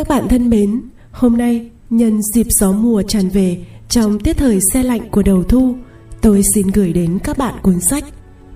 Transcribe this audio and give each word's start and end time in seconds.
Các 0.00 0.08
bạn 0.08 0.28
thân 0.28 0.50
mến, 0.50 0.82
hôm 1.10 1.36
nay 1.36 1.70
nhân 1.90 2.20
dịp 2.34 2.46
gió 2.50 2.72
mùa 2.72 3.02
tràn 3.02 3.28
về 3.28 3.58
trong 3.88 4.18
tiết 4.18 4.36
thời 4.36 4.60
xe 4.72 4.82
lạnh 4.82 5.10
của 5.10 5.22
đầu 5.22 5.42
thu, 5.42 5.74
tôi 6.20 6.42
xin 6.54 6.66
gửi 6.66 6.92
đến 6.92 7.18
các 7.24 7.38
bạn 7.38 7.54
cuốn 7.62 7.80
sách 7.80 8.04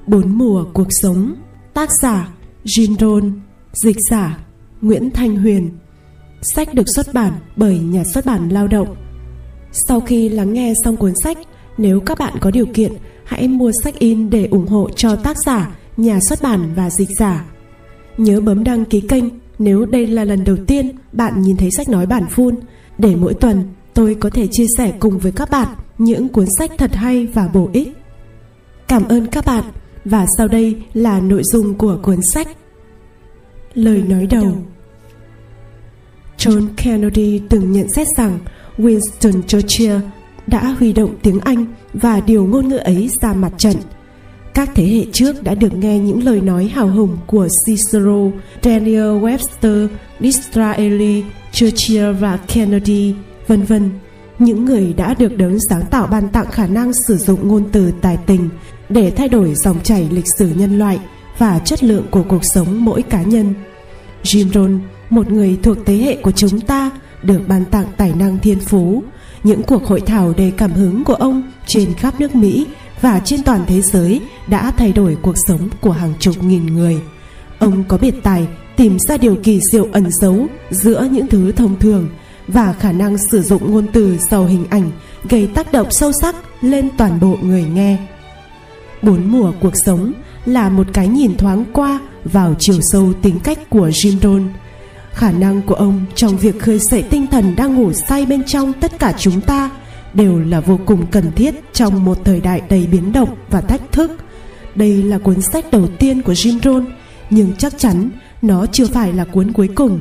Bốn 0.07 0.38
mùa 0.38 0.64
cuộc 0.72 0.86
sống, 0.90 1.34
tác 1.75 1.88
giả 2.02 2.29
Jim 2.64 2.96
Rohn, 2.98 3.32
dịch 3.72 3.96
giả 4.11 4.38
Nguyễn 4.80 5.11
Thanh 5.11 5.36
Huyền. 5.36 5.70
Sách 6.43 6.75
được 6.75 6.88
xuất 6.94 7.14
bản 7.14 7.32
bởi 7.56 7.79
nhà 7.79 8.04
xuất 8.14 8.26
bản 8.26 8.48
Lao 8.48 8.68
động. 8.68 8.96
Sau 9.72 10.00
khi 10.00 10.29
lắng 10.29 10.52
nghe 10.52 10.74
xong 10.84 10.96
cuốn 10.96 11.12
sách, 11.22 11.38
nếu 11.79 12.00
các 12.00 12.18
bạn 12.18 12.34
có 12.40 12.50
điều 12.50 12.66
kiện, 12.66 12.92
hãy 13.24 13.48
mua 13.48 13.72
sách 13.82 13.98
in 13.98 14.30
để 14.30 14.48
ủng 14.50 14.66
hộ 14.66 14.90
cho 14.96 15.17
tác 15.17 15.39
giả, 15.39 15.76
nhà 15.96 16.18
xuất 16.20 16.42
bản 16.42 16.72
và 16.76 16.90
dịch 16.90 17.11
giả. 17.18 17.45
Nhớ 18.18 18.40
bấm 18.40 18.64
đăng 18.64 18.84
ký 18.84 19.00
kênh 19.00 19.25
nếu 19.58 19.85
đây 19.85 20.07
là 20.07 20.25
lần 20.25 20.44
đầu 20.44 20.57
tiên 20.67 20.90
bạn 21.13 21.43
nhìn 21.43 21.57
thấy 21.57 21.71
sách 21.71 21.89
nói 21.89 22.07
bản 22.07 22.26
phun, 22.31 22.54
để 22.99 23.17
mỗi 23.17 23.35
tuần 23.35 23.64
tôi 23.95 24.14
có 24.14 24.31
thể 24.31 24.46
chia 24.46 24.67
sẻ 24.76 24.93
cùng 25.00 25.18
với 25.18 25.32
các 25.32 25.50
bạn 25.50 25.68
những 25.99 26.29
cuốn 26.29 26.46
sách 26.58 26.71
thật 26.79 26.95
hay 26.95 27.26
và 27.26 27.49
bổ 27.49 27.68
ích. 27.72 27.89
Cảm 28.89 29.09
ơn 29.09 29.26
các 29.26 29.45
bạn 29.46 29.64
và 30.04 30.26
sau 30.39 30.48
đây 30.48 30.82
là 30.95 31.21
nội 31.21 31.43
dung 31.45 31.75
của 31.75 31.98
cuốn 32.03 32.19
sách. 32.33 32.48
Lời 33.75 34.03
nói 34.09 34.27
đầu 34.27 34.53
John 36.39 36.69
Kennedy 36.77 37.42
từng 37.48 37.73
nhận 37.73 37.89
xét 37.89 38.06
rằng 38.17 38.39
Winston 38.78 39.42
Churchill 39.42 39.97
đã 40.47 40.77
huy 40.78 40.92
động 40.92 41.14
tiếng 41.23 41.41
Anh 41.41 41.67
và 41.92 42.20
điều 42.20 42.47
ngôn 42.47 42.69
ngữ 42.69 42.77
ấy 42.77 43.11
ra 43.23 43.33
mặt 43.34 43.53
trận– 43.59 43.77
các 44.55 44.70
thế 44.75 44.84
hệ 44.84 45.05
trước 45.12 45.42
đã 45.42 45.55
được 45.55 45.75
nghe 45.75 45.98
những 45.98 46.25
lời 46.25 46.41
nói 46.41 46.67
hào 46.75 46.89
hùng 46.89 47.19
của 47.27 47.48
Cicero, 47.67 48.31
Daniel 48.62 49.03
Webster, 49.03 49.89
Disraeli, 50.20 51.25
Churchill 51.53 52.12
và 52.12 52.37
Kennedy, 52.37 53.15
vân 53.47 53.62
vân. 53.62 53.91
Những 54.39 54.65
người 54.65 54.93
đã 54.93 55.15
được 55.15 55.37
đấng 55.37 55.59
sáng 55.70 55.83
tạo 55.91 56.06
ban 56.06 56.28
tặng 56.28 56.51
khả 56.51 56.67
năng 56.67 56.93
sử 56.93 57.17
dụng 57.17 57.48
ngôn 57.48 57.65
từ 57.73 57.93
tài 58.01 58.17
tình 58.27 58.48
để 58.89 59.11
thay 59.11 59.28
đổi 59.28 59.55
dòng 59.55 59.81
chảy 59.83 60.09
lịch 60.11 60.28
sử 60.39 60.53
nhân 60.56 60.78
loại 60.78 60.98
và 61.39 61.59
chất 61.59 61.84
lượng 61.84 62.06
của 62.11 62.23
cuộc 62.28 62.45
sống 62.45 62.84
mỗi 62.84 63.03
cá 63.03 63.23
nhân. 63.23 63.55
Jim 64.23 64.53
Rohn, 64.53 64.81
một 65.11 65.31
người 65.31 65.59
thuộc 65.62 65.78
thế 65.87 65.97
hệ 65.97 66.17
của 66.17 66.33
chúng 66.33 66.61
ta, 66.61 66.91
được 67.23 67.41
ban 67.48 67.65
tặng 67.65 67.87
tài 67.97 68.12
năng 68.19 68.39
thiên 68.39 68.61
phú. 68.61 69.03
Những 69.43 69.62
cuộc 69.62 69.84
hội 69.84 70.00
thảo 70.00 70.34
đầy 70.37 70.50
cảm 70.56 70.73
hứng 70.73 71.05
của 71.05 71.15
ông 71.15 71.43
trên 71.67 71.95
khắp 71.95 72.21
nước 72.21 72.34
Mỹ 72.34 72.67
và 73.00 73.20
trên 73.25 73.42
toàn 73.42 73.64
thế 73.67 73.81
giới 73.81 74.20
đã 74.47 74.73
thay 74.77 74.92
đổi 74.92 75.17
cuộc 75.23 75.34
sống 75.47 75.69
của 75.81 75.91
hàng 75.91 76.12
chục 76.19 76.42
nghìn 76.42 76.67
người. 76.67 77.00
Ông 77.59 77.84
có 77.89 77.98
biệt 77.98 78.14
tài 78.23 78.47
tìm 78.77 78.98
ra 78.98 79.17
điều 79.17 79.37
kỳ 79.42 79.61
diệu 79.73 79.89
ẩn 79.92 80.11
giấu 80.11 80.47
giữa 80.70 81.09
những 81.12 81.27
thứ 81.27 81.53
thông 81.53 81.78
thường 81.78 82.09
và 82.48 82.72
khả 82.72 82.92
năng 82.92 83.17
sử 83.31 83.42
dụng 83.42 83.72
ngôn 83.72 83.87
từ 83.92 84.19
giàu 84.19 84.45
hình 84.45 84.67
ảnh 84.70 84.91
gây 85.28 85.47
tác 85.47 85.72
động 85.72 85.91
sâu 85.91 86.12
sắc 86.12 86.37
lên 86.61 86.89
toàn 86.97 87.20
bộ 87.20 87.37
người 87.42 87.65
nghe. 87.65 87.98
Bốn 89.03 89.25
mùa 89.25 89.53
cuộc 89.61 89.77
sống 89.84 90.12
là 90.47 90.69
một 90.69 90.87
cái 90.92 91.09
nhìn 91.09 91.37
thoáng 91.37 91.65
qua 91.72 92.00
vào 92.25 92.55
chiều 92.59 92.78
sâu 92.81 93.12
tính 93.22 93.41
cách 93.45 93.70
của 93.70 93.89
Jim 93.89 94.20
Rohn. 94.20 94.48
Khả 95.12 95.33
năng 95.33 95.62
của 95.62 95.75
ông 95.75 96.05
trong 96.15 96.37
việc 96.37 96.61
khơi 96.61 96.78
dậy 96.78 97.05
tinh 97.11 97.27
thần 97.27 97.56
đang 97.56 97.75
ngủ 97.75 97.92
say 97.92 98.27
bên 98.27 98.45
trong 98.45 98.72
tất 98.72 98.98
cả 98.98 99.12
chúng 99.19 99.41
ta– 99.41 99.70
đều 100.15 100.39
là 100.39 100.61
vô 100.61 100.79
cùng 100.87 101.07
cần 101.11 101.33
thiết 101.33 101.55
trong 101.73 102.05
một 102.05 102.25
thời 102.25 102.41
đại 102.41 102.62
đầy 102.69 102.87
biến 102.93 103.12
động 103.12 103.29
và 103.51 103.61
thách 103.61 103.93
thức. 103.93 104.12
Đây 104.75 105.03
là 105.03 105.19
cuốn 105.19 105.41
sách 105.41 105.65
đầu 105.73 105.87
tiên 105.98 106.23
của 106.23 106.33
Jim 106.33 106.59
Rohn, 106.62 106.87
nhưng 107.31 107.53
chắc 107.59 107.79
chắn 107.79 108.11
nó 108.43 108.67
chưa 108.67 108.87
phải 108.87 109.12
là 109.12 109.25
cuốn 109.25 109.53
cuối 109.53 109.69
cùng. 109.75 110.01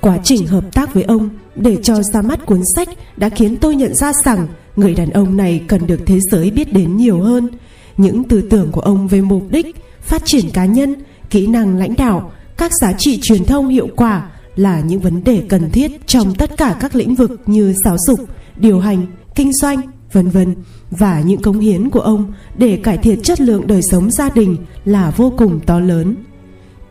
Quá 0.00 0.18
trình 0.24 0.46
hợp 0.46 0.64
tác 0.72 0.94
với 0.94 1.02
ông 1.02 1.28
để 1.56 1.76
cho 1.82 2.02
ra 2.02 2.22
mắt 2.22 2.46
cuốn 2.46 2.60
sách 2.76 2.88
đã 3.16 3.28
khiến 3.28 3.56
tôi 3.56 3.76
nhận 3.76 3.94
ra 3.94 4.12
rằng 4.24 4.46
người 4.76 4.94
đàn 4.94 5.10
ông 5.10 5.36
này 5.36 5.62
cần 5.68 5.86
được 5.86 6.00
thế 6.06 6.20
giới 6.20 6.50
biết 6.50 6.72
đến 6.72 6.96
nhiều 6.96 7.20
hơn. 7.20 7.48
Những 7.96 8.24
tư 8.24 8.42
tưởng 8.50 8.72
của 8.72 8.80
ông 8.80 9.08
về 9.08 9.20
mục 9.20 9.42
đích, 9.50 9.76
phát 10.00 10.24
triển 10.24 10.50
cá 10.50 10.64
nhân, 10.64 10.94
kỹ 11.30 11.46
năng 11.46 11.78
lãnh 11.78 11.94
đạo, 11.96 12.32
các 12.56 12.72
giá 12.80 12.92
trị 12.92 13.18
truyền 13.22 13.44
thông 13.44 13.68
hiệu 13.68 13.88
quả 13.96 14.30
là 14.56 14.80
những 14.80 15.00
vấn 15.00 15.24
đề 15.24 15.42
cần 15.48 15.70
thiết 15.70 16.06
trong 16.06 16.34
tất 16.34 16.56
cả 16.56 16.76
các 16.80 16.94
lĩnh 16.94 17.14
vực 17.14 17.40
như 17.46 17.74
giáo 17.84 17.96
dục, 18.06 18.20
điều 18.56 18.80
hành, 18.80 19.06
kinh 19.34 19.52
doanh, 19.52 19.80
vân 20.12 20.28
vân 20.28 20.54
và 20.90 21.20
những 21.20 21.42
cống 21.42 21.58
hiến 21.58 21.90
của 21.90 22.00
ông 22.00 22.32
để 22.56 22.80
cải 22.82 22.98
thiện 22.98 23.22
chất 23.22 23.40
lượng 23.40 23.66
đời 23.66 23.82
sống 23.82 24.10
gia 24.10 24.30
đình 24.30 24.56
là 24.84 25.10
vô 25.10 25.32
cùng 25.38 25.60
to 25.66 25.80
lớn. 25.80 26.16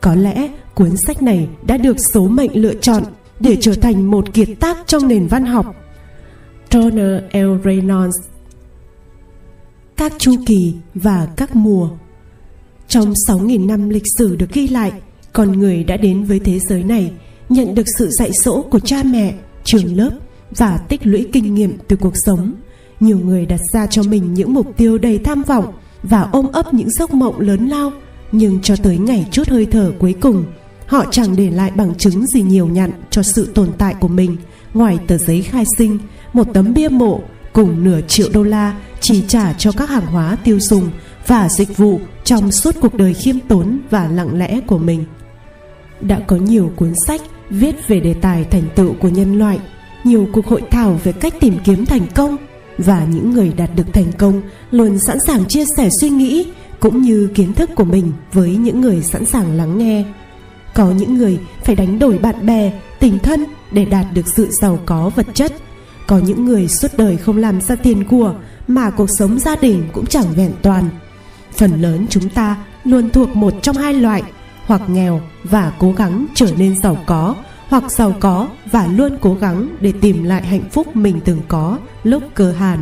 Có 0.01 0.15
lẽ 0.15 0.49
cuốn 0.75 0.97
sách 0.97 1.21
này 1.21 1.47
đã 1.65 1.77
được 1.77 1.99
số 1.99 2.27
mệnh 2.27 2.61
lựa 2.61 2.73
chọn 2.73 3.03
để 3.39 3.57
trở 3.61 3.73
thành 3.73 4.11
một 4.11 4.33
kiệt 4.33 4.49
tác 4.59 4.77
trong 4.87 5.07
nền 5.07 5.27
văn 5.27 5.45
học. 5.45 5.75
Turner 6.69 7.21
L. 7.33 7.57
Reynolds 7.65 8.15
Các 9.97 10.13
chu 10.17 10.35
kỳ 10.45 10.73
và 10.93 11.27
các 11.35 11.55
mùa 11.55 11.89
Trong 12.87 13.13
6.000 13.27 13.65
năm 13.65 13.89
lịch 13.89 14.03
sử 14.17 14.35
được 14.35 14.51
ghi 14.53 14.67
lại, 14.67 14.91
con 15.33 15.51
người 15.51 15.83
đã 15.83 15.97
đến 15.97 16.23
với 16.23 16.39
thế 16.39 16.59
giới 16.59 16.83
này 16.83 17.11
nhận 17.49 17.75
được 17.75 17.87
sự 17.97 18.09
dạy 18.09 18.31
dỗ 18.31 18.61
của 18.61 18.79
cha 18.79 19.03
mẹ, 19.05 19.33
trường 19.63 19.97
lớp 19.97 20.11
và 20.57 20.77
tích 20.77 21.01
lũy 21.03 21.27
kinh 21.33 21.53
nghiệm 21.55 21.77
từ 21.87 21.95
cuộc 21.95 22.13
sống. 22.25 22.53
Nhiều 22.99 23.19
người 23.19 23.45
đặt 23.45 23.59
ra 23.73 23.87
cho 23.87 24.03
mình 24.03 24.33
những 24.33 24.53
mục 24.53 24.77
tiêu 24.77 24.97
đầy 24.97 25.17
tham 25.17 25.43
vọng 25.43 25.73
và 26.03 26.21
ôm 26.31 26.47
ấp 26.51 26.73
những 26.73 26.89
giấc 26.89 27.13
mộng 27.13 27.39
lớn 27.39 27.67
lao, 27.67 27.91
nhưng 28.31 28.61
cho 28.61 28.75
tới 28.83 28.97
ngày 28.97 29.27
chút 29.31 29.49
hơi 29.49 29.65
thở 29.65 29.91
cuối 29.99 30.15
cùng, 30.21 30.45
họ 30.87 31.05
chẳng 31.11 31.35
để 31.35 31.49
lại 31.49 31.71
bằng 31.75 31.95
chứng 31.95 32.27
gì 32.27 32.41
nhiều 32.41 32.67
nhặn 32.67 32.91
cho 33.09 33.23
sự 33.23 33.45
tồn 33.53 33.69
tại 33.77 33.95
của 33.99 34.07
mình. 34.07 34.37
Ngoài 34.73 34.99
tờ 35.07 35.17
giấy 35.17 35.41
khai 35.41 35.65
sinh, 35.77 35.99
một 36.33 36.47
tấm 36.53 36.73
bia 36.73 36.87
mộ 36.87 37.21
cùng 37.53 37.83
nửa 37.83 38.01
triệu 38.01 38.27
đô 38.33 38.43
la 38.43 38.79
chỉ 38.99 39.23
trả 39.27 39.53
cho 39.53 39.71
các 39.71 39.89
hàng 39.89 40.05
hóa 40.05 40.37
tiêu 40.43 40.59
dùng 40.59 40.89
và 41.27 41.49
dịch 41.49 41.77
vụ 41.77 41.99
trong 42.23 42.51
suốt 42.51 42.75
cuộc 42.81 42.93
đời 42.93 43.13
khiêm 43.13 43.39
tốn 43.39 43.79
và 43.89 44.07
lặng 44.07 44.37
lẽ 44.39 44.59
của 44.67 44.77
mình. 44.77 45.05
Đã 46.01 46.19
có 46.27 46.35
nhiều 46.35 46.71
cuốn 46.75 46.93
sách 47.07 47.21
viết 47.49 47.87
về 47.87 47.99
đề 47.99 48.13
tài 48.13 48.43
thành 48.43 48.63
tựu 48.75 48.93
của 48.93 49.09
nhân 49.09 49.39
loại 49.39 49.59
nhiều 50.03 50.27
cuộc 50.33 50.47
hội 50.47 50.61
thảo 50.71 50.99
về 51.03 51.11
cách 51.11 51.33
tìm 51.39 51.57
kiếm 51.63 51.85
thành 51.85 52.07
công 52.15 52.37
và 52.77 53.05
những 53.05 53.31
người 53.31 53.53
đạt 53.57 53.69
được 53.75 53.93
thành 53.93 54.11
công 54.17 54.41
luôn 54.71 54.99
sẵn 54.99 55.17
sàng 55.27 55.45
chia 55.45 55.63
sẻ 55.77 55.89
suy 56.01 56.09
nghĩ 56.09 56.45
cũng 56.79 57.01
như 57.01 57.29
kiến 57.35 57.53
thức 57.53 57.69
của 57.75 57.83
mình 57.83 58.11
với 58.33 58.55
những 58.55 58.81
người 58.81 59.01
sẵn 59.03 59.25
sàng 59.25 59.57
lắng 59.57 59.77
nghe. 59.77 60.03
Có 60.75 60.91
những 60.91 61.17
người 61.17 61.39
phải 61.63 61.75
đánh 61.75 61.99
đổi 61.99 62.17
bạn 62.17 62.45
bè, 62.45 62.71
tình 62.99 63.19
thân 63.19 63.45
để 63.71 63.85
đạt 63.85 64.05
được 64.13 64.27
sự 64.35 64.47
giàu 64.61 64.79
có 64.85 65.11
vật 65.15 65.25
chất. 65.33 65.53
Có 66.07 66.17
những 66.17 66.45
người 66.45 66.67
suốt 66.67 66.87
đời 66.97 67.17
không 67.17 67.37
làm 67.37 67.61
ra 67.61 67.75
tiền 67.75 68.03
của 68.03 68.35
mà 68.67 68.89
cuộc 68.89 69.09
sống 69.09 69.39
gia 69.39 69.55
đình 69.55 69.83
cũng 69.93 70.05
chẳng 70.05 70.33
vẹn 70.35 70.51
toàn. 70.61 70.89
Phần 71.51 71.81
lớn 71.81 72.05
chúng 72.09 72.29
ta 72.29 72.57
luôn 72.83 73.09
thuộc 73.09 73.35
một 73.35 73.53
trong 73.61 73.77
hai 73.77 73.93
loại, 73.93 74.23
hoặc 74.65 74.81
nghèo 74.89 75.21
và 75.43 75.73
cố 75.79 75.91
gắng 75.91 76.25
trở 76.35 76.47
nên 76.57 76.81
giàu 76.81 76.97
có 77.05 77.35
hoặc 77.71 77.91
giàu 77.91 78.15
có 78.19 78.49
và 78.71 78.87
luôn 78.87 79.17
cố 79.21 79.33
gắng 79.33 79.75
để 79.81 79.93
tìm 80.01 80.23
lại 80.23 80.45
hạnh 80.45 80.69
phúc 80.71 80.95
mình 80.95 81.19
từng 81.25 81.41
có 81.47 81.77
lúc 82.03 82.23
cơ 82.33 82.51
hàn. 82.51 82.79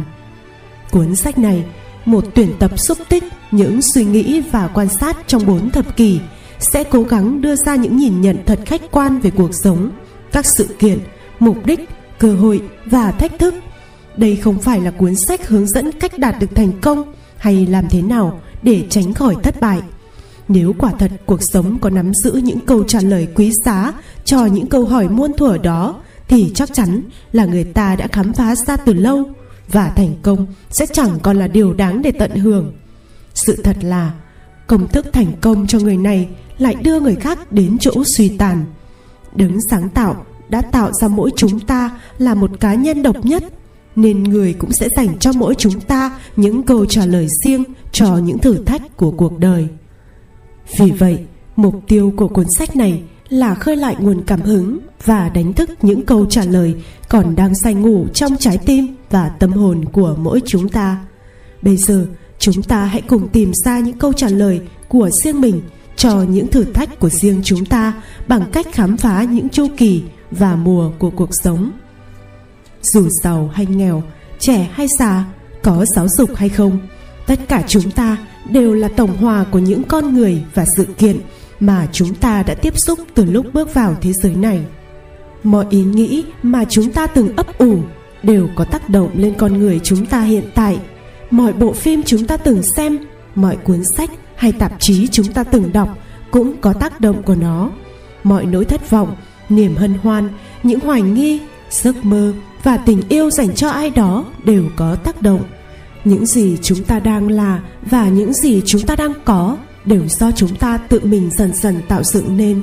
Cuốn 0.91 1.15
sách 1.15 1.37
này, 1.37 1.65
một 2.05 2.23
tuyển 2.35 2.53
tập 2.59 2.79
xúc 2.79 2.97
tích 3.09 3.23
những 3.51 3.81
suy 3.81 4.05
nghĩ 4.05 4.41
và 4.51 4.67
quan 4.67 4.89
sát 4.89 5.17
trong 5.27 5.45
bốn 5.45 5.69
thập 5.69 5.95
kỷ 5.95 6.19
sẽ 6.59 6.83
cố 6.83 7.03
gắng 7.03 7.41
đưa 7.41 7.55
ra 7.55 7.75
những 7.75 7.97
nhìn 7.97 8.21
nhận 8.21 8.37
thật 8.45 8.59
khách 8.65 8.81
quan 8.91 9.19
về 9.19 9.31
cuộc 9.31 9.53
sống, 9.53 9.91
các 10.31 10.45
sự 10.45 10.67
kiện, 10.79 10.99
mục 11.39 11.65
đích, 11.65 11.89
cơ 12.19 12.33
hội 12.33 12.61
và 12.85 13.11
thách 13.11 13.39
thức. 13.39 13.53
Đây 14.17 14.35
không 14.35 14.59
phải 14.59 14.81
là 14.81 14.91
cuốn 14.91 15.15
sách 15.15 15.47
hướng 15.47 15.67
dẫn 15.67 15.91
cách 15.91 16.19
đạt 16.19 16.35
được 16.39 16.55
thành 16.55 16.71
công 16.81 17.13
hay 17.37 17.65
làm 17.65 17.89
thế 17.89 18.01
nào 18.01 18.41
để 18.61 18.85
tránh 18.89 19.13
khỏi 19.13 19.35
thất 19.43 19.61
bại 19.61 19.81
nếu 20.49 20.73
quả 20.77 20.91
thật 20.99 21.11
cuộc 21.25 21.39
sống 21.53 21.77
có 21.81 21.89
nắm 21.89 22.13
giữ 22.13 22.31
những 22.31 22.59
câu 22.59 22.83
trả 22.83 23.01
lời 23.01 23.27
quý 23.35 23.51
giá 23.65 23.93
cho 24.25 24.45
những 24.45 24.67
câu 24.67 24.85
hỏi 24.85 25.09
muôn 25.09 25.33
thuở 25.37 25.57
đó, 25.57 26.01
thì 26.27 26.51
chắc 26.55 26.73
chắn 26.73 27.01
là 27.31 27.45
người 27.45 27.63
ta 27.63 27.95
đã 27.95 28.07
khám 28.07 28.33
phá 28.33 28.55
ra 28.55 28.77
từ 28.77 28.93
lâu 28.93 29.23
và 29.71 29.89
thành 29.89 30.13
công 30.21 30.47
sẽ 30.69 30.85
chẳng 30.85 31.19
còn 31.23 31.39
là 31.39 31.47
điều 31.47 31.73
đáng 31.73 32.01
để 32.01 32.11
tận 32.11 32.31
hưởng. 32.31 32.73
Sự 33.33 33.61
thật 33.63 33.77
là, 33.81 34.11
công 34.67 34.87
thức 34.87 35.05
thành 35.13 35.31
công 35.41 35.67
cho 35.67 35.79
người 35.79 35.97
này 35.97 36.27
lại 36.57 36.75
đưa 36.75 36.99
người 36.99 37.15
khác 37.15 37.51
đến 37.51 37.77
chỗ 37.79 38.03
suy 38.17 38.29
tàn. 38.37 38.65
Đấng 39.35 39.57
sáng 39.69 39.89
tạo 39.89 40.25
đã 40.49 40.61
tạo 40.61 40.93
ra 40.93 41.07
mỗi 41.07 41.31
chúng 41.35 41.59
ta 41.59 41.99
là 42.17 42.33
một 42.33 42.59
cá 42.59 42.73
nhân 42.73 43.03
độc 43.03 43.25
nhất, 43.25 43.43
nên 43.95 44.23
người 44.23 44.53
cũng 44.53 44.71
sẽ 44.71 44.89
dành 44.95 45.19
cho 45.19 45.31
mỗi 45.33 45.55
chúng 45.57 45.79
ta 45.79 46.19
những 46.35 46.63
câu 46.63 46.85
trả 46.85 47.05
lời 47.05 47.27
riêng 47.45 47.63
cho 47.91 48.17
những 48.17 48.37
thử 48.37 48.63
thách 48.65 48.97
của 48.97 49.11
cuộc 49.11 49.39
đời. 49.39 49.67
Vì 50.77 50.91
vậy, 50.91 51.25
mục 51.55 51.81
tiêu 51.87 52.13
của 52.17 52.27
cuốn 52.27 52.45
sách 52.49 52.75
này 52.75 53.03
là 53.29 53.55
khơi 53.55 53.75
lại 53.75 53.95
nguồn 53.99 54.23
cảm 54.27 54.41
hứng 54.41 54.79
và 55.03 55.29
đánh 55.29 55.53
thức 55.53 55.69
những 55.81 56.05
câu 56.05 56.25
trả 56.25 56.43
lời 56.43 56.75
còn 57.09 57.35
đang 57.35 57.55
say 57.55 57.73
ngủ 57.73 58.07
trong 58.13 58.37
trái 58.37 58.57
tim 58.57 58.95
và 59.09 59.29
tâm 59.29 59.51
hồn 59.51 59.85
của 59.85 60.15
mỗi 60.19 60.41
chúng 60.45 60.69
ta. 60.69 61.05
Bây 61.61 61.77
giờ, 61.77 62.07
chúng 62.39 62.63
ta 62.63 62.85
hãy 62.85 63.01
cùng 63.01 63.27
tìm 63.27 63.51
ra 63.53 63.79
những 63.79 63.97
câu 63.97 64.13
trả 64.13 64.27
lời 64.29 64.61
của 64.87 65.09
riêng 65.09 65.41
mình 65.41 65.61
cho 65.95 66.25
những 66.29 66.47
thử 66.47 66.63
thách 66.63 66.99
của 66.99 67.09
riêng 67.09 67.41
chúng 67.43 67.65
ta 67.65 67.93
bằng 68.27 68.45
cách 68.51 68.67
khám 68.71 68.97
phá 68.97 69.23
những 69.23 69.49
chu 69.49 69.67
kỳ 69.77 70.03
và 70.31 70.55
mùa 70.55 70.91
của 70.99 71.09
cuộc 71.09 71.29
sống 71.43 71.71
dù 72.81 73.09
giàu 73.23 73.49
hay 73.53 73.65
nghèo 73.65 74.03
trẻ 74.39 74.69
hay 74.73 74.87
già 74.99 75.25
có 75.63 75.85
giáo 75.95 76.07
dục 76.07 76.29
hay 76.35 76.49
không 76.49 76.79
tất 77.27 77.39
cả 77.47 77.63
chúng 77.67 77.91
ta 77.91 78.17
đều 78.45 78.73
là 78.73 78.87
tổng 78.87 79.17
hòa 79.17 79.45
của 79.51 79.59
những 79.59 79.83
con 79.83 80.13
người 80.13 80.43
và 80.53 80.65
sự 80.77 80.85
kiện 80.97 81.19
mà 81.59 81.87
chúng 81.91 82.13
ta 82.15 82.43
đã 82.43 82.53
tiếp 82.53 82.73
xúc 82.77 82.99
từ 83.13 83.25
lúc 83.25 83.45
bước 83.53 83.73
vào 83.73 83.95
thế 84.01 84.13
giới 84.13 84.35
này. 84.35 84.61
Mọi 85.43 85.65
ý 85.69 85.83
nghĩ 85.83 86.23
mà 86.43 86.65
chúng 86.69 86.91
ta 86.91 87.07
từng 87.07 87.35
ấp 87.35 87.57
ủ 87.57 87.79
đều 88.23 88.49
có 88.55 88.63
tác 88.63 88.89
động 88.89 89.09
lên 89.13 89.33
con 89.37 89.57
người 89.57 89.79
chúng 89.83 90.05
ta 90.05 90.21
hiện 90.21 90.43
tại. 90.55 90.79
Mọi 91.31 91.53
bộ 91.53 91.73
phim 91.73 92.03
chúng 92.03 92.25
ta 92.25 92.37
từng 92.37 92.63
xem, 92.63 92.97
mọi 93.35 93.55
cuốn 93.55 93.83
sách 93.97 94.09
hay 94.35 94.51
tạp 94.51 94.79
chí 94.79 95.07
chúng 95.07 95.27
ta 95.27 95.43
từng 95.43 95.73
đọc 95.73 95.97
cũng 96.31 96.57
có 96.61 96.73
tác 96.73 97.01
động 97.01 97.23
của 97.23 97.35
nó. 97.35 97.71
Mọi 98.23 98.45
nỗi 98.45 98.65
thất 98.65 98.89
vọng, 98.89 99.15
niềm 99.49 99.75
hân 99.75 99.93
hoan, 100.03 100.29
những 100.63 100.79
hoài 100.79 101.01
nghi, 101.01 101.39
giấc 101.69 102.05
mơ 102.05 102.33
và 102.63 102.77
tình 102.77 103.01
yêu 103.09 103.29
dành 103.29 103.55
cho 103.55 103.69
ai 103.69 103.89
đó 103.89 104.25
đều 104.43 104.63
có 104.75 104.95
tác 104.95 105.21
động 105.21 105.43
những 106.03 106.25
gì 106.25 106.57
chúng 106.61 106.83
ta 106.83 106.99
đang 106.99 107.27
là 107.27 107.61
và 107.81 108.09
những 108.09 108.33
gì 108.33 108.61
chúng 108.65 108.81
ta 108.81 108.95
đang 108.95 109.13
có 109.25 109.57
đều 109.85 110.07
do 110.07 110.31
chúng 110.31 110.55
ta 110.55 110.77
tự 110.77 110.99
mình 111.03 111.29
dần 111.37 111.53
dần 111.53 111.81
tạo 111.87 112.03
dựng 112.03 112.37
nên. 112.37 112.61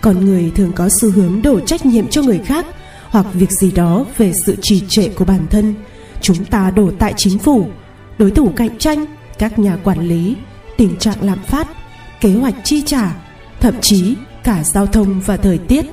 Con 0.00 0.24
người 0.24 0.52
thường 0.54 0.72
có 0.72 0.88
xu 0.88 1.10
hướng 1.10 1.42
đổ 1.42 1.60
trách 1.60 1.86
nhiệm 1.86 2.08
cho 2.08 2.22
người 2.22 2.38
khác 2.38 2.66
hoặc 3.08 3.26
việc 3.34 3.50
gì 3.50 3.70
đó 3.70 4.04
về 4.18 4.32
sự 4.46 4.56
trì 4.62 4.82
trệ 4.88 5.08
của 5.08 5.24
bản 5.24 5.46
thân. 5.50 5.74
Chúng 6.20 6.44
ta 6.44 6.70
đổ 6.70 6.90
tại 6.98 7.14
chính 7.16 7.38
phủ, 7.38 7.66
đối 8.18 8.30
thủ 8.30 8.52
cạnh 8.56 8.78
tranh, 8.78 9.06
các 9.38 9.58
nhà 9.58 9.76
quản 9.84 10.08
lý, 10.08 10.36
tình 10.76 10.96
trạng 10.96 11.22
lạm 11.22 11.38
phát, 11.42 11.68
kế 12.20 12.32
hoạch 12.32 12.54
chi 12.64 12.82
trả, 12.86 13.14
thậm 13.60 13.74
chí 13.80 14.14
cả 14.44 14.64
giao 14.64 14.86
thông 14.86 15.20
và 15.20 15.36
thời 15.36 15.58
tiết. 15.58 15.84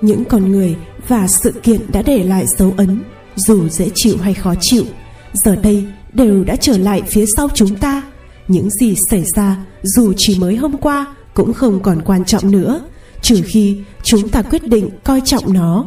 Những 0.00 0.24
con 0.24 0.52
người 0.52 0.76
và 1.08 1.28
sự 1.28 1.52
kiện 1.62 1.80
đã 1.92 2.02
để 2.02 2.24
lại 2.24 2.44
dấu 2.46 2.74
ấn, 2.76 3.02
dù 3.36 3.68
dễ 3.68 3.90
chịu 3.94 4.16
hay 4.22 4.34
khó 4.34 4.54
chịu 4.60 4.84
giờ 5.34 5.56
đây 5.56 5.86
đều 6.12 6.44
đã 6.44 6.56
trở 6.56 6.78
lại 6.78 7.02
phía 7.08 7.24
sau 7.36 7.48
chúng 7.54 7.76
ta. 7.76 8.02
Những 8.48 8.70
gì 8.70 8.94
xảy 9.10 9.24
ra, 9.36 9.56
dù 9.82 10.12
chỉ 10.16 10.38
mới 10.38 10.56
hôm 10.56 10.76
qua, 10.76 11.06
cũng 11.34 11.52
không 11.52 11.82
còn 11.82 12.02
quan 12.04 12.24
trọng 12.24 12.50
nữa, 12.50 12.80
trừ 13.22 13.42
khi 13.44 13.78
chúng 14.02 14.28
ta 14.28 14.42
quyết 14.42 14.68
định 14.68 14.90
coi 15.04 15.20
trọng 15.24 15.52
nó. 15.52 15.86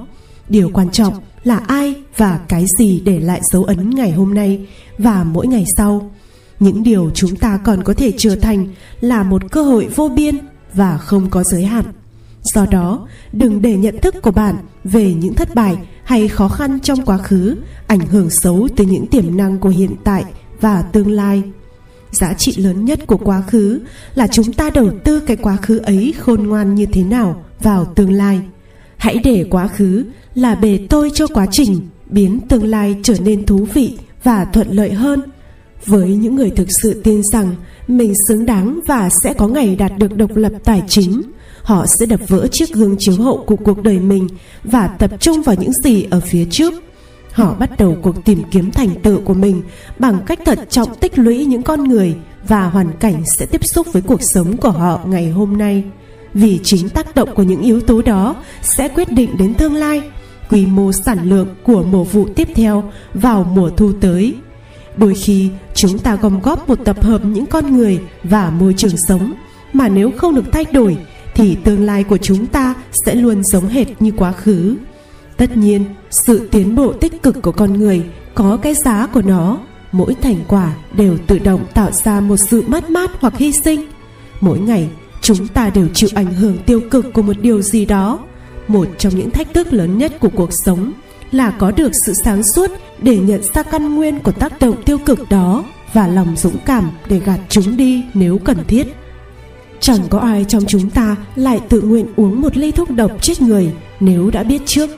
Điều 0.50 0.70
quan 0.74 0.92
trọng 0.92 1.14
là 1.44 1.58
ai 1.58 1.96
và 2.18 2.40
cái 2.48 2.66
gì 2.80 3.02
để 3.06 3.20
lại 3.20 3.42
dấu 3.52 3.64
ấn 3.64 3.90
ngày 3.90 4.12
hôm 4.12 4.34
nay 4.34 4.68
và 4.98 5.24
mỗi 5.24 5.48
ngày 5.48 5.66
sau. 5.78 6.12
Những 6.60 6.84
điều 6.84 7.12
chúng 7.14 7.36
ta 7.36 7.60
còn 7.64 7.84
có 7.84 7.94
thể 7.94 8.12
trở 8.18 8.36
thành 8.36 8.68
là 9.02 9.24
một 9.24 9.52
cơ 9.52 9.64
hội 9.64 9.88
vô 9.96 10.10
biên 10.10 10.38
và 10.74 10.98
không 10.98 11.30
có 11.30 11.44
giới 11.44 11.66
hạn 11.66 11.86
do 12.44 12.66
đó, 12.66 13.08
đừng 13.34 13.62
để 13.62 13.78
nhận 13.78 14.02
thức 14.02 14.16
của 14.22 14.32
bạn 14.32 14.56
về 14.84 15.14
những 15.14 15.34
thất 15.34 15.56
bại 15.56 15.78
hay 16.04 16.28
khó 16.28 16.48
khăn 16.48 16.80
trong 16.80 17.06
quá 17.06 17.18
khứ 17.18 17.56
ảnh 17.88 18.00
hưởng 18.00 18.30
xấu 18.30 18.68
tới 18.76 18.86
những 18.86 19.08
tiềm 19.08 19.38
năng 19.38 19.60
của 19.60 19.70
hiện 19.70 19.96
tại 20.04 20.24
và 20.62 20.82
tương 20.82 21.12
lai. 21.12 21.44
Giá 22.12 22.34
trị 22.34 22.54
lớn 22.58 22.86
nhất 22.86 23.00
của 23.08 23.18
quá 23.18 23.42
khứ 23.42 23.80
là 24.16 24.28
chúng 24.28 24.54
ta 24.54 24.70
đầu 24.70 24.92
tư 25.04 25.20
cái 25.20 25.38
quá 25.38 25.56
khứ 25.56 25.78
ấy 25.78 26.14
khôn 26.20 26.44
ngoan 26.44 26.76
như 26.76 26.86
thế 26.86 27.04
nào 27.04 27.44
vào 27.60 27.86
tương 27.86 28.12
lai. 28.12 28.42
Hãy 28.98 29.18
để 29.24 29.46
quá 29.50 29.68
khứ 29.68 30.06
là 30.36 30.56
bề 30.56 30.80
tôi 30.90 31.12
cho 31.14 31.28
quá 31.28 31.46
trình 31.52 31.80
biến 32.10 32.40
tương 32.50 32.64
lai 32.64 32.96
trở 33.04 33.14
nên 33.20 33.46
thú 33.46 33.68
vị 33.74 33.98
và 34.24 34.46
thuận 34.46 34.68
lợi 34.72 34.92
hơn. 34.92 35.22
Với 35.86 36.16
những 36.16 36.36
người 36.36 36.50
thực 36.50 36.72
sự 36.72 37.02
tin 37.04 37.22
rằng 37.32 37.56
mình 37.88 38.14
xứng 38.28 38.46
đáng 38.46 38.80
và 38.88 39.10
sẽ 39.10 39.34
có 39.34 39.48
ngày 39.48 39.76
đạt 39.76 39.92
được 39.98 40.18
độc 40.18 40.36
lập 40.36 40.52
tài 40.64 40.84
chính 40.88 41.22
họ 41.68 41.86
sẽ 41.86 42.06
đập 42.06 42.20
vỡ 42.28 42.48
chiếc 42.52 42.74
gương 42.74 42.96
chiếu 43.00 43.16
hậu 43.16 43.44
của 43.48 43.56
cuộc 43.56 43.84
đời 43.84 44.00
mình 44.00 44.28
và 44.64 44.88
tập 44.88 45.12
trung 45.20 45.42
vào 45.42 45.56
những 45.60 45.74
gì 45.84 46.06
ở 46.10 46.20
phía 46.20 46.46
trước. 46.50 46.74
Họ 47.32 47.54
bắt 47.54 47.70
đầu 47.78 47.98
cuộc 48.02 48.26
tìm 48.26 48.44
kiếm 48.52 48.72
thành 48.72 48.90
tựu 49.04 49.22
của 49.22 49.34
mình 49.34 49.62
bằng 50.00 50.20
cách 50.26 50.40
thận 50.46 50.60
trọng 50.70 50.96
tích 50.96 51.18
lũy 51.18 51.46
những 51.46 51.64
con 51.64 51.84
người 51.84 52.16
và 52.48 52.70
hoàn 52.70 52.92
cảnh 53.00 53.24
sẽ 53.38 53.46
tiếp 53.46 53.66
xúc 53.66 53.88
với 53.94 54.02
cuộc 54.02 54.20
sống 54.22 54.58
của 54.58 54.70
họ 54.70 55.00
ngày 55.06 55.30
hôm 55.30 55.58
nay. 55.58 55.84
Vì 56.34 56.60
chính 56.64 56.90
tác 56.90 57.16
động 57.16 57.30
của 57.36 57.44
những 57.44 57.62
yếu 57.62 57.82
tố 57.82 58.02
đó 58.02 58.36
sẽ 58.62 58.88
quyết 58.88 59.12
định 59.12 59.38
đến 59.38 59.54
tương 59.54 59.76
lai, 59.76 60.02
quy 60.50 60.66
mô 60.66 60.92
sản 60.92 61.30
lượng 61.30 61.48
của 61.64 61.84
mùa 61.84 62.04
vụ 62.04 62.28
tiếp 62.36 62.48
theo 62.56 62.92
vào 63.14 63.44
mùa 63.44 63.70
thu 63.70 63.92
tới. 64.02 64.36
Đôi 64.98 65.14
khi, 65.14 65.50
chúng 65.74 66.00
ta 66.00 66.16
gom 66.16 66.40
góp 66.40 66.70
một 66.70 66.80
tập 66.86 67.04
hợp 67.04 67.26
những 67.26 67.46
con 67.46 67.78
người 67.78 68.00
và 68.24 68.50
môi 68.50 68.74
trường 68.78 68.98
sống 69.08 69.34
mà 69.74 69.88
nếu 69.88 70.12
không 70.18 70.36
được 70.36 70.46
thay 70.52 70.66
đổi 70.72 70.98
thì 71.38 71.56
tương 71.64 71.86
lai 71.86 72.04
của 72.04 72.18
chúng 72.18 72.46
ta 72.46 72.74
sẽ 73.06 73.16
luôn 73.16 73.44
giống 73.44 73.68
hệt 73.68 73.88
như 74.02 74.12
quá 74.18 74.32
khứ. 74.32 74.76
Tất 75.38 75.58
nhiên, 75.58 75.86
sự 76.10 76.48
tiến 76.52 76.76
bộ 76.76 76.94
tích 76.94 77.24
cực 77.24 77.42
của 77.42 77.52
con 77.52 77.74
người 77.74 78.04
có 78.36 78.58
cái 78.62 78.74
giá 78.74 79.08
của 79.08 79.22
nó. 79.22 79.60
Mỗi 79.92 80.16
thành 80.22 80.38
quả 80.48 80.74
đều 80.94 81.18
tự 81.28 81.40
động 81.40 81.66
tạo 81.74 81.92
ra 81.92 82.20
một 82.20 82.38
sự 82.38 82.64
mất 82.68 82.90
mát 82.90 83.12
hoặc 83.20 83.38
hy 83.38 83.52
sinh. 83.52 83.86
Mỗi 84.42 84.60
ngày, 84.60 84.90
chúng 85.22 85.48
ta 85.48 85.70
đều 85.70 85.88
chịu 85.94 86.10
ảnh 86.14 86.34
hưởng 86.34 86.58
tiêu 86.66 86.82
cực 86.92 87.14
của 87.14 87.22
một 87.22 87.40
điều 87.42 87.62
gì 87.62 87.86
đó. 87.86 88.20
Một 88.68 88.88
trong 88.98 89.16
những 89.16 89.30
thách 89.30 89.54
thức 89.54 89.74
lớn 89.74 89.98
nhất 89.98 90.20
của 90.20 90.30
cuộc 90.36 90.50
sống 90.66 90.92
là 91.32 91.52
có 91.52 91.72
được 91.72 91.92
sự 92.06 92.14
sáng 92.14 92.44
suốt 92.44 92.72
để 93.02 93.18
nhận 93.18 93.42
ra 93.54 93.64
căn 93.64 93.96
nguyên 93.96 94.20
của 94.20 94.32
tác 94.32 94.60
động 94.60 94.84
tiêu 94.84 94.98
cực 95.06 95.30
đó 95.30 95.64
và 95.94 96.08
lòng 96.08 96.36
dũng 96.38 96.58
cảm 96.66 96.92
để 97.10 97.20
gạt 97.20 97.40
chúng 97.50 97.78
đi 97.78 98.04
nếu 98.14 98.38
cần 98.38 98.58
thiết 98.68 98.88
chẳng 99.80 100.00
có 100.10 100.20
ai 100.20 100.46
trong 100.48 100.64
chúng 100.68 100.90
ta 100.90 101.16
lại 101.36 101.60
tự 101.70 101.82
nguyện 101.82 102.06
uống 102.16 102.42
một 102.42 102.58
ly 102.58 102.72
thuốc 102.72 102.90
độc 102.90 103.12
chết 103.22 103.42
người, 103.42 103.72
nếu 104.00 104.30
đã 104.30 104.44
biết 104.44 104.62
trước. 104.66 104.90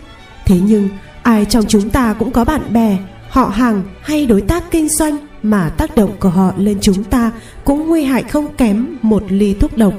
Thế 0.46 0.60
nhưng, 0.64 0.90
ai 1.24 1.46
trong 1.46 1.66
chúng 1.68 1.90
ta 1.90 2.14
cũng 2.14 2.32
có 2.32 2.46
bạn 2.46 2.74
bè, 2.74 2.98
họ 3.30 3.46
hàng 3.46 3.84
hay 4.02 4.26
đối 4.26 4.42
tác 4.42 4.72
kinh 4.72 4.90
doanh 4.90 5.18
mà 5.44 5.70
tác 5.70 5.96
động 5.96 6.12
của 6.20 6.30
họ 6.30 6.54
lên 6.58 6.78
chúng 6.82 7.04
ta 7.04 7.32
cũng 7.66 7.88
nguy 7.88 8.04
hại 8.04 8.24
không 8.24 8.56
kém 8.56 8.98
một 9.02 9.24
ly 9.30 9.54
thuốc 9.54 9.78
độc. 9.78 9.94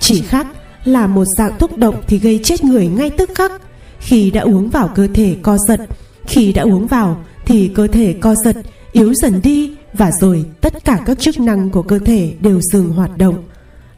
Chỉ 0.00 0.22
khác 0.22 0.46
là 0.84 1.06
một 1.06 1.24
dạng 1.24 1.58
thuốc 1.58 1.78
độc 1.78 2.04
thì 2.06 2.18
gây 2.18 2.40
chết 2.44 2.64
người 2.64 2.86
ngay 2.86 3.10
tức 3.10 3.30
khắc. 3.34 3.52
Khi 3.98 4.30
đã 4.30 4.40
uống 4.40 4.68
vào 4.68 4.88
cơ 4.94 5.08
thể 5.14 5.36
co 5.42 5.58
giật, 5.68 5.80
khi 6.26 6.52
đã 6.52 6.62
uống 6.62 6.86
vào 6.86 7.24
thì 7.44 7.70
cơ 7.74 7.86
thể 7.86 8.14
co 8.20 8.34
giật, 8.34 8.56
yếu 8.92 9.14
dần 9.14 9.40
đi 9.42 9.72
và 9.92 10.10
rồi 10.20 10.44
tất 10.60 10.84
cả 10.84 11.00
các 11.06 11.20
chức 11.20 11.40
năng 11.40 11.70
của 11.70 11.82
cơ 11.82 11.98
thể 11.98 12.34
đều 12.40 12.60
dừng 12.60 12.92
hoạt 12.92 13.18
động 13.18 13.42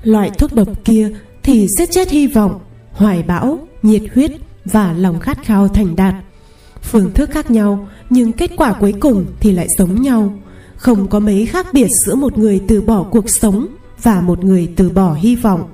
loại 0.06 0.30
thuốc 0.30 0.52
độc 0.52 0.84
kia 0.84 1.10
thì 1.42 1.66
sẽ 1.78 1.86
chết 1.86 2.10
hy 2.10 2.26
vọng, 2.26 2.60
hoài 2.92 3.22
bão, 3.22 3.58
nhiệt 3.82 4.02
huyết 4.14 4.30
và 4.64 4.92
lòng 4.92 5.20
khát 5.20 5.38
khao 5.44 5.68
thành 5.68 5.96
đạt. 5.96 6.14
Phương 6.82 7.12
thức 7.12 7.30
khác 7.30 7.50
nhau, 7.50 7.88
nhưng 8.10 8.32
kết 8.32 8.50
quả 8.56 8.72
cuối 8.72 8.94
cùng 9.00 9.26
thì 9.40 9.52
lại 9.52 9.66
giống 9.78 10.02
nhau. 10.02 10.34
Không 10.76 11.08
có 11.08 11.18
mấy 11.18 11.46
khác 11.46 11.66
biệt 11.72 11.88
giữa 12.06 12.14
một 12.14 12.38
người 12.38 12.60
từ 12.68 12.80
bỏ 12.80 13.02
cuộc 13.02 13.30
sống 13.30 13.66
và 14.02 14.20
một 14.20 14.44
người 14.44 14.68
từ 14.76 14.90
bỏ 14.90 15.14
hy 15.14 15.36
vọng. 15.36 15.64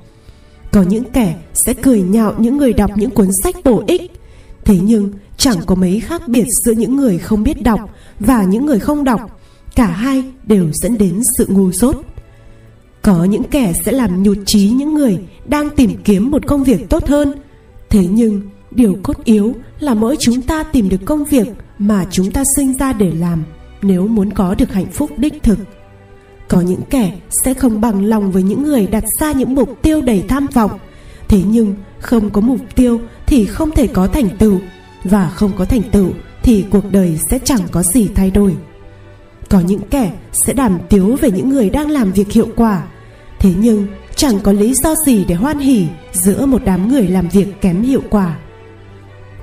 Có 0.71 0.81
những 0.81 1.03
kẻ 1.03 1.35
sẽ 1.65 1.73
cười 1.73 2.01
nhạo 2.01 2.33
những 2.37 2.57
người 2.57 2.73
đọc 2.73 2.91
những 2.95 3.11
cuốn 3.11 3.29
sách 3.43 3.55
bổ 3.63 3.83
ích, 3.87 4.11
thế 4.65 4.79
nhưng 4.81 5.11
chẳng 5.37 5.57
có 5.65 5.75
mấy 5.75 5.99
khác 5.99 6.27
biệt 6.27 6.45
giữa 6.65 6.73
những 6.73 6.95
người 6.95 7.17
không 7.17 7.43
biết 7.43 7.63
đọc 7.63 7.79
và 8.19 8.43
những 8.43 8.65
người 8.65 8.79
không 8.79 9.03
đọc. 9.03 9.39
Cả 9.75 9.87
hai 9.87 10.23
đều 10.43 10.67
dẫn 10.73 10.97
đến 10.97 11.21
sự 11.37 11.45
ngu 11.49 11.71
dốt 11.71 12.12
có 13.03 13.23
những 13.23 13.43
kẻ 13.43 13.73
sẽ 13.85 13.91
làm 13.91 14.23
nhụt 14.23 14.37
chí 14.45 14.69
những 14.69 14.93
người 14.93 15.19
đang 15.45 15.69
tìm 15.69 15.95
kiếm 16.03 16.31
một 16.31 16.47
công 16.47 16.63
việc 16.63 16.89
tốt 16.89 17.07
hơn. 17.07 17.33
Thế 17.89 18.05
nhưng, 18.11 18.41
điều 18.71 18.97
cốt 19.03 19.23
yếu 19.23 19.53
là 19.79 19.93
mỗi 19.93 20.15
chúng 20.19 20.41
ta 20.41 20.63
tìm 20.63 20.89
được 20.89 21.05
công 21.05 21.25
việc 21.25 21.47
mà 21.77 22.05
chúng 22.11 22.31
ta 22.31 22.43
sinh 22.55 22.77
ra 22.77 22.93
để 22.93 23.11
làm 23.11 23.43
nếu 23.81 24.07
muốn 24.07 24.33
có 24.33 24.55
được 24.55 24.73
hạnh 24.73 24.91
phúc 24.91 25.11
đích 25.17 25.43
thực. 25.43 25.59
Có 26.47 26.61
những 26.61 26.81
kẻ 26.89 27.19
sẽ 27.29 27.53
không 27.53 27.81
bằng 27.81 28.05
lòng 28.05 28.31
với 28.31 28.43
những 28.43 28.63
người 28.63 28.87
đặt 28.87 29.03
ra 29.19 29.31
những 29.31 29.55
mục 29.55 29.81
tiêu 29.81 30.01
đầy 30.01 30.23
tham 30.27 30.47
vọng. 30.53 30.71
Thế 31.27 31.41
nhưng, 31.47 31.75
không 31.99 32.29
có 32.29 32.41
mục 32.41 32.59
tiêu 32.75 32.99
thì 33.25 33.45
không 33.45 33.71
thể 33.71 33.87
có 33.87 34.07
thành 34.07 34.29
tựu, 34.37 34.59
và 35.03 35.29
không 35.29 35.51
có 35.57 35.65
thành 35.65 35.81
tựu 35.91 36.09
thì 36.43 36.65
cuộc 36.69 36.91
đời 36.91 37.19
sẽ 37.29 37.39
chẳng 37.43 37.61
có 37.71 37.83
gì 37.83 38.07
thay 38.15 38.31
đổi. 38.31 38.55
Có 39.49 39.59
những 39.59 39.81
kẻ 39.89 40.11
sẽ 40.31 40.53
đàm 40.53 40.79
tiếu 40.89 41.17
về 41.21 41.31
những 41.31 41.49
người 41.49 41.69
đang 41.69 41.89
làm 41.89 42.11
việc 42.11 42.31
hiệu 42.31 42.47
quả 42.55 42.83
thế 43.43 43.51
nhưng, 43.57 43.87
chẳng 44.15 44.39
có 44.39 44.51
lý 44.51 44.73
do 44.83 44.95
gì 45.05 45.25
để 45.27 45.35
hoan 45.35 45.59
hỉ 45.59 45.87
giữa 46.11 46.45
một 46.45 46.61
đám 46.65 46.87
người 46.87 47.07
làm 47.07 47.27
việc 47.27 47.61
kém 47.61 47.81
hiệu 47.81 48.01
quả. 48.09 48.37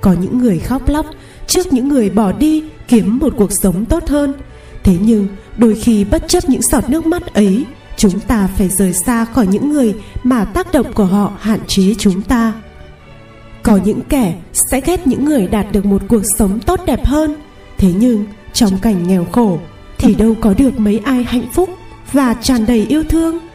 Có 0.00 0.12
những 0.12 0.38
người 0.38 0.58
khóc 0.58 0.88
lóc 0.88 1.06
trước 1.46 1.72
những 1.72 1.88
người 1.88 2.10
bỏ 2.10 2.32
đi 2.32 2.64
kiếm 2.88 3.18
một 3.18 3.34
cuộc 3.36 3.52
sống 3.52 3.84
tốt 3.84 4.08
hơn. 4.08 4.34
Thế 4.84 4.96
nhưng, 5.00 5.28
đôi 5.56 5.74
khi 5.74 6.04
bất 6.04 6.28
chấp 6.28 6.48
những 6.48 6.62
giọt 6.62 6.90
nước 6.90 7.06
mắt 7.06 7.34
ấy, 7.34 7.64
chúng 7.96 8.20
ta 8.20 8.48
phải 8.56 8.68
rời 8.68 8.92
xa 8.92 9.24
khỏi 9.24 9.46
những 9.46 9.72
người 9.72 9.94
mà 10.22 10.44
tác 10.44 10.72
động 10.72 10.92
của 10.92 11.04
họ 11.04 11.32
hạn 11.40 11.60
chế 11.66 11.94
chúng 11.98 12.22
ta. 12.22 12.52
Có 13.62 13.78
những 13.84 14.00
kẻ 14.08 14.34
sẽ 14.52 14.80
ghét 14.80 15.06
những 15.06 15.24
người 15.24 15.46
đạt 15.46 15.66
được 15.72 15.84
một 15.84 16.02
cuộc 16.08 16.22
sống 16.38 16.58
tốt 16.60 16.80
đẹp 16.86 17.04
hơn. 17.04 17.36
Thế 17.78 17.92
nhưng, 17.96 18.24
trong 18.52 18.78
cảnh 18.82 19.08
nghèo 19.08 19.24
khổ, 19.32 19.58
thì 19.98 20.14
đâu 20.14 20.34
có 20.40 20.54
được 20.58 20.80
mấy 20.80 21.00
ai 21.04 21.24
hạnh 21.24 21.48
phúc 21.52 21.70
và 22.12 22.34
tràn 22.34 22.66
đầy 22.66 22.86
yêu 22.88 23.02
thương 23.08 23.49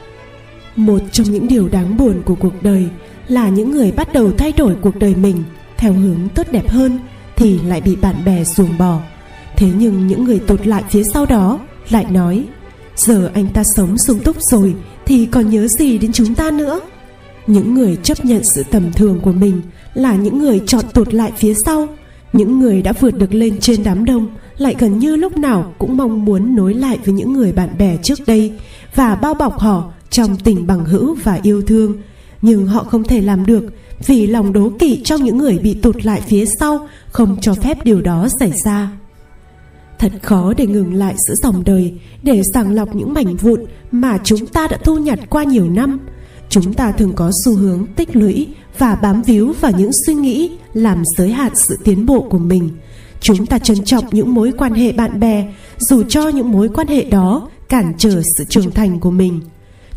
một 0.75 1.01
trong 1.11 1.31
những 1.31 1.47
điều 1.47 1.67
đáng 1.67 1.97
buồn 1.97 2.21
của 2.25 2.35
cuộc 2.35 2.63
đời 2.63 2.87
là 3.27 3.49
những 3.49 3.71
người 3.71 3.91
bắt 3.91 4.13
đầu 4.13 4.31
thay 4.31 4.51
đổi 4.51 4.75
cuộc 4.81 4.95
đời 4.95 5.15
mình 5.15 5.43
theo 5.77 5.93
hướng 5.93 6.29
tốt 6.35 6.47
đẹp 6.51 6.69
hơn 6.69 6.99
thì 7.35 7.59
lại 7.59 7.81
bị 7.81 7.95
bạn 7.95 8.15
bè 8.25 8.43
ruồng 8.43 8.77
bỏ. 8.77 8.99
Thế 9.55 9.67
nhưng 9.77 10.07
những 10.07 10.23
người 10.23 10.39
tụt 10.39 10.67
lại 10.67 10.83
phía 10.89 11.03
sau 11.13 11.25
đó 11.25 11.59
lại 11.89 12.05
nói, 12.11 12.45
giờ 12.95 13.31
anh 13.33 13.47
ta 13.53 13.63
sống 13.75 13.97
sung 13.97 14.19
túc 14.19 14.35
rồi 14.41 14.75
thì 15.05 15.25
còn 15.25 15.49
nhớ 15.49 15.67
gì 15.67 15.97
đến 15.97 16.11
chúng 16.11 16.35
ta 16.35 16.51
nữa? 16.51 16.79
Những 17.47 17.73
người 17.73 17.97
chấp 18.03 18.25
nhận 18.25 18.43
sự 18.55 18.63
tầm 18.71 18.91
thường 18.91 19.19
của 19.21 19.31
mình 19.31 19.61
là 19.93 20.15
những 20.15 20.39
người 20.39 20.61
chọn 20.67 20.85
tụt 20.93 21.13
lại 21.13 21.31
phía 21.37 21.53
sau. 21.65 21.87
Những 22.33 22.59
người 22.59 22.81
đã 22.81 22.93
vượt 22.99 23.17
được 23.17 23.33
lên 23.33 23.59
trên 23.59 23.83
đám 23.83 24.05
đông 24.05 24.27
lại 24.57 24.75
gần 24.79 24.99
như 24.99 25.15
lúc 25.15 25.37
nào 25.37 25.73
cũng 25.77 25.97
mong 25.97 26.25
muốn 26.25 26.55
nối 26.55 26.73
lại 26.73 26.99
với 27.05 27.13
những 27.13 27.33
người 27.33 27.51
bạn 27.51 27.69
bè 27.77 27.97
trước 28.03 28.19
đây 28.27 28.53
và 28.95 29.15
bao 29.15 29.33
bọc 29.33 29.59
họ 29.59 29.91
trong 30.09 30.37
tình 30.37 30.67
bằng 30.67 30.85
hữu 30.85 31.15
và 31.23 31.39
yêu 31.43 31.61
thương. 31.61 31.97
Nhưng 32.41 32.67
họ 32.67 32.83
không 32.83 33.03
thể 33.03 33.21
làm 33.21 33.45
được 33.45 33.63
vì 34.05 34.27
lòng 34.27 34.53
đố 34.53 34.71
kỵ 34.79 35.01
trong 35.03 35.23
những 35.23 35.37
người 35.37 35.59
bị 35.59 35.73
tụt 35.73 36.05
lại 36.05 36.21
phía 36.27 36.45
sau 36.59 36.87
không 37.11 37.37
cho 37.41 37.53
phép 37.53 37.85
điều 37.85 38.01
đó 38.01 38.27
xảy 38.39 38.51
ra. 38.65 38.91
Thật 39.99 40.11
khó 40.21 40.53
để 40.57 40.67
ngừng 40.67 40.93
lại 40.93 41.15
giữa 41.27 41.35
dòng 41.43 41.63
đời 41.65 41.93
để 42.23 42.41
sàng 42.53 42.71
lọc 42.71 42.95
những 42.95 43.13
mảnh 43.13 43.35
vụn 43.35 43.65
mà 43.91 44.17
chúng 44.23 44.45
ta 44.45 44.67
đã 44.67 44.77
thu 44.83 44.97
nhặt 44.97 45.19
qua 45.29 45.43
nhiều 45.43 45.69
năm. 45.69 45.99
Chúng 46.49 46.73
ta 46.73 46.91
thường 46.91 47.13
có 47.15 47.31
xu 47.45 47.55
hướng 47.55 47.85
tích 47.95 48.15
lũy 48.15 48.47
và 48.77 48.95
bám 48.95 49.21
víu 49.21 49.53
vào 49.61 49.71
những 49.71 49.91
suy 50.05 50.13
nghĩ 50.13 50.51
làm 50.73 51.03
giới 51.17 51.31
hạn 51.31 51.51
sự 51.55 51.77
tiến 51.83 52.05
bộ 52.05 52.21
của 52.29 52.37
mình. 52.37 52.69
Chúng 53.19 53.45
ta 53.45 53.59
trân 53.59 53.85
trọng 53.85 54.05
những 54.11 54.33
mối 54.33 54.51
quan 54.57 54.73
hệ 54.73 54.91
bạn 54.91 55.19
bè 55.19 55.53
dù 55.77 56.03
cho 56.03 56.27
những 56.27 56.51
mối 56.51 56.69
quan 56.69 56.87
hệ 56.87 57.03
đó 57.03 57.49
cản 57.69 57.93
trở 57.97 58.21
sự 58.37 58.43
trưởng 58.49 58.71
thành 58.71 58.99
của 58.99 59.11
mình 59.11 59.41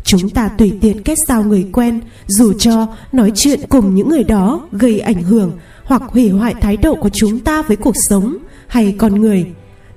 chúng 0.03 0.29
ta 0.29 0.47
tùy 0.57 0.73
tiện 0.81 1.03
kết 1.03 1.17
giao 1.27 1.43
người 1.43 1.67
quen, 1.73 1.99
dù 2.27 2.53
cho 2.53 2.87
nói 3.11 3.31
chuyện 3.35 3.59
cùng 3.69 3.95
những 3.95 4.09
người 4.09 4.23
đó 4.23 4.67
gây 4.71 4.99
ảnh 4.99 5.23
hưởng 5.23 5.51
hoặc 5.83 6.01
hủy 6.07 6.29
hoại 6.29 6.53
thái 6.61 6.77
độ 6.77 6.95
của 6.95 7.09
chúng 7.09 7.39
ta 7.39 7.61
với 7.61 7.77
cuộc 7.77 7.95
sống 8.09 8.37
hay 8.67 8.95
con 8.97 9.21
người. 9.21 9.45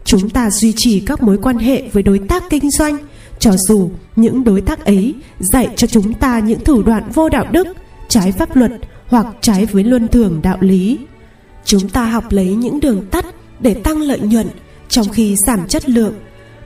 Chúng 0.05 0.31
ta 0.31 0.51
duy 0.51 0.73
trì 0.77 1.01
các 1.01 1.23
mối 1.23 1.39
quan 1.43 1.59
hệ 1.59 1.89
với 1.93 2.03
đối 2.03 2.19
tác 2.19 2.43
kinh 2.51 2.71
doanh, 2.71 2.99
cho 3.39 3.53
dù 3.57 3.91
những 4.17 4.45
đối 4.45 4.61
tác 4.61 4.85
ấy 4.85 5.15
dạy 5.39 5.69
cho 5.77 5.87
chúng 5.87 6.15
ta 6.15 6.39
những 6.39 6.61
thủ 6.65 6.83
đoạn 6.83 7.11
vô 7.15 7.29
đạo 7.29 7.47
đức, 7.53 7.69
trái 8.09 8.33
pháp 8.33 8.57
luật 8.57 8.73
hoặc 9.07 9.27
trái 9.41 9.67
với 9.67 9.85
luân 9.85 10.09
thường 10.09 10.41
đạo 10.43 10.59
lý. 10.61 10.99
Chúng 11.65 11.89
ta 11.89 12.05
học 12.05 12.25
lấy 12.31 12.55
những 12.55 12.81
đường 12.81 13.07
tắt 13.11 13.27
để 13.61 13.75
tăng 13.75 14.03
lợi 14.03 14.21
nhuận 14.21 14.47
trong 14.89 15.09
khi 15.09 15.37
giảm 15.47 15.69
chất 15.69 15.89
lượng 15.89 16.15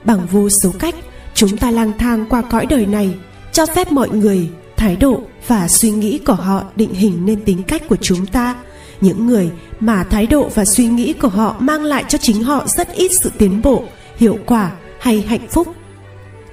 bằng 0.05 0.27
vô 0.31 0.49
số 0.63 0.71
cách 0.79 0.95
chúng 1.37 1.57
ta 1.57 1.71
lang 1.71 1.91
thang 1.97 2.25
qua 2.29 2.41
cõi 2.41 2.65
đời 2.65 2.85
này, 2.85 3.15
cho 3.51 3.65
phép 3.65 3.91
mọi 3.91 4.09
người, 4.09 4.49
thái 4.77 4.95
độ 4.95 5.21
và 5.47 5.67
suy 5.67 5.91
nghĩ 5.91 6.19
của 6.19 6.33
họ 6.33 6.63
định 6.75 6.93
hình 6.93 7.25
nên 7.25 7.41
tính 7.41 7.63
cách 7.63 7.81
của 7.89 7.95
chúng 8.01 8.25
ta. 8.25 8.55
Những 9.01 9.27
người 9.27 9.49
mà 9.79 10.03
thái 10.03 10.27
độ 10.27 10.49
và 10.55 10.65
suy 10.65 10.87
nghĩ 10.87 11.13
của 11.13 11.27
họ 11.27 11.55
mang 11.59 11.83
lại 11.83 12.05
cho 12.07 12.17
chính 12.17 12.43
họ 12.43 12.67
rất 12.67 12.93
ít 12.93 13.11
sự 13.23 13.31
tiến 13.37 13.61
bộ, 13.61 13.83
hiệu 14.17 14.37
quả 14.45 14.71
hay 14.99 15.21
hạnh 15.21 15.47
phúc. 15.49 15.75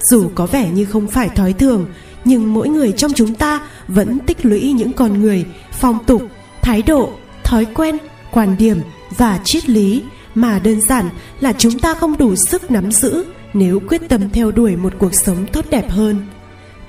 Dù 0.01 0.31
có 0.35 0.47
vẻ 0.47 0.71
như 0.71 0.85
không 0.85 1.09
phải 1.09 1.29
thói 1.29 1.53
thường, 1.53 1.87
nhưng 2.25 2.55
mỗi 2.55 2.69
người 2.69 2.93
trong 2.93 3.13
chúng 3.13 3.35
ta 3.35 3.61
vẫn 3.89 4.19
tích 4.19 4.47
lũy 4.47 4.73
những 4.73 4.93
con 4.93 5.21
người, 5.21 5.45
phong 5.73 6.05
tục, 6.05 6.23
thái 6.63 6.83
độ, 6.83 7.13
thói 7.45 7.65
quen, 7.75 7.97
quan 8.31 8.57
điểm 8.59 8.81
và 9.17 9.41
triết 9.45 9.69
lý 9.69 10.03
mà 10.35 10.59
đơn 10.59 10.81
giản 10.81 11.09
là 11.41 11.53
chúng 11.59 11.79
ta 11.79 11.95
không 11.95 12.19
đủ 12.19 12.37
sức 12.37 12.71
nắm 12.71 12.93
giữ 12.93 13.25
nếu 13.55 13.81
quyết 13.89 14.09
tâm 14.09 14.31
theo 14.31 14.53
đuổi 14.53 14.77
một 14.77 14.93
cuộc 14.99 15.15
sống 15.15 15.47
tốt 15.53 15.65
đẹp 15.71 15.91
hơn, 15.91 16.27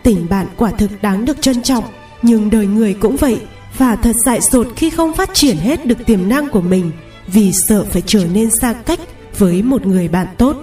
tình 0.04 0.30
bạn 0.30 0.48
quả 0.58 0.72
thực 0.72 1.02
đáng 1.02 1.26
được 1.26 1.42
trân 1.42 1.64
trọng. 1.64 1.84
Nhưng 2.22 2.50
đời 2.50 2.68
người 2.68 2.94
cũng 2.94 3.16
vậy, 3.16 3.40
và 3.78 3.96
thật 3.96 4.16
dại 4.26 4.42
dột 4.42 4.68
khi 4.76 4.90
không 4.90 5.14
phát 5.14 5.30
triển 5.34 5.58
hết 5.58 5.86
được 5.86 6.06
tiềm 6.06 6.30
năng 6.30 6.50
của 6.50 6.62
mình, 6.62 6.92
vì 7.28 7.52
sợ 7.54 7.84
phải 7.84 8.04
trở 8.06 8.26
nên 8.34 8.50
xa 8.50 8.74
cách 8.74 9.00
với 9.38 9.64
một 9.64 9.86
người 9.86 10.08
bạn 10.08 10.28
tốt. 10.38 10.58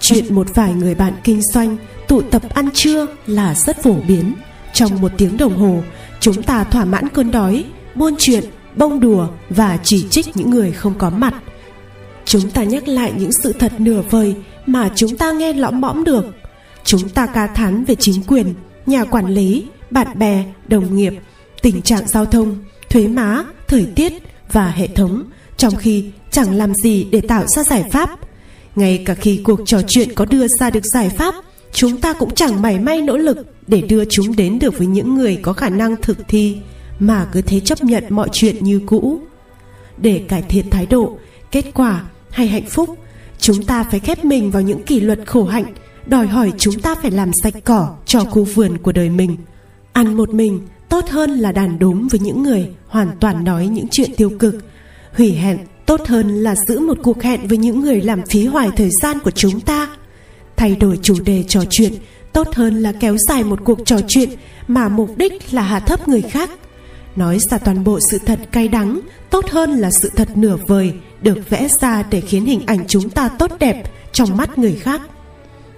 Chuyện 0.00 0.34
một 0.34 0.46
vài 0.54 0.74
người 0.74 0.94
bạn 0.94 1.12
kinh 1.24 1.42
doanh 1.42 1.76
tụ 2.08 2.20
tập 2.22 2.42
ăn 2.54 2.70
trưa 2.70 3.06
là 3.26 3.54
rất 3.54 3.82
phổ 3.82 3.94
biến. 4.08 4.34
Trong 4.72 5.00
một 5.00 5.12
tiếng 5.18 5.36
đồng 5.36 5.56
hồ, 5.56 5.82
chúng 6.20 6.42
ta 6.42 6.64
thỏa 6.64 6.84
mãn 6.84 7.08
cơn 7.08 7.30
đói, 7.30 7.64
buôn 7.94 8.14
chuyện, 8.18 8.44
bông 8.76 9.00
đùa 9.00 9.28
và 9.50 9.78
chỉ 9.82 10.08
trích 10.08 10.36
những 10.36 10.50
người 10.50 10.72
không 10.72 10.94
có 10.98 11.10
mặt. 11.10 11.34
Chúng 12.24 12.50
ta 12.50 12.64
nhắc 12.64 12.88
lại 12.88 13.12
những 13.16 13.32
sự 13.32 13.52
thật 13.52 13.72
nửa 13.80 14.02
vời 14.10 14.34
mà 14.66 14.90
chúng 14.94 15.16
ta 15.16 15.32
nghe 15.32 15.52
lõm 15.52 15.80
mõm 15.80 16.04
được. 16.04 16.24
Chúng 16.84 17.08
ta 17.08 17.26
ca 17.26 17.46
thán 17.46 17.84
về 17.84 17.94
chính 17.94 18.22
quyền, 18.26 18.54
nhà 18.86 19.04
quản 19.04 19.26
lý, 19.26 19.66
bạn 19.90 20.18
bè, 20.18 20.44
đồng 20.68 20.96
nghiệp, 20.96 21.12
tình 21.62 21.82
trạng 21.82 22.08
giao 22.08 22.26
thông, 22.26 22.56
thuế 22.90 23.08
má, 23.08 23.44
thời 23.68 23.86
tiết 23.96 24.12
và 24.52 24.70
hệ 24.70 24.86
thống, 24.86 25.24
trong 25.56 25.76
khi 25.76 26.04
chẳng 26.30 26.54
làm 26.54 26.74
gì 26.74 27.04
để 27.04 27.20
tạo 27.20 27.46
ra 27.46 27.62
giải 27.62 27.84
pháp. 27.92 28.10
Ngay 28.76 29.02
cả 29.06 29.14
khi 29.14 29.40
cuộc 29.44 29.60
trò 29.66 29.80
chuyện 29.88 30.14
có 30.14 30.24
đưa 30.24 30.46
ra 30.48 30.70
được 30.70 30.84
giải 30.94 31.08
pháp, 31.08 31.34
chúng 31.72 32.00
ta 32.00 32.12
cũng 32.12 32.34
chẳng 32.34 32.62
mảy 32.62 32.78
may 32.78 33.02
nỗ 33.02 33.16
lực 33.16 33.46
để 33.66 33.80
đưa 33.80 34.04
chúng 34.04 34.36
đến 34.36 34.58
được 34.58 34.78
với 34.78 34.86
những 34.86 35.14
người 35.14 35.38
có 35.42 35.52
khả 35.52 35.68
năng 35.68 35.96
thực 35.96 36.18
thi, 36.28 36.56
mà 36.98 37.26
cứ 37.32 37.42
thế 37.42 37.60
chấp 37.60 37.84
nhận 37.84 38.04
mọi 38.08 38.28
chuyện 38.32 38.56
như 38.60 38.80
cũ. 38.86 39.20
Để 39.98 40.22
cải 40.28 40.42
thiện 40.42 40.70
thái 40.70 40.86
độ, 40.86 41.18
kết 41.50 41.64
quả 41.74 42.04
hay 42.30 42.46
hạnh 42.46 42.66
phúc 42.66 42.98
chúng 43.42 43.62
ta 43.62 43.84
phải 43.90 44.00
khép 44.00 44.24
mình 44.24 44.50
vào 44.50 44.62
những 44.62 44.82
kỷ 44.82 45.00
luật 45.00 45.18
khổ 45.26 45.44
hạnh, 45.44 45.64
đòi 46.06 46.26
hỏi 46.26 46.52
chúng 46.58 46.80
ta 46.80 46.94
phải 46.94 47.10
làm 47.10 47.30
sạch 47.42 47.54
cỏ 47.64 47.96
cho 48.06 48.24
khu 48.24 48.44
vườn 48.44 48.78
của 48.78 48.92
đời 48.92 49.10
mình. 49.10 49.36
Ăn 49.92 50.16
một 50.16 50.34
mình 50.34 50.60
tốt 50.88 51.08
hơn 51.08 51.30
là 51.30 51.52
đàn 51.52 51.78
đốm 51.78 52.08
với 52.08 52.20
những 52.20 52.42
người 52.42 52.68
hoàn 52.86 53.08
toàn 53.20 53.44
nói 53.44 53.66
những 53.66 53.88
chuyện 53.90 54.10
tiêu 54.16 54.30
cực. 54.38 54.54
Hủy 55.16 55.32
hẹn 55.32 55.58
tốt 55.86 56.00
hơn 56.06 56.28
là 56.28 56.54
giữ 56.54 56.80
một 56.80 56.98
cuộc 57.02 57.22
hẹn 57.22 57.48
với 57.48 57.58
những 57.58 57.80
người 57.80 58.00
làm 58.00 58.22
phí 58.26 58.46
hoài 58.46 58.70
thời 58.76 58.90
gian 59.02 59.18
của 59.20 59.30
chúng 59.30 59.60
ta. 59.60 59.88
Thay 60.56 60.76
đổi 60.76 60.98
chủ 61.02 61.14
đề 61.24 61.44
trò 61.48 61.60
chuyện 61.70 61.92
tốt 62.32 62.48
hơn 62.54 62.82
là 62.82 62.92
kéo 62.92 63.16
dài 63.28 63.44
một 63.44 63.58
cuộc 63.64 63.78
trò 63.84 63.96
chuyện 64.08 64.28
mà 64.68 64.88
mục 64.88 65.10
đích 65.16 65.54
là 65.54 65.62
hạ 65.62 65.80
thấp 65.80 66.08
người 66.08 66.22
khác 66.22 66.50
nói 67.16 67.38
ra 67.50 67.58
toàn 67.58 67.84
bộ 67.84 67.98
sự 68.10 68.18
thật 68.26 68.38
cay 68.52 68.68
đắng, 68.68 69.00
tốt 69.30 69.50
hơn 69.50 69.70
là 69.70 69.90
sự 69.90 70.10
thật 70.16 70.36
nửa 70.36 70.56
vời, 70.66 70.94
được 71.20 71.50
vẽ 71.50 71.68
ra 71.80 72.02
để 72.10 72.20
khiến 72.20 72.44
hình 72.44 72.62
ảnh 72.66 72.84
chúng 72.88 73.10
ta 73.10 73.28
tốt 73.28 73.50
đẹp 73.58 73.82
trong 74.12 74.36
mắt 74.36 74.58
người 74.58 74.74
khác. 74.74 75.00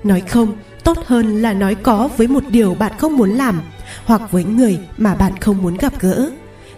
Nói 0.04 0.20
không, 0.20 0.56
tốt 0.84 0.98
hơn 1.06 1.42
là 1.42 1.52
nói 1.52 1.74
có 1.74 2.08
với 2.16 2.26
một 2.28 2.42
điều 2.48 2.74
bạn 2.74 2.92
không 2.98 3.16
muốn 3.16 3.30
làm, 3.30 3.62
hoặc 4.04 4.32
với 4.32 4.44
người 4.44 4.78
mà 4.98 5.14
bạn 5.14 5.32
không 5.40 5.62
muốn 5.62 5.76
gặp 5.76 6.00
gỡ. 6.00 6.30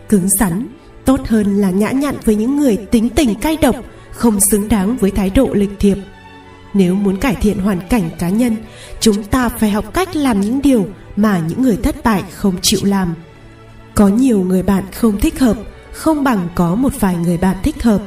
Cứng 0.09 0.29
rắn, 0.39 0.67
tốt 1.05 1.21
hơn 1.27 1.57
là 1.57 1.71
nhã 1.71 1.91
nhặn 1.91 2.15
với 2.25 2.35
những 2.35 2.57
người 2.57 2.77
tính 2.77 3.09
tình 3.11 3.35
cay 3.35 3.57
độc, 3.57 3.77
không 4.11 4.39
xứng 4.51 4.69
đáng 4.69 4.97
với 4.97 5.11
thái 5.11 5.31
độ 5.31 5.49
lịch 5.53 5.73
thiệp. 5.79 5.97
Nếu 6.75 6.95
muốn 6.95 7.17
cải 7.17 7.35
thiện 7.35 7.59
hoàn 7.59 7.81
cảnh 7.89 8.11
cá 8.19 8.29
nhân, 8.29 8.57
chúng 9.01 9.25
ta 9.25 9.49
phải 9.49 9.71
học 9.71 9.95
cách 9.95 10.17
làm 10.17 10.41
những 10.41 10.63
điều 10.63 10.87
mà 11.17 11.43
những 11.49 11.63
người 11.63 11.77
thất 11.77 12.05
bại 12.05 12.23
không 12.31 12.55
chịu 12.63 12.81
làm 12.83 13.15
có 13.97 14.09
nhiều 14.09 14.41
người 14.41 14.63
bạn 14.63 14.85
không 14.93 15.21
thích 15.21 15.39
hợp, 15.39 15.57
không 15.93 16.25
bằng 16.25 16.49
có 16.55 16.75
một 16.75 16.93
vài 17.01 17.17
người 17.17 17.37
bạn 17.37 17.57
thích 17.63 17.83
hợp. 17.83 18.01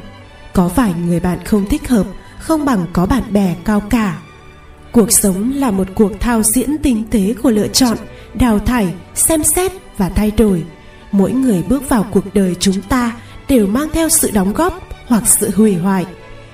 Có 0.54 0.68
vài 0.68 0.94
người 1.06 1.20
bạn 1.20 1.40
không 1.46 1.66
thích 1.66 1.88
hợp, 1.88 2.06
không 2.40 2.66
bằng 2.66 2.86
có 2.94 3.06
bạn 3.06 3.24
bè 3.32 3.56
cao 3.66 3.80
cả. 3.80 4.20
Cuộc 4.92 5.12
sống 5.12 5.54
là 5.56 5.72
một 5.72 5.88
cuộc 5.96 6.12
thao 6.20 6.44
diễn 6.44 6.78
tinh 6.78 7.04
tế 7.12 7.34
của 7.44 7.50
lựa 7.50 7.68
chọn, 7.68 7.98
đào 8.34 8.60
thải, 8.60 8.94
xem 9.16 9.44
xét 9.44 9.72
và 9.98 10.10
thay 10.10 10.32
đổi. 10.32 10.64
Mỗi 11.12 11.32
người 11.32 11.64
bước 11.70 11.90
vào 11.90 12.06
cuộc 12.12 12.34
đời 12.34 12.56
chúng 12.60 12.82
ta 12.82 13.16
đều 13.48 13.68
mang 13.68 13.90
theo 13.94 14.10
sự 14.10 14.32
đóng 14.34 14.54
góp 14.54 14.88
hoặc 15.08 15.24
sự 15.28 15.52
hủy 15.56 15.76
hoại. 15.76 16.06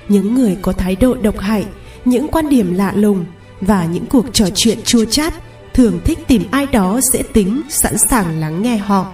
Những 0.09 0.35
người 0.35 0.57
có 0.61 0.71
thái 0.71 0.95
độ 0.95 1.13
độc 1.13 1.39
hại, 1.39 1.65
những 2.05 2.27
quan 2.27 2.49
điểm 2.49 2.73
lạ 2.73 2.93
lùng 2.95 3.25
và 3.61 3.85
những 3.85 4.05
cuộc 4.05 4.25
trò 4.33 4.45
chuyện 4.55 4.79
chua 4.83 5.05
chát 5.05 5.33
thường 5.73 5.99
thích 6.05 6.19
tìm 6.27 6.43
ai 6.51 6.65
đó 6.65 6.99
dễ 7.13 7.23
tính, 7.33 7.61
sẵn 7.69 7.97
sàng 7.97 8.39
lắng 8.39 8.61
nghe 8.61 8.77
họ 8.77 9.13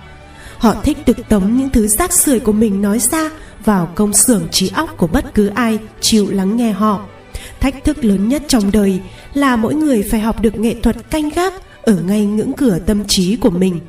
họ 0.62 0.76
thích 0.84 0.98
được 1.06 1.30
tống 1.30 1.58
những 1.58 1.70
thứ 1.70 1.88
rác 1.88 2.14
rưởi 2.14 2.40
của 2.40 2.52
mình 2.52 2.82
nói 2.82 3.00
ra 3.00 3.30
vào 3.66 3.92
công 3.96 4.14
xưởng 4.14 4.48
trí 4.52 4.70
óc 4.70 4.98
của 4.98 5.08
bất 5.08 5.34
cứ 5.34 5.48
ai 5.48 5.80
chịu 6.02 6.28
lắng 6.32 6.58
nghe 6.58 6.72
họ. 6.72 7.06
Thách 7.60 7.84
thức 7.84 8.06
lớn 8.06 8.30
nhất 8.30 8.44
trong 8.48 8.72
đời 8.72 9.00
là 9.34 9.56
mỗi 9.56 9.76
người 9.76 10.04
phải 10.04 10.20
học 10.20 10.42
được 10.42 10.60
nghệ 10.60 10.76
thuật 10.84 11.10
canh 11.10 11.30
gác 11.30 11.54
ở 11.82 12.02
ngay 12.08 12.26
ngưỡng 12.26 12.54
cửa 12.54 12.80
tâm 12.80 13.06
trí 13.08 13.36
của 13.36 13.50
mình. 13.50 13.80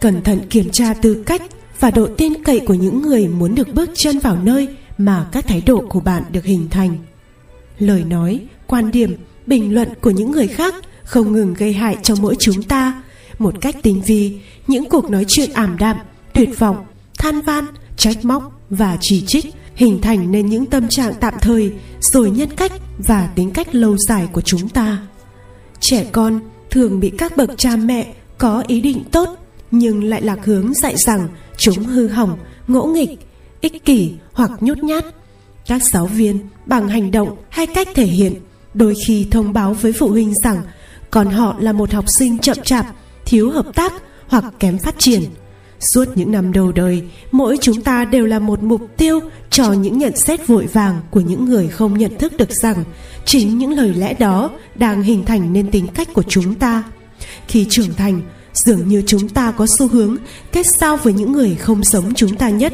Cẩn 0.00 0.22
thận 0.22 0.40
kiểm 0.50 0.70
tra 0.70 0.94
tư 0.94 1.22
cách 1.26 1.42
và 1.80 1.90
độ 1.90 2.08
tin 2.16 2.44
cậy 2.44 2.60
của 2.60 2.74
những 2.74 3.02
người 3.02 3.28
muốn 3.28 3.54
được 3.54 3.74
bước 3.74 3.90
chân 3.94 4.18
vào 4.18 4.38
nơi 4.42 4.68
mà 4.98 5.26
các 5.32 5.46
thái 5.46 5.62
độ 5.66 5.84
của 5.88 6.00
bạn 6.00 6.22
được 6.32 6.44
hình 6.44 6.68
thành. 6.70 6.98
Lời 7.78 8.04
nói, 8.04 8.40
quan 8.66 8.90
điểm, 8.90 9.16
bình 9.46 9.74
luận 9.74 9.88
của 10.00 10.10
những 10.10 10.30
người 10.30 10.48
khác 10.48 10.74
không 11.04 11.32
ngừng 11.32 11.54
gây 11.54 11.72
hại 11.72 11.96
cho 12.02 12.14
mỗi 12.20 12.36
chúng 12.38 12.62
ta 12.62 13.02
một 13.42 13.54
cách 13.60 13.76
tinh 13.82 14.02
vi, 14.06 14.38
những 14.66 14.88
cuộc 14.88 15.10
nói 15.10 15.24
chuyện 15.28 15.52
ảm 15.52 15.76
đạm, 15.78 15.96
tuyệt 16.32 16.58
vọng, 16.58 16.84
than 17.18 17.40
van, 17.40 17.64
trách 17.96 18.24
móc 18.24 18.60
và 18.70 18.98
chỉ 19.00 19.24
trích 19.26 19.54
hình 19.74 20.00
thành 20.00 20.30
nên 20.30 20.46
những 20.46 20.66
tâm 20.66 20.88
trạng 20.88 21.14
tạm 21.20 21.34
thời, 21.40 21.72
rồi 22.00 22.30
nhân 22.30 22.48
cách 22.56 22.72
và 22.98 23.28
tính 23.34 23.50
cách 23.50 23.74
lâu 23.74 23.96
dài 23.96 24.28
của 24.32 24.40
chúng 24.40 24.68
ta. 24.68 24.98
Trẻ 25.80 26.06
con 26.12 26.40
thường 26.70 27.00
bị 27.00 27.10
các 27.18 27.36
bậc 27.36 27.50
cha 27.56 27.76
mẹ 27.76 28.12
có 28.38 28.64
ý 28.66 28.80
định 28.80 29.04
tốt, 29.12 29.28
nhưng 29.70 30.04
lại 30.04 30.22
lạc 30.22 30.44
hướng 30.44 30.74
dạy 30.74 30.94
rằng 30.96 31.28
chúng 31.56 31.84
hư 31.84 32.08
hỏng, 32.08 32.38
ngỗ 32.68 32.86
nghịch, 32.86 33.18
ích 33.60 33.84
kỷ 33.84 34.12
hoặc 34.32 34.50
nhút 34.60 34.78
nhát. 34.78 35.04
Các 35.66 35.82
giáo 35.82 36.06
viên 36.06 36.38
bằng 36.66 36.88
hành 36.88 37.10
động 37.10 37.36
hay 37.48 37.66
cách 37.66 37.88
thể 37.94 38.06
hiện 38.06 38.34
đôi 38.74 38.94
khi 39.06 39.26
thông 39.30 39.52
báo 39.52 39.74
với 39.74 39.92
phụ 39.92 40.08
huynh 40.08 40.34
rằng 40.44 40.62
còn 41.10 41.30
họ 41.30 41.56
là 41.60 41.72
một 41.72 41.92
học 41.92 42.04
sinh 42.18 42.38
chậm 42.38 42.56
chạp 42.64 42.86
thiếu 43.32 43.50
hợp 43.50 43.66
tác 43.74 43.92
hoặc 44.26 44.44
kém 44.58 44.78
phát 44.78 44.94
triển. 44.98 45.22
Suốt 45.94 46.04
những 46.14 46.32
năm 46.32 46.52
đầu 46.52 46.72
đời, 46.72 47.02
mỗi 47.30 47.56
chúng 47.60 47.80
ta 47.80 48.04
đều 48.04 48.26
là 48.26 48.38
một 48.38 48.62
mục 48.62 48.80
tiêu 48.96 49.20
cho 49.50 49.72
những 49.72 49.98
nhận 49.98 50.16
xét 50.16 50.46
vội 50.46 50.66
vàng 50.66 51.00
của 51.10 51.20
những 51.20 51.44
người 51.44 51.68
không 51.68 51.98
nhận 51.98 52.18
thức 52.18 52.36
được 52.36 52.50
rằng 52.50 52.84
chính 53.24 53.58
những 53.58 53.72
lời 53.72 53.94
lẽ 53.94 54.14
đó 54.14 54.50
đang 54.74 55.02
hình 55.02 55.24
thành 55.24 55.52
nên 55.52 55.70
tính 55.70 55.86
cách 55.94 56.08
của 56.14 56.22
chúng 56.22 56.54
ta. 56.54 56.82
Khi 57.48 57.66
trưởng 57.70 57.94
thành, 57.94 58.22
dường 58.54 58.88
như 58.88 59.02
chúng 59.06 59.28
ta 59.28 59.52
có 59.52 59.66
xu 59.66 59.88
hướng 59.88 60.16
kết 60.52 60.66
giao 60.66 60.96
với 60.96 61.12
những 61.12 61.32
người 61.32 61.54
không 61.54 61.84
giống 61.84 62.14
chúng 62.14 62.36
ta 62.36 62.50
nhất. 62.50 62.72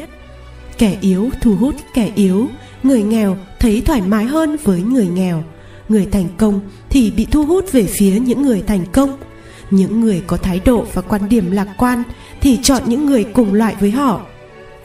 Kẻ 0.77 0.97
yếu 1.01 1.29
thu 1.41 1.55
hút 1.55 1.75
kẻ 1.93 2.11
yếu, 2.15 2.47
người 2.83 3.03
nghèo 3.03 3.37
thấy 3.59 3.81
thoải 3.81 4.01
mái 4.01 4.25
hơn 4.25 4.57
với 4.63 4.81
người 4.81 5.07
nghèo. 5.07 5.43
Người 5.89 6.07
thành 6.11 6.27
công 6.37 6.61
thì 6.89 7.11
bị 7.11 7.27
thu 7.31 7.45
hút 7.45 7.71
về 7.71 7.87
phía 7.97 8.19
những 8.19 8.41
người 8.41 8.63
thành 8.67 8.85
công 8.91 9.17
những 9.71 10.01
người 10.01 10.23
có 10.27 10.37
thái 10.37 10.59
độ 10.65 10.85
và 10.93 11.01
quan 11.01 11.29
điểm 11.29 11.51
lạc 11.51 11.67
quan 11.77 12.03
thì 12.41 12.59
chọn 12.61 12.83
những 12.85 13.05
người 13.05 13.23
cùng 13.23 13.53
loại 13.53 13.75
với 13.79 13.91
họ. 13.91 14.21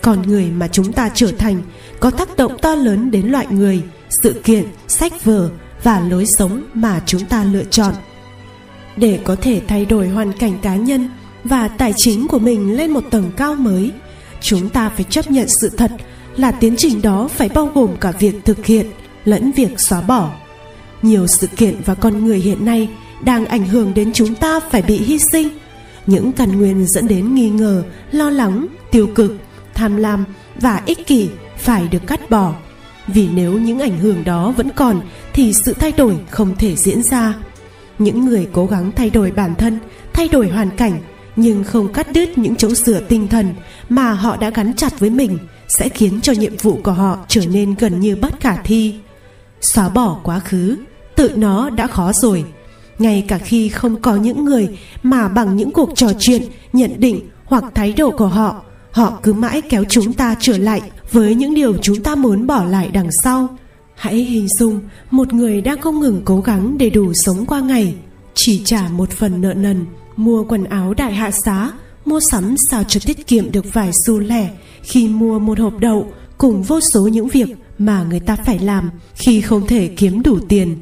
Con 0.03 0.23
người 0.23 0.51
mà 0.51 0.69
chúng 0.69 0.93
ta 0.93 1.11
trở 1.15 1.33
thành 1.39 1.63
có 2.01 2.11
tác 2.11 2.37
động 2.37 2.59
to 2.63 2.75
lớn 2.75 3.11
đến 3.11 3.27
loại 3.27 3.47
người, 3.51 3.83
sự 4.23 4.41
kiện, 4.45 4.65
sách 4.89 5.25
vở 5.25 5.51
và 5.83 6.01
lối 6.01 6.27
sống 6.27 6.65
mà 6.75 7.03
chúng 7.07 7.25
ta 7.25 7.45
lựa 7.45 7.65
chọn. 7.65 7.95
Để 8.97 9.19
có 9.25 9.37
thể 9.37 9.61
thay 9.69 9.87
đổi 9.87 10.09
hoàn 10.09 10.33
cảnh 10.33 10.59
cá 10.63 10.77
nhân 10.77 11.11
và 11.45 11.69
tài 11.69 11.93
chính 11.97 12.29
của 12.29 12.39
mình 12.39 12.77
lên 12.77 12.91
một 12.91 13.05
tầng 13.11 13.31
cao 13.37 13.55
mới, 13.55 13.91
chúng 14.41 14.69
ta 14.69 14.89
phải 14.89 15.05
chấp 15.05 15.31
nhận 15.31 15.47
sự 15.61 15.69
thật 15.77 15.91
là 16.37 16.51
tiến 16.51 16.75
trình 16.79 17.03
đó 17.03 17.29
phải 17.29 17.49
bao 17.49 17.71
gồm 17.75 17.97
cả 18.01 18.11
việc 18.11 18.45
thực 18.45 18.67
hiện 18.67 18.87
lẫn 19.25 19.53
việc 19.53 19.81
xóa 19.81 20.01
bỏ. 20.01 20.31
Nhiều 21.03 21.27
sự 21.27 21.47
kiện 21.47 21.75
và 21.85 21.95
con 21.95 22.25
người 22.25 22.39
hiện 22.39 22.65
nay 22.65 22.89
đang 23.25 23.47
ảnh 23.47 23.67
hưởng 23.67 23.95
đến 23.95 24.11
chúng 24.13 24.35
ta 24.35 24.61
phải 24.61 24.83
bị 24.83 24.97
hy 24.97 25.19
sinh. 25.19 25.49
Những 26.07 26.33
căn 26.33 26.59
nguyên 26.59 26.87
dẫn 26.87 27.09
đến 27.09 27.35
nghi 27.35 27.51
ngờ, 27.51 27.83
lo 28.13 28.31
lắng, 28.31 28.67
tiêu 28.91 29.09
cực, 29.15 29.37
tham 29.75 29.97
lam 29.97 30.25
và 30.61 30.83
ích 30.87 31.07
kỷ 31.07 31.29
phải 31.59 31.89
được 31.89 32.07
cắt 32.07 32.31
bỏ. 32.31 32.55
Vì 33.07 33.29
nếu 33.29 33.59
những 33.59 33.81
ảnh 33.81 33.99
hưởng 33.99 34.25
đó 34.25 34.55
vẫn 34.57 34.71
còn, 34.77 35.01
thì 35.33 35.53
sự 35.53 35.73
thay 35.73 35.93
đổi 35.93 36.17
không 36.31 36.57
thể 36.57 36.77
diễn 36.77 37.03
ra. 37.03 37.35
Những 37.99 38.25
người 38.25 38.49
cố 38.53 38.67
gắng 38.67 38.93
thay 38.97 39.11
đổi 39.11 39.31
bản 39.31 39.55
thân, 39.55 39.79
thay 40.13 40.29
đổi 40.29 40.49
hoàn 40.49 40.71
cảnh, 40.71 41.01
nhưng 41.37 41.65
không 41.65 41.93
cắt 41.93 42.13
đứt 42.13 42.39
những 42.39 42.57
chỗ 42.57 42.75
sửa 42.75 43.01
tinh 43.01 43.29
thần 43.29 43.55
mà 43.89 44.13
họ 44.13 44.37
đã 44.37 44.51
gắn 44.51 44.75
chặt 44.75 45.01
với 45.01 45.11
mình, 45.11 45.39
sẽ 45.69 45.89
khiến 45.89 46.21
cho 46.21 46.33
nhiệm 46.33 46.57
vụ 46.57 46.79
của 46.85 46.93
họ 46.93 47.19
trở 47.29 47.47
nên 47.47 47.75
gần 47.75 48.01
như 48.01 48.17
bất 48.17 48.41
khả 48.41 48.57
thi. 48.57 48.95
Xóa 49.61 49.89
bỏ 49.89 50.21
quá 50.23 50.39
khứ, 50.39 50.77
tự 51.17 51.31
nó 51.37 51.71
đã 51.71 51.87
khó 51.87 52.13
rồi 52.13 52.45
ngay 52.99 53.25
cả 53.29 53.39
khi 53.39 53.69
không 53.69 54.03
có 54.03 54.17
những 54.17 54.45
người 54.45 54.69
mà 55.03 55.29
bằng 55.29 55.57
những 55.57 55.71
cuộc 55.71 55.91
trò 55.95 56.09
chuyện, 56.19 56.43
nhận 56.73 56.91
định 56.99 57.21
hoặc 57.45 57.65
thái 57.75 57.93
độ 57.93 58.11
của 58.11 58.27
họ 58.27 58.63
họ 58.91 59.19
cứ 59.23 59.33
mãi 59.33 59.63
kéo 59.63 59.85
chúng 59.89 60.13
ta 60.13 60.37
trở 60.41 60.59
lại 60.59 60.81
với 61.13 61.35
những 61.35 61.55
điều 61.55 61.77
chúng 61.83 62.03
ta 62.03 62.15
muốn 62.15 62.47
bỏ 62.47 62.65
lại 62.65 62.91
đằng 62.93 63.09
sau. 63.23 63.49
Hãy 63.95 64.15
hình 64.15 64.49
dung 64.49 64.81
một 65.11 65.35
người 65.35 65.61
đang 65.61 65.81
không 65.81 66.01
ngừng 66.01 66.23
cố 66.25 66.41
gắng 66.41 66.79
để 66.79 66.91
đủ 66.91 67.13
sống 67.15 67.47
qua 67.47 67.61
ngày. 67.61 67.95
Chỉ 68.35 68.63
trả 68.65 68.89
một 68.89 69.11
phần 69.11 69.41
nợ 69.41 69.55
nần, 69.55 69.87
mua 70.17 70.45
quần 70.45 70.65
áo 70.65 70.95
đại 70.95 71.15
hạ 71.15 71.31
giá 71.31 71.73
mua 72.05 72.21
sắm 72.31 72.55
sao 72.71 72.85
cho 72.85 73.01
tiết 73.07 73.27
kiệm 73.27 73.53
được 73.53 73.65
vài 73.73 73.91
xu 74.07 74.19
lẻ 74.19 74.51
khi 74.83 75.09
mua 75.09 75.39
một 75.39 75.59
hộp 75.59 75.79
đậu 75.79 76.13
cùng 76.39 76.63
vô 76.63 76.81
số 76.93 77.01
những 77.01 77.29
việc 77.29 77.49
mà 77.79 78.05
người 78.11 78.21
ta 78.21 78.37
phải 78.37 78.59
làm 78.59 78.91
khi 79.15 79.41
không 79.41 79.67
thể 79.67 79.91
kiếm 79.97 80.23
đủ 80.23 80.39
tiền 80.49 80.77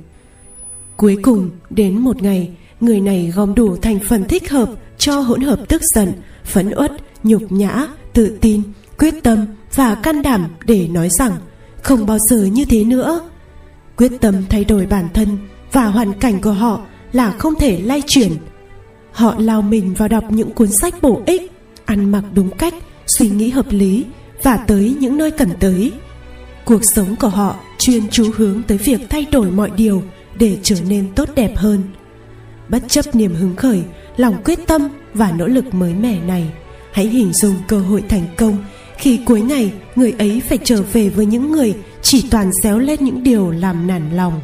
cuối 1.02 1.18
cùng, 1.22 1.50
đến 1.70 1.98
một 1.98 2.22
ngày, 2.22 2.50
người 2.80 3.00
này 3.00 3.32
gom 3.34 3.54
đủ 3.54 3.76
thành 3.76 3.98
phần 4.08 4.24
thích 4.24 4.50
hợp 4.50 4.68
cho 4.98 5.20
hỗn 5.20 5.40
hợp 5.40 5.58
tức 5.68 5.82
giận, 5.94 6.12
phẫn 6.44 6.70
uất, 6.76 6.92
nhục 7.22 7.52
nhã, 7.52 7.86
tự 8.12 8.38
tin, 8.40 8.62
quyết 8.98 9.14
tâm 9.22 9.46
và 9.74 9.94
can 9.94 10.22
đảm 10.22 10.48
để 10.64 10.88
nói 10.88 11.08
rằng 11.18 11.32
không 11.82 12.06
bao 12.06 12.18
giờ 12.18 12.44
như 12.44 12.64
thế 12.64 12.84
nữa. 12.84 13.20
Quyết 13.96 14.12
tâm 14.20 14.34
thay 14.48 14.64
đổi 14.64 14.86
bản 14.86 15.08
thân 15.14 15.38
và 15.72 15.84
hoàn 15.84 16.12
cảnh 16.12 16.40
của 16.40 16.52
họ 16.52 16.80
là 17.12 17.30
không 17.30 17.54
thể 17.54 17.80
lay 17.80 18.02
chuyển. 18.06 18.32
Họ 19.12 19.34
lao 19.38 19.62
mình 19.62 19.94
vào 19.94 20.08
đọc 20.08 20.24
những 20.30 20.50
cuốn 20.50 20.68
sách 20.80 20.94
bổ 21.02 21.22
ích, 21.26 21.52
ăn 21.84 22.12
mặc 22.12 22.24
đúng 22.34 22.50
cách, 22.50 22.74
suy 23.06 23.30
nghĩ 23.30 23.50
hợp 23.50 23.66
lý 23.70 24.04
và 24.42 24.56
tới 24.56 24.96
những 25.00 25.16
nơi 25.16 25.30
cần 25.30 25.50
tới. 25.60 25.92
Cuộc 26.64 26.84
sống 26.84 27.16
của 27.20 27.28
họ 27.28 27.56
chuyên 27.78 28.08
chú 28.08 28.30
hướng 28.36 28.62
tới 28.62 28.78
việc 28.78 29.00
thay 29.10 29.26
đổi 29.32 29.50
mọi 29.50 29.70
điều 29.76 30.02
để 30.38 30.58
trở 30.62 30.76
nên 30.88 31.14
tốt 31.14 31.28
đẹp 31.34 31.56
hơn. 31.56 31.82
Bất 32.68 32.82
chấp 32.88 33.14
niềm 33.14 33.34
hứng 33.34 33.56
khởi, 33.56 33.82
lòng 34.16 34.42
quyết 34.44 34.58
tâm 34.66 34.88
và 35.14 35.32
nỗ 35.38 35.46
lực 35.46 35.74
mới 35.74 35.94
mẻ 35.94 36.20
này, 36.26 36.46
hãy 36.92 37.06
hình 37.06 37.32
dung 37.32 37.54
cơ 37.68 37.78
hội 37.78 38.02
thành 38.08 38.24
công 38.36 38.64
khi 38.98 39.20
cuối 39.24 39.40
ngày 39.40 39.72
người 39.96 40.14
ấy 40.18 40.42
phải 40.48 40.58
trở 40.64 40.82
về 40.92 41.08
với 41.08 41.26
những 41.26 41.52
người 41.52 41.74
chỉ 42.02 42.24
toàn 42.30 42.50
xéo 42.62 42.78
lên 42.78 43.04
những 43.04 43.22
điều 43.22 43.50
làm 43.50 43.86
nản 43.86 44.16
lòng, 44.16 44.40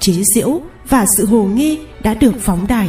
chế 0.00 0.12
giễu 0.34 0.60
và 0.88 1.06
sự 1.16 1.26
hồ 1.26 1.44
nghi 1.44 1.78
đã 2.02 2.14
được 2.14 2.34
phóng 2.40 2.66
đại. 2.68 2.88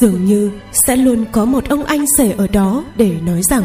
Dường 0.00 0.24
như 0.24 0.50
sẽ 0.72 0.96
luôn 0.96 1.24
có 1.32 1.44
một 1.44 1.68
ông 1.68 1.84
anh 1.84 2.06
rể 2.18 2.32
ở 2.32 2.46
đó 2.46 2.84
để 2.96 3.14
nói 3.26 3.42
rằng, 3.42 3.62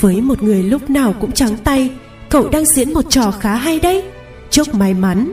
với 0.00 0.20
một 0.20 0.42
người 0.42 0.62
lúc 0.62 0.90
nào 0.90 1.14
cũng 1.20 1.32
trắng 1.32 1.56
tay, 1.64 1.90
cậu 2.30 2.48
đang 2.48 2.64
diễn 2.64 2.92
một 2.92 3.10
trò 3.10 3.30
khá 3.30 3.54
hay 3.54 3.80
đấy. 3.80 4.02
Chúc 4.50 4.74
may 4.74 4.94
mắn 4.94 5.32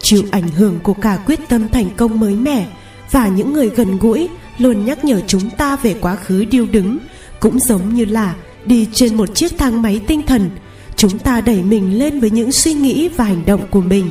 chịu 0.00 0.22
ảnh 0.30 0.48
hưởng 0.48 0.78
của 0.82 0.94
cả 0.94 1.18
quyết 1.26 1.40
tâm 1.48 1.68
thành 1.68 1.90
công 1.96 2.20
mới 2.20 2.34
mẻ 2.34 2.66
và 3.10 3.28
những 3.28 3.52
người 3.52 3.68
gần 3.68 3.98
gũi 3.98 4.28
luôn 4.58 4.84
nhắc 4.84 5.04
nhở 5.04 5.20
chúng 5.26 5.50
ta 5.50 5.76
về 5.76 5.94
quá 6.00 6.16
khứ 6.16 6.44
điêu 6.44 6.66
đứng. 6.72 6.98
Cũng 7.40 7.60
giống 7.60 7.94
như 7.94 8.04
là 8.04 8.34
đi 8.64 8.86
trên 8.92 9.14
một 9.14 9.34
chiếc 9.34 9.58
thang 9.58 9.82
máy 9.82 10.00
tinh 10.06 10.22
thần, 10.22 10.50
chúng 10.96 11.18
ta 11.18 11.40
đẩy 11.40 11.62
mình 11.62 11.98
lên 11.98 12.20
với 12.20 12.30
những 12.30 12.52
suy 12.52 12.74
nghĩ 12.74 13.08
và 13.08 13.24
hành 13.24 13.42
động 13.46 13.66
của 13.70 13.80
mình. 13.80 14.10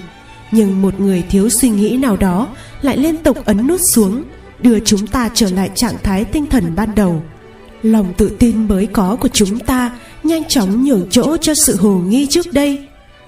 Nhưng 0.51 0.81
một 0.81 0.99
người 0.99 1.23
thiếu 1.29 1.49
suy 1.49 1.69
nghĩ 1.69 1.97
nào 1.97 2.17
đó 2.17 2.47
lại 2.81 2.97
liên 2.97 3.17
tục 3.17 3.45
ấn 3.45 3.67
nút 3.67 3.81
xuống, 3.93 4.23
đưa 4.59 4.79
chúng 4.79 5.07
ta 5.07 5.29
trở 5.33 5.49
lại 5.49 5.69
trạng 5.75 5.95
thái 6.03 6.25
tinh 6.25 6.45
thần 6.45 6.75
ban 6.75 6.95
đầu. 6.95 7.23
Lòng 7.83 8.13
tự 8.17 8.29
tin 8.39 8.67
mới 8.67 8.85
có 8.85 9.17
của 9.21 9.27
chúng 9.27 9.59
ta 9.59 9.91
nhanh 10.23 10.43
chóng 10.47 10.83
nhường 10.85 11.07
chỗ 11.09 11.37
cho 11.37 11.53
sự 11.53 11.75
hồ 11.75 11.97
nghi 12.07 12.27
trước 12.29 12.53
đây 12.53 12.87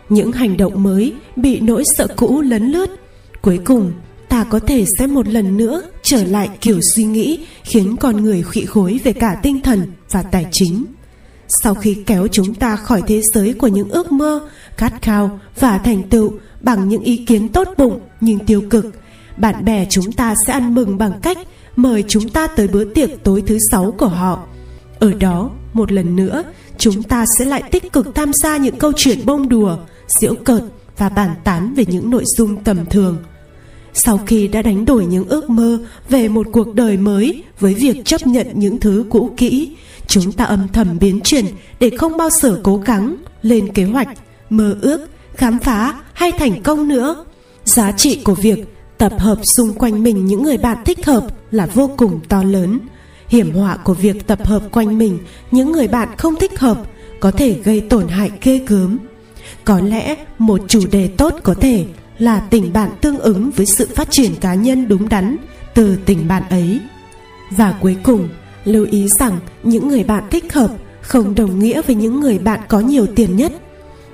những 0.09 0.31
hành 0.31 0.57
động 0.57 0.83
mới 0.83 1.13
bị 1.35 1.59
nỗi 1.59 1.83
sợ 1.97 2.07
cũ 2.15 2.41
lấn 2.41 2.71
lướt. 2.71 2.89
Cuối 3.41 3.59
cùng, 3.65 3.91
ta 4.29 4.43
có 4.43 4.59
thể 4.59 4.85
sẽ 4.99 5.07
một 5.07 5.27
lần 5.27 5.57
nữa 5.57 5.81
trở 6.03 6.23
lại 6.23 6.49
kiểu 6.61 6.79
suy 6.95 7.03
nghĩ 7.03 7.39
khiến 7.63 7.95
con 7.99 8.23
người 8.23 8.41
khụy 8.41 8.65
khối 8.65 8.99
về 9.03 9.13
cả 9.13 9.39
tinh 9.43 9.61
thần 9.61 9.91
và 10.11 10.23
tài 10.23 10.45
chính. 10.51 10.85
Sau 11.63 11.73
khi 11.73 11.97
kéo 12.05 12.27
chúng 12.27 12.55
ta 12.55 12.75
khỏi 12.75 13.01
thế 13.07 13.21
giới 13.33 13.53
của 13.53 13.67
những 13.67 13.89
ước 13.89 14.11
mơ, 14.11 14.49
khát 14.77 15.01
khao 15.01 15.39
và 15.59 15.77
thành 15.77 16.03
tựu 16.09 16.33
bằng 16.61 16.89
những 16.89 17.03
ý 17.03 17.17
kiến 17.17 17.49
tốt 17.49 17.67
bụng 17.77 17.99
nhưng 18.21 18.39
tiêu 18.39 18.63
cực, 18.69 18.85
bạn 19.37 19.65
bè 19.65 19.85
chúng 19.89 20.11
ta 20.11 20.35
sẽ 20.47 20.53
ăn 20.53 20.75
mừng 20.75 20.97
bằng 20.97 21.19
cách 21.21 21.37
mời 21.75 22.03
chúng 22.07 22.29
ta 22.29 22.47
tới 22.47 22.67
bữa 22.67 22.83
tiệc 22.83 23.09
tối 23.23 23.43
thứ 23.47 23.57
sáu 23.71 23.95
của 23.97 24.07
họ. 24.07 24.43
Ở 24.99 25.13
đó, 25.13 25.49
một 25.73 25.91
lần 25.91 26.15
nữa, 26.15 26.43
chúng 26.77 27.03
ta 27.03 27.25
sẽ 27.39 27.45
lại 27.45 27.63
tích 27.71 27.93
cực 27.93 28.15
tham 28.15 28.33
gia 28.33 28.57
những 28.57 28.75
câu 28.75 28.91
chuyện 28.95 29.25
bông 29.25 29.49
đùa 29.49 29.77
giễu 30.07 30.35
cợt 30.35 30.63
và 30.97 31.09
bàn 31.09 31.35
tán 31.43 31.73
về 31.73 31.85
những 31.87 32.09
nội 32.09 32.23
dung 32.25 32.63
tầm 32.63 32.85
thường. 32.85 33.17
Sau 33.93 34.19
khi 34.27 34.47
đã 34.47 34.61
đánh 34.61 34.85
đổi 34.85 35.05
những 35.05 35.27
ước 35.27 35.49
mơ 35.49 35.79
về 36.09 36.27
một 36.27 36.47
cuộc 36.51 36.75
đời 36.75 36.97
mới 36.97 37.43
với 37.59 37.73
việc 37.73 38.05
chấp 38.05 38.27
nhận 38.27 38.47
những 38.53 38.79
thứ 38.79 39.05
cũ 39.09 39.29
kỹ, 39.37 39.75
chúng 40.07 40.31
ta 40.31 40.45
âm 40.45 40.67
thầm 40.67 40.97
biến 40.99 41.21
chuyển 41.23 41.45
để 41.79 41.89
không 41.97 42.17
bao 42.17 42.29
giờ 42.29 42.59
cố 42.63 42.77
gắng 42.77 43.15
lên 43.41 43.73
kế 43.73 43.83
hoạch, 43.83 44.07
mơ 44.49 44.77
ước, 44.81 45.09
khám 45.33 45.59
phá 45.59 46.01
hay 46.13 46.31
thành 46.31 46.63
công 46.63 46.87
nữa. 46.87 47.25
Giá 47.65 47.91
trị 47.91 48.21
của 48.23 48.35
việc 48.35 48.59
tập 48.97 49.13
hợp 49.17 49.39
xung 49.43 49.73
quanh 49.73 50.03
mình 50.03 50.25
những 50.25 50.43
người 50.43 50.57
bạn 50.57 50.77
thích 50.85 51.05
hợp 51.05 51.27
là 51.51 51.65
vô 51.65 51.89
cùng 51.97 52.19
to 52.29 52.43
lớn. 52.43 52.79
Hiểm 53.27 53.53
họa 53.53 53.77
của 53.77 53.93
việc 53.93 54.27
tập 54.27 54.45
hợp 54.45 54.61
quanh 54.71 54.97
mình 54.97 55.19
những 55.51 55.71
người 55.71 55.87
bạn 55.87 56.09
không 56.17 56.35
thích 56.35 56.59
hợp 56.59 56.77
có 57.19 57.31
thể 57.31 57.59
gây 57.63 57.81
tổn 57.81 58.07
hại 58.07 58.31
ghê 58.43 58.61
gớm 58.67 58.97
có 59.67 59.79
lẽ 59.79 60.15
một 60.37 60.61
chủ 60.67 60.79
đề 60.91 61.07
tốt 61.07 61.33
có 61.43 61.53
thể 61.53 61.85
là 62.19 62.39
tình 62.39 62.73
bạn 62.73 62.89
tương 63.01 63.19
ứng 63.19 63.51
với 63.51 63.65
sự 63.65 63.87
phát 63.95 64.11
triển 64.11 64.35
cá 64.35 64.53
nhân 64.53 64.87
đúng 64.87 65.09
đắn 65.09 65.37
từ 65.73 65.97
tình 66.05 66.27
bạn 66.27 66.43
ấy. 66.49 66.79
Và 67.51 67.75
cuối 67.81 67.97
cùng, 68.03 68.29
lưu 68.65 68.87
ý 68.91 69.07
rằng 69.07 69.39
những 69.63 69.87
người 69.87 70.03
bạn 70.03 70.23
thích 70.31 70.53
hợp 70.53 70.71
không 71.01 71.35
đồng 71.35 71.59
nghĩa 71.59 71.81
với 71.81 71.95
những 71.95 72.19
người 72.19 72.39
bạn 72.39 72.59
có 72.67 72.79
nhiều 72.79 73.07
tiền 73.15 73.35
nhất. 73.35 73.51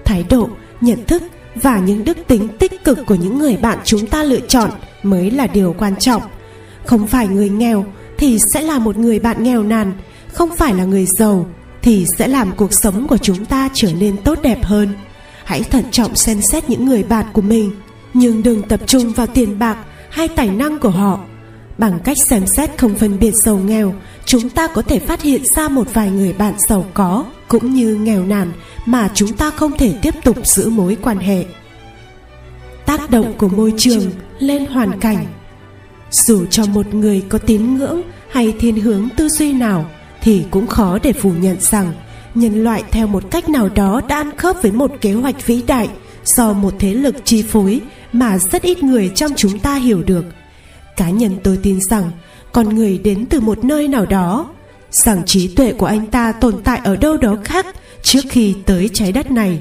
Thái 0.06 0.26
độ, 0.30 0.50
nhận 0.82 1.06
thức 1.06 1.24
và 1.56 1.80
những 1.80 2.04
đức 2.04 2.18
tính 2.28 2.48
tích 2.60 2.84
cực 2.84 3.00
của 3.08 3.16
những 3.16 3.40
người 3.40 3.58
bạn 3.58 3.78
chúng 3.84 4.08
ta 4.08 4.24
lựa 4.24 4.40
chọn 4.40 4.70
mới 5.04 5.32
là 5.32 5.48
điều 5.48 5.76
quan 5.80 5.96
trọng. 5.96 6.22
Không 6.86 7.08
phải 7.08 7.28
người 7.28 7.50
nghèo 7.50 7.86
thì 8.18 8.40
sẽ 8.54 8.62
là 8.62 8.80
một 8.80 8.98
người 8.98 9.20
bạn 9.20 9.44
nghèo 9.44 9.64
nàn, 9.64 9.94
không 10.34 10.50
phải 10.58 10.74
là 10.74 10.84
người 10.84 11.06
giàu 11.06 11.48
thì 11.82 12.06
sẽ 12.18 12.28
làm 12.28 12.52
cuộc 12.56 12.74
sống 12.74 13.08
của 13.08 13.18
chúng 13.18 13.46
ta 13.46 13.70
trở 13.74 13.94
nên 14.00 14.18
tốt 14.18 14.40
đẹp 14.42 14.64
hơn 14.64 14.90
hãy 15.46 15.64
thận 15.64 15.84
trọng 15.92 16.16
xem 16.16 16.42
xét 16.42 16.70
những 16.70 16.86
người 16.86 17.04
bạn 17.04 17.26
của 17.34 17.42
mình. 17.42 17.72
Nhưng 18.14 18.44
đừng 18.44 18.64
tập 18.64 18.80
trung 18.86 19.14
vào 19.14 19.28
tiền 19.28 19.60
bạc 19.60 19.78
hay 20.10 20.28
tài 20.28 20.48
năng 20.48 20.80
của 20.80 20.90
họ. 20.90 21.20
Bằng 21.78 22.00
cách 22.04 22.18
xem 22.18 22.48
xét 22.48 22.78
không 22.78 22.96
phân 22.96 23.20
biệt 23.20 23.32
giàu 23.32 23.58
nghèo, 23.58 23.94
chúng 24.26 24.50
ta 24.50 24.68
có 24.68 24.82
thể 24.82 25.00
phát 25.00 25.22
hiện 25.22 25.42
ra 25.56 25.68
một 25.68 25.94
vài 25.94 26.12
người 26.12 26.34
bạn 26.34 26.54
giàu 26.70 26.86
có, 26.94 27.26
cũng 27.48 27.74
như 27.74 27.96
nghèo 27.96 28.24
nàn, 28.24 28.52
mà 28.86 29.10
chúng 29.14 29.34
ta 29.34 29.50
không 29.50 29.78
thể 29.78 29.94
tiếp 30.02 30.14
tục 30.24 30.48
giữ 30.48 30.70
mối 30.70 30.98
quan 31.02 31.18
hệ. 31.18 31.46
Tác 32.86 33.10
động 33.10 33.34
của 33.38 33.48
môi 33.48 33.74
trường 33.78 34.12
lên 34.40 34.66
hoàn 34.66 35.00
cảnh. 35.00 35.26
Dù 36.12 36.46
cho 36.46 36.66
một 36.66 36.94
người 36.94 37.24
có 37.30 37.38
tín 37.38 37.78
ngưỡng 37.78 38.02
hay 38.32 38.54
thiên 38.60 38.82
hướng 38.82 39.10
tư 39.18 39.30
duy 39.30 39.54
nào, 39.54 39.86
thì 40.22 40.44
cũng 40.52 40.68
khó 40.68 41.00
để 41.04 41.14
phủ 41.14 41.32
nhận 41.40 41.58
rằng 41.60 41.94
nhân 42.36 42.64
loại 42.64 42.84
theo 42.92 43.08
một 43.08 43.24
cách 43.32 43.50
nào 43.50 43.70
đó 43.70 44.02
đã 44.08 44.16
ăn 44.16 44.38
khớp 44.38 44.62
với 44.62 44.72
một 44.72 44.92
kế 45.02 45.14
hoạch 45.14 45.48
vĩ 45.48 45.62
đại, 45.68 45.90
do 46.26 46.54
một 46.54 46.74
thế 46.80 46.94
lực 46.94 47.16
chi 47.26 47.42
phối 47.42 47.82
mà 48.14 48.38
rất 48.38 48.62
ít 48.62 48.84
người 48.84 49.12
trong 49.16 49.32
chúng 49.36 49.60
ta 49.60 49.76
hiểu 49.76 50.04
được. 50.04 50.26
Cá 50.98 51.10
nhân 51.10 51.38
tôi 51.44 51.60
tin 51.64 51.80
rằng, 51.82 52.12
con 52.52 52.76
người 52.76 52.98
đến 52.98 53.26
từ 53.26 53.40
một 53.40 53.64
nơi 53.64 53.88
nào 53.88 54.06
đó, 54.06 54.50
rằng 54.92 55.26
trí 55.26 55.48
tuệ 55.48 55.74
của 55.74 55.86
anh 55.86 56.08
ta 56.08 56.32
tồn 56.32 56.62
tại 56.64 56.82
ở 56.84 56.96
đâu 56.96 57.18
đó 57.18 57.38
khác 57.44 57.66
trước 58.02 58.22
khi 58.30 58.56
tới 58.66 58.90
trái 58.94 59.12
đất 59.12 59.32
này. 59.32 59.60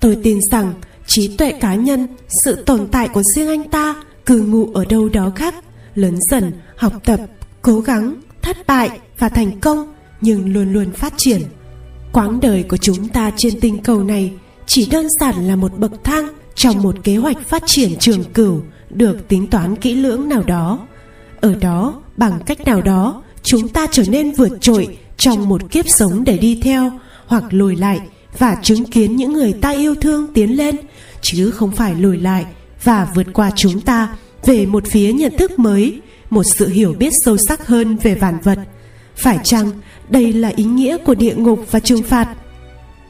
Tôi 0.00 0.18
tin 0.22 0.38
rằng, 0.50 0.74
trí 1.06 1.36
tuệ 1.36 1.52
cá 1.52 1.74
nhân, 1.74 2.06
sự 2.44 2.62
tồn 2.66 2.88
tại 2.92 3.08
của 3.08 3.22
riêng 3.34 3.48
anh 3.48 3.68
ta 3.68 3.94
cư 4.26 4.40
ngụ 4.40 4.70
ở 4.74 4.84
đâu 4.84 5.08
đó 5.08 5.32
khác, 5.36 5.54
lớn 5.94 6.18
dần, 6.30 6.52
học 6.76 6.92
tập, 7.04 7.20
cố 7.62 7.80
gắng, 7.80 8.14
thất 8.42 8.66
bại 8.66 9.00
và 9.18 9.28
thành 9.28 9.60
công 9.60 9.94
nhưng 10.20 10.52
luôn 10.52 10.72
luôn 10.72 10.92
phát 10.92 11.12
triển 11.16 11.42
quãng 12.12 12.40
đời 12.40 12.62
của 12.62 12.76
chúng 12.76 13.08
ta 13.08 13.30
trên 13.36 13.60
tinh 13.60 13.78
cầu 13.78 14.04
này 14.04 14.32
chỉ 14.66 14.86
đơn 14.86 15.06
giản 15.20 15.48
là 15.48 15.56
một 15.56 15.78
bậc 15.78 16.04
thang 16.04 16.28
trong 16.54 16.82
một 16.82 16.96
kế 17.04 17.16
hoạch 17.16 17.48
phát 17.48 17.62
triển 17.66 17.96
trường 17.98 18.24
cửu 18.24 18.62
được 18.90 19.28
tính 19.28 19.46
toán 19.46 19.76
kỹ 19.76 19.94
lưỡng 19.94 20.28
nào 20.28 20.42
đó. 20.42 20.86
Ở 21.40 21.54
đó, 21.54 22.02
bằng 22.16 22.40
cách 22.46 22.60
nào 22.60 22.82
đó, 22.82 23.22
chúng 23.42 23.68
ta 23.68 23.86
trở 23.90 24.02
nên 24.08 24.32
vượt 24.32 24.52
trội 24.60 24.98
trong 25.16 25.48
một 25.48 25.70
kiếp 25.70 25.88
sống 25.88 26.24
để 26.24 26.38
đi 26.38 26.60
theo 26.62 26.92
hoặc 27.26 27.44
lùi 27.50 27.76
lại 27.76 28.00
và 28.38 28.56
chứng 28.62 28.84
kiến 28.84 29.16
những 29.16 29.32
người 29.32 29.52
ta 29.52 29.70
yêu 29.70 29.94
thương 29.94 30.26
tiến 30.34 30.56
lên, 30.56 30.76
chứ 31.20 31.50
không 31.50 31.70
phải 31.70 31.94
lùi 31.94 32.18
lại 32.18 32.46
và 32.84 33.08
vượt 33.14 33.26
qua 33.32 33.50
chúng 33.56 33.80
ta 33.80 34.14
về 34.44 34.66
một 34.66 34.86
phía 34.86 35.12
nhận 35.12 35.36
thức 35.38 35.58
mới, 35.58 36.00
một 36.30 36.42
sự 36.42 36.68
hiểu 36.68 36.94
biết 36.98 37.12
sâu 37.24 37.36
sắc 37.36 37.66
hơn 37.66 37.96
về 37.96 38.14
vạn 38.14 38.38
vật. 38.42 38.58
Phải 39.16 39.38
chăng 39.44 39.70
đây 40.08 40.32
là 40.32 40.52
ý 40.56 40.64
nghĩa 40.64 40.96
của 40.96 41.14
địa 41.14 41.34
ngục 41.34 41.66
và 41.70 41.80
trừng 41.80 42.02
phạt. 42.02 42.28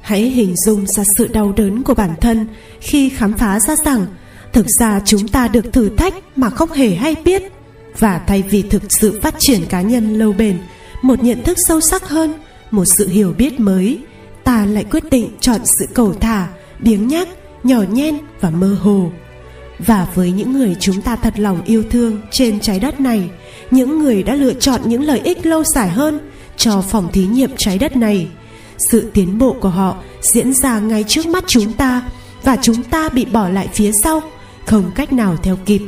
Hãy 0.01 0.21
hình 0.21 0.57
dung 0.57 0.87
ra 0.87 1.05
sự 1.17 1.27
đau 1.27 1.53
đớn 1.57 1.83
của 1.83 1.95
bản 1.95 2.11
thân 2.21 2.47
khi 2.81 3.09
khám 3.09 3.33
phá 3.33 3.61
ra 3.61 3.75
rằng, 3.85 4.07
thực 4.53 4.67
ra 4.81 5.01
chúng 5.05 5.29
ta 5.29 5.49
được 5.49 5.73
thử 5.73 5.89
thách 5.89 6.15
mà 6.37 6.51
không 6.51 6.73
hề 6.73 6.95
hay 6.95 7.15
biết. 7.25 7.43
Và 7.99 8.19
thay 8.27 8.43
vì 8.43 8.63
thực 8.63 8.83
sự 8.89 9.21
phát 9.23 9.35
triển 9.39 9.61
cá 9.69 9.81
nhân 9.81 10.19
lâu 10.19 10.33
bền, 10.33 10.59
một 11.03 11.25
nhận 11.25 11.43
thức 11.43 11.59
sâu 11.69 11.81
sắc 11.81 12.09
hơn, 12.09 12.35
một 12.71 12.85
sự 12.85 13.09
hiểu 13.09 13.35
biết 13.39 13.61
mới, 13.61 13.99
ta 14.45 14.67
lại 14.67 14.85
quyết 14.91 15.05
định 15.11 15.29
chọn 15.41 15.61
sự 15.65 15.87
cầu 15.95 16.15
thả, 16.15 16.49
biếng 16.79 17.09
nhác, 17.09 17.29
nhỏ 17.65 17.83
nhen 17.93 18.19
và 18.41 18.51
mơ 18.51 18.77
hồ. 18.81 19.11
Và 19.79 20.09
với 20.15 20.31
những 20.31 20.53
người 20.53 20.77
chúng 20.81 21.01
ta 21.01 21.17
thật 21.17 21.39
lòng 21.39 21.63
yêu 21.65 21.83
thương 21.91 22.21
trên 22.31 22.61
trái 22.61 22.81
đất 22.81 23.01
này, 23.01 23.31
những 23.71 23.99
người 23.99 24.23
đã 24.23 24.35
lựa 24.35 24.53
chọn 24.53 24.81
những 24.85 25.03
lợi 25.03 25.21
ích 25.25 25.47
lâu 25.47 25.65
dài 25.65 25.89
hơn 25.89 26.21
cho 26.57 26.81
phòng 26.81 27.09
thí 27.13 27.27
nghiệm 27.27 27.51
trái 27.57 27.79
đất 27.79 27.97
này. 27.97 28.29
Sự 28.91 29.11
tiến 29.15 29.39
bộ 29.39 29.57
của 29.61 29.69
họ 29.69 29.97
diễn 30.21 30.55
ra 30.55 30.79
ngay 30.79 31.05
trước 31.09 31.27
mắt 31.27 31.45
chúng 31.47 31.73
ta 31.73 32.03
và 32.43 32.57
chúng 32.63 32.83
ta 32.83 33.09
bị 33.09 33.25
bỏ 33.25 33.49
lại 33.49 33.69
phía 33.73 33.93
sau, 34.03 34.23
không 34.67 34.91
cách 34.95 35.13
nào 35.13 35.37
theo 35.43 35.59
kịp. 35.67 35.83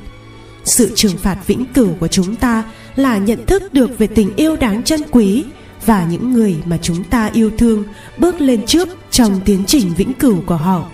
Sự 0.65 0.93
trừng 0.95 1.17
phạt 1.17 1.39
vĩnh 1.47 1.65
cửu 1.75 1.89
của 2.01 2.09
chúng 2.09 2.37
ta 2.37 2.65
là 2.97 3.19
nhận 3.19 3.47
thức 3.47 3.75
được 3.75 3.99
về 3.99 4.07
tình 4.07 4.37
yêu 4.37 4.57
đáng 4.57 4.83
trân 4.83 5.01
quý 5.11 5.45
và 5.87 6.07
những 6.11 6.33
người 6.33 6.57
mà 6.65 6.79
chúng 6.83 7.05
ta 7.05 7.31
yêu 7.33 7.51
thương 7.59 7.85
bước 8.19 8.41
lên 8.41 8.67
trước 8.67 8.89
trong 9.11 9.41
tiến 9.45 9.65
trình 9.67 9.95
vĩnh 9.97 10.13
cửu 10.13 10.41
của 10.47 10.57
họ. 10.57 10.89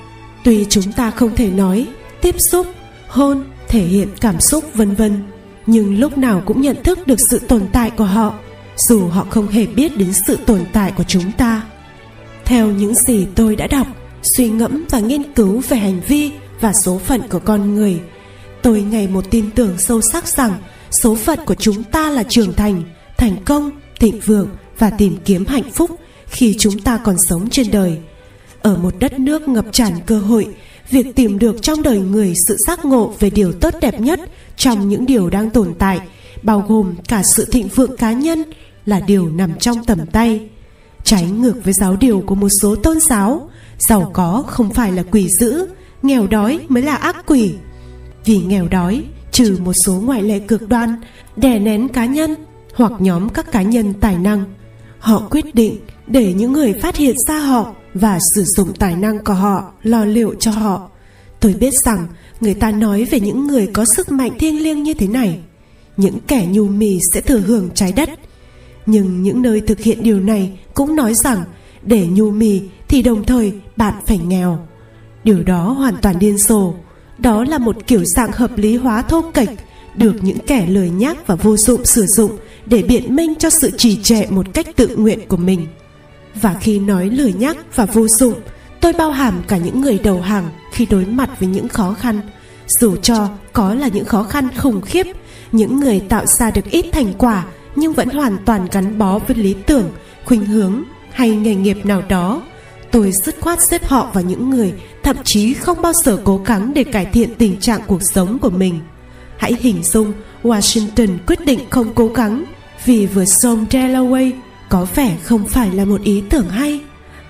Tuy 0.44 0.66
chúng 0.68 0.92
ta 0.92 1.10
không 1.10 1.36
thể 1.36 1.50
nói, 1.50 1.86
tiếp 2.20 2.34
xúc, 2.38 2.66
hôn, 3.08 3.44
thể 3.68 3.82
hiện 3.82 4.08
cảm 4.20 4.40
xúc, 4.40 4.64
vân 4.74 4.94
vân, 4.94 5.22
nhưng 5.66 5.98
lúc 5.98 6.18
nào 6.18 6.42
cũng 6.46 6.60
nhận 6.60 6.82
thức 6.84 7.06
được 7.06 7.20
sự 7.30 7.38
tồn 7.38 7.62
tại 7.72 7.90
của 7.90 8.04
họ 8.04 8.34
dù 8.88 9.08
họ 9.08 9.26
không 9.30 9.48
hề 9.48 9.66
biết 9.66 9.96
đến 9.96 10.12
sự 10.26 10.38
tồn 10.46 10.64
tại 10.72 10.92
của 10.96 11.04
chúng 11.08 11.32
ta, 11.32 11.62
theo 12.44 12.70
những 12.70 12.94
gì 12.94 13.26
tôi 13.34 13.56
đã 13.56 13.66
đọc, 13.66 13.86
suy 14.36 14.48
ngẫm 14.48 14.84
và 14.90 14.98
nghiên 14.98 15.32
cứu 15.34 15.62
về 15.68 15.76
hành 15.76 16.00
vi 16.08 16.30
và 16.60 16.72
số 16.72 16.98
phận 16.98 17.28
của 17.28 17.38
con 17.38 17.74
người, 17.74 18.00
tôi 18.62 18.82
ngày 18.82 19.08
một 19.08 19.30
tin 19.30 19.50
tưởng 19.50 19.78
sâu 19.78 20.00
sắc 20.00 20.28
rằng 20.28 20.52
số 20.90 21.14
phận 21.14 21.38
của 21.46 21.54
chúng 21.54 21.82
ta 21.82 22.10
là 22.10 22.22
trưởng 22.22 22.52
thành 22.52 22.82
thành 23.16 23.36
công, 23.44 23.70
thịnh 24.00 24.20
vượng 24.20 24.48
và 24.78 24.90
tìm 24.90 25.16
kiếm 25.24 25.46
hạnh 25.46 25.70
phúc 25.72 25.90
khi 26.26 26.56
chúng 26.58 26.78
ta 26.78 26.96
còn 26.96 27.16
sống 27.28 27.50
trên 27.50 27.70
đời. 27.70 27.98
Ở 28.62 28.76
một 28.76 28.94
đất 28.98 29.18
nước 29.18 29.48
ngập 29.48 29.64
tràn 29.72 29.92
cơ 30.06 30.18
hội, 30.18 30.48
việc 30.90 31.06
tìm 31.14 31.38
được 31.38 31.62
trong 31.62 31.82
đời 31.82 31.98
người 31.98 32.34
sự 32.48 32.56
giác 32.66 32.84
ngộ 32.84 33.14
về 33.20 33.30
điều 33.30 33.52
tốt 33.52 33.74
đẹp 33.80 34.00
nhất 34.00 34.20
trong 34.56 34.88
những 34.88 35.06
điều 35.06 35.30
đang 35.30 35.50
tồn 35.50 35.74
tại, 35.78 36.00
bao 36.42 36.64
gồm 36.68 36.94
cả 37.08 37.22
sự 37.22 37.44
thịnh 37.44 37.68
vượng 37.68 37.96
cá 37.96 38.12
nhân 38.12 38.44
là 38.90 39.00
điều 39.00 39.28
nằm 39.28 39.58
trong 39.58 39.84
tầm 39.84 40.06
tay. 40.06 40.48
Trái 41.04 41.30
ngược 41.30 41.64
với 41.64 41.72
giáo 41.72 41.96
điều 41.96 42.22
của 42.26 42.34
một 42.34 42.48
số 42.62 42.76
tôn 42.76 43.00
giáo, 43.00 43.50
giàu 43.78 44.10
có 44.14 44.44
không 44.46 44.70
phải 44.70 44.92
là 44.92 45.02
quỷ 45.02 45.28
dữ, 45.40 45.66
nghèo 46.02 46.26
đói 46.26 46.60
mới 46.68 46.82
là 46.82 46.94
ác 46.94 47.16
quỷ. 47.26 47.54
Vì 48.24 48.36
nghèo 48.36 48.68
đói, 48.68 49.04
trừ 49.32 49.58
một 49.64 49.72
số 49.72 49.92
ngoại 49.92 50.22
lệ 50.22 50.38
cực 50.38 50.68
đoan, 50.68 50.96
đè 51.36 51.58
nén 51.58 51.88
cá 51.88 52.06
nhân 52.06 52.34
hoặc 52.74 52.92
nhóm 52.98 53.28
các 53.28 53.52
cá 53.52 53.62
nhân 53.62 53.94
tài 54.00 54.18
năng, 54.18 54.44
họ 54.98 55.28
quyết 55.30 55.54
định 55.54 55.78
để 56.06 56.32
những 56.32 56.52
người 56.52 56.72
phát 56.72 56.96
hiện 56.96 57.16
ra 57.28 57.38
họ 57.38 57.74
và 57.94 58.18
sử 58.34 58.44
dụng 58.44 58.72
tài 58.78 58.96
năng 58.96 59.24
của 59.24 59.32
họ, 59.32 59.72
lo 59.82 60.04
liệu 60.04 60.34
cho 60.40 60.50
họ. 60.50 60.90
Tôi 61.40 61.54
biết 61.54 61.74
rằng 61.84 62.06
người 62.40 62.54
ta 62.54 62.70
nói 62.70 63.04
về 63.04 63.20
những 63.20 63.46
người 63.46 63.66
có 63.66 63.84
sức 63.96 64.12
mạnh 64.12 64.32
thiêng 64.38 64.62
liêng 64.62 64.82
như 64.82 64.94
thế 64.94 65.06
này. 65.06 65.38
Những 65.96 66.18
kẻ 66.26 66.46
nhu 66.50 66.68
mì 66.68 66.98
sẽ 67.14 67.20
thừa 67.20 67.38
hưởng 67.38 67.68
trái 67.74 67.92
đất 67.92 68.10
nhưng 68.86 69.22
những 69.22 69.42
nơi 69.42 69.60
thực 69.60 69.80
hiện 69.80 70.02
điều 70.02 70.20
này 70.20 70.58
cũng 70.74 70.96
nói 70.96 71.14
rằng, 71.14 71.44
để 71.82 72.06
nhu 72.06 72.30
mì 72.30 72.60
thì 72.88 73.02
đồng 73.02 73.24
thời 73.24 73.52
bạn 73.76 73.94
phải 74.06 74.18
nghèo. 74.18 74.66
Điều 75.24 75.42
đó 75.42 75.70
hoàn 75.70 75.94
toàn 76.02 76.18
điên 76.18 76.38
rồ. 76.38 76.74
Đó 77.18 77.44
là 77.44 77.58
một 77.58 77.76
kiểu 77.86 78.04
dạng 78.04 78.32
hợp 78.32 78.58
lý 78.58 78.76
hóa 78.76 79.02
thô 79.02 79.22
kệch, 79.34 79.50
được 79.96 80.14
những 80.22 80.38
kẻ 80.46 80.66
lười 80.66 80.90
nhác 80.90 81.26
và 81.26 81.34
vô 81.34 81.56
dụng 81.56 81.84
sử 81.84 82.06
dụng 82.06 82.36
để 82.66 82.82
biện 82.82 83.16
minh 83.16 83.34
cho 83.38 83.50
sự 83.50 83.70
trì 83.76 84.02
trệ 84.02 84.26
một 84.30 84.46
cách 84.54 84.66
tự 84.76 84.96
nguyện 84.96 85.28
của 85.28 85.36
mình. 85.36 85.66
Và 86.34 86.54
khi 86.60 86.78
nói 86.78 87.10
lười 87.10 87.32
nhác 87.32 87.76
và 87.76 87.84
vô 87.84 88.08
dụng, 88.08 88.34
tôi 88.80 88.92
bao 88.92 89.10
hàm 89.10 89.42
cả 89.48 89.56
những 89.56 89.80
người 89.80 89.98
đầu 89.98 90.20
hàng 90.20 90.48
khi 90.72 90.86
đối 90.86 91.04
mặt 91.04 91.40
với 91.40 91.48
những 91.48 91.68
khó 91.68 91.94
khăn. 91.94 92.20
Dù 92.80 92.96
cho 92.96 93.28
có 93.52 93.74
là 93.74 93.88
những 93.88 94.04
khó 94.04 94.22
khăn 94.22 94.48
khủng 94.56 94.80
khiếp, 94.80 95.06
những 95.52 95.80
người 95.80 96.00
tạo 96.00 96.26
ra 96.26 96.50
được 96.50 96.70
ít 96.70 96.86
thành 96.92 97.12
quả 97.18 97.44
nhưng 97.76 97.92
vẫn 97.92 98.08
hoàn 98.08 98.36
toàn 98.44 98.66
gắn 98.72 98.98
bó 98.98 99.18
với 99.18 99.36
lý 99.36 99.54
tưởng, 99.66 99.90
khuynh 100.24 100.46
hướng 100.46 100.82
hay 101.12 101.30
nghề 101.30 101.54
nghiệp 101.54 101.86
nào 101.86 102.02
đó. 102.08 102.42
Tôi 102.90 103.12
dứt 103.24 103.40
khoát 103.40 103.58
xếp 103.62 103.88
họ 103.88 104.10
vào 104.14 104.24
những 104.24 104.50
người 104.50 104.72
thậm 105.02 105.16
chí 105.24 105.54
không 105.54 105.82
bao 105.82 105.92
giờ 105.92 106.18
cố 106.24 106.38
gắng 106.38 106.74
để 106.74 106.84
cải 106.84 107.04
thiện 107.04 107.34
tình 107.34 107.56
trạng 107.60 107.80
cuộc 107.86 108.02
sống 108.02 108.38
của 108.38 108.50
mình. 108.50 108.80
Hãy 109.38 109.56
hình 109.60 109.82
dung 109.82 110.12
washington 110.42 111.18
quyết 111.26 111.44
định 111.46 111.60
không 111.70 111.94
cố 111.94 112.06
gắng 112.08 112.44
vì 112.84 113.06
vượt 113.06 113.24
sông 113.24 113.66
delaware 113.70 114.32
có 114.68 114.86
vẻ 114.94 115.16
không 115.22 115.46
phải 115.46 115.70
là 115.70 115.84
một 115.84 116.02
ý 116.02 116.22
tưởng 116.30 116.48
hay. 116.48 116.80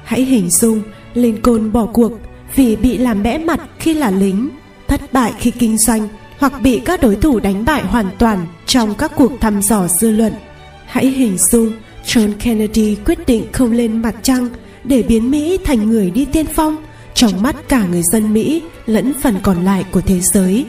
Hãy 0.05 0.22
hình 0.22 0.50
dung 0.50 0.83
lincoln 1.14 1.72
bỏ 1.72 1.87
cuộc 1.87 2.12
vì 2.55 2.76
bị 2.76 2.98
làm 2.98 3.22
bẽ 3.22 3.38
mặt 3.38 3.61
khi 3.79 3.94
là 3.94 4.11
lính, 4.11 4.48
thất 4.88 5.12
bại 5.12 5.33
khi 5.38 5.50
kinh 5.50 5.79
doanh 5.79 6.09
hoặc 6.40 6.62
bị 6.62 6.81
các 6.85 7.00
đối 7.00 7.16
thủ 7.16 7.40
đánh 7.40 7.64
bại 7.64 7.83
hoàn 7.83 8.11
toàn 8.18 8.46
trong 8.66 8.94
các 8.94 9.12
cuộc 9.16 9.33
thăm 9.40 9.62
dò 9.62 9.88
dư 9.88 10.11
luận. 10.11 10.33
Hãy 10.87 11.07
hình 11.07 11.38
dung 11.38 11.72
john 12.05 12.33
kennedy 12.40 12.96
quyết 13.07 13.26
định 13.26 13.46
không 13.53 13.72
lên 13.72 14.03
mặt 14.03 14.14
trăng 14.22 14.48
để 14.85 15.03
biến 15.03 15.31
mỹ 15.31 15.59
thành 15.64 15.90
người 15.90 16.11
đi 16.11 16.24
tiên 16.24 16.46
phong, 16.55 16.76
trong 17.14 17.42
mắt 17.42 17.57
cả 17.68 17.87
người 17.87 18.03
dân 18.03 18.35
mỹ 18.35 18.62
lẫn 18.87 19.12
phần 19.22 19.37
còn 19.42 19.64
lại 19.64 19.85
của 19.90 20.00
thế 20.00 20.20
giới. 20.20 20.66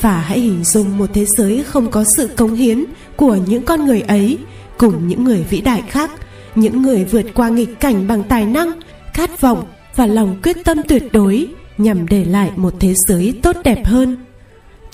Và 0.00 0.18
hãy 0.18 0.40
hình 0.40 0.64
dung 0.64 0.98
một 0.98 1.10
thế 1.14 1.24
giới 1.24 1.64
không 1.64 1.90
có 1.90 2.04
sự 2.16 2.26
cống 2.36 2.54
hiến 2.54 2.84
của 3.16 3.36
những 3.46 3.62
con 3.62 3.86
người 3.86 4.00
ấy 4.00 4.38
cùng 4.78 5.08
những 5.08 5.24
người 5.24 5.44
vĩ 5.50 5.60
đại 5.60 5.82
khác, 5.88 6.10
những 6.54 6.82
người 6.82 7.04
vượt 7.04 7.26
qua 7.34 7.48
nghịch 7.48 7.80
cảnh 7.80 8.08
bằng 8.08 8.22
tài 8.22 8.46
năng, 8.46 8.70
khát 9.12 9.40
vọng 9.40 9.66
và 9.96 10.06
lòng 10.06 10.36
quyết 10.42 10.56
tâm 10.64 10.78
tuyệt 10.88 11.02
đối 11.12 11.48
nhằm 11.78 12.08
để 12.08 12.24
lại 12.24 12.50
một 12.56 12.74
thế 12.80 12.94
giới 13.08 13.38
tốt 13.42 13.56
đẹp 13.64 13.86
hơn 13.86 14.16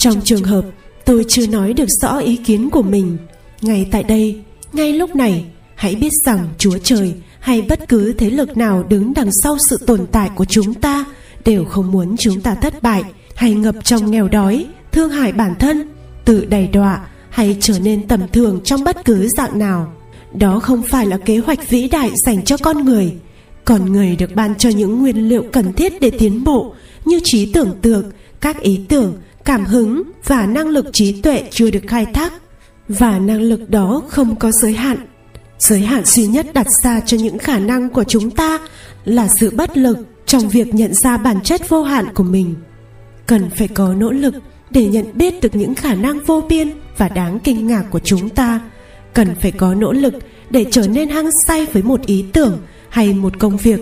trong 0.04 0.20
trường 0.24 0.44
hợp 0.44 0.64
tôi 1.04 1.24
chưa 1.28 1.46
nói 1.46 1.72
được 1.72 1.88
rõ 2.02 2.18
ý 2.18 2.36
kiến 2.36 2.70
của 2.70 2.82
mình, 2.82 3.16
ngay 3.60 3.88
tại 3.90 4.02
đây, 4.02 4.40
ngay 4.72 4.92
lúc 4.92 5.16
này, 5.16 5.44
hãy 5.74 5.94
biết 5.94 6.12
rằng 6.26 6.48
chúa 6.58 6.78
trời 6.78 7.14
hay 7.40 7.62
bất 7.62 7.88
cứ 7.88 8.12
thế 8.12 8.30
lực 8.30 8.56
nào 8.56 8.82
đứng 8.88 9.14
đằng 9.14 9.30
sau 9.42 9.56
sự 9.70 9.76
tồn 9.86 10.06
tại 10.12 10.30
của 10.34 10.44
chúng 10.44 10.74
ta 10.74 11.04
đều 11.44 11.64
không 11.64 11.92
muốn 11.92 12.16
chúng 12.16 12.40
ta 12.40 12.54
thất 12.54 12.82
bại 12.82 13.02
hay 13.34 13.54
ngập 13.54 13.74
trong 13.84 14.10
nghèo 14.10 14.28
đói, 14.28 14.66
thương 14.92 15.10
hại 15.10 15.32
bản 15.32 15.54
thân, 15.58 15.88
tự 16.24 16.44
đầy 16.44 16.66
đọa 16.66 17.00
hay 17.30 17.56
trở 17.60 17.78
nên 17.78 18.08
tầm 18.08 18.20
thường 18.32 18.60
trong 18.64 18.84
bất 18.84 19.04
cứ 19.04 19.28
dạng 19.36 19.58
nào. 19.58 19.92
Đó 20.34 20.60
không 20.60 20.82
phải 20.82 21.06
là 21.06 21.16
kế 21.16 21.38
hoạch 21.38 21.68
vĩ 21.68 21.88
đại 21.88 22.10
dành 22.26 22.44
cho 22.44 22.56
con 22.56 22.84
người. 22.84 23.12
Con 23.64 23.92
người 23.92 24.16
được 24.16 24.34
ban 24.34 24.54
cho 24.54 24.68
những 24.68 24.98
nguyên 24.98 25.28
liệu 25.28 25.44
cần 25.52 25.72
thiết 25.72 26.00
để 26.00 26.10
tiến 26.10 26.44
bộ 26.44 26.74
như 27.04 27.20
trí 27.24 27.52
tưởng 27.52 27.78
tượng, 27.82 28.10
các 28.40 28.60
ý 28.60 28.80
tưởng 28.88 29.14
cảm 29.44 29.64
hứng 29.64 30.02
và 30.24 30.46
năng 30.46 30.68
lực 30.68 30.86
trí 30.92 31.20
tuệ 31.20 31.44
chưa 31.50 31.70
được 31.70 31.82
khai 31.86 32.06
thác. 32.14 32.32
Và 32.88 33.18
năng 33.18 33.42
lực 33.42 33.70
đó 33.70 34.02
không 34.08 34.36
có 34.36 34.52
giới 34.52 34.72
hạn. 34.72 34.96
Giới 35.58 35.80
hạn 35.80 36.04
duy 36.04 36.26
nhất 36.26 36.46
đặt 36.54 36.66
ra 36.82 37.00
cho 37.00 37.16
những 37.16 37.38
khả 37.38 37.58
năng 37.58 37.90
của 37.90 38.04
chúng 38.04 38.30
ta 38.30 38.58
là 39.04 39.28
sự 39.28 39.50
bất 39.50 39.76
lực 39.76 39.98
trong 40.26 40.48
việc 40.48 40.74
nhận 40.74 40.94
ra 40.94 41.16
bản 41.16 41.40
chất 41.40 41.68
vô 41.68 41.82
hạn 41.82 42.06
của 42.14 42.24
mình. 42.24 42.54
Cần 43.26 43.50
phải 43.50 43.68
có 43.68 43.94
nỗ 43.94 44.10
lực 44.10 44.34
để 44.70 44.86
nhận 44.86 45.06
biết 45.14 45.40
được 45.40 45.54
những 45.54 45.74
khả 45.74 45.94
năng 45.94 46.18
vô 46.26 46.42
biên 46.48 46.70
và 46.96 47.08
đáng 47.08 47.38
kinh 47.44 47.66
ngạc 47.66 47.84
của 47.90 48.00
chúng 48.04 48.28
ta. 48.28 48.60
Cần 49.12 49.34
phải 49.40 49.52
có 49.52 49.74
nỗ 49.74 49.92
lực 49.92 50.14
để 50.50 50.66
trở 50.70 50.88
nên 50.88 51.08
hăng 51.08 51.30
say 51.46 51.66
với 51.72 51.82
một 51.82 52.06
ý 52.06 52.24
tưởng 52.32 52.58
hay 52.88 53.14
một 53.14 53.38
công 53.38 53.56
việc. 53.56 53.80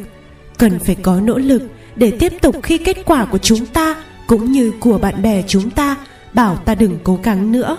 Cần 0.59 0.79
phải 0.79 0.94
có 0.94 1.20
nỗ 1.20 1.38
lực 1.38 1.62
để 1.96 2.11
tiếp 2.11 2.33
tục 2.40 2.57
khi 2.62 2.79
kết 2.79 2.96
quả 3.05 3.25
của 3.25 3.38
chúng 3.38 3.66
ta 3.66 4.02
cũng 4.33 4.53
như 4.53 4.73
của 4.81 4.99
bạn 4.99 5.23
bè 5.23 5.42
chúng 5.47 5.71
ta, 5.71 5.97
bảo 6.33 6.57
ta 6.57 6.75
đừng 6.75 6.99
cố 7.05 7.18
gắng 7.23 7.53
nữa. 7.53 7.77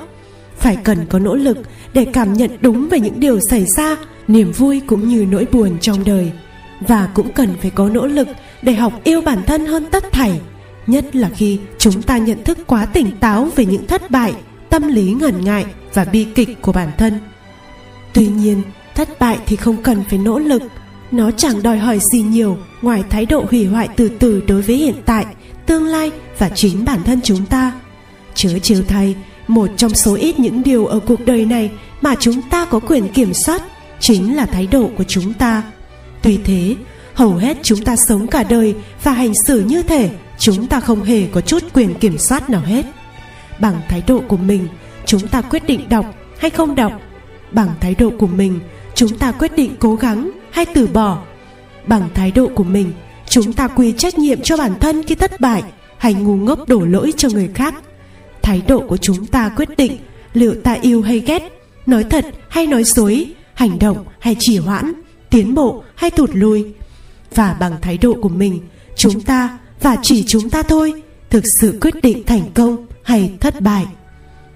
Phải 0.57 0.75
cần 0.75 1.05
có 1.09 1.19
nỗ 1.19 1.35
lực 1.35 1.57
để 1.93 2.05
cảm 2.05 2.33
nhận 2.33 2.51
đúng 2.61 2.89
về 2.89 2.99
những 2.99 3.19
điều 3.19 3.39
xảy 3.39 3.65
ra, 3.65 3.97
niềm 4.27 4.51
vui 4.51 4.81
cũng 4.87 5.07
như 5.09 5.25
nỗi 5.31 5.47
buồn 5.51 5.77
trong 5.81 6.03
đời. 6.05 6.31
Và 6.79 7.09
cũng 7.13 7.31
cần 7.31 7.49
phải 7.61 7.71
có 7.71 7.89
nỗ 7.89 8.07
lực 8.07 8.27
để 8.61 8.73
học 8.73 8.93
yêu 9.03 9.21
bản 9.21 9.43
thân 9.43 9.65
hơn 9.65 9.85
tất 9.91 10.03
thảy, 10.11 10.41
nhất 10.87 11.15
là 11.15 11.29
khi 11.29 11.59
chúng 11.77 12.01
ta 12.01 12.17
nhận 12.17 12.43
thức 12.43 12.57
quá 12.67 12.85
tỉnh 12.85 13.11
táo 13.19 13.49
về 13.55 13.65
những 13.65 13.87
thất 13.87 14.11
bại, 14.11 14.33
tâm 14.69 14.87
lý 14.87 15.13
ngần 15.13 15.43
ngại 15.45 15.65
và 15.93 16.05
bi 16.05 16.25
kịch 16.35 16.61
của 16.61 16.71
bản 16.71 16.89
thân. 16.97 17.19
Tuy 18.13 18.27
nhiên, 18.27 18.61
thất 18.95 19.19
bại 19.19 19.37
thì 19.45 19.55
không 19.55 19.83
cần 19.83 20.03
phải 20.09 20.19
nỗ 20.19 20.39
lực. 20.39 20.63
Nó 21.11 21.31
chẳng 21.31 21.63
đòi 21.63 21.77
hỏi 21.77 21.99
gì 22.11 22.21
nhiều 22.21 22.57
ngoài 22.81 23.03
thái 23.09 23.25
độ 23.25 23.45
hủy 23.49 23.65
hoại 23.65 23.87
từ 23.95 24.09
từ 24.19 24.43
đối 24.47 24.61
với 24.61 24.75
hiện 24.75 24.95
tại 25.05 25.25
tương 25.65 25.85
lai 25.85 26.11
và 26.37 26.49
chính 26.49 26.85
bản 26.85 27.03
thân 27.03 27.19
chúng 27.23 27.45
ta. 27.45 27.71
Chớ 28.35 28.59
chiều 28.61 28.83
thay, 28.87 29.15
một 29.47 29.69
trong 29.77 29.93
số 29.93 30.15
ít 30.15 30.39
những 30.39 30.63
điều 30.63 30.85
ở 30.85 30.99
cuộc 30.99 31.25
đời 31.25 31.45
này 31.45 31.71
mà 32.01 32.15
chúng 32.19 32.41
ta 32.49 32.65
có 32.65 32.79
quyền 32.79 33.07
kiểm 33.07 33.33
soát 33.33 33.61
chính 33.99 34.35
là 34.35 34.45
thái 34.45 34.67
độ 34.67 34.89
của 34.97 35.03
chúng 35.03 35.33
ta. 35.33 35.63
Tuy 36.21 36.39
thế, 36.43 36.75
hầu 37.13 37.35
hết 37.35 37.57
chúng 37.63 37.83
ta 37.83 37.95
sống 37.95 38.27
cả 38.27 38.43
đời 38.43 38.75
và 39.03 39.11
hành 39.11 39.33
xử 39.47 39.61
như 39.61 39.83
thể 39.83 40.09
chúng 40.39 40.67
ta 40.67 40.79
không 40.79 41.03
hề 41.03 41.27
có 41.31 41.41
chút 41.41 41.63
quyền 41.73 41.93
kiểm 41.93 42.17
soát 42.17 42.49
nào 42.49 42.61
hết. 42.61 42.85
Bằng 43.59 43.81
thái 43.89 44.03
độ 44.07 44.23
của 44.27 44.37
mình, 44.37 44.67
chúng 45.05 45.27
ta 45.27 45.41
quyết 45.41 45.67
định 45.67 45.89
đọc 45.89 46.05
hay 46.37 46.49
không 46.49 46.75
đọc. 46.75 46.93
Bằng 47.51 47.69
thái 47.79 47.95
độ 47.95 48.09
của 48.19 48.27
mình, 48.27 48.59
chúng 48.95 49.17
ta 49.17 49.31
quyết 49.31 49.55
định 49.55 49.75
cố 49.79 49.95
gắng 49.95 50.31
hay 50.51 50.65
từ 50.65 50.87
bỏ. 50.87 51.19
Bằng 51.87 52.09
thái 52.13 52.31
độ 52.31 52.49
của 52.55 52.63
mình 52.63 52.93
chúng 53.33 53.53
ta 53.53 53.67
quy 53.67 53.93
trách 53.97 54.19
nhiệm 54.19 54.41
cho 54.41 54.57
bản 54.57 54.79
thân 54.79 55.03
khi 55.03 55.15
thất 55.15 55.39
bại 55.39 55.63
hay 55.97 56.13
ngu 56.13 56.35
ngốc 56.35 56.69
đổ 56.69 56.85
lỗi 56.85 57.13
cho 57.17 57.29
người 57.29 57.49
khác 57.55 57.73
thái 58.41 58.61
độ 58.67 58.79
của 58.87 58.97
chúng 58.97 59.25
ta 59.25 59.49
quyết 59.49 59.69
định 59.77 59.97
liệu 60.33 60.55
ta 60.63 60.73
yêu 60.73 61.01
hay 61.01 61.19
ghét, 61.19 61.43
nói 61.85 62.03
thật 62.03 62.25
hay 62.49 62.67
nói 62.67 62.83
dối, 62.83 63.33
hành 63.53 63.79
động 63.79 64.05
hay 64.19 64.35
trì 64.39 64.57
hoãn, 64.57 64.93
tiến 65.29 65.55
bộ 65.55 65.83
hay 65.95 66.11
tụt 66.11 66.29
lùi. 66.33 66.65
và 67.35 67.57
bằng 67.59 67.73
thái 67.81 67.97
độ 67.97 68.13
của 68.21 68.29
mình, 68.29 68.59
chúng 68.95 69.21
ta 69.21 69.57
và 69.81 69.97
chỉ 70.01 70.23
chúng 70.27 70.49
ta 70.49 70.63
thôi 70.63 71.01
thực 71.29 71.43
sự 71.61 71.77
quyết 71.81 71.93
định 72.03 72.23
thành 72.25 72.51
công 72.53 72.85
hay 73.03 73.31
thất 73.39 73.61
bại 73.61 73.85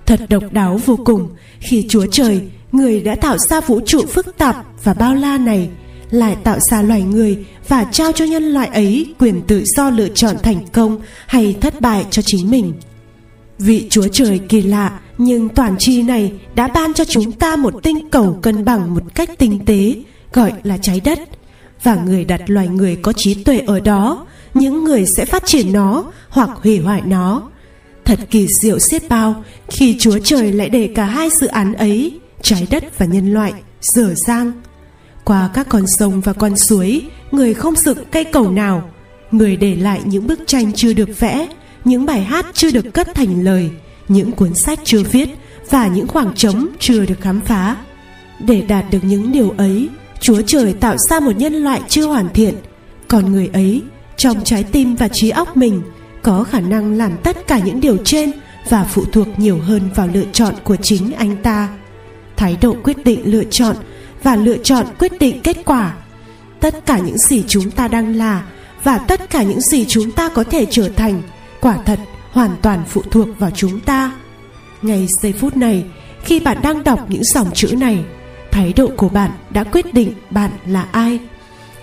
thật 0.05 0.19
độc 0.29 0.43
đáo 0.51 0.79
vô 0.85 0.99
cùng 1.05 1.29
khi 1.59 1.85
chúa 1.89 2.05
trời, 2.11 2.41
người 2.71 3.01
đã 3.01 3.15
tạo 3.15 3.37
ra 3.37 3.61
vũ 3.61 3.79
trụ 3.85 4.05
phức 4.05 4.37
tạp 4.37 4.65
và 4.83 4.93
bao 4.93 5.15
la 5.15 5.37
này 5.37 5.69
lại 6.11 6.37
tạo 6.43 6.59
ra 6.59 6.81
loài 6.81 7.01
người 7.01 7.45
và 7.67 7.83
trao 7.91 8.11
cho 8.11 8.25
nhân 8.25 8.43
loại 8.43 8.67
ấy 8.67 9.13
quyền 9.19 9.41
tự 9.41 9.63
do 9.65 9.89
lựa 9.89 10.07
chọn 10.07 10.35
thành 10.43 10.67
công 10.73 11.01
hay 11.27 11.55
thất 11.61 11.81
bại 11.81 12.05
cho 12.11 12.21
chính 12.21 12.51
mình. 12.51 12.73
Vị 13.59 13.87
chúa 13.89 14.07
trời 14.07 14.39
kỳ 14.49 14.61
lạ, 14.61 14.99
nhưng 15.17 15.49
toàn 15.49 15.75
tri 15.79 16.01
này 16.03 16.33
đã 16.55 16.67
ban 16.67 16.93
cho 16.93 17.05
chúng 17.05 17.31
ta 17.31 17.55
một 17.55 17.73
tinh 17.83 18.09
cầu 18.09 18.39
cân 18.41 18.65
bằng 18.65 18.93
một 18.95 19.03
cách 19.15 19.29
tinh 19.37 19.65
tế, 19.65 19.95
gọi 20.33 20.53
là 20.63 20.77
trái 20.77 20.99
đất. 20.99 21.19
Và 21.83 21.95
người 21.95 22.25
đặt 22.25 22.41
loài 22.47 22.67
người 22.67 22.95
có 22.95 23.13
trí 23.13 23.43
tuệ 23.43 23.59
ở 23.59 23.79
đó, 23.79 24.25
những 24.53 24.83
người 24.83 25.05
sẽ 25.17 25.25
phát 25.25 25.45
triển 25.45 25.73
nó 25.73 26.11
hoặc 26.29 26.49
hủy 26.63 26.79
hoại 26.79 27.01
nó. 27.05 27.49
Thật 28.05 28.19
kỳ 28.29 28.47
diệu 28.61 28.79
xiết 28.79 29.09
bao 29.09 29.43
khi 29.67 29.95
chúa 29.99 30.19
trời 30.23 30.53
lại 30.53 30.69
để 30.69 30.89
cả 30.95 31.05
hai 31.05 31.29
dự 31.29 31.47
án 31.47 31.73
ấy, 31.73 32.19
trái 32.41 32.67
đất 32.69 32.97
và 32.97 33.05
nhân 33.05 33.33
loại, 33.33 33.53
dở 33.81 34.13
dang 34.27 34.51
qua 35.27 35.49
các 35.53 35.69
con 35.69 35.87
sông 35.87 36.21
và 36.21 36.33
con 36.33 36.57
suối, 36.57 37.01
người 37.31 37.53
không 37.53 37.75
dựng 37.75 37.97
cây 38.11 38.23
cầu 38.23 38.51
nào. 38.51 38.89
Người 39.31 39.55
để 39.55 39.75
lại 39.75 40.01
những 40.05 40.27
bức 40.27 40.39
tranh 40.47 40.73
chưa 40.73 40.93
được 40.93 41.19
vẽ, 41.19 41.47
những 41.85 42.05
bài 42.05 42.23
hát 42.23 42.45
chưa 42.53 42.71
được 42.71 42.93
cất 42.93 43.07
thành 43.15 43.43
lời, 43.43 43.69
những 44.07 44.31
cuốn 44.31 44.53
sách 44.53 44.79
chưa 44.83 45.03
viết 45.03 45.29
và 45.69 45.87
những 45.87 46.07
khoảng 46.07 46.35
trống 46.35 46.67
chưa 46.79 47.05
được 47.05 47.21
khám 47.21 47.41
phá. 47.41 47.75
Để 48.39 48.61
đạt 48.61 48.85
được 48.91 49.03
những 49.03 49.31
điều 49.31 49.49
ấy, 49.57 49.89
chúa 50.19 50.41
trời 50.41 50.73
tạo 50.73 50.97
ra 50.97 51.19
một 51.19 51.37
nhân 51.37 51.53
loại 51.53 51.81
chưa 51.87 52.05
hoàn 52.05 52.29
thiện. 52.33 52.55
Còn 53.07 53.31
người 53.31 53.49
ấy, 53.53 53.81
trong 54.17 54.43
trái 54.43 54.63
tim 54.63 54.95
và 54.95 55.07
trí 55.07 55.29
óc 55.29 55.57
mình, 55.57 55.81
có 56.21 56.43
khả 56.43 56.59
năng 56.59 56.97
làm 56.97 57.11
tất 57.23 57.47
cả 57.47 57.59
những 57.59 57.81
điều 57.81 57.97
trên 57.97 58.31
và 58.69 58.83
phụ 58.83 59.05
thuộc 59.11 59.27
nhiều 59.37 59.59
hơn 59.59 59.81
vào 59.95 60.09
lựa 60.13 60.25
chọn 60.33 60.53
của 60.63 60.75
chính 60.75 61.13
anh 61.13 61.37
ta. 61.43 61.69
Thái 62.37 62.57
độ 62.61 62.75
quyết 62.83 63.05
định 63.05 63.21
lựa 63.23 63.43
chọn 63.43 63.75
và 64.27 64.35
lựa 64.35 64.57
chọn 64.57 64.85
quyết 64.99 65.19
định 65.19 65.41
kết 65.43 65.57
quả. 65.65 65.93
Tất 66.59 66.85
cả 66.85 66.99
những 66.99 67.17
gì 67.17 67.43
chúng 67.47 67.71
ta 67.71 67.87
đang 67.87 68.15
là 68.15 68.43
và 68.83 68.97
tất 68.97 69.29
cả 69.29 69.43
những 69.43 69.61
gì 69.61 69.85
chúng 69.85 70.11
ta 70.11 70.29
có 70.29 70.43
thể 70.43 70.65
trở 70.69 70.89
thành, 70.89 71.21
quả 71.61 71.77
thật 71.85 71.99
hoàn 72.31 72.55
toàn 72.61 72.83
phụ 72.87 73.01
thuộc 73.11 73.27
vào 73.39 73.51
chúng 73.51 73.79
ta. 73.79 74.11
Ngay 74.81 75.07
giây 75.21 75.33
phút 75.33 75.57
này, 75.57 75.85
khi 76.23 76.39
bạn 76.39 76.57
đang 76.63 76.83
đọc 76.83 77.05
những 77.09 77.23
dòng 77.23 77.51
chữ 77.53 77.75
này, 77.77 78.05
thái 78.51 78.73
độ 78.73 78.87
của 78.97 79.09
bạn 79.09 79.31
đã 79.49 79.63
quyết 79.63 79.93
định 79.93 80.13
bạn 80.29 80.51
là 80.65 80.87
ai. 80.91 81.19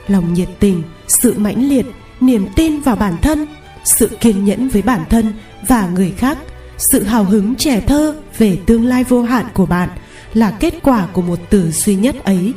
Lòng 0.08 0.34
nhiệt 0.34 0.48
tình, 0.60 0.82
sự 1.08 1.34
mãnh 1.38 1.68
liệt, 1.68 1.86
niềm 2.20 2.46
tin 2.56 2.80
vào 2.80 2.96
bản 2.96 3.16
thân, 3.22 3.46
sự 3.84 4.10
kiên 4.20 4.44
nhẫn 4.44 4.68
với 4.68 4.82
bản 4.82 5.04
thân 5.10 5.32
và 5.68 5.86
người 5.86 6.12
khác, 6.16 6.38
sự 6.78 7.02
hào 7.02 7.24
hứng 7.24 7.54
trẻ 7.54 7.80
thơ 7.80 8.14
về 8.38 8.58
tương 8.66 8.86
lai 8.86 9.04
vô 9.04 9.22
hạn 9.22 9.46
của 9.54 9.66
bạn 9.66 9.88
là 10.34 10.50
kết 10.50 10.74
quả 10.82 11.06
của 11.12 11.22
một 11.22 11.38
từ 11.50 11.70
duy 11.70 11.94
nhất 11.94 12.24
ấy. 12.24 12.52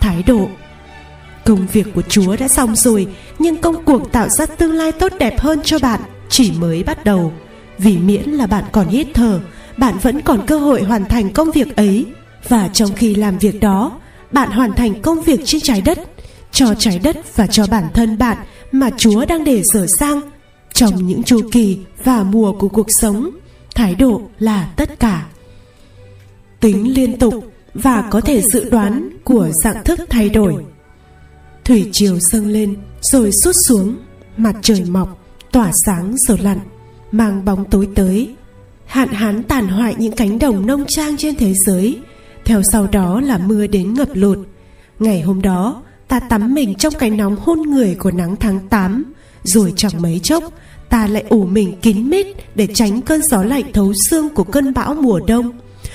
Thái 0.00 0.22
độ. 0.22 0.48
Công 1.44 1.66
việc 1.72 1.86
của 1.94 2.02
chúa 2.02 2.36
đã 2.36 2.48
xong 2.48 2.76
rồi, 2.76 3.06
nhưng 3.38 3.56
công 3.56 3.84
cuộc 3.84 4.12
tạo 4.12 4.28
ra 4.28 4.46
tương 4.46 4.72
lai 4.72 4.92
tốt 4.92 5.12
đẹp 5.18 5.40
hơn 5.40 5.60
cho 5.64 5.78
bạn 5.78 6.00
chỉ 6.28 6.52
mới 6.52 6.82
bắt 6.82 7.04
đầu. 7.04 7.32
Vì 7.78 7.96
miễn 7.98 8.30
là 8.30 8.46
bạn 8.46 8.64
còn 8.72 8.88
hít 8.88 9.06
thở, 9.14 9.40
bạn 9.76 9.98
vẫn 10.02 10.20
còn 10.20 10.46
cơ 10.46 10.58
hội 10.58 10.82
hoàn 10.82 11.04
thành 11.04 11.32
công 11.32 11.50
việc 11.50 11.76
ấy. 11.76 12.06
Và 12.48 12.68
trong 12.72 12.90
khi 12.96 13.14
làm 13.14 13.38
việc 13.38 13.60
đó, 13.60 14.00
bạn 14.32 14.50
hoàn 14.50 14.72
thành 14.72 15.02
công 15.02 15.22
việc 15.22 15.40
trên 15.44 15.60
trái 15.60 15.80
đất, 15.80 15.98
cho 16.52 16.74
trái 16.78 16.98
đất 16.98 17.36
và 17.36 17.46
cho 17.46 17.66
bản 17.66 17.84
thân 17.94 18.18
bạn 18.18 18.36
mà 18.72 18.90
chúa 18.96 19.24
đang 19.24 19.44
để 19.44 19.62
dở 19.62 19.86
sang 19.98 20.20
trong 20.72 21.06
những 21.06 21.22
chu 21.22 21.40
kỳ 21.52 21.78
và 22.04 22.22
mùa 22.22 22.52
của 22.52 22.68
cuộc 22.68 22.90
sống. 22.90 23.30
Thái 23.74 23.94
độ 23.94 24.22
là 24.38 24.68
tất 24.76 25.00
cả 25.00 25.26
tính 26.62 26.94
liên 26.94 27.18
tục 27.18 27.34
và 27.74 28.04
có 28.10 28.20
thể 28.20 28.42
dự 28.42 28.70
đoán 28.70 29.10
của 29.24 29.48
dạng 29.64 29.84
thức 29.84 30.00
thay 30.10 30.28
đổi. 30.28 30.64
Thủy 31.64 31.88
triều 31.92 32.18
dâng 32.18 32.46
lên 32.46 32.76
rồi 33.00 33.30
rút 33.32 33.56
xuống, 33.66 33.96
mặt 34.36 34.56
trời 34.62 34.84
mọc, 34.84 35.24
tỏa 35.52 35.70
sáng 35.86 36.14
rồi 36.16 36.38
lặn, 36.38 36.58
mang 37.12 37.44
bóng 37.44 37.64
tối 37.70 37.88
tới. 37.94 38.34
Hạn 38.86 39.08
hán 39.08 39.42
tàn 39.42 39.68
hoại 39.68 39.94
những 39.98 40.16
cánh 40.16 40.38
đồng 40.38 40.66
nông 40.66 40.84
trang 40.88 41.16
trên 41.16 41.34
thế 41.36 41.52
giới, 41.66 41.98
theo 42.44 42.62
sau 42.72 42.86
đó 42.86 43.20
là 43.20 43.38
mưa 43.38 43.66
đến 43.66 43.94
ngập 43.94 44.08
lụt. 44.12 44.38
Ngày 44.98 45.20
hôm 45.20 45.42
đó, 45.42 45.82
ta 46.08 46.20
tắm 46.20 46.54
mình 46.54 46.74
trong 46.74 46.94
cái 46.98 47.10
nóng 47.10 47.36
hôn 47.40 47.62
người 47.62 47.94
của 47.94 48.10
nắng 48.10 48.36
tháng 48.36 48.68
8 48.68 49.04
rồi 49.42 49.72
chẳng 49.76 50.02
mấy 50.02 50.20
chốc, 50.22 50.44
ta 50.88 51.06
lại 51.06 51.24
ủ 51.28 51.46
mình 51.46 51.76
kín 51.82 52.10
mít 52.10 52.26
để 52.54 52.68
tránh 52.74 53.00
cơn 53.00 53.22
gió 53.22 53.42
lạnh 53.42 53.72
thấu 53.72 53.92
xương 54.10 54.28
của 54.28 54.44
cơn 54.44 54.74
bão 54.74 54.94
mùa 54.94 55.20
đông 55.26 55.52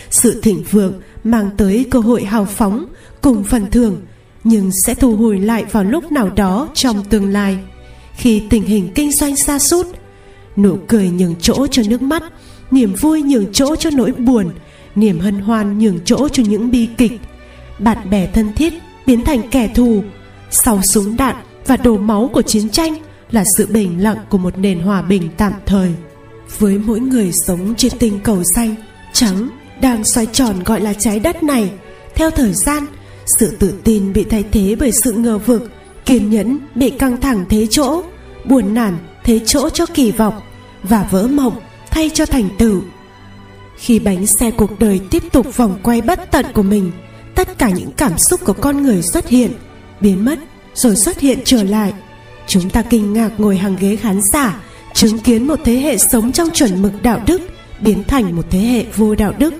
sự 0.09 0.41
thịnh 0.41 0.63
vượng 0.71 0.93
mang 1.23 1.49
tới 1.57 1.85
cơ 1.91 1.99
hội 1.99 2.23
hào 2.23 2.45
phóng 2.45 2.85
cùng 3.21 3.43
phần 3.43 3.71
thưởng, 3.71 4.01
nhưng 4.43 4.71
sẽ 4.85 4.95
thu 4.95 5.15
hồi 5.15 5.39
lại 5.39 5.65
vào 5.71 5.83
lúc 5.83 6.11
nào 6.11 6.29
đó 6.29 6.69
trong 6.73 7.03
tương 7.03 7.33
lai. 7.33 7.57
Khi 8.15 8.43
tình 8.49 8.63
hình 8.63 8.89
kinh 8.95 9.11
doanh 9.11 9.35
xa 9.35 9.59
sút, 9.59 9.87
nụ 10.57 10.77
cười 10.87 11.09
nhường 11.09 11.35
chỗ 11.41 11.67
cho 11.67 11.83
nước 11.87 12.01
mắt, 12.01 12.23
niềm 12.71 12.93
vui 12.93 13.21
nhường 13.21 13.53
chỗ 13.53 13.75
cho 13.75 13.89
nỗi 13.93 14.11
buồn, 14.11 14.49
niềm 14.95 15.19
hân 15.19 15.39
hoan 15.39 15.79
nhường 15.79 15.99
chỗ 16.05 16.29
cho 16.29 16.43
những 16.43 16.71
bi 16.71 16.87
kịch. 16.97 17.11
Bạn 17.79 18.09
bè 18.09 18.27
thân 18.27 18.53
thiết 18.53 18.73
biến 19.05 19.25
thành 19.25 19.49
kẻ 19.51 19.67
thù, 19.75 20.03
sau 20.51 20.81
súng 20.81 21.17
đạn 21.17 21.35
và 21.67 21.77
đổ 21.77 21.97
máu 21.97 22.29
của 22.33 22.41
chiến 22.41 22.69
tranh 22.69 22.97
là 23.31 23.43
sự 23.57 23.67
bình 23.67 24.03
lặng 24.03 24.17
của 24.29 24.37
một 24.37 24.57
nền 24.57 24.79
hòa 24.79 25.01
bình 25.01 25.29
tạm 25.37 25.53
thời. 25.65 25.91
Với 26.59 26.77
mỗi 26.77 26.99
người 26.99 27.31
sống 27.45 27.73
trên 27.77 27.91
tinh 27.99 28.19
cầu 28.23 28.43
xanh 28.55 28.75
trắng 29.13 29.49
đang 29.81 30.03
xoay 30.03 30.25
tròn 30.25 30.63
gọi 30.63 30.81
là 30.81 30.93
trái 30.93 31.19
đất 31.19 31.43
này. 31.43 31.71
Theo 32.15 32.31
thời 32.31 32.53
gian, 32.53 32.85
sự 33.25 33.57
tự 33.59 33.73
tin 33.83 34.13
bị 34.13 34.23
thay 34.23 34.43
thế 34.51 34.75
bởi 34.79 34.91
sự 34.91 35.11
ngờ 35.11 35.37
vực, 35.37 35.71
kiên 36.05 36.29
nhẫn 36.29 36.57
bị 36.75 36.89
căng 36.89 37.21
thẳng 37.21 37.45
thế 37.49 37.67
chỗ, 37.69 38.03
buồn 38.45 38.73
nản 38.73 38.97
thế 39.23 39.39
chỗ 39.45 39.69
cho 39.69 39.85
kỳ 39.85 40.11
vọng 40.11 40.41
và 40.83 41.07
vỡ 41.11 41.27
mộng 41.27 41.59
thay 41.91 42.09
cho 42.13 42.25
thành 42.25 42.49
tựu. 42.57 42.81
Khi 43.77 43.99
bánh 43.99 44.27
xe 44.27 44.51
cuộc 44.51 44.79
đời 44.79 44.99
tiếp 45.09 45.23
tục 45.31 45.57
vòng 45.57 45.79
quay 45.83 46.01
bất 46.01 46.31
tận 46.31 46.45
của 46.53 46.63
mình, 46.63 46.91
tất 47.35 47.57
cả 47.57 47.69
những 47.69 47.91
cảm 47.97 48.17
xúc 48.17 48.39
của 48.45 48.53
con 48.53 48.81
người 48.81 49.01
xuất 49.01 49.27
hiện, 49.27 49.51
biến 50.01 50.25
mất 50.25 50.39
rồi 50.73 50.95
xuất 50.95 51.19
hiện 51.19 51.39
trở 51.45 51.63
lại. 51.63 51.93
Chúng 52.47 52.69
ta 52.69 52.81
kinh 52.81 53.13
ngạc 53.13 53.31
ngồi 53.37 53.57
hàng 53.57 53.75
ghế 53.79 53.95
khán 53.95 54.19
giả, 54.33 54.61
chứng 54.93 55.19
kiến 55.19 55.47
một 55.47 55.59
thế 55.65 55.73
hệ 55.73 55.97
sống 55.97 56.31
trong 56.31 56.49
chuẩn 56.53 56.81
mực 56.81 57.01
đạo 57.01 57.21
đức, 57.27 57.41
biến 57.79 58.03
thành 58.03 58.35
một 58.35 58.45
thế 58.49 58.59
hệ 58.59 58.85
vô 58.95 59.15
đạo 59.15 59.33
đức 59.37 59.53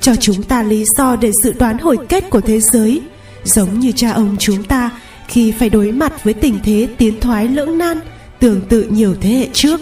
cho 0.00 0.16
chúng 0.16 0.42
ta 0.42 0.62
lý 0.62 0.84
do 0.96 1.16
để 1.16 1.32
dự 1.42 1.52
đoán 1.52 1.78
hồi 1.78 1.96
kết 2.08 2.30
của 2.30 2.40
thế 2.40 2.60
giới. 2.60 3.00
Giống 3.44 3.78
như 3.78 3.92
cha 3.92 4.12
ông 4.12 4.36
chúng 4.38 4.64
ta, 4.64 4.90
khi 5.28 5.52
phải 5.52 5.70
đối 5.70 5.92
mặt 5.92 6.24
với 6.24 6.34
tình 6.34 6.58
thế 6.64 6.88
tiến 6.98 7.20
thoái 7.20 7.48
lưỡng 7.48 7.78
nan, 7.78 8.00
tương 8.38 8.60
tự 8.60 8.82
nhiều 8.82 9.14
thế 9.20 9.30
hệ 9.30 9.48
trước. 9.52 9.80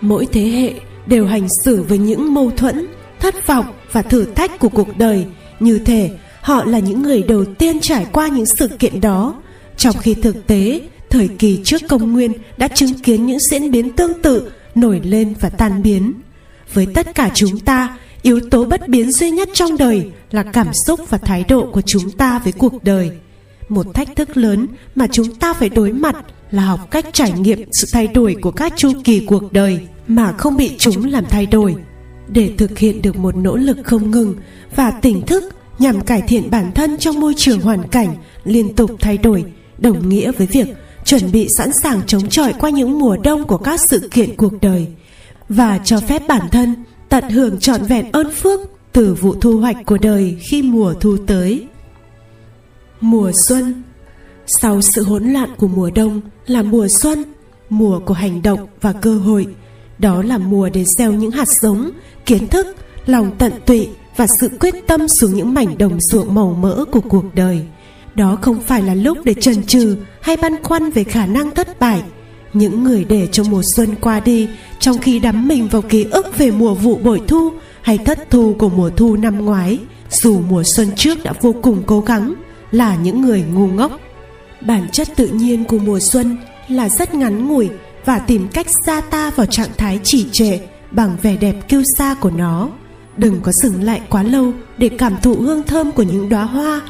Mỗi 0.00 0.26
thế 0.32 0.42
hệ 0.42 0.72
đều 1.06 1.26
hành 1.26 1.48
xử 1.64 1.82
với 1.82 1.98
những 1.98 2.34
mâu 2.34 2.50
thuẫn, 2.50 2.86
thất 3.20 3.46
vọng 3.46 3.66
và 3.92 4.02
thử 4.02 4.24
thách 4.24 4.58
của 4.58 4.68
cuộc 4.68 4.98
đời. 4.98 5.26
Như 5.60 5.78
thể 5.78 6.10
họ 6.40 6.64
là 6.64 6.78
những 6.78 7.02
người 7.02 7.22
đầu 7.22 7.44
tiên 7.44 7.80
trải 7.80 8.06
qua 8.12 8.28
những 8.28 8.46
sự 8.58 8.68
kiện 8.68 9.00
đó. 9.00 9.34
Trong 9.76 9.96
khi 9.96 10.14
thực 10.14 10.46
tế, 10.46 10.80
thời 11.10 11.28
kỳ 11.28 11.60
trước 11.64 11.82
công 11.88 12.12
nguyên 12.12 12.32
đã 12.56 12.68
chứng 12.68 12.94
kiến 12.94 13.26
những 13.26 13.40
diễn 13.50 13.70
biến 13.70 13.90
tương 13.90 14.22
tự 14.22 14.50
nổi 14.74 15.00
lên 15.04 15.34
và 15.40 15.48
tan 15.48 15.82
biến. 15.82 16.12
Với 16.74 16.86
tất 16.94 17.14
cả 17.14 17.30
chúng 17.34 17.58
ta 17.58 17.96
yếu 18.22 18.40
tố 18.50 18.64
bất 18.64 18.88
biến 18.88 19.12
duy 19.12 19.30
nhất 19.30 19.48
trong 19.52 19.76
đời 19.76 20.10
là 20.30 20.42
cảm 20.42 20.66
xúc 20.86 21.00
và 21.08 21.18
thái 21.18 21.44
độ 21.48 21.66
của 21.72 21.80
chúng 21.80 22.10
ta 22.10 22.38
với 22.38 22.52
cuộc 22.52 22.84
đời. 22.84 23.10
Một 23.68 23.86
thách 23.94 24.16
thức 24.16 24.36
lớn 24.36 24.66
mà 24.94 25.06
chúng 25.12 25.34
ta 25.34 25.54
phải 25.54 25.68
đối 25.68 25.92
mặt 25.92 26.16
là 26.50 26.62
học 26.62 26.90
cách 26.90 27.06
trải 27.12 27.32
nghiệm 27.32 27.58
sự 27.72 27.86
thay 27.92 28.06
đổi 28.06 28.36
của 28.42 28.50
các 28.50 28.72
chu 28.76 28.92
kỳ 29.04 29.26
cuộc 29.26 29.52
đời 29.52 29.86
mà 30.08 30.32
không 30.32 30.56
bị 30.56 30.76
chúng 30.78 31.10
làm 31.10 31.24
thay 31.24 31.46
đổi. 31.46 31.74
Để 32.28 32.50
thực 32.58 32.78
hiện 32.78 33.02
được 33.02 33.16
một 33.16 33.36
nỗ 33.36 33.56
lực 33.56 33.78
không 33.84 34.10
ngừng 34.10 34.34
và 34.76 34.90
tỉnh 34.90 35.26
thức 35.26 35.54
nhằm 35.78 36.00
cải 36.00 36.22
thiện 36.22 36.50
bản 36.50 36.72
thân 36.74 36.98
trong 36.98 37.20
môi 37.20 37.34
trường 37.36 37.60
hoàn 37.60 37.88
cảnh 37.88 38.16
liên 38.44 38.74
tục 38.76 38.90
thay 39.00 39.18
đổi, 39.18 39.44
đồng 39.78 40.08
nghĩa 40.08 40.32
với 40.32 40.46
việc 40.46 40.66
chuẩn 41.04 41.32
bị 41.32 41.48
sẵn 41.58 41.70
sàng 41.82 42.00
chống 42.06 42.28
chọi 42.28 42.52
qua 42.58 42.70
những 42.70 42.98
mùa 42.98 43.16
đông 43.16 43.46
của 43.46 43.58
các 43.58 43.80
sự 43.80 44.08
kiện 44.12 44.36
cuộc 44.36 44.52
đời 44.60 44.86
và 45.48 45.78
cho 45.84 46.00
phép 46.00 46.22
bản 46.28 46.48
thân 46.50 46.74
tận 47.10 47.30
hưởng 47.30 47.58
trọn 47.58 47.82
vẹn 47.82 48.12
ơn 48.12 48.30
phước 48.30 48.60
từ 48.92 49.14
vụ 49.14 49.34
thu 49.34 49.58
hoạch 49.58 49.76
của 49.86 49.98
đời 49.98 50.36
khi 50.40 50.62
mùa 50.62 50.94
thu 50.94 51.16
tới. 51.26 51.66
Mùa 53.00 53.32
xuân. 53.48 53.82
Sau 54.46 54.80
sự 54.80 55.02
hỗn 55.02 55.24
loạn 55.24 55.50
của 55.56 55.68
mùa 55.68 55.90
đông 55.94 56.20
là 56.46 56.62
mùa 56.62 56.88
xuân, 56.88 57.24
mùa 57.70 57.98
của 57.98 58.14
hành 58.14 58.42
động 58.42 58.66
và 58.80 58.92
cơ 58.92 59.18
hội. 59.18 59.46
Đó 59.98 60.22
là 60.22 60.38
mùa 60.38 60.68
để 60.68 60.84
gieo 60.98 61.12
những 61.12 61.30
hạt 61.30 61.48
giống, 61.48 61.90
kiến 62.26 62.46
thức, 62.46 62.66
lòng 63.06 63.30
tận 63.38 63.52
tụy 63.66 63.88
và 64.16 64.26
sự 64.40 64.48
quyết 64.60 64.74
tâm 64.86 65.08
xuống 65.08 65.34
những 65.34 65.54
mảnh 65.54 65.78
đồng 65.78 66.00
ruộng 66.00 66.34
màu 66.34 66.58
mỡ 66.60 66.84
của 66.92 67.00
cuộc 67.00 67.24
đời. 67.34 67.66
Đó 68.14 68.38
không 68.42 68.60
phải 68.60 68.82
là 68.82 68.94
lúc 68.94 69.18
để 69.24 69.34
chần 69.34 69.62
chừ 69.62 69.96
hay 70.20 70.36
băn 70.36 70.62
khoăn 70.62 70.90
về 70.90 71.04
khả 71.04 71.26
năng 71.26 71.50
thất 71.50 71.80
bại 71.80 72.02
những 72.52 72.84
người 72.84 73.04
để 73.04 73.28
cho 73.32 73.42
mùa 73.44 73.62
xuân 73.76 73.94
qua 74.00 74.20
đi, 74.20 74.48
trong 74.80 74.98
khi 74.98 75.18
đắm 75.18 75.48
mình 75.48 75.68
vào 75.68 75.82
ký 75.82 76.04
ức 76.10 76.38
về 76.38 76.50
mùa 76.50 76.74
vụ 76.74 76.96
bội 76.96 77.20
thu 77.28 77.52
hay 77.82 77.98
thất 77.98 78.30
thu 78.30 78.54
của 78.58 78.68
mùa 78.68 78.90
thu 78.90 79.16
năm 79.16 79.44
ngoái, 79.44 79.78
dù 80.10 80.40
mùa 80.48 80.62
xuân 80.76 80.88
trước 80.96 81.24
đã 81.24 81.32
vô 81.40 81.54
cùng 81.62 81.82
cố 81.86 82.00
gắng, 82.00 82.34
là 82.70 82.96
những 82.96 83.20
người 83.20 83.44
ngu 83.52 83.66
ngốc. 83.66 84.00
Bản 84.60 84.88
chất 84.92 85.08
tự 85.16 85.26
nhiên 85.26 85.64
của 85.64 85.78
mùa 85.78 85.98
xuân 86.00 86.36
là 86.68 86.88
rất 86.88 87.14
ngắn 87.14 87.48
ngủi 87.48 87.68
và 88.04 88.18
tìm 88.18 88.48
cách 88.48 88.66
xa 88.86 89.00
ta 89.00 89.30
vào 89.30 89.46
trạng 89.46 89.70
thái 89.76 90.00
chỉ 90.04 90.26
trệ 90.32 90.58
bằng 90.90 91.16
vẻ 91.22 91.36
đẹp 91.36 91.68
kiêu 91.68 91.82
sa 91.98 92.14
của 92.14 92.30
nó. 92.30 92.68
Đừng 93.16 93.40
có 93.40 93.52
dừng 93.52 93.82
lại 93.82 94.00
quá 94.10 94.22
lâu 94.22 94.52
để 94.78 94.88
cảm 94.88 95.16
thụ 95.22 95.34
hương 95.34 95.62
thơm 95.62 95.92
của 95.92 96.02
những 96.02 96.28
đóa 96.28 96.44
hoa. 96.44 96.80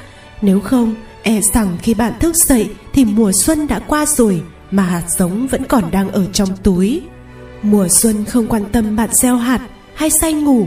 Nếu 0.42 0.61
không 0.61 0.94
e 1.23 1.40
rằng 1.55 1.77
khi 1.83 1.94
bạn 1.94 2.12
thức 2.20 2.37
dậy 2.37 2.70
thì 2.92 3.05
mùa 3.05 3.33
xuân 3.33 3.66
đã 3.66 3.79
qua 3.79 4.07
rồi 4.07 4.42
mà 4.71 4.83
hạt 4.83 5.05
giống 5.19 5.47
vẫn 5.47 5.65
còn 5.65 5.91
đang 5.91 6.11
ở 6.11 6.27
trong 6.33 6.49
túi. 6.63 7.03
Mùa 7.63 7.89
xuân 7.89 8.25
không 8.25 8.47
quan 8.47 8.65
tâm 8.73 8.97
bạn 8.97 9.09
gieo 9.13 9.37
hạt 9.37 9.61
hay 9.95 10.11
say 10.11 10.33
ngủ, 10.33 10.67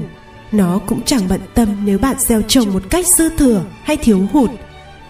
nó 0.52 0.80
cũng 0.88 1.02
chẳng 1.06 1.22
bận 1.30 1.42
tâm 1.54 1.70
nếu 1.86 2.00
bạn 2.00 2.16
gieo 2.20 2.42
trồng 2.42 2.74
một 2.74 2.84
cách 2.90 3.08
dư 3.08 3.30
thừa 3.30 3.66
hay 3.84 3.98
thiếu 3.98 4.28
hụt. 4.34 4.50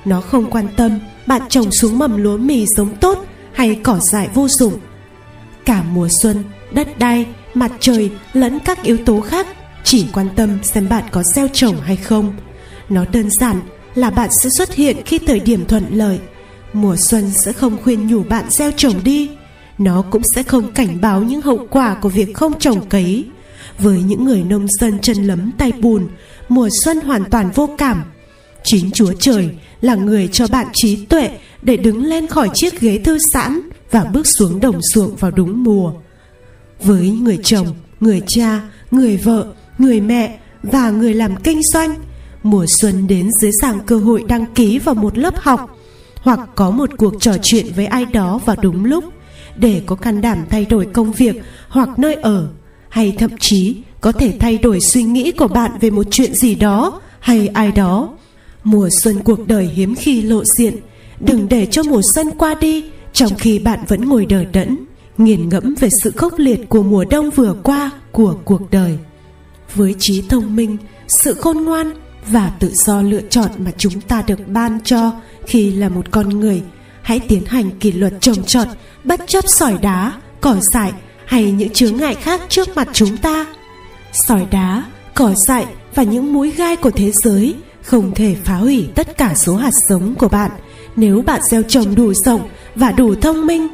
Nó 0.05 0.21
không 0.21 0.51
quan 0.51 0.67
tâm 0.77 0.99
bạn 1.27 1.41
trồng 1.49 1.71
xuống 1.71 1.99
mầm 1.99 2.17
lúa 2.17 2.37
mì 2.37 2.65
giống 2.65 2.95
tốt 2.95 3.25
hay 3.53 3.79
cỏ 3.83 3.99
dại 3.99 4.29
vô 4.33 4.47
dụng. 4.47 4.79
Cả 5.65 5.83
mùa 5.83 6.07
xuân, 6.21 6.43
đất 6.71 6.99
đai, 6.99 7.25
mặt 7.53 7.71
trời 7.79 8.11
lẫn 8.33 8.59
các 8.59 8.83
yếu 8.83 8.97
tố 9.05 9.21
khác 9.21 9.47
chỉ 9.83 10.07
quan 10.13 10.27
tâm 10.35 10.57
xem 10.63 10.89
bạn 10.89 11.03
có 11.11 11.23
gieo 11.35 11.47
trồng 11.53 11.81
hay 11.81 11.95
không. 11.95 12.33
Nó 12.89 13.05
đơn 13.11 13.29
giản 13.31 13.61
là 13.95 14.09
bạn 14.09 14.29
sẽ 14.31 14.49
xuất 14.49 14.73
hiện 14.73 14.97
khi 15.05 15.19
thời 15.19 15.39
điểm 15.39 15.65
thuận 15.65 15.85
lợi 15.89 16.19
mùa 16.73 16.95
xuân 16.95 17.31
sẽ 17.45 17.53
không 17.53 17.77
khuyên 17.83 18.07
nhủ 18.07 18.23
bạn 18.23 18.45
gieo 18.49 18.71
trồng 18.71 19.03
đi. 19.03 19.29
Nó 19.77 20.01
cũng 20.11 20.21
sẽ 20.35 20.43
không 20.43 20.71
cảnh 20.71 21.01
báo 21.01 21.23
những 21.23 21.41
hậu 21.41 21.67
quả 21.69 21.95
của 22.01 22.09
việc 22.09 22.33
không 22.33 22.59
trồng 22.59 22.89
cấy. 22.89 23.25
Với 23.79 24.01
những 24.01 24.25
người 24.25 24.43
nông 24.43 24.67
dân 24.67 24.99
chân 24.99 25.17
lấm 25.17 25.51
tay 25.57 25.71
bùn, 25.71 26.07
mùa 26.49 26.69
xuân 26.83 26.99
hoàn 26.99 27.25
toàn 27.29 27.51
vô 27.55 27.69
cảm. 27.77 28.03
Chính 28.63 28.91
chúa 28.91 29.13
trời 29.19 29.49
là 29.81 29.95
người 29.95 30.29
cho 30.31 30.47
bạn 30.47 30.67
trí 30.73 31.05
tuệ 31.05 31.29
để 31.61 31.77
đứng 31.77 32.03
lên 32.03 32.27
khỏi 32.27 32.49
chiếc 32.53 32.79
ghế 32.81 32.97
thư 32.97 33.17
giãn 33.33 33.61
và 33.91 34.03
bước 34.03 34.27
xuống 34.27 34.59
đồng 34.59 34.81
ruộng 34.81 35.15
vào 35.15 35.31
đúng 35.31 35.63
mùa. 35.63 35.93
Với 36.83 37.09
người 37.09 37.39
chồng, 37.43 37.67
người 37.99 38.21
cha, 38.27 38.61
người 38.91 39.17
vợ, 39.17 39.53
người 39.77 40.01
mẹ 40.01 40.39
và 40.63 40.89
người 40.89 41.13
làm 41.13 41.35
kinh 41.35 41.61
doanh, 41.63 41.95
mùa 42.43 42.65
xuân 42.67 43.07
đến 43.07 43.29
dưới 43.41 43.51
dạng 43.61 43.79
cơ 43.79 43.97
hội 43.97 44.23
đăng 44.27 44.45
ký 44.55 44.79
vào 44.79 44.95
một 44.95 45.17
lớp 45.17 45.33
học 45.37 45.77
hoặc 46.23 46.39
có 46.55 46.71
một 46.71 46.89
cuộc 46.97 47.13
trò 47.19 47.33
chuyện 47.41 47.65
với 47.75 47.85
ai 47.85 48.05
đó 48.05 48.39
vào 48.45 48.55
đúng 48.61 48.85
lúc, 48.85 49.03
để 49.55 49.81
có 49.85 49.95
can 49.95 50.21
đảm 50.21 50.45
thay 50.49 50.65
đổi 50.65 50.85
công 50.93 51.11
việc 51.11 51.35
hoặc 51.69 51.99
nơi 51.99 52.13
ở, 52.13 52.47
hay 52.89 53.15
thậm 53.17 53.31
chí 53.39 53.75
có 54.01 54.11
thể 54.11 54.37
thay 54.39 54.57
đổi 54.57 54.79
suy 54.79 55.03
nghĩ 55.03 55.31
của 55.31 55.47
bạn 55.47 55.71
về 55.81 55.89
một 55.89 56.03
chuyện 56.11 56.33
gì 56.35 56.55
đó 56.55 57.01
hay 57.19 57.47
ai 57.47 57.71
đó. 57.71 58.09
Mùa 58.63 58.89
xuân 59.01 59.19
cuộc 59.23 59.47
đời 59.47 59.65
hiếm 59.65 59.95
khi 59.95 60.21
lộ 60.21 60.43
diện, 60.45 60.77
đừng 61.19 61.49
để 61.49 61.65
cho 61.65 61.83
mùa 61.83 62.01
xuân 62.13 62.31
qua 62.37 62.55
đi 62.61 62.85
trong 63.13 63.31
khi 63.37 63.59
bạn 63.59 63.79
vẫn 63.87 64.09
ngồi 64.09 64.25
đờ 64.25 64.43
đẫn, 64.45 64.77
nghiền 65.17 65.49
ngẫm 65.49 65.75
về 65.79 65.89
sự 66.03 66.11
khốc 66.11 66.33
liệt 66.37 66.69
của 66.69 66.83
mùa 66.83 67.05
đông 67.05 67.29
vừa 67.29 67.55
qua 67.63 67.91
của 68.11 68.35
cuộc 68.45 68.71
đời. 68.71 68.97
Với 69.75 69.95
trí 69.99 70.23
thông 70.29 70.55
minh, 70.55 70.77
sự 71.07 71.33
khôn 71.33 71.57
ngoan 71.57 71.93
và 72.27 72.51
tự 72.59 72.71
do 72.73 73.01
lựa 73.01 73.21
chọn 73.29 73.51
mà 73.57 73.71
chúng 73.77 74.01
ta 74.01 74.23
được 74.27 74.47
ban 74.47 74.79
cho. 74.83 75.11
Khi 75.45 75.71
là 75.71 75.89
một 75.89 76.11
con 76.11 76.29
người, 76.29 76.61
hãy 77.01 77.19
tiến 77.19 77.45
hành 77.45 77.71
kỷ 77.79 77.91
luật 77.91 78.13
trồng 78.21 78.43
trọt, 78.43 78.67
bất 79.03 79.21
chấp 79.27 79.47
sỏi 79.47 79.77
đá, 79.81 80.13
cỏ 80.41 80.55
dại 80.71 80.91
hay 81.25 81.51
những 81.51 81.69
chướng 81.69 81.97
ngại 81.97 82.15
khác 82.15 82.41
trước 82.49 82.75
mặt 82.75 82.87
chúng 82.93 83.17
ta. 83.17 83.45
Sỏi 84.13 84.45
đá, 84.51 84.83
cỏ 85.13 85.33
dại 85.47 85.65
và 85.95 86.03
những 86.03 86.33
mũi 86.33 86.51
gai 86.51 86.75
của 86.75 86.91
thế 86.91 87.11
giới 87.11 87.55
không 87.81 88.11
thể 88.15 88.35
phá 88.43 88.55
hủy 88.55 88.87
tất 88.95 89.17
cả 89.17 89.33
số 89.35 89.55
hạt 89.55 89.73
giống 89.89 90.15
của 90.15 90.27
bạn 90.27 90.51
nếu 90.95 91.21
bạn 91.21 91.41
gieo 91.49 91.63
trồng 91.63 91.95
đủ 91.95 92.13
rộng 92.13 92.49
và 92.75 92.91
đủ 92.91 93.15
thông 93.15 93.45
minh. 93.45 93.67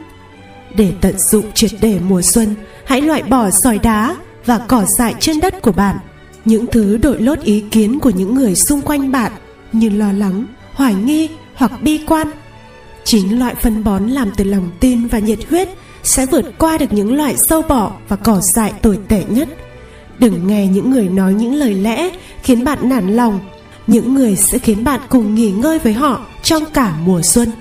Để 0.76 0.91
tận 1.01 1.15
dụng 1.32 1.51
triệt 1.53 1.71
để 1.82 1.99
mùa 2.07 2.21
xuân, 2.21 2.55
hãy 2.86 3.01
loại 3.01 3.23
bỏ 3.23 3.49
sỏi 3.63 3.80
đá 3.80 4.15
và 4.45 4.57
cỏ 4.57 4.86
dại 4.97 5.15
trên 5.19 5.39
đất 5.39 5.61
của 5.61 5.71
bạn 5.71 5.97
những 6.45 6.65
thứ 6.67 6.97
đội 6.97 7.21
lốt 7.21 7.39
ý 7.39 7.63
kiến 7.71 7.99
của 7.99 8.09
những 8.09 8.35
người 8.35 8.55
xung 8.55 8.81
quanh 8.81 9.11
bạn 9.11 9.31
như 9.73 9.89
lo 9.89 10.11
lắng, 10.11 10.45
hoài 10.73 10.95
nghi 10.95 11.29
hoặc 11.55 11.71
bi 11.81 11.99
quan, 12.07 12.27
chính 13.03 13.39
loại 13.39 13.55
phân 13.55 13.83
bón 13.83 14.07
làm 14.07 14.31
từ 14.37 14.43
lòng 14.43 14.69
tin 14.79 15.07
và 15.07 15.19
nhiệt 15.19 15.39
huyết 15.49 15.69
sẽ 16.03 16.25
vượt 16.25 16.45
qua 16.57 16.77
được 16.77 16.93
những 16.93 17.15
loại 17.15 17.35
sâu 17.37 17.61
bọ 17.61 17.91
và 18.07 18.15
cỏ 18.15 18.41
dại 18.55 18.73
tồi 18.81 18.99
tệ 19.07 19.23
nhất. 19.29 19.49
Đừng 20.19 20.47
nghe 20.47 20.67
những 20.67 20.91
người 20.91 21.09
nói 21.09 21.33
những 21.33 21.53
lời 21.53 21.73
lẽ 21.73 22.09
khiến 22.43 22.63
bạn 22.63 22.89
nản 22.89 23.15
lòng. 23.15 23.39
Những 23.87 24.13
người 24.13 24.35
sẽ 24.35 24.57
khiến 24.57 24.83
bạn 24.83 24.99
cùng 25.09 25.35
nghỉ 25.35 25.51
ngơi 25.51 25.79
với 25.79 25.93
họ 25.93 26.25
trong 26.43 26.63
cả 26.73 26.95
mùa 27.05 27.21
xuân. 27.21 27.51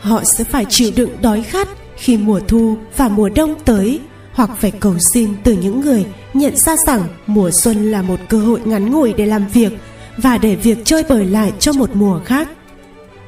Họ 0.00 0.24
sẽ 0.24 0.44
phải 0.44 0.64
chịu 0.68 0.90
đựng 0.96 1.10
đói 1.22 1.42
khát 1.42 1.68
khi 1.96 2.16
mùa 2.16 2.40
thu 2.48 2.76
và 2.96 3.08
mùa 3.08 3.28
đông 3.28 3.54
tới 3.64 4.00
hoặc 4.32 4.50
phải 4.60 4.70
cầu 4.70 4.98
xin 4.98 5.30
từ 5.44 5.52
những 5.52 5.80
người 5.80 6.06
nhận 6.34 6.56
ra 6.56 6.76
rằng 6.86 7.08
mùa 7.26 7.50
xuân 7.50 7.90
là 7.90 8.02
một 8.02 8.20
cơ 8.28 8.38
hội 8.38 8.60
ngắn 8.64 8.90
ngủi 8.90 9.12
để 9.12 9.26
làm 9.26 9.48
việc 9.48 9.72
và 10.16 10.38
để 10.38 10.56
việc 10.56 10.78
chơi 10.84 11.04
bời 11.08 11.26
lại 11.26 11.52
cho 11.58 11.72
một 11.72 11.90
mùa 11.94 12.20
khác. 12.24 12.48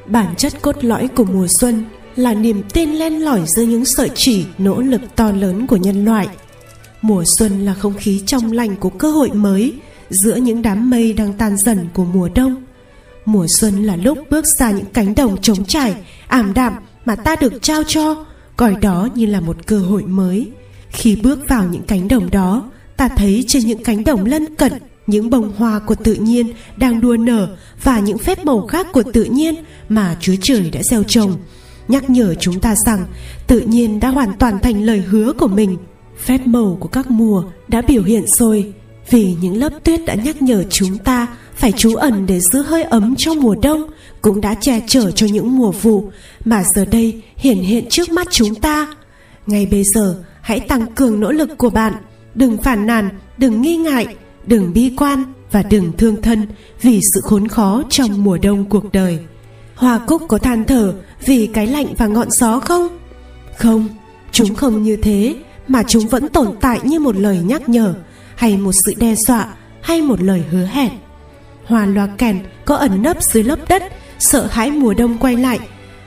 Bản 0.05 0.35
chất 0.37 0.61
cốt 0.61 0.83
lõi 0.83 1.07
của 1.07 1.23
mùa 1.23 1.47
xuân 1.59 1.85
là 2.15 2.33
niềm 2.33 2.63
tin 2.73 2.91
len 2.91 3.13
lỏi 3.13 3.41
giữa 3.45 3.63
những 3.63 3.85
sợi 3.85 4.09
chỉ, 4.15 4.45
nỗ 4.57 4.81
lực 4.81 5.01
to 5.15 5.31
lớn 5.31 5.67
của 5.67 5.75
nhân 5.75 6.05
loại. 6.05 6.27
Mùa 7.01 7.23
xuân 7.37 7.65
là 7.65 7.73
không 7.73 7.93
khí 7.93 8.23
trong 8.25 8.51
lành 8.51 8.75
của 8.75 8.89
cơ 8.89 9.11
hội 9.11 9.29
mới 9.29 9.73
giữa 10.09 10.35
những 10.35 10.61
đám 10.61 10.89
mây 10.89 11.13
đang 11.13 11.33
tan 11.33 11.57
dần 11.57 11.87
của 11.93 12.05
mùa 12.05 12.29
đông. 12.35 12.63
Mùa 13.25 13.45
xuân 13.59 13.83
là 13.83 13.95
lúc 13.95 14.17
bước 14.29 14.45
ra 14.59 14.71
những 14.71 14.85
cánh 14.93 15.15
đồng 15.15 15.41
trống 15.41 15.65
trải, 15.65 15.93
ảm 16.27 16.53
đạm 16.53 16.73
mà 17.05 17.15
ta 17.15 17.35
được 17.35 17.61
trao 17.61 17.83
cho, 17.83 18.25
coi 18.55 18.75
đó 18.81 19.07
như 19.15 19.25
là 19.25 19.39
một 19.39 19.57
cơ 19.65 19.79
hội 19.79 20.03
mới 20.03 20.51
khi 20.95 21.15
bước 21.15 21.39
vào 21.49 21.67
những 21.71 21.83
cánh 21.83 22.07
đồng 22.07 22.31
đó 22.31 22.69
ta 22.97 23.07
thấy 23.07 23.45
trên 23.47 23.65
những 23.65 23.83
cánh 23.83 24.03
đồng 24.03 24.25
lân 24.25 24.55
cận 24.55 24.73
những 25.07 25.29
bông 25.29 25.51
hoa 25.57 25.79
của 25.79 25.95
tự 25.95 26.13
nhiên 26.13 26.47
đang 26.77 27.01
đua 27.01 27.17
nở 27.17 27.55
và 27.83 27.99
những 27.99 28.17
phép 28.17 28.45
màu 28.45 28.67
khác 28.67 28.87
của 28.93 29.03
tự 29.13 29.23
nhiên 29.23 29.55
mà 29.89 30.17
Chúa 30.19 30.35
Trời 30.41 30.69
đã 30.69 30.83
gieo 30.83 31.03
trồng, 31.03 31.37
nhắc 31.87 32.09
nhở 32.09 32.35
chúng 32.35 32.59
ta 32.59 32.75
rằng 32.85 33.05
tự 33.47 33.59
nhiên 33.59 33.99
đã 33.99 34.09
hoàn 34.09 34.33
toàn 34.39 34.59
thành 34.59 34.83
lời 34.83 34.99
hứa 34.99 35.33
của 35.33 35.47
mình. 35.47 35.77
Phép 36.25 36.47
màu 36.47 36.77
của 36.79 36.87
các 36.87 37.11
mùa 37.11 37.43
đã 37.67 37.81
biểu 37.81 38.03
hiện 38.03 38.27
rồi, 38.27 38.73
vì 39.09 39.35
những 39.41 39.57
lớp 39.57 39.73
tuyết 39.83 40.05
đã 40.05 40.13
nhắc 40.13 40.41
nhở 40.41 40.63
chúng 40.69 40.97
ta 40.97 41.27
phải 41.55 41.71
trú 41.71 41.95
ẩn 41.95 42.25
để 42.25 42.39
giữ 42.39 42.61
hơi 42.61 42.83
ấm 42.83 43.15
trong 43.17 43.41
mùa 43.41 43.55
đông, 43.61 43.89
cũng 44.21 44.41
đã 44.41 44.53
che 44.53 44.81
chở 44.87 45.11
cho 45.11 45.27
những 45.27 45.57
mùa 45.57 45.71
vụ 45.71 46.09
mà 46.45 46.63
giờ 46.75 46.85
đây 46.85 47.21
hiển 47.37 47.57
hiện 47.57 47.85
trước 47.89 48.09
mắt 48.09 48.27
chúng 48.31 48.55
ta. 48.55 48.87
Ngay 49.47 49.65
bây 49.65 49.83
giờ, 49.83 50.23
hãy 50.45 50.59
tăng 50.59 50.85
cường 50.95 51.19
nỗ 51.19 51.31
lực 51.31 51.57
của 51.57 51.69
bạn, 51.69 51.93
đừng 52.35 52.57
phản 52.57 52.85
nàn, 52.87 53.09
đừng 53.37 53.61
nghi 53.61 53.77
ngại, 53.77 54.15
đừng 54.45 54.73
bi 54.73 54.93
quan 54.97 55.23
và 55.51 55.63
đừng 55.63 55.91
thương 55.97 56.21
thân 56.21 56.47
vì 56.81 57.01
sự 57.13 57.21
khốn 57.23 57.47
khó 57.47 57.83
trong 57.89 58.23
mùa 58.23 58.37
đông 58.37 58.69
cuộc 58.69 58.91
đời. 58.91 59.19
Hoa 59.75 59.99
cúc 60.07 60.21
có 60.27 60.37
than 60.37 60.63
thở 60.63 60.93
vì 61.25 61.47
cái 61.47 61.67
lạnh 61.67 61.87
và 61.97 62.07
ngọn 62.07 62.31
gió 62.31 62.59
không? 62.59 62.87
Không, 63.57 63.87
chúng 64.31 64.55
không 64.55 64.83
như 64.83 64.95
thế 64.95 65.35
mà 65.67 65.83
chúng 65.87 66.07
vẫn 66.07 66.29
tồn 66.29 66.55
tại 66.61 66.79
như 66.83 66.99
một 66.99 67.15
lời 67.15 67.39
nhắc 67.45 67.69
nhở 67.69 67.93
hay 68.35 68.57
một 68.57 68.71
sự 68.85 68.93
đe 68.97 69.15
dọa 69.15 69.47
hay 69.81 70.01
một 70.01 70.21
lời 70.21 70.43
hứa 70.51 70.65
hẹn. 70.65 70.91
Hoa 71.65 71.85
loa 71.85 72.07
kèn 72.17 72.39
có 72.65 72.75
ẩn 72.75 73.01
nấp 73.01 73.23
dưới 73.23 73.43
lớp 73.43 73.59
đất 73.69 73.83
sợ 74.19 74.47
hãi 74.51 74.71
mùa 74.71 74.93
đông 74.93 75.17
quay 75.17 75.37
lại 75.37 75.59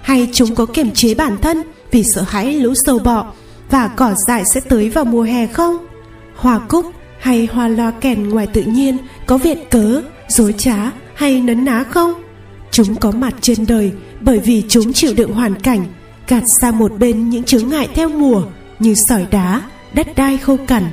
hay 0.02 0.28
chúng 0.32 0.54
có 0.54 0.66
kiềm 0.66 0.90
chế 0.90 1.14
bản 1.14 1.38
thân 1.38 1.62
vì 1.90 2.04
sợ 2.04 2.22
hãi 2.22 2.52
lũ 2.52 2.74
sâu 2.86 2.98
bọ 2.98 3.32
và 3.70 3.88
cỏ 3.88 4.14
dại 4.26 4.44
sẽ 4.54 4.60
tới 4.60 4.88
vào 4.88 5.04
mùa 5.04 5.22
hè 5.22 5.46
không? 5.46 5.76
Hoa 6.34 6.58
cúc 6.58 6.86
hay 7.18 7.48
hoa 7.52 7.68
loa 7.68 7.90
kèn 7.90 8.28
ngoài 8.28 8.46
tự 8.46 8.62
nhiên 8.62 8.96
có 9.26 9.38
viện 9.38 9.58
cớ, 9.70 10.02
dối 10.28 10.54
trá 10.58 10.92
hay 11.14 11.40
nấn 11.40 11.64
ná 11.64 11.84
không? 11.84 12.12
Chúng 12.70 12.96
có 12.96 13.10
mặt 13.10 13.34
trên 13.40 13.66
đời 13.68 13.92
bởi 14.20 14.38
vì 14.38 14.64
chúng 14.68 14.92
chịu 14.92 15.14
đựng 15.16 15.32
hoàn 15.32 15.54
cảnh, 15.54 15.84
gạt 16.28 16.42
sang 16.60 16.78
một 16.78 16.92
bên 16.98 17.30
những 17.30 17.44
chướng 17.44 17.68
ngại 17.68 17.88
theo 17.94 18.08
mùa 18.08 18.42
như 18.78 18.94
sỏi 18.94 19.26
đá, 19.30 19.62
đất 19.92 20.06
đai 20.16 20.38
khô 20.38 20.56
cằn 20.66 20.84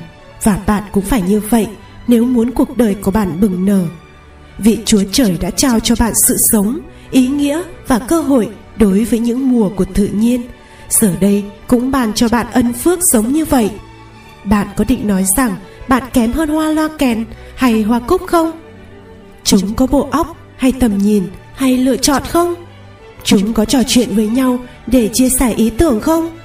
và 0.42 0.58
bạn 0.66 0.82
cũng 0.92 1.04
phải 1.04 1.22
như 1.22 1.40
vậy 1.50 1.66
nếu 2.08 2.24
muốn 2.24 2.50
cuộc 2.50 2.76
đời 2.76 2.94
của 2.94 3.10
bạn 3.10 3.40
bừng 3.40 3.64
nở. 3.64 3.84
Vị 4.58 4.78
Chúa 4.84 5.02
Trời 5.12 5.38
đã 5.40 5.50
trao 5.50 5.80
cho 5.80 5.94
bạn 6.00 6.12
sự 6.14 6.36
sống, 6.36 6.78
ý 7.10 7.28
nghĩa 7.28 7.62
và 7.86 7.98
cơ 7.98 8.20
hội 8.20 8.48
đối 8.76 9.04
với 9.04 9.18
những 9.18 9.50
mùa 9.50 9.68
của 9.68 9.84
tự 9.84 10.06
nhiên. 10.06 10.42
Giờ 10.88 11.14
đây 11.20 11.44
cũng 11.66 11.90
bàn 11.90 12.12
cho 12.14 12.28
bạn 12.28 12.46
ân 12.52 12.72
phước 12.72 12.98
giống 13.02 13.32
như 13.32 13.44
vậy. 13.44 13.70
Bạn 14.44 14.66
có 14.76 14.84
định 14.84 15.06
nói 15.08 15.24
rằng 15.36 15.56
bạn 15.88 16.02
kém 16.12 16.32
hơn 16.32 16.48
hoa 16.48 16.70
loa 16.70 16.88
kèn 16.98 17.24
hay 17.56 17.82
hoa 17.82 18.00
cúc 18.00 18.22
không? 18.26 18.52
Chúng 19.44 19.74
có 19.74 19.86
bộ 19.86 20.08
óc 20.10 20.36
hay 20.56 20.72
tầm 20.72 20.98
nhìn 20.98 21.26
hay 21.54 21.76
lựa 21.76 21.96
chọn 21.96 22.22
không? 22.28 22.54
Chúng 23.24 23.52
có 23.52 23.64
trò 23.64 23.78
chuyện 23.86 24.16
với 24.16 24.28
nhau 24.28 24.58
để 24.86 25.10
chia 25.12 25.28
sẻ 25.28 25.52
ý 25.52 25.70
tưởng 25.70 26.00
không? 26.00 26.38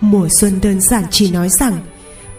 Mùa 0.00 0.28
xuân 0.28 0.58
đơn 0.62 0.80
giản 0.80 1.04
chỉ 1.10 1.30
nói 1.30 1.48
rằng, 1.48 1.78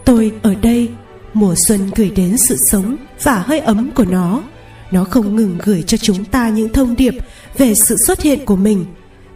tôi 0.05 0.31
ở 0.41 0.55
đây. 0.55 0.89
Mùa 1.33 1.55
xuân 1.67 1.91
gửi 1.95 2.09
đến 2.09 2.37
sự 2.37 2.57
sống 2.71 2.95
và 3.23 3.43
hơi 3.47 3.59
ấm 3.59 3.91
của 3.95 4.05
nó. 4.05 4.43
Nó 4.91 5.03
không 5.03 5.35
ngừng 5.35 5.57
gửi 5.63 5.83
cho 5.87 5.97
chúng 5.97 6.25
ta 6.25 6.49
những 6.49 6.73
thông 6.73 6.95
điệp 6.95 7.13
về 7.57 7.75
sự 7.75 7.95
xuất 8.07 8.21
hiện 8.21 8.45
của 8.45 8.55
mình. 8.55 8.85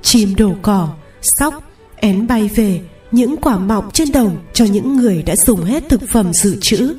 Chim 0.01 0.35
đổ 0.35 0.55
cỏ, 0.61 0.89
sóc 1.21 1.53
én 2.05 2.27
bay 2.27 2.49
về, 2.55 2.81
những 3.11 3.37
quả 3.37 3.57
mọng 3.57 3.89
trên 3.93 4.11
đồng 4.11 4.37
cho 4.53 4.65
những 4.65 4.97
người 4.97 5.23
đã 5.23 5.35
dùng 5.35 5.63
hết 5.63 5.89
thực 5.89 6.01
phẩm 6.09 6.33
dự 6.33 6.57
trữ. 6.61 6.95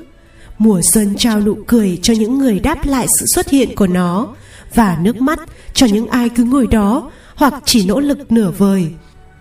Mùa 0.58 0.80
xuân 0.92 1.16
trao 1.16 1.40
nụ 1.40 1.56
cười 1.66 1.98
cho 2.02 2.14
những 2.14 2.38
người 2.38 2.60
đáp 2.60 2.86
lại 2.86 3.06
sự 3.18 3.26
xuất 3.34 3.50
hiện 3.50 3.74
của 3.76 3.86
nó, 3.86 4.34
và 4.74 4.98
nước 5.02 5.20
mắt 5.20 5.40
cho 5.74 5.86
những 5.86 6.06
ai 6.06 6.28
cứ 6.28 6.44
ngồi 6.44 6.66
đó 6.66 7.10
hoặc 7.34 7.54
chỉ 7.64 7.86
nỗ 7.86 8.00
lực 8.00 8.32
nửa 8.32 8.50
vời. 8.58 8.86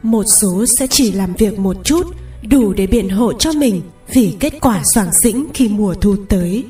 Một 0.03 0.23
số 0.41 0.65
sẽ 0.77 0.87
chỉ 0.87 1.11
làm 1.11 1.33
việc 1.33 1.59
một 1.59 1.77
chút, 1.83 2.15
đủ 2.49 2.73
để 2.73 2.87
biện 2.87 3.09
hộ 3.09 3.33
cho 3.33 3.51
mình 3.51 3.81
vì 4.13 4.35
kết 4.39 4.53
quả 4.61 4.81
soảng 4.93 5.09
xĩnh 5.23 5.47
khi 5.53 5.67
mùa 5.69 5.93
thu 5.93 6.15
tới. 6.29 6.65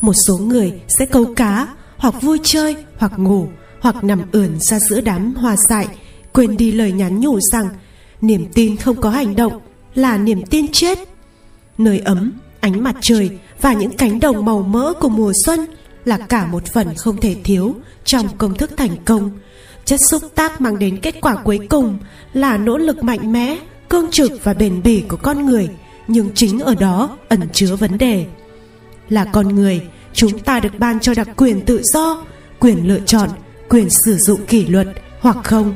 Một 0.00 0.14
số 0.26 0.38
người 0.38 0.72
sẽ 0.98 1.06
câu 1.06 1.34
cá, 1.36 1.68
hoặc 1.96 2.22
vui 2.22 2.38
chơi, 2.42 2.76
hoặc 2.98 3.12
ngủ, 3.18 3.48
hoặc 3.80 4.04
nằm 4.04 4.22
ườn 4.32 4.60
ra 4.60 4.78
giữa 4.78 5.00
đám 5.00 5.34
hoa 5.34 5.56
dại, 5.68 5.88
quên 6.32 6.56
đi 6.56 6.72
lời 6.72 6.92
nhắn 6.92 7.20
nhủ 7.20 7.40
rằng 7.40 7.68
niềm 8.20 8.46
tin 8.54 8.76
không 8.76 9.00
có 9.00 9.10
hành 9.10 9.36
động 9.36 9.60
là 9.94 10.18
niềm 10.18 10.42
tin 10.50 10.66
chết. 10.72 10.98
Nơi 11.78 11.98
ấm, 11.98 12.32
ánh 12.60 12.84
mặt 12.84 12.96
trời 13.00 13.30
và 13.60 13.72
những 13.72 13.96
cánh 13.96 14.20
đồng 14.20 14.44
màu 14.44 14.62
mỡ 14.62 14.92
của 15.00 15.08
mùa 15.08 15.32
xuân 15.44 15.66
là 16.04 16.18
cả 16.18 16.46
một 16.46 16.66
phần 16.66 16.94
không 16.94 17.16
thể 17.20 17.36
thiếu 17.44 17.74
trong 18.04 18.26
công 18.38 18.54
thức 18.54 18.70
thành 18.76 18.96
công. 19.04 19.30
Chất 19.84 20.00
xúc 20.00 20.22
tác 20.34 20.60
mang 20.60 20.78
đến 20.78 20.96
kết 20.96 21.20
quả 21.20 21.36
cuối 21.44 21.58
cùng 21.70 21.98
là 22.32 22.56
nỗ 22.58 22.78
lực 22.78 23.04
mạnh 23.04 23.32
mẽ, 23.32 23.58
cương 23.88 24.10
trực 24.10 24.44
và 24.44 24.54
bền 24.54 24.82
bỉ 24.82 25.02
của 25.08 25.16
con 25.16 25.46
người, 25.46 25.68
nhưng 26.08 26.30
chính 26.34 26.60
ở 26.60 26.74
đó 26.74 27.16
ẩn 27.28 27.40
chứa 27.52 27.76
vấn 27.76 27.98
đề. 27.98 28.26
Là 29.08 29.24
con 29.24 29.54
người, 29.54 29.82
chúng 30.12 30.38
ta 30.38 30.60
được 30.60 30.78
ban 30.78 31.00
cho 31.00 31.14
đặc 31.14 31.28
quyền 31.36 31.60
tự 31.60 31.80
do, 31.82 32.24
quyền 32.60 32.88
lựa 32.88 33.00
chọn, 33.06 33.28
quyền 33.68 33.90
sử 33.90 34.16
dụng 34.16 34.46
kỷ 34.46 34.66
luật, 34.66 34.88
hoặc 35.20 35.36
không 35.44 35.74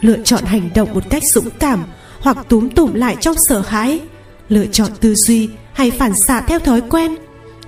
lựa 0.00 0.18
chọn 0.24 0.44
hành 0.44 0.70
động 0.74 0.94
một 0.94 1.04
cách 1.10 1.22
dũng 1.34 1.50
cảm 1.58 1.84
hoặc 2.20 2.36
túm 2.48 2.68
tủm 2.68 2.94
lại 2.94 3.16
trong 3.20 3.36
sợ 3.48 3.60
hãi. 3.60 4.00
Lựa 4.48 4.66
chọn 4.66 4.90
tư 5.00 5.14
duy 5.14 5.48
hay 5.72 5.90
phản 5.90 6.12
xạ 6.26 6.40
theo 6.40 6.58
thói 6.58 6.80
quen. 6.80 7.16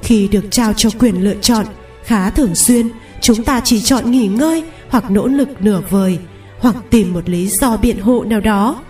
Khi 0.02 0.28
được 0.28 0.44
trao 0.50 0.72
cho 0.72 0.90
quyền 0.98 1.24
lựa 1.24 1.34
chọn, 1.34 1.66
khá 2.04 2.30
thường 2.30 2.54
xuyên, 2.54 2.88
chúng 3.20 3.44
ta 3.44 3.60
chỉ 3.64 3.80
chọn 3.80 4.10
nghỉ 4.10 4.26
ngơi 4.26 4.64
hoặc 4.88 5.10
nỗ 5.10 5.26
lực 5.26 5.48
nửa 5.60 5.82
vời 5.90 6.18
hoặc 6.58 6.76
tìm 6.90 7.12
một 7.12 7.28
lý 7.28 7.48
do 7.48 7.76
biện 7.76 7.98
hộ 7.98 8.24
nào 8.24 8.40
đó. 8.40 8.82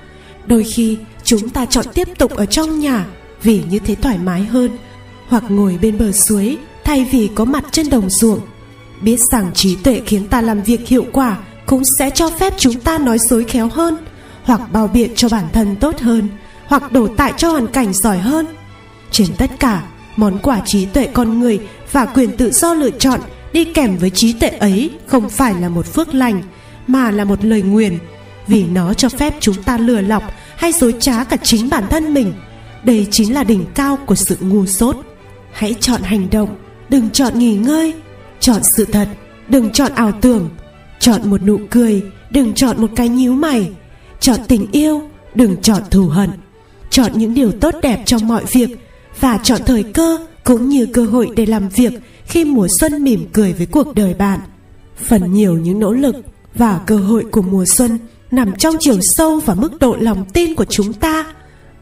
Đôi 0.47 0.65
khi, 0.65 0.99
chúng 1.25 1.49
ta 1.49 1.67
chọn 1.67 1.85
tiếp 1.95 2.09
tục 2.19 2.37
ở 2.37 2.47
trong 2.47 2.81
nhà 2.81 3.07
vì 3.43 3.63
như 3.71 3.79
thế 3.79 3.95
thoải 3.95 4.19
mái 4.19 4.45
hơn 4.45 4.71
hoặc 5.29 5.45
ngồi 5.49 5.79
bên 5.83 5.99
bờ 5.99 6.13
suối 6.13 6.59
thay 6.85 7.07
vì 7.11 7.31
có 7.35 7.45
mặt 7.45 7.65
trên 7.71 7.91
đồng 7.91 8.11
ruộng. 8.11 8.41
Biết 9.03 9.17
rằng 9.33 9.51
trí 9.55 9.77
tuệ 9.77 10.01
khiến 10.07 10.29
ta 10.29 10.41
làm 10.41 10.63
việc 10.63 10.89
hiệu 10.89 11.07
quả 11.13 11.39
cũng 11.71 11.83
sẽ 11.99 12.11
cho 12.11 12.31
phép 12.31 12.53
chúng 12.59 12.81
ta 12.81 12.99
nói 12.99 13.19
dối 13.19 13.45
khéo 13.45 13.69
hơn, 13.69 13.97
hoặc 14.43 14.61
bao 14.73 14.87
biện 14.87 15.11
cho 15.17 15.29
bản 15.29 15.45
thân 15.53 15.77
tốt 15.77 16.01
hơn, 16.01 16.29
hoặc 16.67 16.93
đổ 16.93 17.09
tại 17.17 17.33
cho 17.37 17.51
hoàn 17.51 17.67
cảnh 17.67 17.93
giỏi 17.93 18.19
hơn. 18.19 18.47
Trên 19.11 19.27
tất 19.39 19.51
cả, 19.61 19.83
món 20.17 20.39
quà 20.39 20.61
trí 20.67 20.87
tuệ 20.87 21.09
con 21.13 21.41
người 21.41 21.61
và 21.93 22.07
quyền 22.07 22.37
tự 22.37 22.51
do 22.51 22.75
lựa 22.75 22.91
chọn 22.91 23.21
đi 23.53 23.65
kèm 23.65 23.97
với 23.97 24.11
trí 24.11 24.33
tuệ 24.33 24.49
ấy 24.49 24.91
không 25.07 25.31
phải 25.31 25.55
là 25.55 25.69
một 25.69 25.87
phước 25.87 26.15
lành, 26.15 26.43
mà 26.87 27.11
là 27.11 27.25
một 27.25 27.45
lời 27.45 27.63
nguyền, 27.63 27.99
vì 28.47 28.65
nó 28.65 28.95
cho 28.95 29.09
phép 29.09 29.35
chúng 29.41 29.63
ta 29.63 29.79
lừa 29.79 30.01
lọc 30.01 30.23
hay 30.57 30.73
dối 30.73 30.95
trá 31.01 31.25
cả 31.25 31.37
chính 31.37 31.69
bản 31.71 31.85
thân 31.91 32.15
mình. 32.15 32.33
Đây 32.85 33.07
chính 33.11 33.35
là 33.35 33.45
đỉnh 33.45 33.65
cao 33.75 33.99
của 34.07 34.15
sự 34.15 34.37
ngu 34.41 34.67
dốt. 34.67 34.97
Hãy 35.53 35.75
chọn 35.81 36.03
hành 36.03 36.31
động, 36.31 36.57
đừng 36.89 37.11
chọn 37.11 37.39
nghỉ 37.39 37.55
ngơi. 37.55 37.95
Chọn 38.41 38.61
sự 38.77 38.85
thật, 38.85 39.09
đừng 39.49 39.71
chọn 39.71 39.93
ảo 39.95 40.13
tưởng 40.21 40.51
chọn 41.01 41.31
một 41.31 41.43
nụ 41.43 41.61
cười, 41.71 42.03
đừng 42.31 42.55
chọn 42.55 42.81
một 42.81 42.91
cái 42.97 43.09
nhíu 43.09 43.33
mày. 43.33 43.71
Chọn 44.21 44.41
tình 44.49 44.67
yêu, 44.73 45.03
đừng 45.35 45.57
chọn 45.63 45.83
thù 45.91 46.07
hận. 46.07 46.31
Chọn 46.91 47.13
những 47.15 47.35
điều 47.35 47.53
tốt 47.53 47.75
đẹp 47.83 48.03
trong 48.07 48.29
mọi 48.29 48.45
việc 48.53 48.69
và 49.21 49.39
chọn 49.43 49.61
thời 49.67 49.83
cơ 49.83 50.19
cũng 50.45 50.69
như 50.69 50.87
cơ 50.87 51.05
hội 51.05 51.29
để 51.37 51.47
làm 51.47 51.69
việc 51.69 51.93
khi 52.25 52.45
mùa 52.45 52.67
xuân 52.81 53.05
mỉm 53.05 53.27
cười 53.33 53.53
với 53.53 53.67
cuộc 53.67 53.95
đời 53.95 54.15
bạn. 54.15 54.41
Phần 55.05 55.33
nhiều 55.33 55.59
những 55.59 55.79
nỗ 55.79 55.93
lực 55.93 56.17
và 56.55 56.81
cơ 56.87 56.97
hội 56.97 57.25
của 57.31 57.43
mùa 57.43 57.65
xuân 57.65 57.99
nằm 58.31 58.57
trong 58.57 58.77
chiều 58.81 58.99
sâu 59.01 59.41
và 59.41 59.55
mức 59.55 59.79
độ 59.81 59.97
lòng 60.01 60.25
tin 60.33 60.55
của 60.55 60.65
chúng 60.65 60.93
ta. 60.93 61.25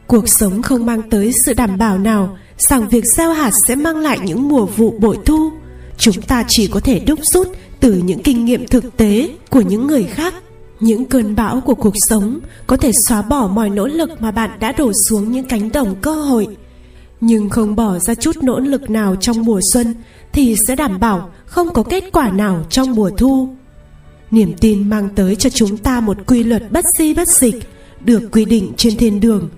Cuộc 0.07 0.29
sống 0.29 0.63
không 0.63 0.87
mang 0.87 1.11
tới 1.11 1.33
sự 1.45 1.55
đảm 1.55 1.79
bảo 1.79 1.99
nào 1.99 2.39
rằng 2.59 2.89
việc 2.89 3.05
gieo 3.17 3.33
hạt 3.33 3.51
sẽ 3.67 3.75
mang 3.75 3.97
lại 3.97 4.19
những 4.25 4.49
mùa 4.49 4.67
vụ 4.67 4.95
bội 4.99 5.19
thu. 5.25 5.51
Chúng 5.99 6.23
ta 6.23 6.45
chỉ 6.49 6.67
có 6.67 6.81
thể 6.81 6.99
đúc 6.99 7.19
rút 7.23 7.49
từ 7.81 7.95
những 7.95 8.23
kinh 8.23 8.45
nghiệm 8.45 8.67
thực 8.67 8.97
tế 8.97 9.31
của 9.51 9.61
những 9.61 9.87
người 9.87 10.05
khác, 10.05 10.35
những 10.81 11.05
cơn 11.05 11.35
bão 11.35 11.61
của 11.61 11.75
cuộc 11.75 11.95
sống 12.09 12.39
có 12.67 12.77
thể 12.77 12.93
xóa 12.93 13.23
bỏ 13.23 13.47
mọi 13.47 13.71
nỗ 13.71 13.87
lực 13.87 14.11
mà 14.21 14.31
bạn 14.31 14.51
đã 14.61 14.73
đổ 14.73 14.93
xuống 15.09 15.33
những 15.33 15.49
cánh 15.49 15.73
đồng 15.73 15.95
cơ 16.01 16.13
hội. 16.13 16.47
Nhưng 17.21 17.49
không 17.49 17.77
bỏ 17.77 17.99
ra 17.99 18.15
chút 18.15 18.37
nỗ 18.43 18.59
lực 18.59 18.91
nào 18.91 19.17
trong 19.17 19.45
mùa 19.45 19.61
xuân 19.73 19.95
thì 20.33 20.57
sẽ 20.69 20.77
đảm 20.77 21.01
bảo 21.01 21.31
không 21.47 21.73
có 21.73 21.83
kết 21.83 22.05
quả 22.13 22.31
nào 22.31 22.65
trong 22.71 22.95
mùa 22.95 23.11
thu. 23.11 23.49
Niềm 24.31 24.55
tin 24.61 24.91
mang 24.91 25.09
tới 25.15 25.37
cho 25.37 25.51
chúng 25.51 25.77
ta 25.77 26.01
một 26.01 26.17
quy 26.27 26.43
luật 26.43 26.73
bất 26.73 26.85
di 26.99 27.15
bất 27.15 27.29
dịch 27.29 27.55
được 28.05 28.29
quy 28.33 28.45
định 28.45 28.73
trên 28.77 28.97
thiên 28.97 29.21
đường. 29.21 29.49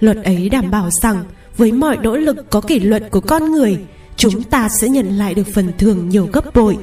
Luật 0.00 0.16
ấy 0.24 0.48
đảm 0.48 0.70
bảo 0.70 0.90
rằng 1.02 1.24
với 1.56 1.72
mọi 1.72 1.96
nỗ 1.96 2.16
lực 2.16 2.50
có 2.50 2.60
kỷ 2.60 2.80
luật 2.80 3.10
của 3.10 3.20
con 3.20 3.52
người, 3.52 3.78
chúng 4.16 4.42
ta 4.42 4.68
sẽ 4.80 4.88
nhận 4.88 5.18
lại 5.18 5.34
được 5.34 5.46
phần 5.54 5.72
thưởng 5.78 6.08
nhiều 6.08 6.28
gấp 6.32 6.54
bội 6.54 6.78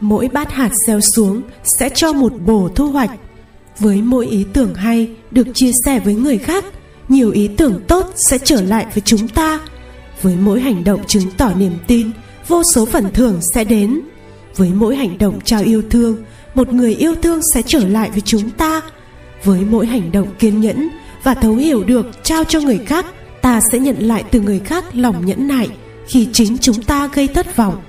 mỗi 0.00 0.28
bát 0.28 0.52
hạt 0.52 0.70
gieo 0.86 1.00
xuống 1.00 1.42
sẽ 1.78 1.88
cho 1.94 2.12
một 2.12 2.32
bổ 2.46 2.68
thu 2.74 2.90
hoạch. 2.90 3.10
Với 3.78 4.02
mỗi 4.02 4.26
ý 4.26 4.44
tưởng 4.52 4.74
hay 4.74 5.10
được 5.30 5.46
chia 5.54 5.70
sẻ 5.84 6.00
với 6.00 6.14
người 6.14 6.38
khác, 6.38 6.64
nhiều 7.08 7.30
ý 7.30 7.48
tưởng 7.48 7.80
tốt 7.88 8.12
sẽ 8.16 8.38
trở 8.38 8.62
lại 8.62 8.86
với 8.94 9.02
chúng 9.04 9.28
ta. 9.28 9.60
Với 10.22 10.36
mỗi 10.36 10.60
hành 10.60 10.84
động 10.84 11.04
chứng 11.06 11.30
tỏ 11.36 11.52
niềm 11.56 11.72
tin, 11.86 12.10
vô 12.48 12.62
số 12.74 12.86
phần 12.86 13.12
thưởng 13.12 13.40
sẽ 13.54 13.64
đến. 13.64 14.00
Với 14.56 14.70
mỗi 14.74 14.96
hành 14.96 15.18
động 15.18 15.40
trao 15.44 15.62
yêu 15.62 15.82
thương, 15.90 16.16
một 16.54 16.72
người 16.72 16.94
yêu 16.94 17.14
thương 17.22 17.40
sẽ 17.54 17.62
trở 17.62 17.88
lại 17.88 18.10
với 18.10 18.20
chúng 18.20 18.50
ta. 18.50 18.80
Với 19.44 19.60
mỗi 19.60 19.86
hành 19.86 20.12
động 20.12 20.28
kiên 20.38 20.60
nhẫn 20.60 20.88
và 21.22 21.34
thấu 21.34 21.54
hiểu 21.54 21.84
được 21.84 22.06
trao 22.24 22.44
cho 22.44 22.60
người 22.60 22.78
khác, 22.78 23.06
ta 23.42 23.60
sẽ 23.72 23.78
nhận 23.78 23.96
lại 23.98 24.24
từ 24.30 24.40
người 24.40 24.58
khác 24.58 24.84
lòng 24.92 25.26
nhẫn 25.26 25.48
nại 25.48 25.68
khi 26.06 26.28
chính 26.32 26.58
chúng 26.58 26.82
ta 26.82 27.08
gây 27.14 27.28
thất 27.28 27.56
vọng 27.56 27.82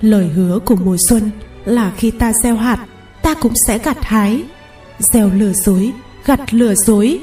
lời 0.00 0.28
hứa 0.28 0.58
của 0.58 0.76
mùa 0.76 0.96
xuân 1.08 1.30
là 1.64 1.92
khi 1.96 2.10
ta 2.10 2.32
gieo 2.42 2.56
hạt, 2.56 2.86
ta 3.22 3.34
cũng 3.34 3.52
sẽ 3.66 3.78
gặt 3.78 3.96
hái. 4.00 4.44
Gieo 4.98 5.30
lừa 5.30 5.52
dối, 5.52 5.92
gặt 6.26 6.54
lừa 6.54 6.74
dối. 6.74 7.20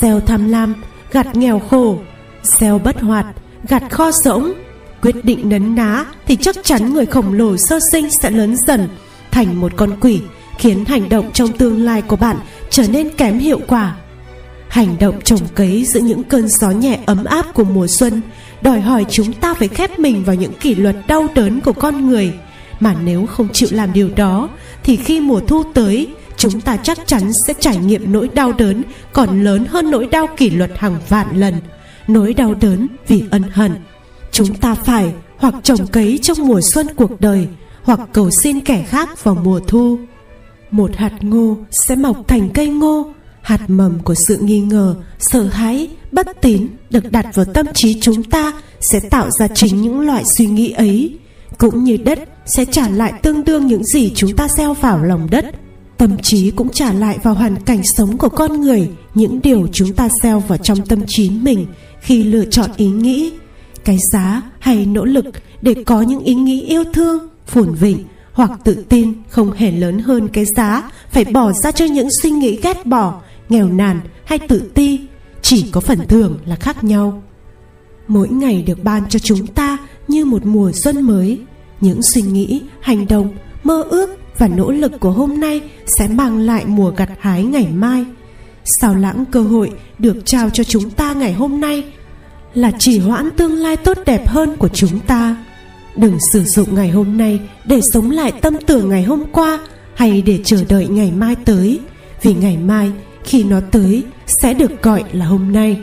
Gieo 0.00 0.20
tham 0.20 0.48
lam, 0.48 0.74
gặt 1.12 1.36
nghèo 1.36 1.58
khổ. 1.58 1.98
Gieo 2.42 2.78
bất 2.78 3.00
hoạt, 3.00 3.26
gặt 3.68 3.82
kho 3.90 4.12
rỗng. 4.12 4.52
Quyết 5.02 5.24
định 5.24 5.48
nấn 5.48 5.74
ná 5.74 6.04
thì 6.26 6.36
chắc 6.36 6.56
chắn 6.64 6.94
người 6.94 7.06
khổng 7.06 7.32
lồ 7.32 7.56
sơ 7.56 7.78
sinh 7.92 8.10
sẽ 8.10 8.30
lớn 8.30 8.56
dần, 8.66 8.88
thành 9.30 9.60
một 9.60 9.72
con 9.76 10.00
quỷ, 10.00 10.20
khiến 10.58 10.84
hành 10.84 11.08
động 11.08 11.30
trong 11.32 11.52
tương 11.52 11.84
lai 11.84 12.02
của 12.02 12.16
bạn 12.16 12.36
trở 12.70 12.88
nên 12.88 13.10
kém 13.10 13.38
hiệu 13.38 13.60
quả. 13.66 13.96
Hành 14.68 14.96
động 15.00 15.20
trồng 15.24 15.40
cấy 15.54 15.84
giữa 15.84 16.00
những 16.00 16.24
cơn 16.24 16.48
gió 16.48 16.70
nhẹ 16.70 16.98
ấm 17.06 17.24
áp 17.24 17.54
của 17.54 17.64
mùa 17.64 17.86
xuân 17.86 18.20
đòi 18.62 18.80
hỏi 18.80 19.06
chúng 19.10 19.32
ta 19.32 19.54
phải 19.54 19.68
khép 19.68 19.98
mình 19.98 20.24
vào 20.24 20.36
những 20.36 20.52
kỷ 20.52 20.74
luật 20.74 20.96
đau 21.06 21.26
đớn 21.34 21.60
của 21.60 21.72
con 21.72 22.06
người. 22.10 22.32
Mà 22.80 22.94
nếu 23.04 23.26
không 23.26 23.48
chịu 23.52 23.68
làm 23.72 23.92
điều 23.92 24.10
đó, 24.16 24.48
thì 24.84 24.96
khi 24.96 25.20
mùa 25.20 25.40
thu 25.40 25.62
tới, 25.74 26.08
chúng 26.36 26.60
ta 26.60 26.76
chắc 26.76 26.98
chắn 27.06 27.32
sẽ 27.46 27.54
trải 27.60 27.76
nghiệm 27.76 28.12
nỗi 28.12 28.28
đau 28.34 28.52
đớn 28.52 28.82
còn 29.12 29.44
lớn 29.44 29.64
hơn 29.68 29.90
nỗi 29.90 30.06
đau 30.06 30.26
kỷ 30.36 30.50
luật 30.50 30.70
hàng 30.78 30.96
vạn 31.08 31.40
lần. 31.40 31.54
Nỗi 32.08 32.34
đau 32.34 32.54
đớn 32.54 32.86
vì 33.08 33.24
ân 33.30 33.42
hận. 33.52 33.72
Chúng 34.32 34.54
ta 34.54 34.74
phải 34.74 35.12
hoặc 35.36 35.54
trồng 35.62 35.86
cấy 35.86 36.18
trong 36.22 36.38
mùa 36.46 36.60
xuân 36.72 36.86
cuộc 36.96 37.20
đời, 37.20 37.48
hoặc 37.82 38.00
cầu 38.12 38.30
xin 38.30 38.60
kẻ 38.60 38.84
khác 38.88 39.24
vào 39.24 39.34
mùa 39.34 39.60
thu. 39.60 39.98
Một 40.70 40.96
hạt 40.96 41.12
ngô 41.20 41.56
sẽ 41.70 41.96
mọc 41.96 42.28
thành 42.28 42.48
cây 42.54 42.68
ngô 42.68 43.12
hạt 43.46 43.70
mầm 43.70 43.98
của 44.04 44.14
sự 44.14 44.36
nghi 44.40 44.60
ngờ, 44.60 44.94
sợ 45.18 45.42
hãi, 45.42 45.88
bất 46.12 46.26
tín 46.40 46.68
được 46.90 47.12
đặt 47.12 47.26
vào 47.34 47.46
tâm 47.54 47.66
trí 47.74 48.00
chúng 48.00 48.22
ta 48.22 48.52
sẽ 48.80 49.00
tạo 49.10 49.30
ra 49.30 49.48
chính 49.48 49.82
những 49.82 50.00
loại 50.00 50.24
suy 50.24 50.46
nghĩ 50.46 50.70
ấy. 50.70 51.18
Cũng 51.58 51.84
như 51.84 51.96
đất 51.96 52.18
sẽ 52.46 52.64
trả 52.64 52.88
lại 52.88 53.12
tương 53.22 53.44
đương 53.44 53.66
những 53.66 53.84
gì 53.84 54.12
chúng 54.14 54.36
ta 54.36 54.48
gieo 54.56 54.74
vào 54.74 55.04
lòng 55.04 55.28
đất. 55.30 55.44
Tâm 55.96 56.18
trí 56.22 56.50
cũng 56.50 56.68
trả 56.68 56.92
lại 56.92 57.18
vào 57.22 57.34
hoàn 57.34 57.56
cảnh 57.56 57.80
sống 57.96 58.18
của 58.18 58.28
con 58.28 58.60
người 58.60 58.90
những 59.14 59.40
điều 59.42 59.68
chúng 59.72 59.92
ta 59.92 60.08
gieo 60.22 60.40
vào 60.40 60.58
trong 60.58 60.86
tâm 60.86 61.02
trí 61.06 61.30
mình 61.30 61.66
khi 62.00 62.24
lựa 62.24 62.44
chọn 62.44 62.70
ý 62.76 62.86
nghĩ. 62.86 63.32
Cái 63.84 63.98
giá 64.12 64.42
hay 64.58 64.86
nỗ 64.86 65.04
lực 65.04 65.24
để 65.62 65.74
có 65.86 66.02
những 66.02 66.20
ý 66.20 66.34
nghĩ 66.34 66.62
yêu 66.62 66.84
thương, 66.92 67.28
phồn 67.46 67.74
vịnh 67.74 68.04
hoặc 68.32 68.50
tự 68.64 68.84
tin 68.88 69.12
không 69.28 69.52
hề 69.52 69.70
lớn 69.70 69.98
hơn 69.98 70.28
cái 70.28 70.44
giá 70.56 70.90
phải 71.10 71.24
bỏ 71.24 71.52
ra 71.52 71.72
cho 71.72 71.84
những 71.84 72.08
suy 72.22 72.30
nghĩ 72.30 72.58
ghét 72.62 72.86
bỏ 72.86 73.20
nghèo 73.48 73.68
nàn 73.68 74.00
hay 74.24 74.38
tự 74.38 74.70
ti 74.74 75.00
chỉ 75.42 75.70
có 75.72 75.80
phần 75.80 75.98
thưởng 76.08 76.38
là 76.46 76.56
khác 76.56 76.84
nhau. 76.84 77.22
Mỗi 78.08 78.28
ngày 78.28 78.62
được 78.62 78.84
ban 78.84 79.08
cho 79.08 79.18
chúng 79.18 79.46
ta 79.46 79.78
như 80.08 80.24
một 80.24 80.46
mùa 80.46 80.72
xuân 80.72 81.02
mới. 81.02 81.40
Những 81.80 82.02
suy 82.02 82.22
nghĩ, 82.22 82.62
hành 82.80 83.06
động, 83.08 83.34
mơ 83.62 83.82
ước 83.82 84.10
và 84.38 84.48
nỗ 84.48 84.70
lực 84.70 84.92
của 85.00 85.10
hôm 85.10 85.40
nay 85.40 85.60
sẽ 85.86 86.08
mang 86.08 86.38
lại 86.38 86.64
mùa 86.66 86.90
gặt 86.90 87.10
hái 87.20 87.44
ngày 87.44 87.68
mai. 87.74 88.04
Sao 88.64 88.94
lãng 88.94 89.24
cơ 89.32 89.42
hội 89.42 89.70
được 89.98 90.16
trao 90.24 90.50
cho 90.50 90.64
chúng 90.64 90.90
ta 90.90 91.12
ngày 91.12 91.32
hôm 91.32 91.60
nay 91.60 91.84
là 92.54 92.72
chỉ 92.78 92.98
hoãn 92.98 93.30
tương 93.36 93.54
lai 93.54 93.76
tốt 93.76 93.98
đẹp 94.06 94.28
hơn 94.28 94.56
của 94.56 94.68
chúng 94.68 95.00
ta. 95.00 95.44
Đừng 95.96 96.18
sử 96.32 96.44
dụng 96.44 96.74
ngày 96.74 96.90
hôm 96.90 97.16
nay 97.16 97.40
để 97.64 97.80
sống 97.92 98.10
lại 98.10 98.32
tâm 98.42 98.54
tưởng 98.66 98.88
ngày 98.88 99.02
hôm 99.02 99.24
qua 99.32 99.58
hay 99.94 100.22
để 100.22 100.38
chờ 100.44 100.64
đợi 100.68 100.88
ngày 100.88 101.12
mai 101.12 101.36
tới, 101.44 101.80
vì 102.22 102.34
ngày 102.34 102.56
mai 102.56 102.92
khi 103.26 103.44
nó 103.44 103.60
tới, 103.70 104.04
sẽ 104.42 104.54
được 104.54 104.82
gọi 104.82 105.04
là 105.12 105.26
hôm 105.26 105.52
nay. 105.52 105.80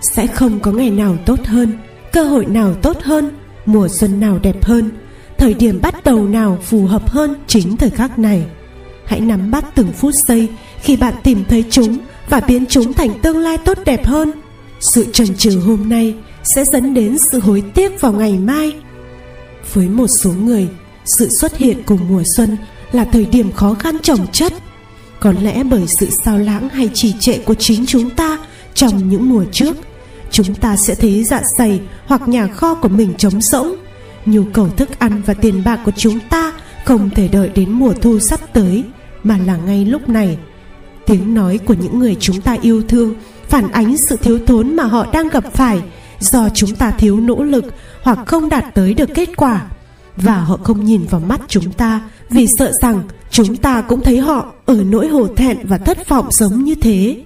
Sẽ 0.00 0.26
không 0.26 0.60
có 0.60 0.72
ngày 0.72 0.90
nào 0.90 1.16
tốt 1.26 1.46
hơn, 1.46 1.72
cơ 2.12 2.24
hội 2.24 2.46
nào 2.46 2.74
tốt 2.74 3.02
hơn, 3.02 3.30
mùa 3.66 3.88
xuân 3.88 4.20
nào 4.20 4.38
đẹp 4.42 4.64
hơn, 4.64 4.90
thời 5.38 5.54
điểm 5.54 5.80
bắt 5.82 6.04
đầu 6.04 6.26
nào 6.28 6.58
phù 6.62 6.86
hợp 6.86 7.10
hơn 7.10 7.34
chính 7.46 7.76
thời 7.76 7.90
khắc 7.90 8.18
này. 8.18 8.46
Hãy 9.04 9.20
nắm 9.20 9.50
bắt 9.50 9.64
từng 9.74 9.92
phút 9.92 10.14
giây 10.28 10.48
khi 10.82 10.96
bạn 10.96 11.14
tìm 11.22 11.44
thấy 11.48 11.64
chúng 11.70 11.98
và 12.28 12.40
biến 12.40 12.64
chúng 12.68 12.92
thành 12.92 13.20
tương 13.22 13.38
lai 13.38 13.58
tốt 13.58 13.78
đẹp 13.84 14.06
hơn. 14.06 14.32
Sự 14.80 15.06
chần 15.12 15.36
chừ 15.36 15.58
hôm 15.58 15.88
nay 15.88 16.14
sẽ 16.44 16.64
dẫn 16.64 16.94
đến 16.94 17.18
sự 17.18 17.40
hối 17.40 17.62
tiếc 17.74 18.00
vào 18.00 18.12
ngày 18.12 18.38
mai. 18.38 18.72
Với 19.72 19.88
một 19.88 20.06
số 20.22 20.32
người, 20.32 20.68
sự 21.04 21.28
xuất 21.40 21.56
hiện 21.56 21.82
của 21.82 21.96
mùa 22.08 22.22
xuân 22.36 22.56
là 22.92 23.04
thời 23.04 23.24
điểm 23.24 23.52
khó 23.52 23.74
khăn 23.74 23.96
trồng 24.02 24.26
chất 24.32 24.52
có 25.26 25.32
lẽ 25.42 25.64
bởi 25.64 25.86
sự 25.86 26.08
sao 26.24 26.38
lãng 26.38 26.68
hay 26.68 26.90
trì 26.94 27.12
trệ 27.20 27.38
của 27.38 27.54
chính 27.54 27.86
chúng 27.86 28.10
ta 28.10 28.38
trong 28.74 29.08
những 29.08 29.30
mùa 29.30 29.44
trước, 29.52 29.76
chúng 30.30 30.54
ta 30.54 30.76
sẽ 30.76 30.94
thấy 30.94 31.24
dạ 31.24 31.42
dày 31.58 31.80
hoặc 32.06 32.28
nhà 32.28 32.46
kho 32.46 32.74
của 32.74 32.88
mình 32.88 33.14
trống 33.18 33.40
rỗng. 33.40 33.76
Nhu 34.26 34.44
cầu 34.52 34.68
thức 34.68 34.98
ăn 34.98 35.22
và 35.26 35.34
tiền 35.34 35.62
bạc 35.64 35.80
của 35.84 35.92
chúng 35.96 36.18
ta 36.30 36.52
không 36.84 37.10
thể 37.10 37.28
đợi 37.28 37.50
đến 37.54 37.70
mùa 37.70 37.92
thu 37.92 38.18
sắp 38.18 38.40
tới, 38.52 38.84
mà 39.22 39.38
là 39.46 39.56
ngay 39.56 39.84
lúc 39.84 40.08
này. 40.08 40.38
Tiếng 41.06 41.34
nói 41.34 41.58
của 41.58 41.74
những 41.74 41.98
người 41.98 42.16
chúng 42.20 42.40
ta 42.40 42.56
yêu 42.62 42.82
thương 42.88 43.14
phản 43.48 43.72
ánh 43.72 43.96
sự 44.08 44.16
thiếu 44.16 44.38
thốn 44.46 44.76
mà 44.76 44.84
họ 44.84 45.06
đang 45.12 45.28
gặp 45.28 45.44
phải 45.54 45.82
do 46.20 46.48
chúng 46.54 46.74
ta 46.74 46.90
thiếu 46.90 47.20
nỗ 47.20 47.42
lực 47.42 47.64
hoặc 48.02 48.18
không 48.26 48.48
đạt 48.48 48.64
tới 48.74 48.94
được 48.94 49.10
kết 49.14 49.28
quả. 49.36 49.66
Và 50.16 50.40
họ 50.40 50.58
không 50.62 50.84
nhìn 50.84 51.06
vào 51.10 51.20
mắt 51.20 51.40
chúng 51.48 51.72
ta 51.72 52.00
vì 52.30 52.46
sợ 52.58 52.72
rằng 52.82 53.02
chúng 53.36 53.56
ta 53.56 53.80
cũng 53.80 54.00
thấy 54.00 54.18
họ 54.18 54.52
ở 54.66 54.84
nỗi 54.84 55.08
hổ 55.08 55.26
thẹn 55.26 55.58
và 55.62 55.78
thất 55.78 56.08
vọng 56.08 56.26
giống 56.30 56.64
như 56.64 56.74
thế. 56.74 57.22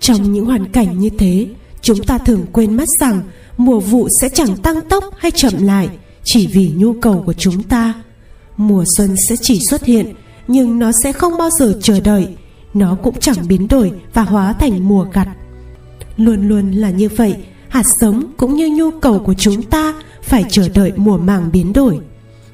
Trong 0.00 0.32
những 0.32 0.44
hoàn 0.44 0.72
cảnh 0.72 0.98
như 0.98 1.10
thế, 1.18 1.46
chúng 1.80 2.04
ta 2.04 2.18
thường 2.18 2.46
quên 2.52 2.76
mất 2.76 2.88
rằng 3.00 3.22
mùa 3.56 3.80
vụ 3.80 4.08
sẽ 4.20 4.28
chẳng 4.28 4.56
tăng 4.56 4.80
tốc 4.88 5.04
hay 5.18 5.30
chậm 5.30 5.52
lại 5.62 5.88
chỉ 6.24 6.46
vì 6.46 6.72
nhu 6.76 6.92
cầu 6.92 7.22
của 7.26 7.32
chúng 7.32 7.62
ta. 7.62 7.94
Mùa 8.56 8.84
xuân 8.96 9.14
sẽ 9.28 9.36
chỉ 9.42 9.60
xuất 9.70 9.84
hiện, 9.84 10.14
nhưng 10.48 10.78
nó 10.78 10.92
sẽ 11.02 11.12
không 11.12 11.38
bao 11.38 11.50
giờ 11.58 11.78
chờ 11.82 12.00
đợi. 12.00 12.28
Nó 12.74 12.96
cũng 13.02 13.20
chẳng 13.20 13.48
biến 13.48 13.68
đổi 13.68 13.92
và 14.14 14.22
hóa 14.22 14.52
thành 14.52 14.88
mùa 14.88 15.06
gặt. 15.12 15.28
Luôn 16.16 16.48
luôn 16.48 16.70
là 16.70 16.90
như 16.90 17.08
vậy, 17.16 17.36
hạt 17.68 17.84
sống 18.00 18.24
cũng 18.36 18.54
như 18.54 18.68
nhu 18.68 18.90
cầu 18.90 19.18
của 19.18 19.34
chúng 19.34 19.62
ta 19.62 19.94
phải 20.22 20.44
chờ 20.50 20.68
đợi 20.74 20.92
mùa 20.96 21.18
màng 21.18 21.50
biến 21.52 21.72
đổi. 21.72 21.98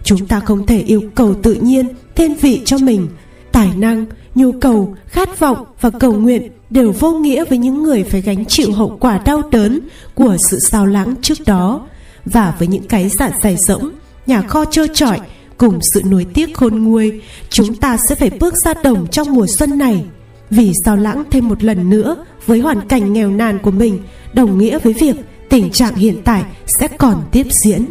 Chúng 0.05 0.27
ta 0.27 0.41
không 0.41 0.67
thể 0.67 0.81
yêu 0.81 1.03
cầu 1.15 1.35
tự 1.35 1.55
nhiên 1.55 1.89
thiên 2.19 2.35
vị 2.35 2.61
cho 2.65 2.79
mình. 2.79 3.09
Tài 3.53 3.69
năng, 3.77 4.07
nhu 4.35 4.53
cầu, 4.53 4.97
khát 5.07 5.41
vọng 5.41 5.65
và 5.81 5.91
cầu 5.91 6.13
nguyện 6.13 6.51
đều 6.71 6.93
vô 6.93 7.13
nghĩa 7.13 7.45
với 7.45 7.59
những 7.59 7.83
người 7.83 8.05
phải 8.05 8.21
gánh 8.21 8.45
chịu 8.45 8.73
hậu 8.73 8.97
quả 9.01 9.19
đau 9.25 9.43
đớn 9.51 9.81
của 10.15 10.37
sự 10.51 10.59
sao 10.59 10.87
lãng 10.87 11.15
trước 11.23 11.39
đó. 11.47 11.87
Và 12.25 12.55
với 12.59 12.69
những 12.69 12.83
cái 12.89 13.09
dạ 13.09 13.31
dày 13.43 13.57
rỗng, 13.57 13.91
nhà 14.27 14.43
kho 14.43 14.65
trơ 14.65 14.87
trọi 14.95 15.21
cùng 15.59 15.79
sự 15.95 16.03
nuối 16.11 16.27
tiếc 16.35 16.57
khôn 16.57 16.85
nguôi, 16.85 17.21
chúng 17.51 17.75
ta 17.75 17.97
sẽ 18.09 18.15
phải 18.15 18.31
bước 18.31 18.55
ra 18.65 18.75
đồng 18.85 19.07
trong 19.07 19.35
mùa 19.35 19.47
xuân 19.47 19.79
này. 19.79 20.05
Vì 20.51 20.73
sao 20.85 20.97
lãng 20.97 21.25
thêm 21.31 21.49
một 21.49 21.65
lần 21.65 21.91
nữa 21.91 22.25
với 22.47 22.61
hoàn 22.61 22.89
cảnh 22.89 23.13
nghèo 23.13 23.31
nàn 23.31 23.59
của 23.59 23.71
mình, 23.71 23.99
đồng 24.33 24.59
nghĩa 24.59 24.79
với 24.79 24.93
việc 24.93 25.17
tình 25.49 25.71
trạng 25.71 25.95
hiện 25.95 26.23
tại 26.25 26.43
sẽ 26.67 26.89
còn 26.89 27.23
tiếp 27.33 27.47
diễn. 27.51 27.87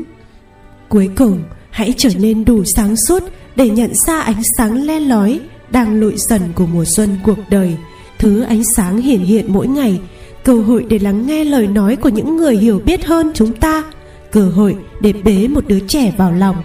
Cuối 0.90 1.10
cùng, 1.16 1.44
hãy 1.70 1.94
trở 1.98 2.10
nên 2.20 2.46
đủ 2.46 2.64
sáng 2.76 2.96
suốt 2.96 3.24
để 3.58 3.70
nhận 3.70 3.92
ra 4.08 4.20
ánh 4.20 4.42
sáng 4.58 4.84
le 4.84 5.00
lói 5.00 5.40
đang 5.70 6.00
lụi 6.00 6.14
dần 6.18 6.42
của 6.56 6.66
mùa 6.66 6.86
xuân 6.86 7.18
cuộc 7.24 7.38
đời, 7.50 7.78
thứ 8.20 8.42
ánh 8.42 8.64
sáng 8.76 9.02
hiển 9.02 9.20
hiện 9.20 9.54
mỗi 9.54 9.68
ngày, 9.68 10.00
cơ 10.44 10.62
hội 10.62 10.86
để 10.90 11.00
lắng 11.00 11.28
nghe 11.28 11.44
lời 11.44 11.68
nói 11.68 11.96
của 11.96 12.10
những 12.10 12.38
người 12.38 12.58
hiểu 12.58 12.82
biết 12.86 13.06
hơn 13.06 13.32
chúng 13.34 13.54
ta, 13.54 13.84
cơ 14.32 14.50
hội 14.50 14.76
để 15.02 15.14
bế 15.14 15.48
một 15.48 15.68
đứa 15.68 15.80
trẻ 15.80 16.14
vào 16.18 16.32
lòng, 16.32 16.56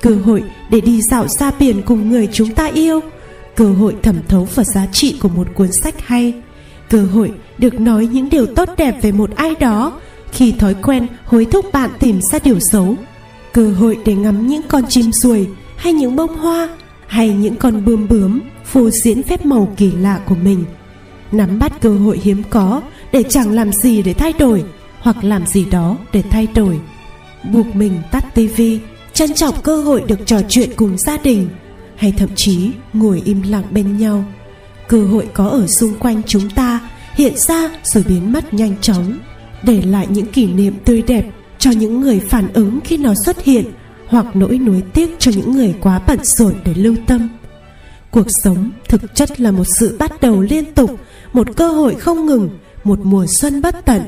cơ 0.00 0.10
hội 0.24 0.42
để 0.70 0.80
đi 0.80 1.02
dạo 1.02 1.28
ra 1.28 1.50
biển 1.58 1.82
cùng 1.82 2.10
người 2.10 2.28
chúng 2.32 2.54
ta 2.54 2.66
yêu, 2.66 3.00
cơ 3.56 3.72
hội 3.72 3.96
thẩm 4.02 4.16
thấu 4.28 4.48
vào 4.54 4.64
giá 4.64 4.86
trị 4.92 5.16
của 5.20 5.28
một 5.28 5.48
cuốn 5.54 5.72
sách 5.72 5.94
hay, 6.06 6.34
cơ 6.90 7.04
hội 7.04 7.32
được 7.58 7.80
nói 7.80 8.08
những 8.12 8.30
điều 8.30 8.46
tốt 8.46 8.68
đẹp 8.76 9.02
về 9.02 9.12
một 9.12 9.30
ai 9.36 9.54
đó 9.60 10.00
khi 10.32 10.52
thói 10.52 10.74
quen 10.74 11.06
hối 11.24 11.44
thúc 11.44 11.66
bạn 11.72 11.90
tìm 12.00 12.20
ra 12.32 12.38
điều 12.44 12.58
xấu, 12.72 12.94
cơ 13.52 13.70
hội 13.70 13.98
để 14.04 14.14
ngắm 14.14 14.46
những 14.46 14.62
con 14.68 14.84
chim 14.88 15.12
ruồi 15.12 15.48
hay 15.78 15.92
những 15.92 16.16
bông 16.16 16.36
hoa, 16.36 16.68
hay 17.06 17.28
những 17.28 17.56
con 17.56 17.84
bươm 17.84 18.08
bướm 18.08 18.40
phô 18.64 18.90
diễn 18.90 19.22
phép 19.22 19.46
màu 19.46 19.74
kỳ 19.76 19.90
lạ 19.90 20.20
của 20.26 20.34
mình. 20.34 20.64
Nắm 21.32 21.58
bắt 21.58 21.80
cơ 21.80 21.90
hội 21.90 22.20
hiếm 22.22 22.42
có 22.50 22.82
để 23.12 23.22
chẳng 23.22 23.50
làm 23.50 23.72
gì 23.72 24.02
để 24.02 24.14
thay 24.14 24.32
đổi, 24.38 24.64
hoặc 25.00 25.24
làm 25.24 25.46
gì 25.46 25.64
đó 25.64 25.96
để 26.12 26.22
thay 26.30 26.46
đổi. 26.54 26.80
Buộc 27.52 27.76
mình 27.76 27.92
tắt 28.10 28.34
tivi 28.34 28.78
trân 29.12 29.34
trọng 29.34 29.54
cơ 29.62 29.82
hội 29.82 30.02
được 30.06 30.26
trò 30.26 30.40
chuyện 30.48 30.70
cùng 30.76 30.98
gia 30.98 31.16
đình, 31.16 31.48
hay 31.96 32.14
thậm 32.18 32.28
chí 32.36 32.70
ngồi 32.92 33.22
im 33.24 33.42
lặng 33.42 33.64
bên 33.70 33.98
nhau. 33.98 34.24
Cơ 34.88 35.06
hội 35.06 35.28
có 35.34 35.48
ở 35.48 35.66
xung 35.66 35.94
quanh 35.98 36.22
chúng 36.26 36.50
ta 36.50 36.80
hiện 37.14 37.36
ra 37.36 37.70
rồi 37.84 38.04
biến 38.08 38.32
mất 38.32 38.54
nhanh 38.54 38.74
chóng, 38.80 39.18
để 39.62 39.82
lại 39.82 40.06
những 40.10 40.26
kỷ 40.26 40.46
niệm 40.46 40.74
tươi 40.84 41.02
đẹp 41.02 41.24
cho 41.58 41.70
những 41.70 42.00
người 42.00 42.20
phản 42.20 42.52
ứng 42.52 42.80
khi 42.84 42.96
nó 42.96 43.14
xuất 43.24 43.44
hiện 43.44 43.64
hoặc 44.08 44.36
nỗi 44.36 44.58
nuối 44.58 44.82
tiếc 44.94 45.16
cho 45.18 45.30
những 45.34 45.52
người 45.52 45.74
quá 45.80 46.00
bận 46.06 46.18
rộn 46.22 46.54
để 46.64 46.74
lưu 46.74 46.94
tâm. 47.06 47.28
Cuộc 48.10 48.26
sống 48.44 48.70
thực 48.88 49.14
chất 49.14 49.40
là 49.40 49.50
một 49.50 49.64
sự 49.78 49.96
bắt 49.98 50.20
đầu 50.20 50.40
liên 50.40 50.74
tục, 50.74 50.90
một 51.32 51.56
cơ 51.56 51.68
hội 51.68 51.94
không 51.94 52.26
ngừng, 52.26 52.50
một 52.84 52.98
mùa 53.02 53.26
xuân 53.26 53.62
bất 53.62 53.84
tận. 53.84 54.02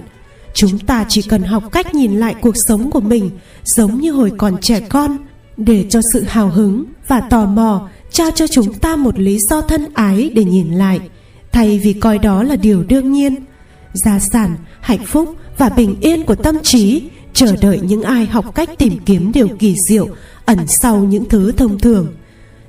Chúng 0.55 0.79
ta 0.79 1.05
chỉ 1.09 1.23
cần 1.23 1.43
học 1.43 1.73
cách 1.73 1.95
nhìn 1.95 2.17
lại 2.17 2.35
cuộc 2.41 2.55
sống 2.69 2.91
của 2.91 3.01
mình 3.01 3.31
giống 3.65 4.01
như 4.01 4.13
hồi 4.13 4.33
còn 4.39 4.61
trẻ 4.61 4.81
con, 4.81 5.17
để 5.57 5.87
cho 5.91 6.01
sự 6.13 6.25
hào 6.29 6.49
hứng 6.49 6.85
và 7.09 7.21
tò 7.21 7.47
mò 7.47 7.89
trao 8.11 8.31
cho 8.35 8.47
chúng 8.47 8.75
ta 8.75 8.97
một 8.97 9.19
lý 9.19 9.39
do 9.51 9.61
thân 9.61 9.87
ái 9.95 10.31
để 10.35 10.45
nhìn 10.45 10.73
lại, 10.73 11.01
thay 11.53 11.79
vì 11.79 11.93
coi 11.93 12.19
đó 12.19 12.43
là 12.43 12.57
điều 12.57 12.83
đương 12.83 13.13
nhiên. 13.13 13.35
Gia 13.93 14.19
sản, 14.19 14.57
hạnh 14.81 15.05
phúc 15.07 15.35
và 15.59 15.69
bình 15.69 15.97
yên 16.01 16.25
của 16.25 16.35
tâm 16.35 16.59
trí 16.63 17.03
chờ 17.35 17.57
đợi 17.61 17.81
những 17.81 18.03
ai 18.03 18.27
học 18.27 18.55
cách 18.55 18.71
tìm 18.79 18.99
kiếm 19.07 19.33
điều 19.33 19.49
kỳ 19.59 19.75
diệu, 19.89 20.09
ẩn 20.45 20.59
sau 20.67 20.97
những 20.97 21.29
thứ 21.29 21.53
thông 21.53 21.79
thường. 21.79 22.15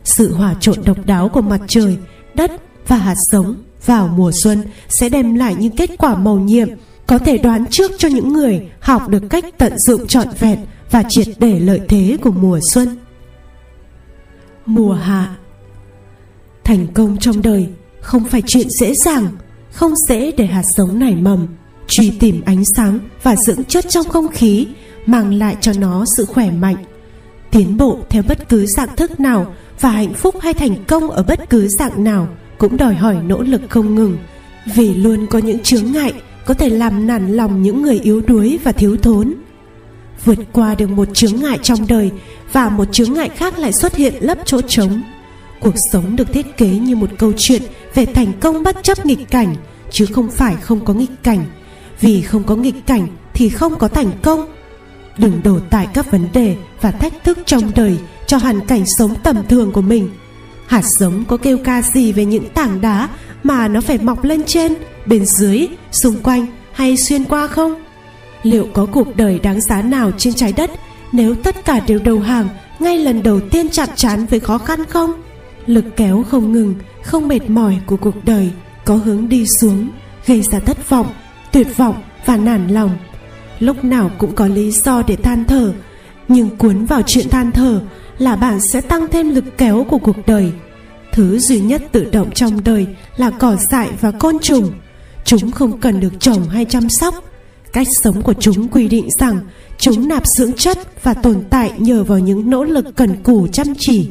Sự 0.04 0.34
hòa 0.34 0.56
trộn 0.60 0.76
độc 0.86 1.06
đáo 1.06 1.30
của 1.30 1.42
mặt 1.42 1.62
trời, 1.68 1.98
đất 2.34 2.52
và 2.88 2.96
hạt 2.96 3.16
giống 3.32 3.56
vào 3.86 4.08
mùa 4.08 4.32
xuân 4.44 4.64
sẽ 4.90 5.10
đem 5.10 5.36
lại 5.36 5.56
những 5.60 5.76
kết 5.76 5.90
quả 5.98 6.16
màu 6.16 6.40
nhiệm, 6.40 6.68
có 7.08 7.18
thể 7.18 7.38
đoán 7.38 7.66
trước 7.70 7.92
cho 7.98 8.08
những 8.08 8.34
người 8.34 8.70
học 8.80 9.10
được 9.10 9.24
cách 9.30 9.46
tận 9.58 9.74
dụng 9.80 10.08
trọn 10.08 10.28
vẹn 10.40 10.60
và 10.92 11.04
triệt 11.10 11.28
để 11.40 11.60
lợi 11.60 11.82
thế 11.90 12.18
của 12.22 12.32
mùa 12.32 12.60
xuân. 12.72 12.98
Mùa 14.66 14.94
hạ. 14.94 15.36
Thành 16.64 16.88
công 16.94 17.18
trong 17.18 17.42
đời 17.42 17.68
không 18.02 18.24
phải 18.24 18.44
chuyện 18.48 18.68
dễ 18.80 18.94
dàng, 19.06 19.28
không 19.72 19.94
dễ 20.10 20.32
để 20.32 20.46
hạt 20.46 20.64
giống 20.78 21.00
nảy 21.00 21.16
mầm 21.16 21.48
truy 21.92 22.12
tìm 22.20 22.42
ánh 22.46 22.64
sáng 22.76 23.00
và 23.24 23.36
dưỡng 23.36 23.64
chất 23.64 23.86
trong 23.90 24.10
không 24.10 24.28
khí, 24.28 24.68
mang 25.06 25.34
lại 25.34 25.58
cho 25.62 25.72
nó 25.80 26.06
sự 26.18 26.26
khỏe 26.26 26.52
mạnh, 26.52 26.76
tiến 27.52 27.78
bộ 27.78 28.00
theo 28.10 28.24
bất 28.28 28.50
cứ 28.50 28.66
dạng 28.66 28.96
thức 28.96 29.20
nào 29.20 29.54
và 29.80 29.90
hạnh 29.90 30.14
phúc 30.14 30.36
hay 30.42 30.54
thành 30.54 30.84
công 30.88 31.10
ở 31.10 31.24
bất 31.24 31.50
cứ 31.50 31.68
dạng 31.80 32.04
nào 32.04 32.28
cũng 32.58 32.78
đòi 32.78 32.96
hỏi 32.96 33.16
nỗ 33.26 33.42
lực 33.42 33.62
không 33.70 33.96
ngừng. 33.96 34.18
Vì 34.76 34.94
luôn 34.94 35.28
có 35.28 35.40
những 35.40 35.60
chướng 35.60 35.92
ngại 35.92 36.14
có 36.46 36.54
thể 36.54 36.70
làm 36.70 37.08
nản 37.08 37.34
lòng 37.34 37.62
những 37.62 37.82
người 37.82 38.00
yếu 38.00 38.22
đuối 38.22 38.60
và 38.64 38.72
thiếu 38.72 38.98
thốn. 38.98 39.34
Vượt 40.26 40.40
qua 40.52 40.76
được 40.76 40.90
một 40.90 41.08
chướng 41.14 41.36
ngại 41.36 41.60
trong 41.64 41.88
đời 41.88 42.12
và 42.52 42.70
một 42.70 42.86
chướng 42.92 43.14
ngại 43.14 43.30
khác 43.30 43.60
lại 43.60 43.74
xuất 43.74 43.96
hiện 43.96 44.14
lấp 44.20 44.38
chỗ 44.46 44.62
trống. 44.62 45.02
Cuộc 45.60 45.76
sống 45.92 46.16
được 46.16 46.34
thiết 46.34 46.58
kế 46.58 46.68
như 46.68 46.96
một 46.96 47.10
câu 47.18 47.34
chuyện 47.38 47.62
về 47.96 48.06
thành 48.06 48.32
công 48.40 48.64
bất 48.64 48.84
chấp 48.84 49.06
nghịch 49.06 49.30
cảnh, 49.30 49.56
chứ 49.92 50.06
không 50.06 50.32
phải 50.32 50.56
không 50.56 50.86
có 50.86 50.94
nghịch 50.94 51.24
cảnh 51.24 51.46
vì 52.02 52.22
không 52.22 52.44
có 52.44 52.56
nghịch 52.56 52.86
cảnh 52.88 53.08
thì 53.34 53.50
không 53.50 53.76
có 53.76 53.88
thành 53.88 54.12
công. 54.22 54.48
Đừng 55.18 55.42
đổ 55.44 55.60
tại 55.70 55.88
các 55.94 56.12
vấn 56.12 56.28
đề 56.34 56.56
và 56.82 56.92
thách 56.92 57.24
thức 57.24 57.40
trong 57.46 57.72
đời 57.76 57.98
cho 58.28 58.38
hoàn 58.38 58.68
cảnh 58.68 58.84
sống 58.98 59.14
tầm 59.24 59.38
thường 59.50 59.72
của 59.72 59.82
mình. 59.82 60.10
Hạt 60.68 60.84
giống 61.00 61.26
có 61.26 61.38
kêu 61.38 61.58
ca 61.64 61.82
gì 61.82 62.12
về 62.12 62.26
những 62.26 62.50
tảng 62.54 62.82
đá 62.82 63.10
mà 63.44 63.68
nó 63.68 63.82
phải 63.82 63.98
mọc 63.98 64.24
lên 64.24 64.44
trên, 64.44 64.74
bên 65.06 65.26
dưới, 65.26 65.68
xung 65.92 66.16
quanh 66.24 66.46
hay 66.74 66.98
xuyên 66.98 67.24
qua 67.24 67.48
không? 67.48 67.76
Liệu 68.44 68.68
có 68.74 68.86
cuộc 68.86 69.16
đời 69.16 69.40
đáng 69.40 69.62
giá 69.62 69.82
nào 69.82 70.12
trên 70.18 70.34
trái 70.34 70.54
đất 70.54 70.72
nếu 71.12 71.36
tất 71.36 71.66
cả 71.66 71.80
đều 71.88 72.00
đầu 72.04 72.20
hàng 72.20 72.48
ngay 72.80 72.98
lần 72.98 73.24
đầu 73.24 73.40
tiên 73.40 73.70
chạm 73.70 73.90
trán 73.96 74.26
với 74.26 74.40
khó 74.40 74.58
khăn 74.58 74.86
không? 74.86 75.12
Lực 75.66 75.86
kéo 75.96 76.24
không 76.30 76.52
ngừng, 76.52 76.76
không 77.04 77.28
mệt 77.28 77.50
mỏi 77.50 77.78
của 77.86 77.98
cuộc 77.98 78.26
đời 78.26 78.52
có 78.86 78.96
hướng 78.96 79.30
đi 79.30 79.46
xuống, 79.48 79.90
gây 80.26 80.42
ra 80.42 80.60
thất 80.60 80.90
vọng 80.90 81.08
tuyệt 81.52 81.78
vọng 81.78 82.02
và 82.26 82.38
nản 82.38 82.68
lòng. 82.68 82.98
Lúc 83.60 83.84
nào 83.84 84.12
cũng 84.18 84.36
có 84.36 84.48
lý 84.48 84.72
do 84.72 85.04
để 85.08 85.16
than 85.16 85.46
thở, 85.46 85.74
nhưng 86.28 86.58
cuốn 86.58 86.86
vào 86.86 87.02
chuyện 87.02 87.30
than 87.30 87.52
thở 87.52 87.82
là 88.18 88.36
bạn 88.36 88.60
sẽ 88.62 88.82
tăng 88.82 89.08
thêm 89.12 89.30
lực 89.30 89.46
kéo 89.58 89.86
của 89.90 89.98
cuộc 89.98 90.18
đời. 90.28 90.52
Thứ 91.12 91.40
duy 91.40 91.60
nhất 91.60 91.84
tự 91.92 92.10
động 92.12 92.32
trong 92.32 92.64
đời 92.64 92.88
là 93.18 93.30
cỏ 93.30 93.56
dại 93.72 93.90
và 94.02 94.12
côn 94.12 94.40
trùng. 94.40 94.72
Chúng 95.26 95.52
không 95.52 95.80
cần 95.80 96.00
được 96.00 96.20
trồng 96.20 96.50
hay 96.50 96.66
chăm 96.66 96.90
sóc. 96.90 97.16
Cách 97.74 97.88
sống 98.04 98.22
của 98.22 98.34
chúng 98.34 98.68
quy 98.68 98.88
định 98.88 99.10
rằng 99.20 99.40
chúng 99.78 100.08
nạp 100.08 100.28
dưỡng 100.28 100.54
chất 100.54 101.04
và 101.04 101.14
tồn 101.14 101.44
tại 101.50 101.72
nhờ 101.78 102.04
vào 102.04 102.20
những 102.20 102.50
nỗ 102.50 102.64
lực 102.64 102.86
cần 102.96 103.24
cù 103.24 103.48
chăm 103.48 103.68
chỉ. 103.78 104.10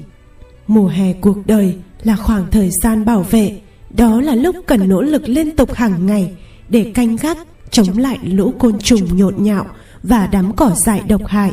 Mùa 0.67 0.89
hè 0.89 1.13
cuộc 1.13 1.47
đời 1.47 1.75
là 2.03 2.17
khoảng 2.17 2.47
thời 2.51 2.71
gian 2.83 3.05
bảo 3.05 3.27
vệ. 3.31 3.61
Đó 3.91 4.21
là 4.21 4.35
lúc 4.35 4.57
cần 4.67 4.89
nỗ 4.89 5.03
lực 5.03 5.29
liên 5.29 5.57
tục 5.57 5.75
hàng 5.75 6.07
ngày 6.07 6.33
để 6.71 6.93
canh 6.95 7.17
gác, 7.17 7.39
chống 7.71 7.99
lại 7.99 8.19
lũ 8.23 8.55
côn 8.59 8.79
trùng 8.79 9.17
nhộn 9.17 9.35
nhạo 9.39 9.67
và 10.03 10.27
đám 10.27 10.57
cỏ 10.57 10.71
dại 10.77 11.03
độc 11.09 11.27
hại. 11.27 11.53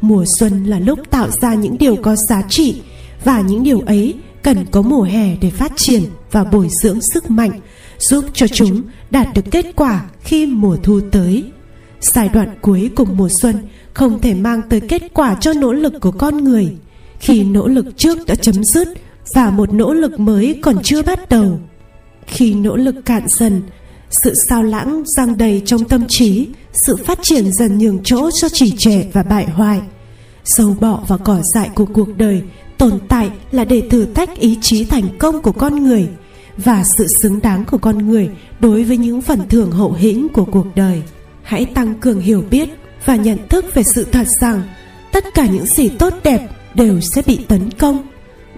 Mùa 0.00 0.24
xuân 0.38 0.64
là 0.64 0.78
lúc 0.78 0.98
tạo 1.10 1.28
ra 1.30 1.54
những 1.54 1.78
điều 1.78 1.96
có 1.96 2.16
giá 2.16 2.42
trị 2.48 2.80
và 3.24 3.40
những 3.40 3.62
điều 3.62 3.80
ấy 3.80 4.14
cần 4.42 4.66
có 4.70 4.82
mùa 4.82 5.02
hè 5.02 5.36
để 5.36 5.50
phát 5.50 5.72
triển 5.76 6.02
và 6.32 6.44
bồi 6.44 6.68
dưỡng 6.82 6.98
sức 7.14 7.30
mạnh, 7.30 7.60
giúp 7.98 8.24
cho 8.34 8.46
chúng 8.48 8.82
đạt 9.10 9.28
được 9.34 9.44
kết 9.50 9.66
quả 9.76 10.04
khi 10.20 10.46
mùa 10.46 10.76
thu 10.82 11.00
tới. 11.12 11.44
Giai 12.00 12.28
đoạn 12.28 12.48
cuối 12.60 12.90
cùng 12.94 13.16
mùa 13.16 13.28
xuân 13.40 13.56
không 13.92 14.20
thể 14.20 14.34
mang 14.34 14.62
tới 14.68 14.80
kết 14.80 15.02
quả 15.14 15.36
cho 15.40 15.52
nỗ 15.52 15.72
lực 15.72 15.92
của 16.00 16.10
con 16.10 16.44
người, 16.44 16.76
khi 17.20 17.44
nỗ 17.44 17.68
lực 17.68 17.86
trước 17.96 18.18
đã 18.26 18.34
chấm 18.34 18.64
dứt 18.64 18.88
và 19.34 19.50
một 19.50 19.72
nỗ 19.74 19.94
lực 19.94 20.20
mới 20.20 20.58
còn 20.62 20.82
chưa 20.82 21.02
bắt 21.02 21.28
đầu. 21.28 21.60
Khi 22.26 22.54
nỗ 22.54 22.76
lực 22.76 22.94
cạn 23.04 23.22
dần 23.28 23.62
sự 24.10 24.34
sao 24.48 24.62
lãng 24.62 25.02
giăng 25.06 25.38
đầy 25.38 25.62
trong 25.66 25.84
tâm 25.84 26.04
trí, 26.08 26.48
sự 26.72 26.96
phát 26.96 27.18
triển 27.22 27.52
dần 27.52 27.78
nhường 27.78 28.00
chỗ 28.04 28.30
cho 28.30 28.48
trì 28.48 28.76
trệ 28.76 29.02
và 29.12 29.22
bại 29.22 29.44
hoại. 29.44 29.80
Sâu 30.44 30.76
bọ 30.80 31.02
và 31.08 31.16
cỏ 31.16 31.40
dại 31.54 31.70
của 31.74 31.86
cuộc 31.86 32.08
đời 32.16 32.42
tồn 32.78 32.98
tại 33.08 33.30
là 33.52 33.64
để 33.64 33.82
thử 33.90 34.04
thách 34.04 34.38
ý 34.38 34.58
chí 34.60 34.84
thành 34.84 35.18
công 35.18 35.42
của 35.42 35.52
con 35.52 35.84
người 35.84 36.08
và 36.56 36.84
sự 36.98 37.06
xứng 37.22 37.40
đáng 37.42 37.64
của 37.64 37.78
con 37.78 38.08
người 38.08 38.30
đối 38.60 38.84
với 38.84 38.96
những 38.96 39.22
phần 39.22 39.48
thưởng 39.48 39.70
hậu 39.70 39.92
hĩnh 39.92 40.28
của 40.28 40.44
cuộc 40.44 40.66
đời. 40.74 41.02
Hãy 41.42 41.64
tăng 41.64 41.94
cường 41.94 42.20
hiểu 42.20 42.44
biết 42.50 42.68
và 43.04 43.16
nhận 43.16 43.38
thức 43.48 43.64
về 43.74 43.82
sự 43.82 44.06
thật 44.12 44.26
rằng 44.40 44.62
tất 45.12 45.24
cả 45.34 45.46
những 45.46 45.66
gì 45.66 45.88
tốt 45.88 46.14
đẹp 46.24 46.48
đều 46.74 47.00
sẽ 47.00 47.22
bị 47.26 47.38
tấn 47.48 47.70
công. 47.70 48.06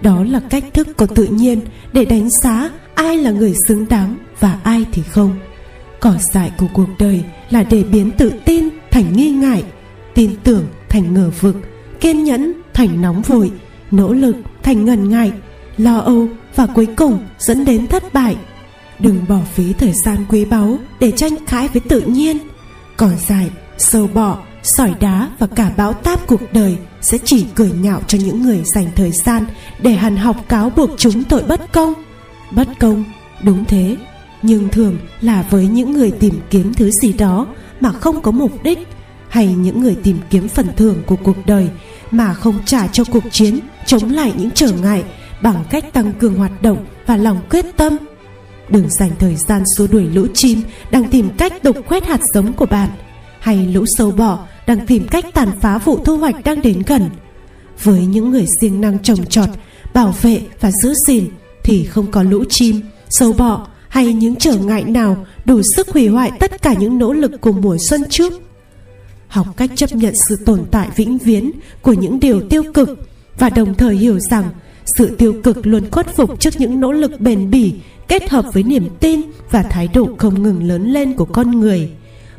Đó 0.01 0.23
là 0.23 0.41
cách 0.49 0.63
thức 0.73 0.87
có 0.97 1.05
tự 1.05 1.25
nhiên 1.25 1.59
để 1.93 2.05
đánh 2.05 2.29
giá 2.29 2.69
ai 2.95 3.17
là 3.17 3.31
người 3.31 3.55
xứng 3.67 3.87
đáng 3.89 4.17
và 4.39 4.59
ai 4.63 4.85
thì 4.91 5.01
không. 5.03 5.39
Cỏ 5.99 6.13
dại 6.19 6.51
của 6.57 6.67
cuộc 6.73 6.89
đời 6.99 7.23
là 7.49 7.63
để 7.63 7.83
biến 7.83 8.11
tự 8.11 8.33
tin 8.45 8.69
thành 8.91 9.13
nghi 9.13 9.29
ngại, 9.29 9.63
tin 10.13 10.35
tưởng 10.43 10.65
thành 10.89 11.13
ngờ 11.13 11.31
vực, 11.39 11.55
kiên 11.99 12.23
nhẫn 12.23 12.53
thành 12.73 13.01
nóng 13.01 13.21
vội, 13.21 13.51
nỗ 13.91 14.13
lực 14.13 14.35
thành 14.63 14.85
ngần 14.85 15.09
ngại, 15.09 15.31
lo 15.77 15.97
âu 15.99 16.27
và 16.55 16.65
cuối 16.65 16.87
cùng 16.95 17.25
dẫn 17.39 17.65
đến 17.65 17.87
thất 17.87 18.13
bại. 18.13 18.35
Đừng 18.99 19.25
bỏ 19.29 19.39
phí 19.53 19.73
thời 19.73 19.93
gian 19.93 20.25
quý 20.29 20.45
báu 20.45 20.77
để 20.99 21.11
tranh 21.11 21.45
cãi 21.47 21.67
với 21.67 21.81
tự 21.89 22.01
nhiên. 22.01 22.37
Cỏ 22.97 23.09
dại, 23.27 23.49
sâu 23.77 24.09
bọ, 24.13 24.37
sỏi 24.63 24.93
đá 24.99 25.29
và 25.39 25.47
cả 25.47 25.71
bão 25.77 25.93
táp 25.93 26.27
cuộc 26.27 26.53
đời 26.53 26.77
sẽ 27.01 27.17
chỉ 27.25 27.45
cười 27.55 27.71
nhạo 27.71 28.01
cho 28.07 28.17
những 28.17 28.41
người 28.41 28.61
dành 28.65 28.87
thời 28.95 29.11
gian 29.11 29.45
để 29.81 29.91
hàn 29.91 30.17
học 30.17 30.35
cáo 30.49 30.69
buộc 30.69 30.89
chúng 30.97 31.23
tội 31.23 31.43
bất 31.43 31.71
công. 31.71 31.93
Bất 32.51 32.67
công, 32.79 33.03
đúng 33.43 33.65
thế 33.65 33.97
nhưng 34.41 34.69
thường 34.69 34.97
là 35.21 35.45
với 35.49 35.67
những 35.67 35.91
người 35.91 36.11
tìm 36.11 36.39
kiếm 36.49 36.73
thứ 36.73 36.91
gì 37.01 37.13
đó 37.13 37.47
mà 37.79 37.91
không 37.91 38.21
có 38.21 38.31
mục 38.31 38.63
đích, 38.63 38.79
hay 39.29 39.53
những 39.53 39.81
người 39.81 39.95
tìm 40.03 40.17
kiếm 40.29 40.47
phần 40.47 40.67
thưởng 40.77 41.01
của 41.05 41.15
cuộc 41.15 41.45
đời 41.45 41.69
mà 42.11 42.33
không 42.33 42.59
trả 42.65 42.87
cho 42.87 43.03
cuộc 43.11 43.23
chiến 43.31 43.59
chống 43.85 44.11
lại 44.11 44.33
những 44.37 44.51
trở 44.51 44.71
ngại 44.71 45.03
bằng 45.41 45.63
cách 45.69 45.93
tăng 45.93 46.13
cường 46.13 46.35
hoạt 46.35 46.61
động 46.61 46.85
và 47.05 47.17
lòng 47.17 47.41
quyết 47.49 47.65
tâm. 47.77 47.97
Đừng 48.69 48.89
dành 48.89 49.11
thời 49.19 49.35
gian 49.35 49.63
xua 49.77 49.87
đuổi 49.87 50.03
lũ 50.13 50.27
chim 50.33 50.61
đang 50.91 51.09
tìm 51.09 51.29
cách 51.37 51.63
đục 51.63 51.77
khoét 51.85 52.05
hạt 52.05 52.19
giống 52.33 52.53
của 52.53 52.65
bạn, 52.65 52.89
hay 53.39 53.67
lũ 53.67 53.85
sâu 53.97 54.11
bọ 54.11 54.39
đang 54.67 54.85
tìm 54.85 55.07
cách 55.07 55.25
tàn 55.33 55.49
phá 55.61 55.77
vụ 55.77 55.99
thu 56.05 56.17
hoạch 56.17 56.43
đang 56.43 56.61
đến 56.61 56.83
gần. 56.87 57.09
Với 57.83 58.05
những 58.05 58.31
người 58.31 58.45
siêng 58.61 58.81
năng 58.81 58.99
trồng 58.99 59.25
trọt, 59.25 59.49
bảo 59.93 60.15
vệ 60.21 60.41
và 60.59 60.71
giữ 60.71 60.93
gìn 61.07 61.29
thì 61.63 61.85
không 61.85 62.11
có 62.11 62.23
lũ 62.23 62.43
chim, 62.49 62.81
sâu 63.09 63.33
bọ 63.33 63.67
hay 63.89 64.13
những 64.13 64.35
trở 64.35 64.55
ngại 64.55 64.83
nào 64.83 65.25
đủ 65.45 65.61
sức 65.75 65.89
hủy 65.89 66.07
hoại 66.07 66.31
tất 66.39 66.61
cả 66.61 66.73
những 66.73 66.99
nỗ 66.99 67.13
lực 67.13 67.41
của 67.41 67.51
mùa 67.51 67.77
xuân 67.89 68.03
trước? 68.09 68.33
Học 69.27 69.47
cách 69.57 69.69
chấp 69.75 69.95
nhận 69.95 70.15
sự 70.15 70.35
tồn 70.45 70.63
tại 70.71 70.89
vĩnh 70.95 71.17
viễn 71.17 71.51
của 71.81 71.93
những 71.93 72.19
điều 72.19 72.41
tiêu 72.49 72.63
cực 72.73 73.09
và 73.39 73.49
đồng 73.49 73.73
thời 73.73 73.95
hiểu 73.95 74.19
rằng 74.19 74.49
sự 74.97 75.15
tiêu 75.15 75.33
cực 75.43 75.67
luôn 75.67 75.91
khuất 75.91 76.15
phục 76.15 76.39
trước 76.39 76.59
những 76.59 76.79
nỗ 76.79 76.91
lực 76.91 77.21
bền 77.21 77.51
bỉ 77.51 77.73
kết 78.07 78.29
hợp 78.29 78.45
với 78.53 78.63
niềm 78.63 78.89
tin 78.99 79.21
và 79.51 79.63
thái 79.63 79.87
độ 79.93 80.09
không 80.17 80.43
ngừng 80.43 80.67
lớn 80.67 80.91
lên 80.91 81.13
của 81.13 81.25
con 81.25 81.59
người. 81.59 81.89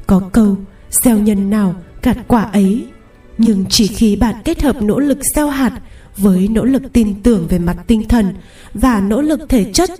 Có 0.07 0.21
câu, 0.33 0.57
gieo 0.91 1.19
nhân 1.19 1.51
nào 1.51 1.75
gặt 2.03 2.17
quả 2.29 2.43
ấy. 2.43 2.85
Nhưng 3.39 3.65
chỉ 3.69 3.87
khi 3.87 4.17
bạn 4.17 4.35
kết 4.45 4.63
hợp 4.63 4.83
nỗ 4.83 4.99
lực 4.99 5.19
gieo 5.35 5.49
hạt 5.49 5.81
với 6.17 6.49
nỗ 6.49 6.65
lực 6.65 6.83
tin 6.93 7.23
tưởng 7.23 7.47
về 7.49 7.59
mặt 7.59 7.77
tinh 7.87 8.09
thần 8.09 8.35
và 8.75 9.01
nỗ 9.01 9.21
lực 9.21 9.41
thể 9.49 9.73
chất 9.73 9.91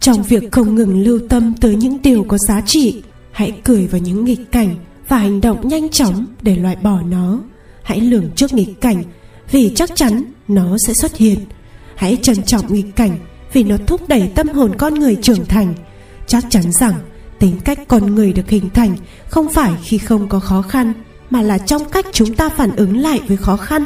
trong 0.00 0.22
việc 0.22 0.52
không 0.52 0.74
ngừng 0.74 1.02
lưu 1.02 1.20
tâm 1.28 1.54
tới 1.60 1.76
những 1.76 2.02
điều 2.02 2.24
có 2.24 2.38
giá 2.38 2.60
trị, 2.60 3.02
hãy 3.32 3.52
cười 3.64 3.86
vào 3.86 4.00
những 4.00 4.24
nghịch 4.24 4.52
cảnh 4.52 4.76
và 5.08 5.18
hành 5.18 5.40
động 5.40 5.68
nhanh 5.68 5.88
chóng 5.88 6.26
để 6.42 6.56
loại 6.56 6.76
bỏ 6.76 7.02
nó. 7.02 7.40
Hãy 7.82 8.00
lường 8.00 8.30
trước 8.36 8.52
nghịch 8.52 8.80
cảnh, 8.80 9.02
vì 9.50 9.72
chắc 9.74 9.90
chắn 9.94 10.22
nó 10.48 10.78
sẽ 10.78 10.92
xuất 10.94 11.16
hiện. 11.16 11.38
Hãy 11.94 12.18
trân 12.22 12.42
trọng 12.42 12.74
nghịch 12.74 12.96
cảnh, 12.96 13.18
vì 13.52 13.62
nó 13.64 13.76
thúc 13.86 14.08
đẩy 14.08 14.30
tâm 14.34 14.48
hồn 14.48 14.72
con 14.78 14.94
người 14.94 15.16
trưởng 15.22 15.44
thành. 15.44 15.74
Chắc 16.26 16.44
chắn 16.50 16.72
rằng, 16.72 16.94
tính 17.38 17.58
cách 17.64 17.78
con 17.88 18.14
người 18.14 18.32
được 18.32 18.48
hình 18.48 18.70
thành 18.70 18.96
không 19.28 19.48
phải 19.48 19.72
khi 19.82 19.98
không 19.98 20.28
có 20.28 20.40
khó 20.40 20.62
khăn, 20.62 20.92
mà 21.30 21.42
là 21.42 21.58
trong 21.58 21.84
cách 21.84 22.06
chúng 22.12 22.34
ta 22.34 22.48
phản 22.48 22.76
ứng 22.76 22.98
lại 22.98 23.20
với 23.28 23.36
khó 23.36 23.56
khăn. 23.56 23.84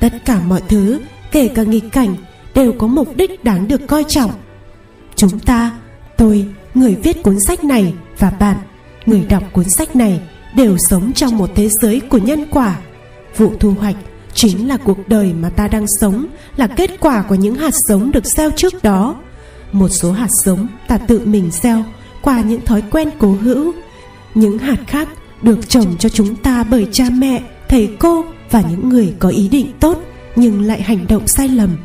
Tất 0.00 0.12
cả 0.24 0.40
mọi 0.40 0.62
thứ, 0.68 1.00
kể 1.32 1.48
cả 1.48 1.62
nghịch 1.62 1.92
cảnh, 1.92 2.14
đều 2.54 2.72
có 2.72 2.86
mục 2.86 3.16
đích 3.16 3.44
đáng 3.44 3.68
được 3.68 3.86
coi 3.86 4.04
trọng 4.08 4.30
chúng 5.22 5.38
ta. 5.38 5.70
Tôi, 6.16 6.46
người 6.74 6.94
viết 6.94 7.22
cuốn 7.22 7.40
sách 7.40 7.64
này 7.64 7.94
và 8.18 8.30
bạn, 8.30 8.56
người 9.06 9.24
đọc 9.28 9.42
cuốn 9.52 9.70
sách 9.70 9.96
này 9.96 10.20
đều 10.56 10.76
sống 10.78 11.12
trong 11.12 11.36
một 11.38 11.50
thế 11.54 11.68
giới 11.82 12.00
của 12.00 12.18
nhân 12.18 12.46
quả. 12.50 12.78
Vụ 13.36 13.52
thu 13.60 13.74
hoạch 13.80 13.96
chính 14.34 14.68
là 14.68 14.76
cuộc 14.76 15.08
đời 15.08 15.32
mà 15.32 15.50
ta 15.50 15.68
đang 15.68 15.86
sống, 16.00 16.26
là 16.56 16.66
kết 16.66 16.90
quả 17.00 17.22
của 17.22 17.34
những 17.34 17.54
hạt 17.54 17.74
giống 17.74 18.12
được 18.12 18.26
gieo 18.26 18.50
trước 18.50 18.82
đó. 18.82 19.16
Một 19.72 19.88
số 19.88 20.12
hạt 20.12 20.30
giống 20.30 20.66
ta 20.88 20.98
tự 20.98 21.22
mình 21.24 21.50
gieo 21.52 21.84
qua 22.22 22.40
những 22.40 22.64
thói 22.64 22.82
quen 22.90 23.10
cố 23.18 23.36
hữu. 23.42 23.72
Những 24.34 24.58
hạt 24.58 24.78
khác 24.86 25.08
được 25.42 25.68
trồng 25.68 25.96
cho 25.98 26.08
chúng 26.08 26.36
ta 26.36 26.64
bởi 26.64 26.86
cha 26.92 27.04
mẹ, 27.12 27.42
thầy 27.68 27.90
cô 27.98 28.24
và 28.50 28.62
những 28.70 28.88
người 28.88 29.14
có 29.18 29.28
ý 29.28 29.48
định 29.48 29.72
tốt 29.80 30.02
nhưng 30.36 30.62
lại 30.62 30.82
hành 30.82 31.06
động 31.08 31.26
sai 31.26 31.48
lầm 31.48 31.76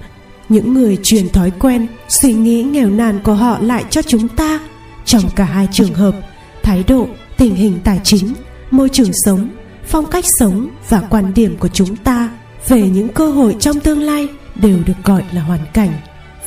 những 0.49 0.73
người 0.73 0.97
truyền 1.03 1.29
thói 1.29 1.51
quen, 1.59 1.87
suy 2.09 2.33
nghĩ 2.33 2.63
nghèo 2.63 2.89
nàn 2.89 3.19
của 3.23 3.33
họ 3.33 3.59
lại 3.59 3.85
cho 3.89 4.01
chúng 4.01 4.27
ta. 4.27 4.59
Trong 5.05 5.23
cả 5.35 5.43
hai 5.43 5.67
trường 5.71 5.93
hợp, 5.93 6.15
thái 6.63 6.83
độ, 6.87 7.07
tình 7.37 7.55
hình 7.55 7.79
tài 7.83 7.99
chính, 8.03 8.33
môi 8.71 8.89
trường 8.89 9.13
sống, 9.13 9.49
phong 9.85 10.05
cách 10.05 10.25
sống 10.25 10.69
và 10.89 11.01
quan 11.09 11.33
điểm 11.33 11.57
của 11.59 11.67
chúng 11.67 11.95
ta 11.95 12.29
về 12.67 12.89
những 12.89 13.09
cơ 13.09 13.31
hội 13.31 13.55
trong 13.59 13.79
tương 13.79 14.01
lai 14.01 14.27
đều 14.55 14.77
được 14.85 14.93
gọi 15.03 15.23
là 15.33 15.41
hoàn 15.41 15.61
cảnh. 15.73 15.91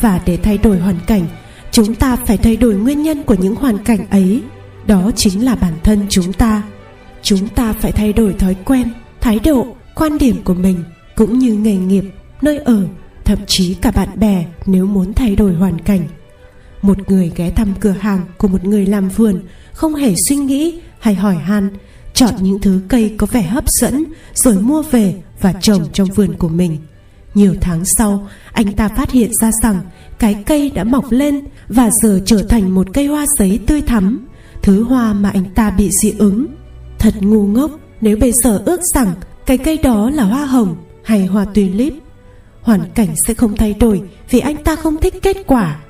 Và 0.01 0.21
để 0.27 0.37
thay 0.37 0.59
đổi 0.59 0.79
hoàn 0.79 0.97
cảnh, 1.07 1.27
chúng 1.71 1.95
ta 1.95 2.17
phải 2.17 2.37
thay 2.37 2.57
đổi 2.57 2.75
nguyên 2.75 3.03
nhân 3.03 3.23
của 3.23 3.35
những 3.35 3.55
hoàn 3.55 3.79
cảnh 3.79 4.07
ấy. 4.11 4.43
Đó 4.87 5.11
chính 5.17 5.45
là 5.45 5.55
bản 5.55 5.73
thân 5.85 6.07
chúng 6.09 6.33
ta. 6.33 6.63
Chúng 7.23 7.49
ta 7.49 7.73
phải 7.73 7.93
thay 7.93 8.13
đổi 8.13 8.33
thói 8.33 8.57
quen, 8.65 8.89
thái 9.21 9.39
độ, 9.39 9.67
quan 9.95 10.19
điểm 10.19 10.43
của 10.45 10.55
mình 10.55 10.85
cũng 11.17 11.39
như 11.39 11.55
nghề 11.55 11.77
nghiệp, 11.77 12.05
nơi 12.43 12.59
ở 12.59 12.87
thậm 13.31 13.47
chí 13.47 13.75
cả 13.75 13.91
bạn 13.91 14.09
bè 14.17 14.45
nếu 14.67 14.87
muốn 14.87 15.15
thay 15.15 15.37
đổi 15.37 15.55
hoàn 15.55 15.79
cảnh. 15.79 16.09
Một 16.83 17.11
người 17.11 17.33
ghé 17.37 17.51
thăm 17.51 17.75
cửa 17.81 17.95
hàng 18.01 18.21
của 18.39 18.49
một 18.49 18.65
người 18.65 18.87
làm 18.87 19.09
vườn, 19.09 19.43
không 19.73 19.95
hề 19.95 20.15
suy 20.29 20.37
nghĩ 20.37 20.81
hay 20.99 21.15
hỏi 21.15 21.35
han, 21.35 21.71
chọn 22.15 22.35
những 22.41 22.59
thứ 22.61 22.81
cây 22.89 23.15
có 23.17 23.27
vẻ 23.27 23.43
hấp 23.43 23.65
dẫn 23.69 24.05
rồi 24.35 24.55
mua 24.55 24.83
về 24.83 25.15
và 25.41 25.53
trồng 25.53 25.87
trong 25.93 26.09
vườn 26.09 26.35
của 26.39 26.49
mình. 26.49 26.77
Nhiều 27.35 27.55
tháng 27.61 27.85
sau, 27.85 28.29
anh 28.53 28.73
ta 28.73 28.89
phát 28.89 29.11
hiện 29.11 29.31
ra 29.41 29.51
rằng 29.63 29.81
cái 30.19 30.43
cây 30.47 30.71
đã 30.71 30.85
mọc 30.85 31.05
lên 31.11 31.41
và 31.69 31.91
giờ 32.03 32.21
trở 32.27 32.43
thành 32.43 32.75
một 32.75 32.87
cây 32.93 33.07
hoa 33.07 33.27
giấy 33.39 33.61
tươi 33.67 33.83
thắm, 33.83 34.27
thứ 34.63 34.83
hoa 34.83 35.13
mà 35.13 35.31
anh 35.31 35.45
ta 35.55 35.71
bị 35.71 35.91
dị 36.03 36.15
ứng. 36.19 36.47
Thật 36.99 37.15
ngu 37.21 37.47
ngốc 37.47 37.71
nếu 38.01 38.17
bây 38.17 38.33
giờ 38.33 38.63
ước 38.67 38.81
rằng 38.95 39.15
cái 39.47 39.59
cây 39.59 39.79
đó 39.79 40.11
là 40.11 40.25
hoa 40.25 40.47
hồng 40.47 40.77
hay 41.05 41.27
hoa 41.27 41.45
tulip 41.45 41.95
hoàn 42.63 42.81
cảnh 42.95 43.09
sẽ 43.27 43.35
không 43.35 43.57
thay 43.57 43.75
đổi 43.75 44.03
vì 44.31 44.39
anh 44.39 44.65
ta 44.65 44.77
không 44.77 44.97
thích 44.97 45.15
kết 45.23 45.37
quả. 45.47 45.81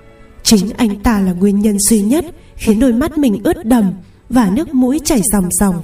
Chính 0.43 0.71
anh 0.77 1.01
ta 1.01 1.21
là 1.21 1.33
nguyên 1.33 1.61
nhân 1.61 1.79
duy 1.79 2.03
nhất 2.03 2.25
khiến 2.57 2.81
đôi 2.81 2.93
mắt 2.93 3.19
mình 3.19 3.41
ướt 3.45 3.65
đầm 3.65 3.93
và 4.29 4.51
nước 4.51 4.75
mũi 4.75 5.01
chảy 5.05 5.21
ròng 5.33 5.49
ròng. 5.51 5.83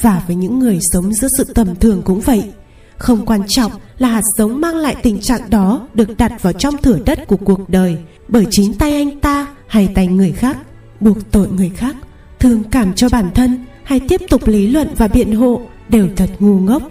Và 0.00 0.22
với 0.26 0.36
những 0.36 0.58
người 0.58 0.78
sống 0.92 1.12
giữa 1.12 1.28
sự 1.36 1.44
tầm 1.54 1.76
thường 1.76 2.02
cũng 2.04 2.20
vậy 2.20 2.44
không 2.98 3.26
quan 3.26 3.40
trọng 3.48 3.72
là 3.98 4.08
hạt 4.08 4.22
giống 4.36 4.60
mang 4.60 4.76
lại 4.76 4.96
tình 5.02 5.20
trạng 5.20 5.50
đó 5.50 5.88
được 5.94 6.16
đặt 6.18 6.42
vào 6.42 6.52
trong 6.52 6.76
thửa 6.82 6.98
đất 7.06 7.26
của 7.26 7.36
cuộc 7.36 7.70
đời 7.70 7.96
bởi 8.28 8.46
chính 8.50 8.74
tay 8.74 8.92
anh 8.92 9.20
ta 9.20 9.46
hay 9.66 9.88
tay 9.94 10.06
người 10.06 10.32
khác 10.32 10.56
buộc 11.00 11.30
tội 11.30 11.48
người 11.48 11.68
khác 11.68 11.96
thương 12.38 12.64
cảm 12.70 12.92
cho 12.94 13.08
bản 13.08 13.30
thân 13.34 13.64
hay 13.82 14.00
tiếp 14.00 14.20
tục 14.30 14.48
lý 14.48 14.66
luận 14.66 14.88
và 14.96 15.08
biện 15.08 15.32
hộ 15.32 15.60
đều 15.88 16.08
thật 16.16 16.30
ngu 16.38 16.58
ngốc. 16.58 16.82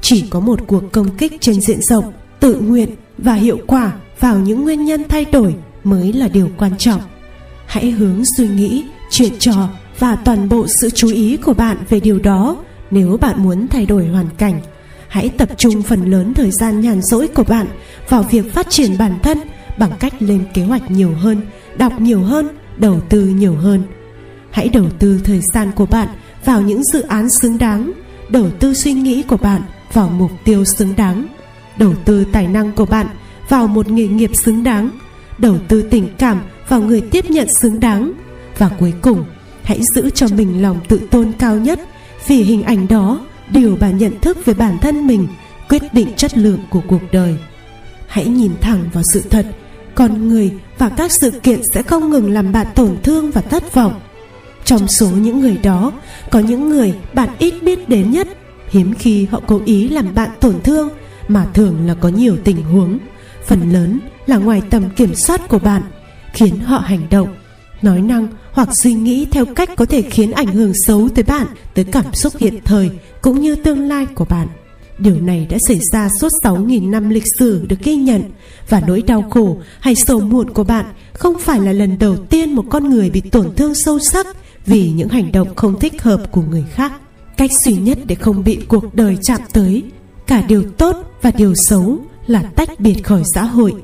Chỉ 0.00 0.24
có 0.30 0.40
một 0.40 0.60
cuộc 0.66 0.92
công 0.92 1.16
kích 1.16 1.32
trên 1.40 1.60
diện 1.60 1.82
rộng 1.82 2.12
tự 2.40 2.60
nguyện 2.60 2.88
và 3.18 3.34
hiệu 3.34 3.58
quả 3.66 3.92
vào 4.20 4.38
những 4.38 4.62
nguyên 4.62 4.84
nhân 4.84 5.02
thay 5.08 5.24
đổi 5.24 5.54
mới 5.84 6.12
là 6.12 6.28
điều 6.28 6.50
quan 6.58 6.72
trọng. 6.78 7.00
Hãy 7.66 7.90
hướng 7.90 8.22
suy 8.36 8.48
nghĩ, 8.48 8.84
chuyện 9.10 9.32
trò 9.38 9.68
và 9.98 10.16
toàn 10.16 10.48
bộ 10.48 10.66
sự 10.80 10.90
chú 10.90 11.08
ý 11.08 11.36
của 11.36 11.54
bạn 11.54 11.76
về 11.88 12.00
điều 12.00 12.18
đó 12.18 12.56
nếu 12.90 13.16
bạn 13.16 13.42
muốn 13.42 13.68
thay 13.68 13.86
đổi 13.86 14.06
hoàn 14.06 14.26
cảnh. 14.38 14.60
Hãy 15.08 15.28
tập 15.28 15.48
trung 15.56 15.82
phần 15.82 16.10
lớn 16.10 16.34
thời 16.34 16.50
gian 16.50 16.80
nhàn 16.80 17.02
rỗi 17.02 17.28
của 17.28 17.44
bạn 17.44 17.66
vào 18.08 18.22
việc 18.22 18.54
phát 18.54 18.70
triển 18.70 18.98
bản 18.98 19.18
thân 19.22 19.38
bằng 19.78 19.92
cách 20.00 20.14
lên 20.18 20.44
kế 20.54 20.64
hoạch 20.64 20.90
nhiều 20.90 21.14
hơn, 21.14 21.40
đọc 21.76 22.00
nhiều 22.00 22.20
hơn, 22.20 22.48
đầu 22.76 23.00
tư 23.08 23.26
nhiều 23.26 23.54
hơn. 23.54 23.82
Hãy 24.50 24.68
đầu 24.68 24.90
tư 24.98 25.20
thời 25.24 25.40
gian 25.54 25.72
của 25.72 25.86
bạn 25.86 26.08
vào 26.44 26.62
những 26.62 26.84
dự 26.84 27.02
án 27.02 27.30
xứng 27.30 27.58
đáng, 27.58 27.92
đầu 28.28 28.50
tư 28.50 28.74
suy 28.74 28.92
nghĩ 28.92 29.22
của 29.22 29.36
bạn 29.36 29.62
vào 29.92 30.08
mục 30.08 30.30
tiêu 30.44 30.64
xứng 30.64 30.94
đáng 30.96 31.26
đầu 31.78 31.94
tư 32.04 32.24
tài 32.32 32.46
năng 32.46 32.72
của 32.72 32.86
bạn 32.86 33.06
vào 33.48 33.66
một 33.66 33.88
nghề 33.88 34.06
nghiệp 34.06 34.30
xứng 34.34 34.64
đáng, 34.64 34.90
đầu 35.38 35.58
tư 35.68 35.82
tình 35.82 36.08
cảm 36.18 36.40
vào 36.68 36.80
người 36.80 37.00
tiếp 37.00 37.24
nhận 37.30 37.48
xứng 37.60 37.80
đáng. 37.80 38.12
Và 38.58 38.68
cuối 38.68 38.94
cùng, 39.02 39.24
hãy 39.62 39.80
giữ 39.94 40.10
cho 40.10 40.26
mình 40.36 40.62
lòng 40.62 40.80
tự 40.88 41.00
tôn 41.10 41.32
cao 41.38 41.56
nhất 41.56 41.80
vì 42.26 42.42
hình 42.42 42.62
ảnh 42.62 42.88
đó, 42.88 43.20
điều 43.50 43.76
bạn 43.76 43.98
nhận 43.98 44.20
thức 44.20 44.44
về 44.44 44.54
bản 44.54 44.78
thân 44.78 45.06
mình, 45.06 45.28
quyết 45.68 45.82
định 45.92 46.08
chất 46.16 46.38
lượng 46.38 46.60
của 46.70 46.80
cuộc 46.88 47.02
đời. 47.12 47.36
Hãy 48.06 48.26
nhìn 48.26 48.52
thẳng 48.60 48.84
vào 48.92 49.02
sự 49.12 49.22
thật, 49.30 49.46
con 49.94 50.28
người 50.28 50.52
và 50.78 50.88
các 50.88 51.12
sự 51.12 51.30
kiện 51.30 51.60
sẽ 51.74 51.82
không 51.82 52.10
ngừng 52.10 52.30
làm 52.30 52.52
bạn 52.52 52.66
tổn 52.74 52.96
thương 53.02 53.30
và 53.30 53.40
thất 53.40 53.74
vọng. 53.74 54.00
Trong 54.64 54.88
số 54.88 55.08
những 55.08 55.40
người 55.40 55.58
đó, 55.62 55.92
có 56.30 56.38
những 56.38 56.68
người 56.68 56.94
bạn 57.14 57.28
ít 57.38 57.54
biết 57.62 57.88
đến 57.88 58.10
nhất, 58.10 58.28
hiếm 58.68 58.94
khi 58.98 59.24
họ 59.24 59.40
cố 59.46 59.60
ý 59.64 59.88
làm 59.88 60.14
bạn 60.14 60.30
tổn 60.40 60.54
thương 60.64 60.88
mà 61.28 61.46
thường 61.54 61.86
là 61.86 61.94
có 61.94 62.08
nhiều 62.08 62.36
tình 62.44 62.62
huống. 62.62 62.98
Phần 63.46 63.72
lớn 63.72 64.00
là 64.26 64.36
ngoài 64.36 64.62
tầm 64.70 64.90
kiểm 64.96 65.14
soát 65.14 65.48
của 65.48 65.58
bạn, 65.58 65.82
khiến 66.32 66.58
họ 66.58 66.78
hành 66.78 67.06
động, 67.10 67.34
nói 67.82 68.00
năng 68.02 68.28
hoặc 68.52 68.68
suy 68.72 68.94
nghĩ 68.94 69.26
theo 69.30 69.44
cách 69.44 69.70
có 69.76 69.84
thể 69.84 70.02
khiến 70.02 70.32
ảnh 70.32 70.46
hưởng 70.46 70.72
xấu 70.86 71.08
tới 71.08 71.24
bạn, 71.24 71.46
tới 71.74 71.84
cảm 71.84 72.14
xúc 72.14 72.32
hiện 72.38 72.60
thời 72.64 72.90
cũng 73.22 73.40
như 73.40 73.56
tương 73.56 73.88
lai 73.88 74.06
của 74.06 74.24
bạn. 74.24 74.48
Điều 74.98 75.20
này 75.20 75.46
đã 75.50 75.58
xảy 75.66 75.80
ra 75.92 76.08
suốt 76.20 76.28
6.000 76.44 76.90
năm 76.90 77.08
lịch 77.08 77.24
sử 77.38 77.66
được 77.68 77.76
ghi 77.82 77.96
nhận, 77.96 78.22
Và 78.68 78.82
nỗi 78.86 79.02
đau 79.02 79.22
khổ 79.30 79.58
hay 79.80 79.94
sầu 79.94 80.20
muộn 80.20 80.50
của 80.50 80.64
bạn 80.64 80.86
Không 81.12 81.38
phải 81.38 81.60
là 81.60 81.72
lần 81.72 81.98
đầu 81.98 82.16
tiên 82.16 82.52
một 82.52 82.64
con 82.70 82.90
người 82.90 83.10
bị 83.10 83.20
tổn 83.20 83.54
thương 83.56 83.74
sâu 83.74 83.98
sắc 83.98 84.26
Vì 84.66 84.90
những 84.90 85.08
hành 85.08 85.32
động 85.32 85.54
không 85.56 85.80
thích 85.80 86.02
hợp 86.02 86.30
của 86.30 86.42
người 86.42 86.64
khác. 86.74 86.92
Cách 87.36 87.50
duy 87.52 87.76
nhất 87.76 87.98
để 88.06 88.14
không 88.14 88.44
bị 88.44 88.58
cuộc 88.68 88.94
đời 88.94 89.18
chạm 89.22 89.40
tới 89.52 89.82
Cả 90.28 90.42
điều 90.48 90.64
tốt 90.78 90.96
và 91.22 91.30
điều 91.30 91.54
xấu 91.54 91.98
là 92.26 92.42
tách 92.42 92.80
biệt 92.80 93.04
khỏi 93.04 93.22
xã 93.34 93.42
hội. 93.42 93.74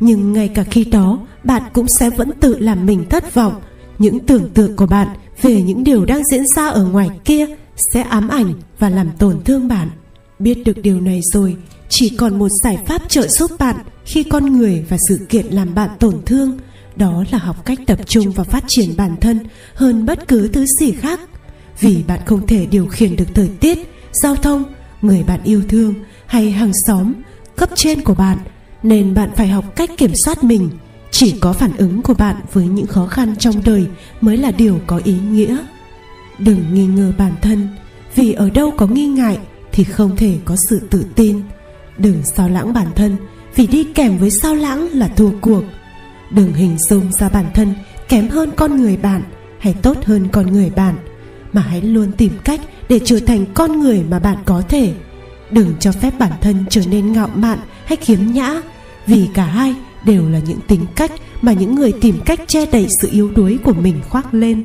Nhưng 0.00 0.32
ngay 0.32 0.48
cả 0.48 0.64
khi 0.64 0.84
đó, 0.84 1.18
Bạn 1.44 1.62
cũng 1.72 1.88
sẽ 1.88 2.10
vẫn 2.10 2.30
tự 2.40 2.58
làm 2.58 2.86
mình 2.86 3.04
thất 3.08 3.34
vọng. 3.34 3.60
Những 3.98 4.20
tưởng 4.20 4.50
tượng 4.54 4.76
của 4.76 4.86
bạn 4.86 5.08
về 5.42 5.62
những 5.62 5.84
điều 5.84 6.04
đang 6.04 6.24
diễn 6.24 6.46
ra 6.56 6.68
ở 6.68 6.86
ngoài 6.86 7.10
kia 7.24 7.46
Sẽ 7.92 8.02
ám 8.02 8.28
ảnh 8.28 8.54
và 8.78 8.88
làm 8.88 9.10
tổn 9.18 9.42
thương 9.44 9.68
bạn. 9.68 9.90
Biết 10.38 10.62
được 10.64 10.82
điều 10.82 11.00
này 11.00 11.20
rồi, 11.32 11.56
Chỉ 11.88 12.08
còn 12.08 12.38
một 12.38 12.48
giải 12.62 12.78
pháp 12.86 13.02
trợ 13.08 13.28
giúp 13.28 13.50
bạn 13.58 13.76
Khi 14.04 14.22
con 14.22 14.58
người 14.58 14.84
và 14.88 14.96
sự 15.08 15.26
kiện 15.28 15.46
làm 15.46 15.74
bạn 15.74 15.90
tổn 15.98 16.14
thương, 16.26 16.58
Đó 16.96 17.24
là 17.32 17.38
học 17.38 17.64
cách 17.64 17.78
tập 17.86 17.98
trung 18.06 18.30
và 18.30 18.44
phát 18.44 18.64
triển 18.68 18.96
bản 18.96 19.16
thân 19.20 19.38
Hơn 19.74 20.06
bất 20.06 20.28
cứ 20.28 20.48
thứ 20.48 20.64
gì 20.80 20.92
khác. 20.92 21.20
Vì 21.80 22.02
bạn 22.06 22.20
không 22.26 22.46
thể 22.46 22.66
điều 22.66 22.86
khiển 22.86 23.16
được 23.16 23.34
thời 23.34 23.48
tiết, 23.60 23.78
Giao 24.12 24.36
thông 24.36 24.64
Người 25.02 25.22
bạn 25.22 25.40
yêu 25.44 25.62
thương 25.68 25.94
Hay 26.26 26.50
hàng 26.50 26.72
xóm, 26.86 27.12
Cấp 27.56 27.68
trên 27.74 28.00
của 28.00 28.14
bạn, 28.14 28.38
Nên 28.82 29.14
bạn 29.14 29.30
phải 29.36 29.48
học 29.48 29.76
cách 29.76 29.90
kiểm 29.96 30.12
soát 30.24 30.44
mình. 30.44 30.70
Chỉ 31.10 31.38
có 31.40 31.52
phản 31.52 31.76
ứng 31.76 32.02
của 32.02 32.14
bạn 32.14 32.36
với 32.52 32.66
những 32.66 32.86
khó 32.86 33.06
khăn 33.06 33.36
trong 33.38 33.54
đời 33.64 33.86
Mới 34.20 34.36
là 34.36 34.50
điều 34.50 34.80
có 34.86 35.00
ý 35.04 35.14
nghĩa. 35.30 35.58
Đừng 36.38 36.74
nghi 36.74 36.86
ngờ 36.86 37.12
bản 37.18 37.32
thân, 37.42 37.68
vì 38.14 38.32
ở 38.32 38.50
đâu 38.50 38.70
có 38.76 38.86
nghi 38.86 39.06
ngại 39.06 39.38
thì 39.72 39.84
không 39.84 40.16
thể 40.16 40.38
có 40.44 40.56
sự 40.68 40.80
tự 40.90 41.04
tin. 41.14 41.40
Đừng 41.98 42.22
sao 42.24 42.48
lãng 42.48 42.72
bản 42.72 42.86
thân, 42.96 43.16
vì 43.54 43.66
đi 43.66 43.84
kèm 43.84 44.18
với 44.18 44.30
sao 44.30 44.54
lãng 44.54 44.88
là 44.92 45.08
thua 45.08 45.30
cuộc. 45.40 45.62
Đừng 46.30 46.54
hình 46.54 46.76
dung 46.78 47.12
ra 47.12 47.28
bản 47.28 47.46
thân 47.54 47.74
kém 48.08 48.28
hơn 48.28 48.50
con 48.56 48.76
người 48.76 48.96
bạn 48.96 49.22
hay 49.58 49.74
tốt 49.82 49.96
hơn 50.04 50.28
con 50.32 50.52
người 50.52 50.70
bạn 50.70 50.96
mà 51.52 51.62
hãy 51.62 51.80
luôn 51.80 52.12
tìm 52.12 52.32
cách 52.44 52.60
để 52.88 53.00
trở 53.04 53.20
thành 53.26 53.44
con 53.54 53.80
người 53.80 54.02
mà 54.10 54.18
bạn 54.18 54.36
có 54.44 54.62
thể. 54.68 54.92
Đừng 55.50 55.74
cho 55.80 55.92
phép 55.92 56.18
bản 56.18 56.32
thân 56.40 56.64
trở 56.70 56.82
nên 56.90 57.12
ngạo 57.12 57.28
mạn 57.34 57.58
hay 57.84 57.96
khiếm 57.96 58.18
nhã, 58.32 58.60
vì 59.06 59.28
cả 59.34 59.44
hai 59.44 59.74
đều 60.04 60.28
là 60.28 60.38
những 60.38 60.60
tính 60.68 60.86
cách 60.96 61.12
mà 61.42 61.52
những 61.52 61.74
người 61.74 61.92
tìm 62.00 62.20
cách 62.24 62.40
che 62.46 62.66
đậy 62.66 62.86
sự 63.00 63.08
yếu 63.12 63.30
đuối 63.36 63.58
của 63.64 63.72
mình 63.72 64.00
khoác 64.08 64.34
lên. 64.34 64.64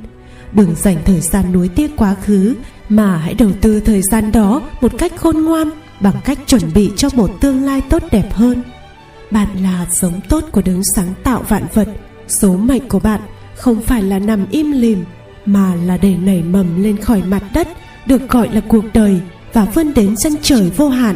Đừng 0.53 0.75
dành 0.75 0.97
thời 1.05 1.21
gian 1.21 1.53
nuối 1.53 1.67
tiếc 1.67 1.91
quá 1.97 2.15
khứ, 2.23 2.55
mà 2.89 3.17
hãy 3.17 3.33
đầu 3.33 3.51
tư 3.61 3.79
thời 3.79 4.01
gian 4.01 4.31
đó 4.31 4.61
một 4.81 4.91
cách 4.97 5.11
khôn 5.17 5.43
ngoan 5.43 5.69
bằng 5.99 6.15
cách 6.25 6.39
chuẩn 6.47 6.61
bị 6.73 6.91
cho 6.95 7.09
một 7.13 7.31
tương 7.41 7.65
lai 7.65 7.81
tốt 7.89 8.03
đẹp 8.11 8.33
hơn. 8.33 8.63
Bạn 9.31 9.47
là 9.63 9.69
hạt 9.69 9.87
giống 9.91 10.21
tốt 10.29 10.43
của 10.51 10.61
đấng 10.61 10.81
sáng 10.95 11.13
tạo 11.23 11.43
vạn 11.47 11.63
vật. 11.73 11.87
Số 12.27 12.57
mệnh 12.57 12.87
của 12.89 12.99
bạn 12.99 13.21
không 13.55 13.81
phải 13.81 14.03
là 14.03 14.19
nằm 14.19 14.45
im 14.51 14.71
lìm 14.71 15.03
mà 15.47 15.75
là 15.75 15.97
để 15.97 16.15
nảy 16.17 16.43
mầm 16.43 16.83
lên 16.83 16.97
khỏi 16.97 17.21
mặt 17.27 17.43
đất, 17.53 17.67
được 18.05 18.29
gọi 18.29 18.49
là 18.53 18.61
cuộc 18.67 18.85
đời, 18.93 19.19
và 19.53 19.65
vươn 19.65 19.93
đến 19.93 20.15
chân 20.15 20.33
trời 20.41 20.71
vô 20.77 20.89
hạn, 20.89 21.15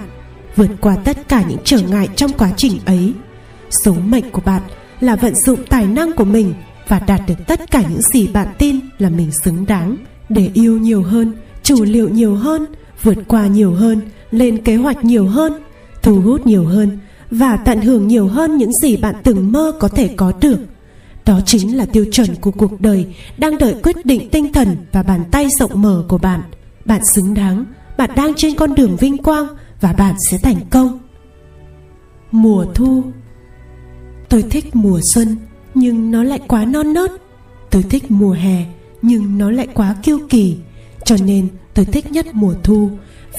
vượt 0.56 0.70
qua 0.82 0.96
tất 0.96 1.28
cả 1.30 1.44
những 1.50 1.60
trở 1.64 1.80
ngại 1.80 2.10
trong 2.16 2.32
quá 2.38 2.52
trình 2.58 2.80
ấy. 2.86 3.14
Số 3.86 3.94
mệnh 3.94 4.32
của 4.32 4.42
bạn 4.46 4.62
là 5.00 5.16
vận 5.16 5.36
dụng 5.36 5.60
tài 5.70 5.86
năng 5.86 6.14
của 6.14 6.26
mình 6.26 6.54
và 6.88 7.00
đạt 7.00 7.22
được 7.28 7.48
tất 7.48 7.72
cả 7.72 7.84
những 7.90 8.02
gì 8.02 8.28
bạn 8.28 8.48
tin 8.58 8.80
là 9.00 9.10
mình 9.10 9.32
xứng 9.44 9.66
đáng. 9.66 9.98
Để 10.30 10.50
yêu 10.54 10.78
nhiều 10.78 11.04
hơn 11.04 11.34
chủ 11.64 11.84
liệu 11.84 12.10
nhiều 12.10 12.36
hơn, 12.36 12.66
vượt 13.04 13.18
qua 13.28 13.48
nhiều 13.48 13.74
hơn, 13.74 14.02
lên 14.32 14.58
kế 14.58 14.76
hoạch 14.76 15.04
nhiều 15.04 15.28
hơn, 15.28 15.54
thu 16.02 16.22
hút 16.22 16.48
nhiều 16.48 16.64
hơn 16.66 17.00
và 17.32 17.58
tận 17.58 17.82
hưởng 17.82 18.08
nhiều 18.08 18.28
hơn 18.28 18.58
những 18.58 18.74
gì 18.74 18.98
bạn 18.98 19.16
từng 19.24 19.52
mơ 19.52 19.72
có 19.80 19.88
thể 19.88 20.08
có 20.18 20.34
được 20.42 20.58
đó 21.26 21.40
chính 21.46 21.78
là 21.78 21.86
tiêu 21.86 22.06
chuẩn 22.12 22.36
của 22.36 22.52
cuộc 22.52 22.82
đời, 22.82 23.06
đang 23.38 23.58
đợi 23.58 23.76
quyết 23.84 24.06
định 24.06 24.30
tinh 24.30 24.54
thần 24.54 24.76
và 24.92 25.04
bàn 25.04 25.24
tay 25.32 25.48
rộng 25.60 25.82
mở 25.82 26.04
của 26.08 26.18
bạn. 26.18 26.42
Bạn 26.86 27.06
xứng 27.06 27.34
đáng, 27.34 27.66
bạn 27.98 28.10
đang 28.16 28.34
trên 28.38 28.56
con 28.56 28.76
đường 28.76 28.96
vinh 28.96 29.18
quang 29.18 29.48
và 29.82 29.94
bạn 29.94 30.16
sẽ 30.30 30.38
thành 30.38 30.60
công. 30.70 31.00
Mùa 32.32 32.66
thu. 32.76 33.04
Tôi 34.30 34.44
thích 34.44 34.76
mùa 34.76 35.00
xuân, 35.14 35.38
nhưng 35.74 36.12
nó 36.12 36.24
lại 36.24 36.40
quá 36.48 36.66
non 36.66 36.94
nớt. 36.94 37.12
Tôi 37.70 37.84
thích 37.84 38.12
mùa 38.12 38.32
hè, 38.32 38.66
nhưng 39.02 39.38
nó 39.38 39.52
lại 39.52 39.68
quá 39.74 39.96
kiêu 40.04 40.20
kỳ. 40.30 40.58
Cho 41.06 41.16
nên 41.26 41.48
tôi 41.74 41.86
thích 41.86 42.12
nhất 42.12 42.26
mùa 42.34 42.54
thu, 42.64 42.90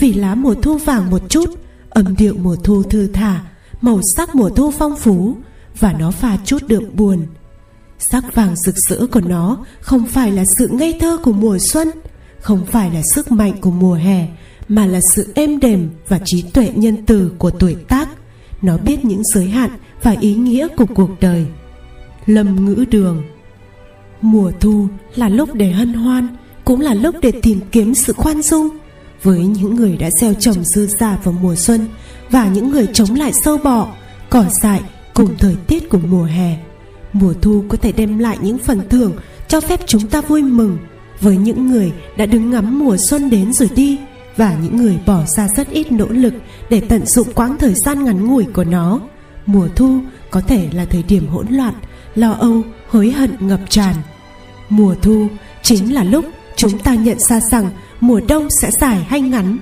vì 0.00 0.12
lá 0.12 0.34
mùa 0.34 0.54
thu 0.54 0.76
vàng 0.76 1.10
một 1.10 1.22
chút, 1.28 1.50
âm 1.90 2.16
điệu 2.16 2.34
mùa 2.42 2.56
thu 2.56 2.82
thư 2.82 3.06
thả, 3.06 3.44
màu 3.80 4.00
sắc 4.16 4.34
mùa 4.34 4.48
thu 4.48 4.70
phong 4.70 4.96
phú, 4.96 5.36
và 5.78 5.92
nó 5.92 6.10
pha 6.10 6.38
chút 6.44 6.62
đượm 6.68 6.84
buồn 6.94 7.26
sắc 8.10 8.34
vàng 8.34 8.56
rực 8.56 8.74
rỡ 8.76 9.06
của 9.06 9.20
nó 9.20 9.64
không 9.80 10.06
phải 10.06 10.32
là 10.32 10.44
sự 10.58 10.68
ngây 10.68 10.98
thơ 11.00 11.18
của 11.22 11.32
mùa 11.32 11.58
xuân, 11.72 11.90
không 12.40 12.66
phải 12.66 12.90
là 12.90 13.02
sức 13.14 13.32
mạnh 13.32 13.52
của 13.60 13.70
mùa 13.70 13.94
hè, 13.94 14.28
mà 14.68 14.86
là 14.86 15.00
sự 15.14 15.32
êm 15.34 15.60
đềm 15.60 15.90
và 16.08 16.20
trí 16.24 16.42
tuệ 16.42 16.72
nhân 16.74 16.96
từ 17.06 17.32
của 17.38 17.50
tuổi 17.50 17.76
tác. 17.88 18.08
Nó 18.62 18.76
biết 18.76 19.04
những 19.04 19.22
giới 19.24 19.48
hạn 19.48 19.70
và 20.02 20.16
ý 20.20 20.34
nghĩa 20.34 20.68
của 20.76 20.86
cuộc 20.94 21.10
đời. 21.20 21.46
Lâm 22.26 22.64
ngữ 22.66 22.84
đường. 22.90 23.22
Mùa 24.20 24.52
thu 24.60 24.86
là 25.14 25.28
lúc 25.28 25.54
để 25.54 25.72
hân 25.72 25.92
hoan, 25.92 26.28
cũng 26.64 26.80
là 26.80 26.94
lúc 26.94 27.14
để 27.22 27.32
tìm 27.42 27.60
kiếm 27.72 27.94
sự 27.94 28.12
khoan 28.12 28.42
dung. 28.42 28.68
Với 29.22 29.46
những 29.46 29.74
người 29.74 29.96
đã 29.96 30.10
gieo 30.20 30.34
trồng 30.34 30.64
dư 30.64 30.86
giả 30.86 31.18
vào 31.24 31.34
mùa 31.42 31.54
xuân 31.54 31.86
và 32.30 32.48
những 32.48 32.70
người 32.70 32.88
chống 32.92 33.14
lại 33.14 33.32
sâu 33.44 33.58
bọ, 33.64 33.88
cỏ 34.30 34.44
dại 34.62 34.80
cùng 35.14 35.36
thời 35.38 35.56
tiết 35.66 35.88
của 35.88 35.98
mùa 35.98 36.24
hè 36.24 36.56
mùa 37.12 37.32
thu 37.42 37.64
có 37.68 37.76
thể 37.76 37.92
đem 37.92 38.18
lại 38.18 38.38
những 38.40 38.58
phần 38.58 38.88
thưởng 38.88 39.12
cho 39.48 39.60
phép 39.60 39.80
chúng 39.86 40.08
ta 40.08 40.20
vui 40.20 40.42
mừng 40.42 40.78
với 41.20 41.36
những 41.36 41.66
người 41.66 41.92
đã 42.16 42.26
đứng 42.26 42.50
ngắm 42.50 42.78
mùa 42.78 42.96
xuân 43.08 43.30
đến 43.30 43.52
rồi 43.52 43.70
đi 43.74 43.98
và 44.36 44.56
những 44.62 44.76
người 44.76 44.98
bỏ 45.06 45.24
ra 45.26 45.48
rất 45.56 45.70
ít 45.70 45.92
nỗ 45.92 46.06
lực 46.08 46.34
để 46.70 46.80
tận 46.80 47.06
dụng 47.06 47.32
quãng 47.34 47.58
thời 47.58 47.74
gian 47.74 48.04
ngắn 48.04 48.26
ngủi 48.26 48.44
của 48.44 48.64
nó. 48.64 49.00
Mùa 49.46 49.68
thu 49.76 49.98
có 50.30 50.40
thể 50.40 50.68
là 50.72 50.84
thời 50.84 51.02
điểm 51.02 51.28
hỗn 51.28 51.46
loạn, 51.50 51.74
lo 52.14 52.32
âu, 52.32 52.62
hối 52.88 53.10
hận, 53.10 53.36
ngập 53.40 53.60
tràn. 53.68 53.94
Mùa 54.68 54.94
thu 55.02 55.28
chính 55.62 55.94
là 55.94 56.04
lúc 56.04 56.24
chúng 56.56 56.78
ta 56.78 56.94
nhận 56.94 57.18
ra 57.18 57.40
rằng 57.40 57.70
mùa 58.00 58.20
đông 58.28 58.48
sẽ 58.62 58.70
dài 58.80 59.04
hay 59.08 59.20
ngắn. 59.20 59.58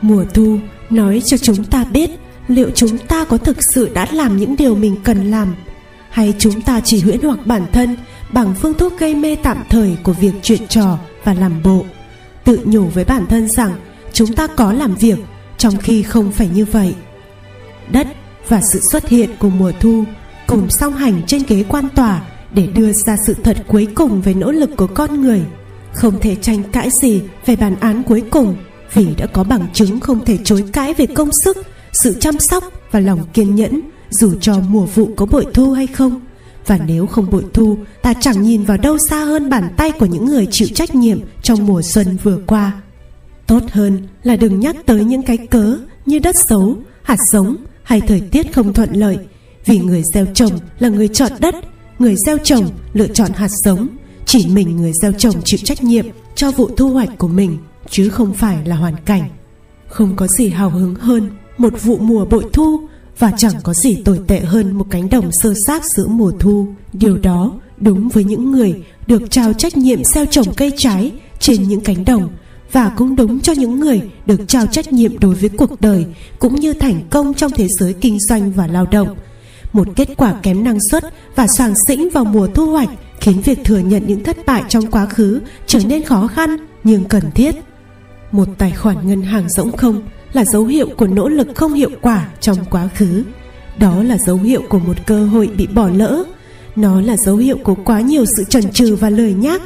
Mùa 0.00 0.24
thu 0.34 0.58
nói 0.90 1.22
cho 1.24 1.36
chúng 1.36 1.64
ta 1.64 1.84
biết 1.84 2.10
liệu 2.48 2.70
chúng 2.74 2.98
ta 2.98 3.24
có 3.24 3.38
thực 3.38 3.56
sự 3.74 3.90
đã 3.94 4.06
làm 4.12 4.36
những 4.36 4.56
điều 4.56 4.74
mình 4.74 4.96
cần 5.04 5.30
làm 5.30 5.54
hay 6.14 6.34
chúng 6.38 6.60
ta 6.60 6.80
chỉ 6.84 7.00
huyễn 7.00 7.20
hoặc 7.22 7.46
bản 7.46 7.66
thân 7.72 7.96
bằng 8.32 8.54
phương 8.54 8.74
thuốc 8.74 8.98
gây 8.98 9.14
mê 9.14 9.36
tạm 9.42 9.64
thời 9.70 9.96
của 10.02 10.12
việc 10.12 10.32
chuyện 10.42 10.68
trò 10.68 10.98
và 11.24 11.34
làm 11.34 11.62
bộ? 11.62 11.84
Tự 12.44 12.60
nhủ 12.64 12.86
với 12.86 13.04
bản 13.04 13.26
thân 13.26 13.48
rằng 13.48 13.72
chúng 14.12 14.32
ta 14.32 14.46
có 14.46 14.72
làm 14.72 14.94
việc 14.94 15.18
trong 15.58 15.76
khi 15.76 16.02
không 16.02 16.32
phải 16.32 16.48
như 16.48 16.64
vậy. 16.64 16.94
Đất 17.92 18.06
và 18.48 18.60
sự 18.72 18.80
xuất 18.92 19.08
hiện 19.08 19.30
của 19.38 19.48
mùa 19.48 19.72
thu 19.80 20.04
cùng 20.46 20.70
song 20.70 20.92
hành 20.92 21.22
trên 21.26 21.42
ghế 21.48 21.64
quan 21.68 21.88
tòa 21.94 22.22
để 22.54 22.66
đưa 22.66 22.92
ra 22.92 23.16
sự 23.26 23.34
thật 23.44 23.56
cuối 23.66 23.88
cùng 23.94 24.20
về 24.22 24.34
nỗ 24.34 24.52
lực 24.52 24.70
của 24.76 24.86
con 24.86 25.20
người. 25.20 25.42
Không 25.92 26.20
thể 26.20 26.36
tranh 26.36 26.62
cãi 26.72 26.88
gì 27.02 27.22
về 27.46 27.56
bản 27.56 27.76
án 27.80 28.02
cuối 28.02 28.22
cùng 28.30 28.56
vì 28.92 29.06
đã 29.18 29.26
có 29.26 29.44
bằng 29.44 29.66
chứng 29.72 30.00
không 30.00 30.24
thể 30.24 30.38
chối 30.44 30.64
cãi 30.72 30.94
về 30.94 31.06
công 31.06 31.30
sức, 31.44 31.56
sự 31.92 32.16
chăm 32.20 32.38
sóc 32.38 32.64
và 32.90 33.00
lòng 33.00 33.20
kiên 33.32 33.54
nhẫn 33.54 33.80
dù 34.20 34.34
cho 34.40 34.60
mùa 34.68 34.84
vụ 34.84 35.08
có 35.16 35.26
bội 35.26 35.46
thu 35.54 35.72
hay 35.72 35.86
không, 35.86 36.20
và 36.66 36.78
nếu 36.86 37.06
không 37.06 37.30
bội 37.30 37.44
thu, 37.52 37.78
ta 38.02 38.14
chẳng 38.20 38.42
nhìn 38.42 38.64
vào 38.64 38.76
đâu 38.76 38.98
xa 39.10 39.24
hơn 39.24 39.50
bàn 39.50 39.68
tay 39.76 39.92
của 39.92 40.06
những 40.06 40.24
người 40.24 40.46
chịu 40.50 40.68
trách 40.74 40.94
nhiệm 40.94 41.20
trong 41.42 41.66
mùa 41.66 41.82
xuân 41.82 42.16
vừa 42.22 42.38
qua. 42.46 42.82
Tốt 43.46 43.62
hơn 43.70 43.98
là 44.22 44.36
đừng 44.36 44.60
nhắc 44.60 44.76
tới 44.86 45.04
những 45.04 45.22
cái 45.22 45.36
cớ 45.36 45.78
như 46.06 46.18
đất 46.18 46.36
xấu, 46.48 46.76
hạt 47.02 47.18
giống 47.32 47.56
hay 47.82 48.00
thời 48.00 48.20
tiết 48.20 48.54
không 48.54 48.72
thuận 48.72 48.92
lợi. 48.92 49.18
Vì 49.64 49.78
người 49.78 50.02
gieo 50.14 50.26
trồng 50.34 50.52
là 50.78 50.88
người 50.88 51.08
chọn 51.08 51.32
đất, 51.38 51.54
người 51.98 52.14
gieo 52.26 52.38
trồng 52.38 52.70
lựa 52.92 53.08
chọn 53.08 53.32
hạt 53.32 53.50
giống, 53.64 53.88
chỉ 54.26 54.46
mình 54.48 54.76
người 54.76 54.92
gieo 55.02 55.12
trồng 55.12 55.34
chịu 55.44 55.60
trách 55.64 55.84
nhiệm 55.84 56.06
cho 56.34 56.50
vụ 56.50 56.68
thu 56.76 56.90
hoạch 56.90 57.18
của 57.18 57.28
mình, 57.28 57.58
chứ 57.90 58.08
không 58.08 58.34
phải 58.34 58.66
là 58.66 58.76
hoàn 58.76 58.96
cảnh. 59.04 59.28
Không 59.88 60.16
có 60.16 60.26
gì 60.26 60.48
hào 60.48 60.70
hứng 60.70 60.94
hơn 60.94 61.30
một 61.58 61.82
vụ 61.82 61.98
mùa 61.98 62.24
bội 62.24 62.44
thu 62.52 62.80
và 63.18 63.32
chẳng 63.36 63.54
có 63.62 63.74
gì 63.74 64.02
tồi 64.04 64.20
tệ 64.26 64.40
hơn 64.40 64.72
một 64.72 64.86
cánh 64.90 65.10
đồng 65.10 65.30
sơ 65.32 65.54
xác 65.66 65.84
giữa 65.84 66.06
mùa 66.06 66.32
thu. 66.40 66.68
Điều 66.92 67.18
đó 67.18 67.52
đúng 67.76 68.08
với 68.08 68.24
những 68.24 68.52
người 68.52 68.82
được 69.06 69.30
trao 69.30 69.52
trách 69.52 69.76
nhiệm 69.76 70.04
gieo 70.04 70.26
trồng 70.26 70.54
cây 70.56 70.72
trái 70.76 71.12
trên 71.38 71.62
những 71.62 71.80
cánh 71.80 72.04
đồng 72.04 72.28
và 72.72 72.92
cũng 72.96 73.16
đúng 73.16 73.40
cho 73.40 73.52
những 73.52 73.80
người 73.80 74.00
được 74.26 74.40
trao 74.48 74.66
trách 74.66 74.92
nhiệm 74.92 75.18
đối 75.18 75.34
với 75.34 75.48
cuộc 75.48 75.80
đời 75.80 76.06
cũng 76.38 76.54
như 76.54 76.72
thành 76.72 77.00
công 77.10 77.34
trong 77.34 77.52
thế 77.52 77.66
giới 77.68 77.92
kinh 77.92 78.18
doanh 78.20 78.52
và 78.52 78.66
lao 78.66 78.86
động. 78.86 79.16
Một 79.72 79.88
kết 79.96 80.08
quả 80.16 80.34
kém 80.42 80.64
năng 80.64 80.78
suất 80.90 81.04
và 81.36 81.46
soàng 81.46 81.74
xĩnh 81.86 82.08
vào 82.10 82.24
mùa 82.24 82.46
thu 82.46 82.70
hoạch 82.70 82.88
khiến 83.20 83.40
việc 83.44 83.58
thừa 83.64 83.78
nhận 83.78 84.02
những 84.06 84.24
thất 84.24 84.36
bại 84.46 84.62
trong 84.68 84.90
quá 84.90 85.06
khứ 85.06 85.40
trở 85.66 85.78
nên 85.86 86.02
khó 86.02 86.26
khăn 86.26 86.56
nhưng 86.84 87.04
cần 87.04 87.30
thiết. 87.30 87.54
Một 88.32 88.48
tài 88.58 88.70
khoản 88.70 89.08
ngân 89.08 89.22
hàng 89.22 89.48
rỗng 89.48 89.76
không 89.76 90.02
là 90.34 90.44
dấu 90.44 90.64
hiệu 90.64 90.88
của 90.96 91.06
nỗ 91.06 91.28
lực 91.28 91.48
không 91.54 91.72
hiệu 91.72 91.90
quả 92.00 92.28
trong 92.40 92.58
quá 92.70 92.88
khứ. 92.94 93.24
Đó 93.78 94.02
là 94.02 94.18
dấu 94.18 94.36
hiệu 94.36 94.62
của 94.68 94.78
một 94.78 95.06
cơ 95.06 95.26
hội 95.26 95.50
bị 95.56 95.66
bỏ 95.66 95.88
lỡ. 95.88 96.24
Nó 96.76 97.00
là 97.00 97.16
dấu 97.16 97.36
hiệu 97.36 97.58
của 97.64 97.74
quá 97.74 98.00
nhiều 98.00 98.24
sự 98.36 98.44
chần 98.44 98.72
chừ 98.72 98.96
và 98.96 99.10
lời 99.10 99.32
nhác. 99.32 99.62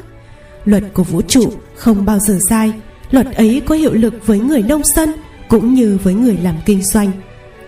Luật 0.64 0.82
của 0.94 1.02
vũ 1.02 1.22
trụ 1.22 1.52
không 1.74 2.04
bao 2.04 2.18
giờ 2.18 2.38
sai. 2.48 2.72
Luật 3.10 3.34
ấy 3.34 3.62
có 3.66 3.74
hiệu 3.74 3.92
lực 3.92 4.14
với 4.26 4.38
người 4.38 4.62
nông 4.62 4.82
dân 4.96 5.12
cũng 5.48 5.74
như 5.74 5.98
với 6.02 6.14
người 6.14 6.36
làm 6.42 6.54
kinh 6.66 6.82
doanh. 6.82 7.10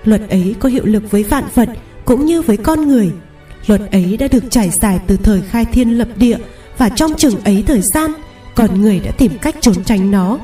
Luật 0.04 0.20
ấy 0.30 0.54
có 0.60 0.68
hiệu 0.68 0.84
lực 0.84 1.10
với 1.10 1.22
vạn 1.22 1.44
vật 1.54 1.68
cũng 2.04 2.26
như 2.26 2.42
với 2.42 2.56
con 2.56 2.88
người. 2.88 3.10
Luật 3.66 3.80
ấy 3.92 4.16
đã 4.16 4.28
được 4.32 4.44
trải 4.50 4.70
dài 4.82 4.98
từ 5.06 5.16
thời 5.16 5.40
khai 5.40 5.64
thiên 5.64 5.98
lập 5.98 6.08
địa 6.16 6.38
và 6.78 6.88
trong 6.88 7.14
chừng 7.14 7.40
ấy 7.44 7.64
thời 7.66 7.80
gian, 7.94 8.10
con 8.54 8.80
người 8.80 9.00
đã 9.00 9.10
tìm 9.10 9.32
cách 9.38 9.56
trốn 9.60 9.84
tránh 9.84 10.10
nó 10.10 10.38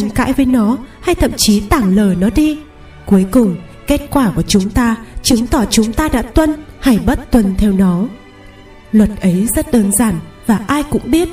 tranh 0.00 0.10
cãi 0.10 0.32
với 0.32 0.46
nó 0.46 0.78
hay 1.00 1.14
thậm 1.14 1.30
chí 1.36 1.60
tảng 1.60 1.96
lờ 1.96 2.14
nó 2.18 2.30
đi. 2.34 2.58
Cuối 3.06 3.26
cùng, 3.30 3.56
kết 3.86 4.00
quả 4.10 4.32
của 4.36 4.42
chúng 4.42 4.70
ta 4.70 4.96
chứng 5.22 5.46
tỏ 5.46 5.64
chúng 5.70 5.92
ta 5.92 6.08
đã 6.08 6.22
tuân 6.22 6.54
hay 6.80 6.98
bất 7.06 7.30
tuân 7.30 7.54
theo 7.58 7.72
nó. 7.72 8.06
Luật 8.92 9.10
ấy 9.20 9.48
rất 9.56 9.72
đơn 9.72 9.92
giản 9.92 10.14
và 10.46 10.60
ai 10.66 10.82
cũng 10.82 11.10
biết. 11.10 11.28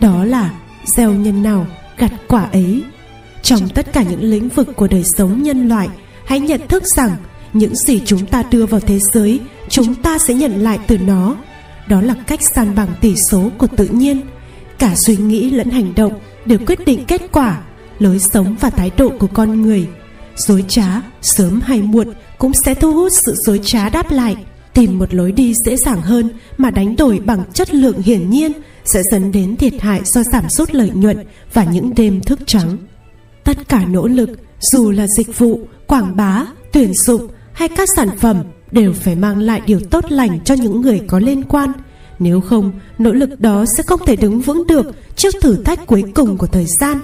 Đó 0.00 0.24
là 0.24 0.50
gieo 0.96 1.12
nhân 1.12 1.42
nào 1.42 1.66
gặt 1.98 2.12
quả 2.28 2.48
ấy. 2.52 2.82
Trong 3.42 3.68
tất 3.68 3.92
cả 3.92 4.02
những 4.02 4.22
lĩnh 4.22 4.48
vực 4.48 4.76
của 4.76 4.88
đời 4.88 5.04
sống 5.04 5.42
nhân 5.42 5.68
loại, 5.68 5.88
hãy 6.24 6.40
nhận 6.40 6.68
thức 6.68 6.82
rằng 6.96 7.10
những 7.52 7.76
gì 7.76 8.02
chúng 8.04 8.26
ta 8.26 8.42
đưa 8.50 8.66
vào 8.66 8.80
thế 8.80 8.98
giới, 9.12 9.40
chúng 9.68 9.94
ta 9.94 10.18
sẽ 10.18 10.34
nhận 10.34 10.62
lại 10.62 10.78
từ 10.86 10.98
nó. 10.98 11.36
Đó 11.86 12.00
là 12.00 12.14
cách 12.26 12.40
san 12.42 12.74
bằng 12.74 12.88
tỷ 13.00 13.14
số 13.30 13.50
của 13.58 13.66
tự 13.66 13.86
nhiên. 13.86 14.20
Cả 14.78 14.94
suy 14.96 15.16
nghĩ 15.16 15.50
lẫn 15.50 15.70
hành 15.70 15.94
động 15.94 16.12
đều 16.44 16.58
quyết 16.66 16.86
định 16.86 17.04
kết 17.04 17.22
quả 17.32 17.60
lối 17.98 18.18
sống 18.18 18.56
và 18.60 18.70
thái 18.70 18.90
độ 18.98 19.12
của 19.18 19.26
con 19.26 19.62
người. 19.62 19.86
Dối 20.36 20.64
trá, 20.68 21.02
sớm 21.22 21.60
hay 21.60 21.82
muộn, 21.82 22.14
cũng 22.38 22.52
sẽ 22.54 22.74
thu 22.74 22.92
hút 22.92 23.12
sự 23.12 23.34
dối 23.46 23.60
trá 23.64 23.88
đáp 23.88 24.10
lại. 24.10 24.36
Tìm 24.74 24.98
một 24.98 25.14
lối 25.14 25.32
đi 25.32 25.54
dễ 25.66 25.76
dàng 25.76 26.02
hơn 26.02 26.30
mà 26.58 26.70
đánh 26.70 26.96
đổi 26.96 27.20
bằng 27.26 27.44
chất 27.52 27.74
lượng 27.74 28.02
hiển 28.02 28.30
nhiên 28.30 28.52
sẽ 28.84 29.02
dẫn 29.10 29.32
đến 29.32 29.56
thiệt 29.56 29.80
hại 29.80 30.00
do 30.04 30.22
giảm 30.22 30.44
sút 30.48 30.74
lợi 30.74 30.90
nhuận 30.94 31.16
và 31.52 31.64
những 31.64 31.94
đêm 31.96 32.20
thức 32.20 32.38
trắng. 32.46 32.76
Tất 33.44 33.68
cả 33.68 33.84
nỗ 33.84 34.06
lực, 34.06 34.30
dù 34.60 34.90
là 34.90 35.06
dịch 35.16 35.38
vụ, 35.38 35.60
quảng 35.86 36.16
bá, 36.16 36.46
tuyển 36.72 36.92
dụng 36.94 37.28
hay 37.52 37.68
các 37.68 37.88
sản 37.96 38.08
phẩm, 38.18 38.42
đều 38.70 38.92
phải 38.92 39.16
mang 39.16 39.38
lại 39.38 39.62
điều 39.66 39.80
tốt 39.80 40.04
lành 40.12 40.40
cho 40.44 40.54
những 40.54 40.80
người 40.80 41.00
có 41.06 41.18
liên 41.18 41.42
quan. 41.44 41.72
Nếu 42.18 42.40
không, 42.40 42.72
nỗ 42.98 43.12
lực 43.12 43.40
đó 43.40 43.64
sẽ 43.76 43.82
không 43.82 44.00
thể 44.06 44.16
đứng 44.16 44.40
vững 44.40 44.66
được 44.66 44.86
trước 45.16 45.34
thử 45.42 45.56
thách 45.64 45.86
cuối 45.86 46.04
cùng 46.14 46.38
của 46.38 46.46
thời 46.46 46.66
gian 46.80 47.00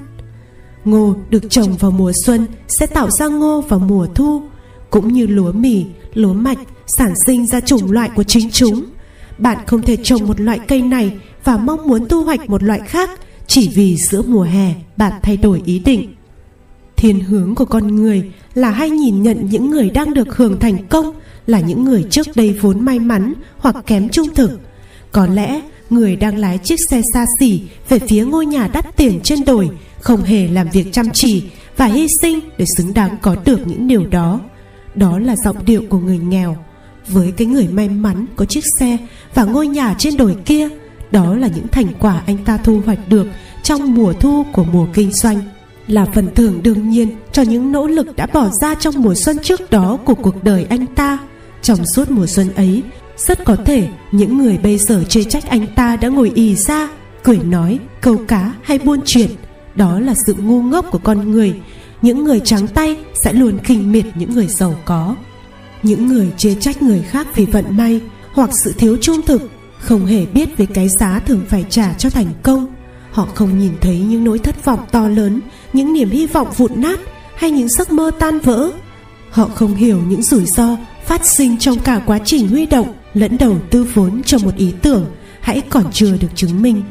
ngô 0.84 1.14
được 1.30 1.50
trồng 1.50 1.76
vào 1.76 1.90
mùa 1.90 2.12
xuân 2.24 2.46
sẽ 2.68 2.86
tạo 2.86 3.10
ra 3.10 3.26
ngô 3.26 3.60
vào 3.60 3.78
mùa 3.78 4.06
thu, 4.14 4.42
cũng 4.90 5.12
như 5.12 5.26
lúa 5.26 5.52
mì, 5.52 5.84
lúa 6.14 6.32
mạch 6.32 6.58
sản 6.86 7.14
sinh 7.26 7.46
ra 7.46 7.60
chủng 7.60 7.92
loại 7.92 8.10
của 8.16 8.22
chính 8.22 8.50
chúng. 8.50 8.84
Bạn 9.38 9.58
không 9.66 9.82
thể 9.82 9.96
trồng 9.96 10.26
một 10.26 10.40
loại 10.40 10.58
cây 10.68 10.82
này 10.82 11.18
và 11.44 11.56
mong 11.56 11.88
muốn 11.88 12.08
thu 12.08 12.24
hoạch 12.24 12.50
một 12.50 12.62
loại 12.62 12.80
khác 12.80 13.10
chỉ 13.46 13.70
vì 13.74 13.96
giữa 13.96 14.22
mùa 14.22 14.42
hè 14.42 14.74
bạn 14.96 15.12
thay 15.22 15.36
đổi 15.36 15.62
ý 15.64 15.78
định. 15.78 16.14
Thiên 16.96 17.20
hướng 17.20 17.54
của 17.54 17.64
con 17.64 17.96
người 17.96 18.32
là 18.54 18.70
hay 18.70 18.90
nhìn 18.90 19.22
nhận 19.22 19.48
những 19.50 19.70
người 19.70 19.90
đang 19.90 20.14
được 20.14 20.36
hưởng 20.36 20.60
thành 20.60 20.86
công 20.86 21.14
là 21.46 21.60
những 21.60 21.84
người 21.84 22.04
trước 22.10 22.26
đây 22.34 22.52
vốn 22.60 22.84
may 22.84 22.98
mắn 22.98 23.32
hoặc 23.58 23.76
kém 23.86 24.08
trung 24.08 24.28
thực. 24.34 24.60
Có 25.12 25.26
lẽ 25.26 25.62
người 25.94 26.16
đang 26.16 26.38
lái 26.38 26.58
chiếc 26.58 26.80
xe 26.90 27.02
xa 27.14 27.26
xỉ 27.40 27.62
về 27.88 27.98
phía 27.98 28.24
ngôi 28.24 28.46
nhà 28.46 28.68
đắt 28.72 28.96
tiền 28.96 29.20
trên 29.22 29.44
đồi, 29.44 29.70
không 30.00 30.22
hề 30.22 30.48
làm 30.48 30.68
việc 30.72 30.92
chăm 30.92 31.10
chỉ 31.10 31.42
và 31.76 31.86
hy 31.86 32.06
sinh 32.22 32.40
để 32.58 32.64
xứng 32.76 32.94
đáng 32.94 33.16
có 33.22 33.36
được 33.44 33.66
những 33.66 33.88
điều 33.88 34.06
đó. 34.06 34.40
Đó 34.94 35.18
là 35.18 35.36
giọng 35.44 35.56
điệu 35.66 35.82
của 35.88 35.98
người 35.98 36.18
nghèo. 36.18 36.56
Với 37.08 37.32
cái 37.36 37.46
người 37.46 37.68
may 37.68 37.88
mắn 37.88 38.26
có 38.36 38.44
chiếc 38.44 38.64
xe 38.80 38.96
và 39.34 39.44
ngôi 39.44 39.66
nhà 39.66 39.94
trên 39.98 40.16
đồi 40.16 40.36
kia, 40.44 40.68
đó 41.10 41.34
là 41.34 41.48
những 41.48 41.68
thành 41.68 41.86
quả 42.00 42.22
anh 42.26 42.38
ta 42.44 42.56
thu 42.56 42.80
hoạch 42.86 43.08
được 43.08 43.26
trong 43.62 43.94
mùa 43.94 44.12
thu 44.12 44.44
của 44.52 44.64
mùa 44.64 44.86
kinh 44.94 45.12
doanh. 45.12 45.40
Là 45.86 46.06
phần 46.14 46.34
thưởng 46.34 46.60
đương 46.62 46.90
nhiên 46.90 47.08
cho 47.32 47.42
những 47.42 47.72
nỗ 47.72 47.86
lực 47.86 48.16
đã 48.16 48.26
bỏ 48.26 48.48
ra 48.60 48.74
trong 48.74 48.94
mùa 48.96 49.14
xuân 49.14 49.38
trước 49.42 49.70
đó 49.70 49.98
của 50.04 50.14
cuộc 50.14 50.44
đời 50.44 50.66
anh 50.70 50.86
ta. 50.86 51.18
Trong 51.62 51.78
suốt 51.94 52.10
mùa 52.10 52.26
xuân 52.26 52.54
ấy 52.54 52.82
rất 53.16 53.44
có 53.44 53.56
thể 53.56 53.88
những 54.12 54.38
người 54.38 54.58
bây 54.58 54.78
giờ 54.78 55.04
chê 55.08 55.24
trách 55.24 55.46
anh 55.46 55.66
ta 55.74 55.96
đã 55.96 56.08
ngồi 56.08 56.32
ì 56.34 56.54
ra, 56.54 56.88
cười 57.22 57.38
nói, 57.38 57.78
câu 58.00 58.16
cá 58.28 58.52
hay 58.62 58.78
buôn 58.78 59.00
chuyện. 59.04 59.30
Đó 59.74 60.00
là 60.00 60.14
sự 60.26 60.34
ngu 60.34 60.62
ngốc 60.62 60.86
của 60.90 60.98
con 60.98 61.30
người. 61.30 61.54
Những 62.02 62.24
người 62.24 62.40
trắng 62.44 62.66
tay 62.68 62.96
sẽ 63.24 63.32
luôn 63.32 63.58
khinh 63.58 63.92
miệt 63.92 64.04
những 64.14 64.34
người 64.34 64.46
giàu 64.46 64.74
có. 64.84 65.16
Những 65.82 66.06
người 66.06 66.32
chê 66.36 66.54
trách 66.54 66.82
người 66.82 67.02
khác 67.02 67.26
vì 67.34 67.44
vận 67.44 67.76
may 67.76 68.00
hoặc 68.32 68.50
sự 68.52 68.72
thiếu 68.78 68.96
trung 69.00 69.22
thực, 69.22 69.50
không 69.78 70.06
hề 70.06 70.26
biết 70.26 70.56
về 70.56 70.66
cái 70.66 70.88
giá 70.88 71.20
thường 71.26 71.42
phải 71.48 71.64
trả 71.70 71.94
cho 71.94 72.10
thành 72.10 72.32
công. 72.42 72.66
Họ 73.10 73.28
không 73.34 73.58
nhìn 73.58 73.72
thấy 73.80 73.98
những 73.98 74.24
nỗi 74.24 74.38
thất 74.38 74.64
vọng 74.64 74.80
to 74.90 75.08
lớn, 75.08 75.40
những 75.72 75.92
niềm 75.92 76.10
hy 76.10 76.26
vọng 76.26 76.48
vụn 76.56 76.72
nát 76.76 77.00
hay 77.36 77.50
những 77.50 77.68
giấc 77.68 77.92
mơ 77.92 78.10
tan 78.18 78.38
vỡ. 78.38 78.70
Họ 79.30 79.48
không 79.54 79.74
hiểu 79.74 80.00
những 80.08 80.22
rủi 80.22 80.46
ro 80.46 80.76
phát 81.06 81.26
sinh 81.26 81.58
trong 81.58 81.78
cả 81.78 82.00
quá 82.06 82.18
trình 82.24 82.48
huy 82.48 82.66
động 82.66 82.94
lẫn 83.14 83.38
đầu 83.38 83.58
tư 83.70 83.86
vốn 83.94 84.22
cho 84.22 84.38
một 84.38 84.56
ý 84.56 84.72
tưởng, 84.82 85.06
hãy 85.40 85.62
còn 85.70 85.92
chưa 85.92 86.16
được 86.16 86.28
chứng 86.34 86.62
minh. 86.62 86.82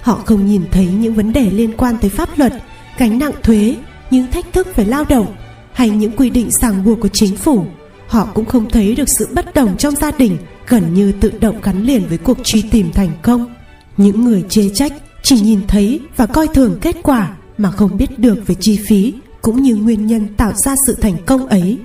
Họ 0.00 0.14
không 0.26 0.46
nhìn 0.46 0.62
thấy 0.70 0.86
những 0.86 1.14
vấn 1.14 1.32
đề 1.32 1.50
liên 1.50 1.76
quan 1.76 1.98
tới 2.00 2.10
pháp 2.10 2.38
luật, 2.38 2.52
gánh 2.98 3.18
nặng 3.18 3.32
thuế, 3.42 3.76
những 4.10 4.30
thách 4.30 4.52
thức 4.52 4.76
về 4.76 4.84
lao 4.84 5.04
động, 5.08 5.34
hay 5.72 5.90
những 5.90 6.16
quy 6.16 6.30
định 6.30 6.50
ràng 6.50 6.84
buộc 6.84 7.00
của 7.00 7.08
chính 7.08 7.36
phủ. 7.36 7.66
Họ 8.06 8.28
cũng 8.34 8.44
không 8.44 8.70
thấy 8.70 8.94
được 8.94 9.08
sự 9.08 9.28
bất 9.34 9.54
đồng 9.54 9.76
trong 9.76 9.96
gia 9.96 10.10
đình, 10.10 10.36
gần 10.68 10.94
như 10.94 11.12
tự 11.12 11.32
động 11.40 11.60
gắn 11.62 11.82
liền 11.82 12.06
với 12.08 12.18
cuộc 12.18 12.38
truy 12.44 12.62
tìm 12.62 12.92
thành 12.92 13.10
công. 13.22 13.54
Những 13.96 14.24
người 14.24 14.44
chê 14.48 14.68
trách 14.74 14.92
chỉ 15.22 15.40
nhìn 15.40 15.60
thấy 15.68 16.00
và 16.16 16.26
coi 16.26 16.48
thường 16.48 16.78
kết 16.80 16.96
quả 17.02 17.36
mà 17.58 17.70
không 17.70 17.96
biết 17.96 18.18
được 18.18 18.46
về 18.46 18.54
chi 18.60 18.78
phí, 18.88 19.14
cũng 19.42 19.62
như 19.62 19.76
nguyên 19.76 20.06
nhân 20.06 20.28
tạo 20.36 20.52
ra 20.52 20.74
sự 20.86 20.94
thành 20.94 21.16
công 21.26 21.46
ấy 21.46 21.78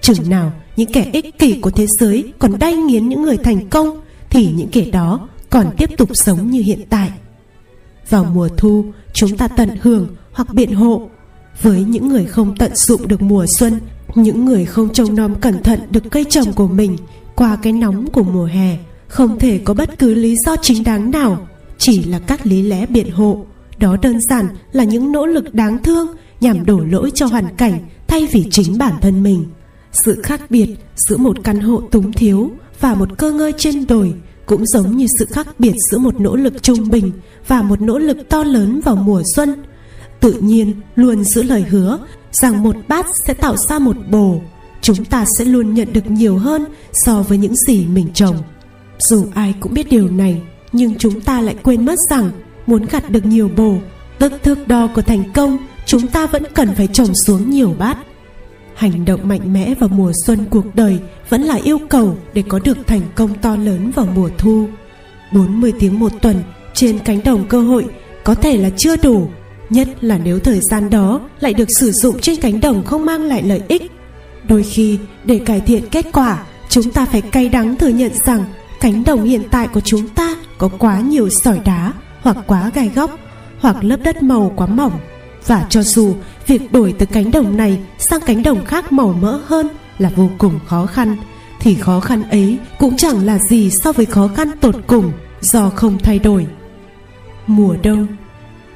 chừng 0.00 0.30
nào 0.30 0.52
những 0.76 0.92
kẻ 0.92 1.10
ích 1.12 1.38
kỷ 1.38 1.60
của 1.60 1.70
thế 1.70 1.86
giới 2.00 2.32
còn 2.38 2.58
đay 2.58 2.76
nghiến 2.76 3.08
những 3.08 3.22
người 3.22 3.36
thành 3.36 3.68
công, 3.68 4.00
thì 4.30 4.52
những 4.56 4.68
kẻ 4.68 4.84
đó 4.84 5.28
còn 5.50 5.66
tiếp 5.76 5.90
tục 5.96 6.10
sống 6.14 6.50
như 6.50 6.60
hiện 6.60 6.80
tại. 6.90 7.10
Vào 8.08 8.24
mùa 8.24 8.48
thu, 8.56 8.84
chúng 9.12 9.36
ta 9.36 9.48
tận 9.48 9.70
hưởng 9.80 10.08
hoặc 10.32 10.54
biện 10.54 10.74
hộ 10.74 11.08
với 11.62 11.84
những 11.84 12.08
người 12.08 12.24
không 12.24 12.56
tận 12.56 12.76
dụng 12.76 13.08
được 13.08 13.22
mùa 13.22 13.46
xuân, 13.58 13.80
những 14.14 14.44
người 14.44 14.64
không 14.64 14.92
trông 14.92 15.14
nom 15.14 15.34
cẩn 15.34 15.62
thận 15.62 15.80
được 15.90 16.02
cây 16.10 16.24
trồng 16.24 16.52
của 16.52 16.68
mình 16.68 16.96
qua 17.34 17.56
cái 17.62 17.72
nóng 17.72 18.10
của 18.10 18.22
mùa 18.22 18.44
hè, 18.44 18.78
không 19.08 19.38
thể 19.38 19.60
có 19.64 19.74
bất 19.74 19.98
cứ 19.98 20.14
lý 20.14 20.36
do 20.46 20.56
chính 20.62 20.84
đáng 20.84 21.10
nào, 21.10 21.48
chỉ 21.78 22.04
là 22.04 22.18
các 22.18 22.46
lý 22.46 22.62
lẽ 22.62 22.86
biện 22.86 23.10
hộ. 23.10 23.44
Đó 23.78 23.96
đơn 24.02 24.20
giản 24.30 24.46
là 24.72 24.84
những 24.84 25.12
nỗ 25.12 25.26
lực 25.26 25.54
đáng 25.54 25.82
thương 25.82 26.06
nhằm 26.40 26.66
đổ 26.66 26.78
lỗi 26.78 27.10
cho 27.14 27.26
hoàn 27.26 27.56
cảnh 27.56 27.78
thay 28.06 28.28
vì 28.32 28.44
chính 28.50 28.78
bản 28.78 28.94
thân 29.00 29.22
mình 29.22 29.44
sự 29.92 30.20
khác 30.22 30.40
biệt 30.50 30.74
giữa 30.96 31.16
một 31.16 31.36
căn 31.44 31.60
hộ 31.60 31.80
túng 31.90 32.12
thiếu 32.12 32.50
và 32.80 32.94
một 32.94 33.18
cơ 33.18 33.32
ngơi 33.32 33.52
trên 33.56 33.86
đồi 33.86 34.14
cũng 34.46 34.66
giống 34.66 34.96
như 34.96 35.06
sự 35.18 35.26
khác 35.30 35.46
biệt 35.58 35.74
giữa 35.90 35.98
một 35.98 36.20
nỗ 36.20 36.36
lực 36.36 36.62
trung 36.62 36.88
bình 36.90 37.12
và 37.46 37.62
một 37.62 37.80
nỗ 37.80 37.98
lực 37.98 38.28
to 38.28 38.44
lớn 38.44 38.80
vào 38.84 38.96
mùa 38.96 39.22
xuân. 39.34 39.54
Tự 40.20 40.32
nhiên 40.32 40.72
luôn 40.96 41.24
giữ 41.24 41.42
lời 41.42 41.64
hứa 41.68 41.98
rằng 42.32 42.62
một 42.62 42.76
bát 42.88 43.06
sẽ 43.26 43.34
tạo 43.34 43.56
ra 43.56 43.78
một 43.78 43.96
bồ. 44.10 44.40
Chúng 44.80 45.04
ta 45.04 45.24
sẽ 45.38 45.44
luôn 45.44 45.74
nhận 45.74 45.92
được 45.92 46.10
nhiều 46.10 46.38
hơn 46.38 46.64
so 46.92 47.22
với 47.22 47.38
những 47.38 47.56
gì 47.56 47.86
mình 47.86 48.08
trồng. 48.14 48.36
Dù 48.98 49.26
ai 49.34 49.54
cũng 49.60 49.74
biết 49.74 49.90
điều 49.90 50.08
này, 50.08 50.42
nhưng 50.72 50.94
chúng 50.98 51.20
ta 51.20 51.40
lại 51.40 51.56
quên 51.62 51.84
mất 51.84 51.98
rằng 52.10 52.30
muốn 52.66 52.86
gặt 52.90 53.10
được 53.10 53.26
nhiều 53.26 53.50
bồ, 53.56 53.74
tức 54.18 54.32
thước 54.42 54.68
đo 54.68 54.88
của 54.94 55.02
thành 55.02 55.32
công, 55.34 55.58
chúng 55.86 56.06
ta 56.06 56.26
vẫn 56.26 56.42
cần 56.54 56.74
phải 56.74 56.86
trồng 56.86 57.14
xuống 57.26 57.50
nhiều 57.50 57.74
bát 57.78 57.98
hành 58.78 59.04
động 59.04 59.28
mạnh 59.28 59.52
mẽ 59.52 59.74
vào 59.74 59.88
mùa 59.88 60.12
xuân 60.26 60.38
cuộc 60.50 60.74
đời 60.74 60.98
vẫn 61.28 61.42
là 61.42 61.58
yêu 61.64 61.78
cầu 61.88 62.16
để 62.34 62.42
có 62.48 62.58
được 62.58 62.86
thành 62.86 63.00
công 63.14 63.34
to 63.34 63.56
lớn 63.56 63.90
vào 63.90 64.06
mùa 64.14 64.30
thu. 64.38 64.68
40 65.32 65.72
tiếng 65.78 65.98
một 65.98 66.12
tuần 66.22 66.42
trên 66.74 66.98
cánh 66.98 67.20
đồng 67.24 67.48
cơ 67.48 67.60
hội 67.60 67.86
có 68.24 68.34
thể 68.34 68.56
là 68.56 68.70
chưa 68.76 68.96
đủ, 68.96 69.28
nhất 69.70 69.88
là 70.00 70.18
nếu 70.24 70.38
thời 70.38 70.60
gian 70.60 70.90
đó 70.90 71.20
lại 71.40 71.54
được 71.54 71.68
sử 71.78 71.92
dụng 71.92 72.20
trên 72.20 72.40
cánh 72.40 72.60
đồng 72.60 72.84
không 72.84 73.06
mang 73.06 73.22
lại 73.22 73.42
lợi 73.42 73.62
ích. 73.68 73.82
Đôi 74.48 74.62
khi, 74.62 74.98
để 75.24 75.38
cải 75.38 75.60
thiện 75.60 75.88
kết 75.90 76.06
quả, 76.12 76.44
chúng 76.68 76.90
ta 76.90 77.06
phải 77.06 77.20
cay 77.20 77.48
đắng 77.48 77.76
thừa 77.76 77.88
nhận 77.88 78.12
rằng 78.26 78.44
cánh 78.80 79.04
đồng 79.04 79.24
hiện 79.24 79.42
tại 79.50 79.68
của 79.68 79.80
chúng 79.80 80.08
ta 80.08 80.36
có 80.58 80.68
quá 80.78 81.00
nhiều 81.00 81.28
sỏi 81.44 81.60
đá 81.64 81.92
hoặc 82.20 82.36
quá 82.46 82.70
gai 82.74 82.90
góc 82.94 83.18
hoặc 83.60 83.84
lớp 83.84 83.96
đất 84.02 84.22
màu 84.22 84.52
quá 84.56 84.66
mỏng. 84.66 84.98
Và 85.46 85.66
cho 85.70 85.82
dù 85.82 86.14
việc 86.48 86.72
đổi 86.72 86.94
từ 86.98 87.06
cánh 87.06 87.30
đồng 87.30 87.56
này 87.56 87.78
sang 87.98 88.20
cánh 88.26 88.42
đồng 88.42 88.64
khác 88.64 88.92
màu 88.92 89.12
mỡ 89.20 89.40
hơn 89.46 89.68
là 89.98 90.10
vô 90.16 90.30
cùng 90.38 90.60
khó 90.66 90.86
khăn. 90.86 91.16
Thì 91.60 91.74
khó 91.74 92.00
khăn 92.00 92.30
ấy 92.30 92.58
cũng 92.78 92.96
chẳng 92.96 93.26
là 93.26 93.38
gì 93.50 93.70
so 93.70 93.92
với 93.92 94.06
khó 94.06 94.28
khăn 94.36 94.50
tột 94.60 94.74
cùng 94.86 95.12
do 95.40 95.70
không 95.70 95.98
thay 95.98 96.18
đổi. 96.18 96.46
Mùa 97.46 97.76
đông, 97.82 98.06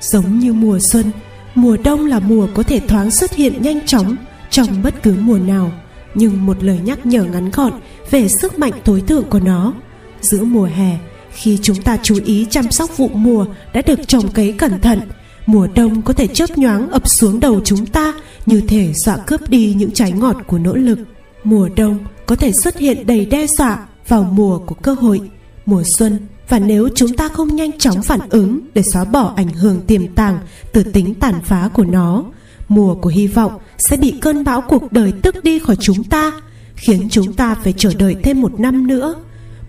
giống 0.01 0.39
như 0.39 0.53
mùa 0.53 0.79
xuân, 0.93 1.11
mùa 1.55 1.77
đông 1.85 2.07
là 2.07 2.19
mùa 2.19 2.47
có 2.55 2.63
thể 2.63 2.81
thoáng 2.89 3.11
xuất 3.11 3.35
hiện 3.35 3.63
nhanh 3.63 3.87
chóng 3.87 4.17
trong 4.51 4.83
bất 4.83 5.03
cứ 5.03 5.17
mùa 5.21 5.39
nào. 5.39 5.73
Nhưng 6.15 6.47
một 6.47 6.65
lời 6.65 6.81
nhắc 6.85 7.07
nhở 7.07 7.25
ngắn 7.25 7.51
gọn 7.51 7.73
về 8.11 8.29
sức 8.29 8.59
mạnh 8.59 8.73
tối 8.85 9.03
thượng 9.07 9.25
của 9.25 9.41
nó, 9.41 9.75
giữa 10.21 10.45
mùa 10.45 10.69
hè, 10.75 10.99
khi 11.33 11.59
chúng 11.63 11.83
ta 11.83 11.99
chú 12.03 12.19
ý 12.25 12.47
chăm 12.51 12.71
sóc 12.71 12.97
vụ 12.97 13.09
mùa 13.09 13.47
đã 13.75 13.83
được 13.87 14.09
trồng 14.09 14.29
cấy 14.29 14.53
cẩn 14.53 14.81
thận 14.81 15.01
mùa 15.47 15.69
đông 15.75 16.03
có 16.03 16.13
thể 16.13 16.27
chớp 16.27 16.59
nhoáng 16.59 16.91
ập 16.91 17.09
xuống 17.09 17.41
đầu 17.41 17.61
chúng 17.65 17.87
ta, 17.87 18.15
như 18.47 18.61
thể 18.61 18.93
dọa 18.93 19.17
cướp 19.17 19.49
đi 19.49 19.75
những 19.75 19.91
trái 19.91 20.13
ngọt 20.13 20.37
của 20.47 20.59
nỗ 20.59 20.75
lực. 20.75 20.99
Mùa 21.45 21.69
đông 21.77 21.99
có 22.27 22.37
thể 22.37 22.53
xuất 22.53 22.79
hiện 22.79 23.07
đầy 23.07 23.27
đe 23.27 23.47
dọa 23.47 23.87
vào 24.09 24.23
mùa 24.23 24.59
của 24.59 24.75
cơ 24.75 24.95
hội. 24.95 25.21
Mùa 25.67 25.83
xuân, 25.99 26.19
và 26.49 26.59
nếu 26.59 26.89
chúng 26.95 27.13
ta 27.17 27.29
không 27.29 27.57
nhanh 27.57 27.79
chóng 27.79 28.03
phản 28.03 28.21
ứng 28.31 28.61
để 28.75 28.83
xóa 28.93 29.05
bỏ 29.05 29.33
ảnh 29.37 29.49
hưởng 29.49 29.81
tiềm 29.81 30.15
tàng 30.15 30.39
từ 30.73 30.83
tính 30.83 31.15
tàn 31.15 31.35
phá 31.45 31.69
của 31.75 31.85
nó, 31.85 32.25
mùa 32.69 32.95
của 32.95 33.11
hy 33.11 33.27
vọng 33.27 33.53
sẽ 33.79 33.97
bị 33.97 34.15
cơn 34.21 34.45
bão 34.45 34.61
cuộc 34.61 34.93
đời 34.93 35.13
tức 35.23 35.45
đi 35.45 35.59
khỏi 35.59 35.77
chúng 35.81 36.05
ta, 36.05 36.33
khiến 36.75 37.09
chúng 37.11 37.33
ta 37.33 37.55
phải 37.55 37.75
chờ 37.77 37.95
đợi 37.99 38.17
thêm 38.23 38.41
một 38.41 38.61
năm 38.61 38.87
nữa. 38.87 39.15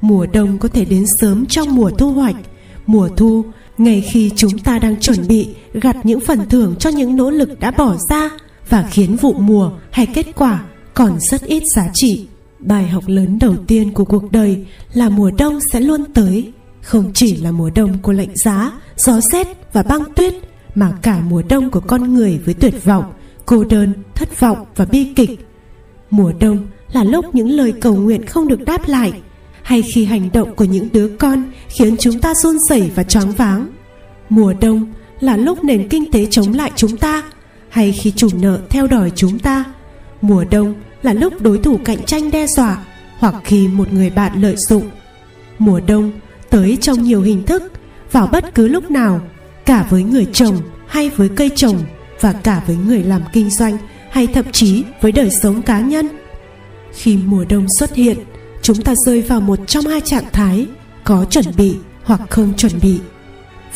Mùa 0.01 0.25
đông 0.33 0.57
có 0.57 0.67
thể 0.69 0.85
đến 0.85 1.05
sớm 1.21 1.45
trong 1.45 1.75
mùa 1.75 1.89
thu 1.89 2.11
hoạch. 2.11 2.35
Mùa 2.85 3.09
thu 3.17 3.45
ngay 3.77 4.01
khi 4.01 4.31
chúng 4.35 4.57
ta 4.59 4.79
đang 4.79 4.99
chuẩn 4.99 5.27
bị 5.27 5.49
gặt 5.73 5.97
những 6.03 6.19
phần 6.19 6.49
thưởng 6.49 6.75
cho 6.79 6.89
những 6.89 7.15
nỗ 7.15 7.29
lực 7.29 7.59
đã 7.59 7.71
bỏ 7.71 7.95
ra 8.09 8.29
và 8.69 8.87
khiến 8.91 9.15
vụ 9.15 9.33
mùa 9.33 9.71
hay 9.91 10.05
kết 10.05 10.25
quả 10.35 10.63
còn 10.93 11.17
rất 11.19 11.41
ít 11.41 11.63
giá 11.75 11.89
trị, 11.93 12.27
bài 12.59 12.87
học 12.87 13.03
lớn 13.07 13.39
đầu 13.39 13.55
tiên 13.67 13.91
của 13.91 14.05
cuộc 14.05 14.31
đời 14.31 14.65
là 14.93 15.09
mùa 15.09 15.31
đông 15.37 15.59
sẽ 15.71 15.79
luôn 15.79 16.03
tới. 16.13 16.51
Không 16.81 17.11
chỉ 17.13 17.35
là 17.35 17.51
mùa 17.51 17.69
đông 17.75 17.97
của 18.01 18.11
lạnh 18.11 18.35
giá, 18.35 18.71
gió 18.95 19.21
rét 19.21 19.47
và 19.73 19.83
băng 19.83 20.03
tuyết, 20.15 20.33
mà 20.75 20.91
cả 21.01 21.21
mùa 21.29 21.41
đông 21.49 21.71
của 21.71 21.79
con 21.79 22.13
người 22.13 22.39
với 22.45 22.53
tuyệt 22.53 22.85
vọng, 22.85 23.13
cô 23.45 23.63
đơn, 23.63 23.93
thất 24.15 24.39
vọng 24.39 24.65
và 24.75 24.85
bi 24.85 25.07
kịch. 25.15 25.47
Mùa 26.09 26.33
đông 26.39 26.67
là 26.91 27.03
lúc 27.03 27.35
những 27.35 27.49
lời 27.49 27.73
cầu 27.81 27.95
nguyện 27.95 28.25
không 28.25 28.47
được 28.47 28.65
đáp 28.65 28.87
lại 28.87 29.13
hay 29.63 29.81
khi 29.81 30.05
hành 30.05 30.29
động 30.33 30.55
của 30.55 30.65
những 30.65 30.87
đứa 30.93 31.07
con 31.07 31.51
khiến 31.69 31.95
chúng 31.99 32.19
ta 32.19 32.33
run 32.35 32.57
rẩy 32.69 32.91
và 32.95 33.03
choáng 33.03 33.31
váng. 33.31 33.67
Mùa 34.29 34.53
đông 34.61 34.93
là 35.19 35.37
lúc 35.37 35.63
nền 35.63 35.89
kinh 35.89 36.11
tế 36.11 36.25
chống 36.29 36.53
lại 36.53 36.71
chúng 36.75 36.97
ta 36.97 37.23
hay 37.69 37.91
khi 37.91 38.11
chủ 38.11 38.27
nợ 38.41 38.61
theo 38.69 38.87
đòi 38.87 39.11
chúng 39.15 39.39
ta. 39.39 39.63
Mùa 40.21 40.45
đông 40.51 40.73
là 41.01 41.13
lúc 41.13 41.41
đối 41.41 41.57
thủ 41.57 41.79
cạnh 41.85 42.05
tranh 42.05 42.31
đe 42.31 42.47
dọa 42.47 42.77
hoặc 43.17 43.35
khi 43.43 43.67
một 43.67 43.93
người 43.93 44.09
bạn 44.09 44.41
lợi 44.41 44.55
dụng. 44.57 44.89
Mùa 45.59 45.79
đông 45.87 46.11
tới 46.49 46.77
trong 46.81 47.03
nhiều 47.03 47.21
hình 47.21 47.43
thức, 47.43 47.71
vào 48.11 48.27
bất 48.31 48.55
cứ 48.55 48.67
lúc 48.67 48.91
nào, 48.91 49.21
cả 49.65 49.87
với 49.89 50.03
người 50.03 50.27
trồng 50.33 50.57
hay 50.87 51.09
với 51.09 51.29
cây 51.35 51.49
trồng 51.55 51.77
và 52.21 52.33
cả 52.33 52.63
với 52.67 52.75
người 52.87 53.03
làm 53.03 53.21
kinh 53.33 53.49
doanh 53.49 53.77
hay 54.09 54.27
thậm 54.27 54.45
chí 54.51 54.83
với 55.01 55.11
đời 55.11 55.29
sống 55.41 55.61
cá 55.61 55.79
nhân. 55.79 56.07
Khi 56.93 57.17
mùa 57.25 57.45
đông 57.49 57.65
xuất 57.79 57.95
hiện 57.95 58.17
chúng 58.63 58.81
ta 58.81 58.93
rơi 59.05 59.21
vào 59.21 59.41
một 59.41 59.59
trong 59.67 59.85
hai 59.85 60.01
trạng 60.01 60.31
thái, 60.33 60.67
có 61.03 61.25
chuẩn 61.29 61.45
bị 61.57 61.75
hoặc 62.03 62.21
không 62.29 62.53
chuẩn 62.57 62.71
bị. 62.81 62.99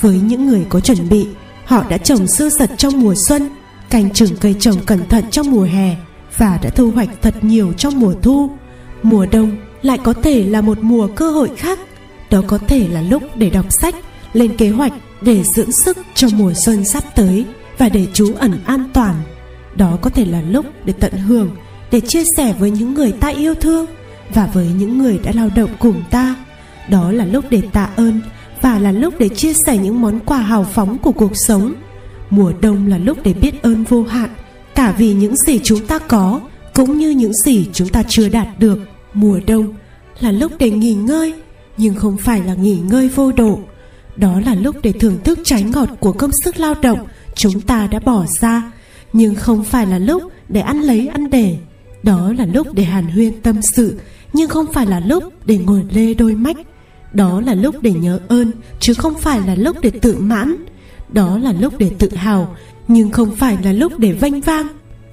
Với 0.01 0.19
những 0.19 0.47
người 0.47 0.65
có 0.69 0.79
chuẩn 0.79 1.09
bị, 1.09 1.27
họ 1.65 1.83
đã 1.89 1.97
trồng 1.97 2.27
sơ 2.27 2.49
sật 2.49 2.69
trong 2.77 3.01
mùa 3.01 3.13
xuân, 3.27 3.49
canh 3.89 4.13
chừng 4.13 4.35
cây 4.41 4.55
trồng 4.59 4.85
cẩn 4.85 5.07
thận 5.09 5.23
trong 5.31 5.51
mùa 5.51 5.63
hè 5.63 5.95
và 6.37 6.59
đã 6.63 6.69
thu 6.69 6.91
hoạch 6.91 7.09
thật 7.21 7.35
nhiều 7.41 7.73
trong 7.73 7.99
mùa 7.99 8.13
thu. 8.21 8.49
Mùa 9.03 9.25
đông 9.25 9.57
lại 9.81 9.97
có 10.03 10.13
thể 10.13 10.43
là 10.43 10.61
một 10.61 10.77
mùa 10.81 11.07
cơ 11.07 11.31
hội 11.31 11.49
khác. 11.57 11.79
Đó 12.29 12.41
có 12.47 12.57
thể 12.57 12.87
là 12.87 13.01
lúc 13.01 13.23
để 13.35 13.49
đọc 13.49 13.65
sách, 13.69 13.95
lên 14.33 14.57
kế 14.57 14.69
hoạch 14.69 14.93
để 15.21 15.43
dưỡng 15.55 15.71
sức 15.71 15.97
cho 16.15 16.27
mùa 16.33 16.53
xuân 16.53 16.85
sắp 16.85 17.03
tới 17.15 17.45
và 17.77 17.89
để 17.89 18.07
trú 18.13 18.33
ẩn 18.35 18.59
an 18.65 18.89
toàn. 18.93 19.15
Đó 19.75 19.97
có 20.01 20.09
thể 20.09 20.25
là 20.25 20.41
lúc 20.41 20.65
để 20.85 20.93
tận 20.99 21.13
hưởng, 21.13 21.49
để 21.91 21.99
chia 21.99 22.23
sẻ 22.37 22.55
với 22.59 22.71
những 22.71 22.93
người 22.93 23.11
ta 23.11 23.27
yêu 23.27 23.53
thương 23.53 23.85
và 24.33 24.49
với 24.53 24.67
những 24.77 24.97
người 24.97 25.19
đã 25.23 25.31
lao 25.35 25.49
động 25.55 25.69
cùng 25.79 26.03
ta. 26.09 26.35
Đó 26.89 27.11
là 27.11 27.25
lúc 27.25 27.45
để 27.49 27.61
tạ 27.73 27.89
ơn 27.95 28.21
và 28.61 28.79
là 28.79 28.91
lúc 28.91 29.13
để 29.19 29.29
chia 29.29 29.53
sẻ 29.65 29.77
những 29.77 30.01
món 30.01 30.19
quà 30.19 30.37
hào 30.37 30.63
phóng 30.63 30.97
của 30.97 31.11
cuộc 31.11 31.31
sống. 31.35 31.73
Mùa 32.29 32.53
đông 32.61 32.87
là 32.87 32.97
lúc 32.97 33.17
để 33.23 33.33
biết 33.33 33.61
ơn 33.61 33.83
vô 33.83 34.03
hạn, 34.03 34.29
cả 34.75 34.95
vì 34.97 35.13
những 35.13 35.35
gì 35.35 35.59
chúng 35.63 35.87
ta 35.87 35.99
có 35.99 36.41
cũng 36.73 36.97
như 36.97 37.09
những 37.09 37.33
gì 37.33 37.67
chúng 37.73 37.89
ta 37.89 38.03
chưa 38.07 38.29
đạt 38.29 38.47
được. 38.59 38.79
Mùa 39.13 39.39
đông 39.47 39.73
là 40.19 40.31
lúc 40.31 40.51
để 40.59 40.71
nghỉ 40.71 40.93
ngơi, 40.93 41.33
nhưng 41.77 41.95
không 41.95 42.17
phải 42.17 42.41
là 42.41 42.53
nghỉ 42.53 42.77
ngơi 42.77 43.09
vô 43.09 43.31
độ. 43.31 43.59
Đó 44.15 44.39
là 44.45 44.55
lúc 44.55 44.75
để 44.83 44.91
thưởng 44.91 45.17
thức 45.23 45.39
trái 45.43 45.63
ngọt 45.63 45.89
của 45.99 46.11
công 46.11 46.31
sức 46.43 46.59
lao 46.59 46.75
động 46.81 46.99
chúng 47.35 47.61
ta 47.61 47.87
đã 47.87 47.99
bỏ 47.99 48.25
ra, 48.39 48.71
nhưng 49.13 49.35
không 49.35 49.63
phải 49.63 49.85
là 49.85 49.99
lúc 49.99 50.23
để 50.49 50.61
ăn 50.61 50.81
lấy 50.81 51.07
ăn 51.07 51.29
để. 51.29 51.57
Đó 52.03 52.33
là 52.37 52.45
lúc 52.45 52.67
để 52.73 52.83
hàn 52.83 53.07
huyên 53.07 53.41
tâm 53.41 53.61
sự 53.75 53.99
nhưng 54.33 54.49
không 54.49 54.73
phải 54.73 54.85
là 54.85 54.99
lúc 54.99 55.23
để 55.45 55.57
ngồi 55.57 55.83
lê 55.93 56.13
đôi 56.13 56.35
mách 56.35 56.57
đó 57.13 57.41
là 57.41 57.53
lúc 57.53 57.75
để 57.81 57.91
nhớ 57.91 58.19
ơn, 58.27 58.51
chứ 58.79 58.93
không 58.93 59.13
phải 59.13 59.39
là 59.47 59.55
lúc 59.55 59.77
để 59.81 59.89
tự 59.89 60.17
mãn. 60.19 60.55
Đó 61.09 61.37
là 61.37 61.53
lúc 61.59 61.77
để 61.77 61.91
tự 61.99 62.15
hào, 62.15 62.55
nhưng 62.87 63.11
không 63.11 63.35
phải 63.35 63.57
là 63.63 63.71
lúc 63.71 63.99
để 63.99 64.11
vênh 64.11 64.41
vang. 64.41 64.67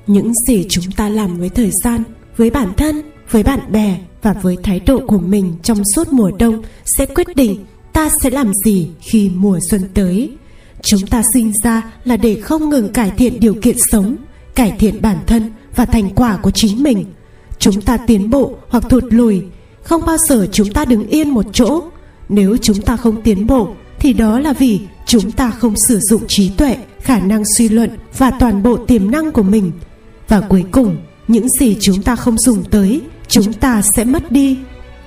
Những 0.07 0.33
gì 0.47 0.67
chúng 0.69 0.85
ta 0.97 1.09
làm 1.09 1.39
với 1.39 1.49
thời 1.49 1.71
gian, 1.83 2.03
với 2.37 2.51
bản 2.51 2.73
thân, 2.77 3.03
với 3.31 3.43
bạn 3.43 3.61
bè 3.73 3.99
và 4.23 4.33
với 4.33 4.57
thái 4.63 4.81
độ 4.81 5.01
của 5.07 5.19
mình 5.19 5.55
trong 5.63 5.83
suốt 5.95 6.13
mùa 6.13 6.31
đông 6.39 6.63
sẽ 6.85 7.07
quyết 7.07 7.37
định 7.37 7.65
ta 7.93 8.09
sẽ 8.23 8.31
làm 8.31 8.53
gì 8.65 8.89
khi 9.01 9.31
mùa 9.35 9.59
xuân 9.71 9.83
tới. 9.95 10.31
Chúng 10.83 11.07
ta 11.07 11.23
sinh 11.35 11.53
ra 11.63 11.83
là 12.05 12.17
để 12.17 12.41
không 12.41 12.71
ngừng 12.71 12.93
cải 12.93 13.11
thiện 13.11 13.41
điều 13.41 13.55
kiện 13.63 13.77
sống, 13.79 14.17
cải 14.55 14.73
thiện 14.79 15.03
bản 15.03 15.19
thân 15.27 15.51
và 15.77 15.85
thành 15.85 16.11
quả 16.15 16.37
của 16.37 16.51
chính 16.51 16.83
mình 16.83 17.05
chúng 17.65 17.81
ta 17.81 17.97
tiến 17.97 18.31
bộ 18.31 18.53
hoặc 18.69 18.85
thụt 18.89 19.05
lùi, 19.11 19.43
không 19.83 20.03
bao 20.07 20.17
giờ 20.19 20.47
chúng 20.53 20.73
ta 20.73 20.85
đứng 20.85 21.07
yên 21.07 21.31
một 21.31 21.47
chỗ. 21.53 21.83
Nếu 22.29 22.57
chúng 22.57 22.83
ta 22.83 22.97
không 22.97 23.23
tiến 23.23 23.47
bộ, 23.47 23.69
thì 23.99 24.13
đó 24.13 24.39
là 24.39 24.53
vì 24.53 24.81
chúng 25.07 25.31
ta 25.31 25.51
không 25.51 25.75
sử 25.77 25.99
dụng 25.99 26.23
trí 26.29 26.49
tuệ, 26.49 26.77
khả 27.01 27.19
năng 27.19 27.43
suy 27.57 27.69
luận 27.69 27.91
và 28.19 28.31
toàn 28.31 28.63
bộ 28.63 28.77
tiềm 28.77 29.11
năng 29.11 29.33
của 29.33 29.43
mình. 29.43 29.73
Và 30.29 30.41
cuối 30.41 30.65
cùng, 30.71 30.97
những 31.29 31.49
gì 31.49 31.77
chúng 31.81 32.03
ta 32.03 32.17
không 32.17 32.39
dùng 32.39 32.65
tới, 32.71 33.01
chúng 33.29 33.53
ta 33.53 33.83
sẽ 33.83 34.05
mất 34.05 34.33
đi. 34.33 34.59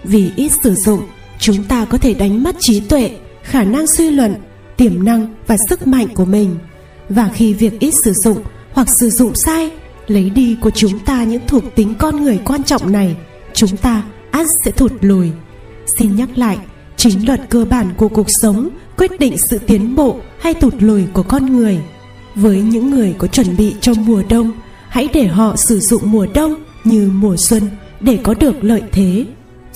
Vì 0.03 0.32
ít 0.36 0.51
sử 0.64 0.76
dụng, 0.76 1.01
chúng 1.39 1.64
ta 1.64 1.86
có 1.86 1.97
thể 1.97 2.14
đánh 2.14 2.43
mất 2.43 2.55
trí 2.60 2.80
tuệ, 2.80 3.12
khả 3.43 3.64
năng 3.64 3.88
suy 3.88 4.10
luận, 4.10 4.36
tiềm 4.78 5.05
năng 5.05 5.34
và 5.47 5.58
sức 5.70 5.88
mạnh 5.88 6.08
của 6.14 6.26
mình. 6.26 6.55
Và 7.10 7.30
khi 7.34 7.53
việc 7.53 7.80
ít 7.80 7.93
sử 8.03 8.14
dụng 8.14 8.38
hoặc 8.74 8.88
sử 8.99 9.10
dụng 9.10 9.36
sai 9.36 9.72
lấy 10.08 10.30
đi 10.30 10.58
của 10.62 10.70
chúng 10.70 10.99
ta 10.99 11.24
những 11.24 11.41
thuộc 11.47 11.64
tính 11.76 11.93
con 11.99 12.24
người 12.24 12.39
quan 12.45 12.64
trọng 12.64 12.91
này, 12.91 13.16
chúng 13.53 13.78
ta 13.78 14.03
ắt 14.32 14.45
sẽ 14.66 14.72
thụt 14.72 14.91
lùi. 15.01 15.32
Xin 15.97 16.16
nhắc 16.16 16.38
lại, 16.38 16.58
chính 16.97 17.28
luật 17.28 17.41
cơ 17.49 17.66
bản 17.66 17.93
của 17.97 18.08
cuộc 18.08 18.28
sống 18.41 18.70
quyết 18.97 19.20
định 19.20 19.36
sự 19.49 19.58
tiến 19.58 19.95
bộ 19.95 20.20
hay 20.39 20.53
tụt 20.53 20.74
lùi 20.80 21.03
của 21.14 21.24
con 21.24 21.58
người. 21.58 21.80
Với 22.36 22.62
những 22.62 22.91
người 22.91 23.16
có 23.18 23.28
chuẩn 23.28 23.58
bị 23.58 23.76
cho 23.82 23.93
mùa 23.93 24.24
đông, 24.30 24.51
hãy 24.89 25.10
để 25.14 25.28
họ 25.28 25.55
sử 25.55 25.80
dụng 25.80 26.12
mùa 26.12 26.28
đông 26.34 26.55
như 26.84 27.12
mùa 27.14 27.36
xuân 27.38 27.64
để 27.99 28.20
có 28.24 28.34
được 28.34 28.64
lợi 28.64 28.84
thế. 28.91 29.26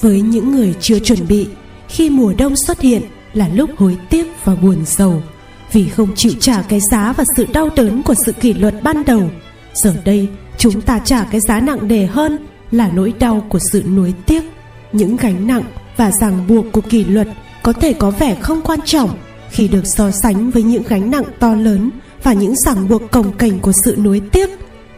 Với 0.02 0.22
những 0.22 0.52
người 0.52 0.76
chưa 0.82 1.00
chuẩn 1.00 1.28
bị, 1.28 1.48
khi 1.88 2.10
mùa 2.10 2.34
đông 2.38 2.56
xuất 2.56 2.82
hiện 2.82 3.02
là 3.34 3.48
lúc 3.54 3.70
hối 3.78 3.98
tiếc 4.10 4.28
và 4.44 4.56
buồn 4.56 4.86
sầu 4.86 5.24
vì 5.72 5.90
không 5.90 6.16
chịu 6.16 6.32
trả 6.40 6.62
cái 6.62 6.80
giá 6.92 7.14
và 7.14 7.24
sự 7.38 7.48
đau 7.54 7.70
đớn 7.76 8.04
của 8.04 8.16
sự 8.26 8.32
kỷ 8.32 8.54
luật 8.54 8.84
ban 8.84 9.04
đầu 9.06 9.30
giờ 9.74 9.94
đây, 10.06 10.28
chúng 10.58 10.82
ta 10.82 11.00
trả 11.00 11.24
cái 11.24 11.42
giá 11.42 11.60
nặng 11.60 11.88
nề 11.88 12.06
hơn 12.06 12.38
là 12.72 12.92
nỗi 12.94 13.14
đau 13.20 13.46
của 13.50 13.60
sự 13.72 13.84
nuối 13.84 14.14
tiếc. 14.26 14.44
Những 14.92 15.18
gánh 15.18 15.48
nặng 15.48 15.64
và 15.98 16.12
ràng 16.12 16.48
buộc 16.48 16.66
của 16.72 16.82
kỷ 16.82 17.04
luật 17.04 17.28
có 17.64 17.74
thể 17.74 17.94
có 17.94 18.12
vẻ 18.12 18.36
không 18.42 18.62
quan 18.62 18.80
trọng 18.86 19.10
khi 19.50 19.68
được 19.68 19.88
so 19.88 20.12
sánh 20.12 20.52
với 20.52 20.64
những 20.64 20.84
gánh 20.88 21.12
nặng 21.12 21.24
to 21.40 21.56
lớn 21.56 21.90
và 22.24 22.34
những 22.34 22.56
ràng 22.56 22.90
buộc 22.90 23.12
cồng 23.12 23.38
kềnh 23.38 23.60
của 23.60 23.72
sự 23.86 23.96
nuối 24.04 24.22
tiếc. 24.32 24.50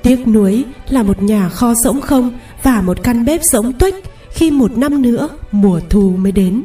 Tiếc 0.04 0.28
nuối 0.28 0.64
là 0.90 1.04
một 1.04 1.22
nhà 1.24 1.50
kho 1.50 1.74
rỗng 1.74 2.02
không 2.02 2.32
và 2.64 2.82
một 2.82 3.04
căn 3.04 3.26
bếp 3.26 3.44
rỗng 3.44 3.74
tuếch 3.74 3.96
khi 4.30 4.52
một 4.52 4.78
năm 4.78 5.02
nữa 5.02 5.30
mùa 5.52 5.80
thu 5.90 6.14
mới 6.18 6.32
đến. 6.32 6.64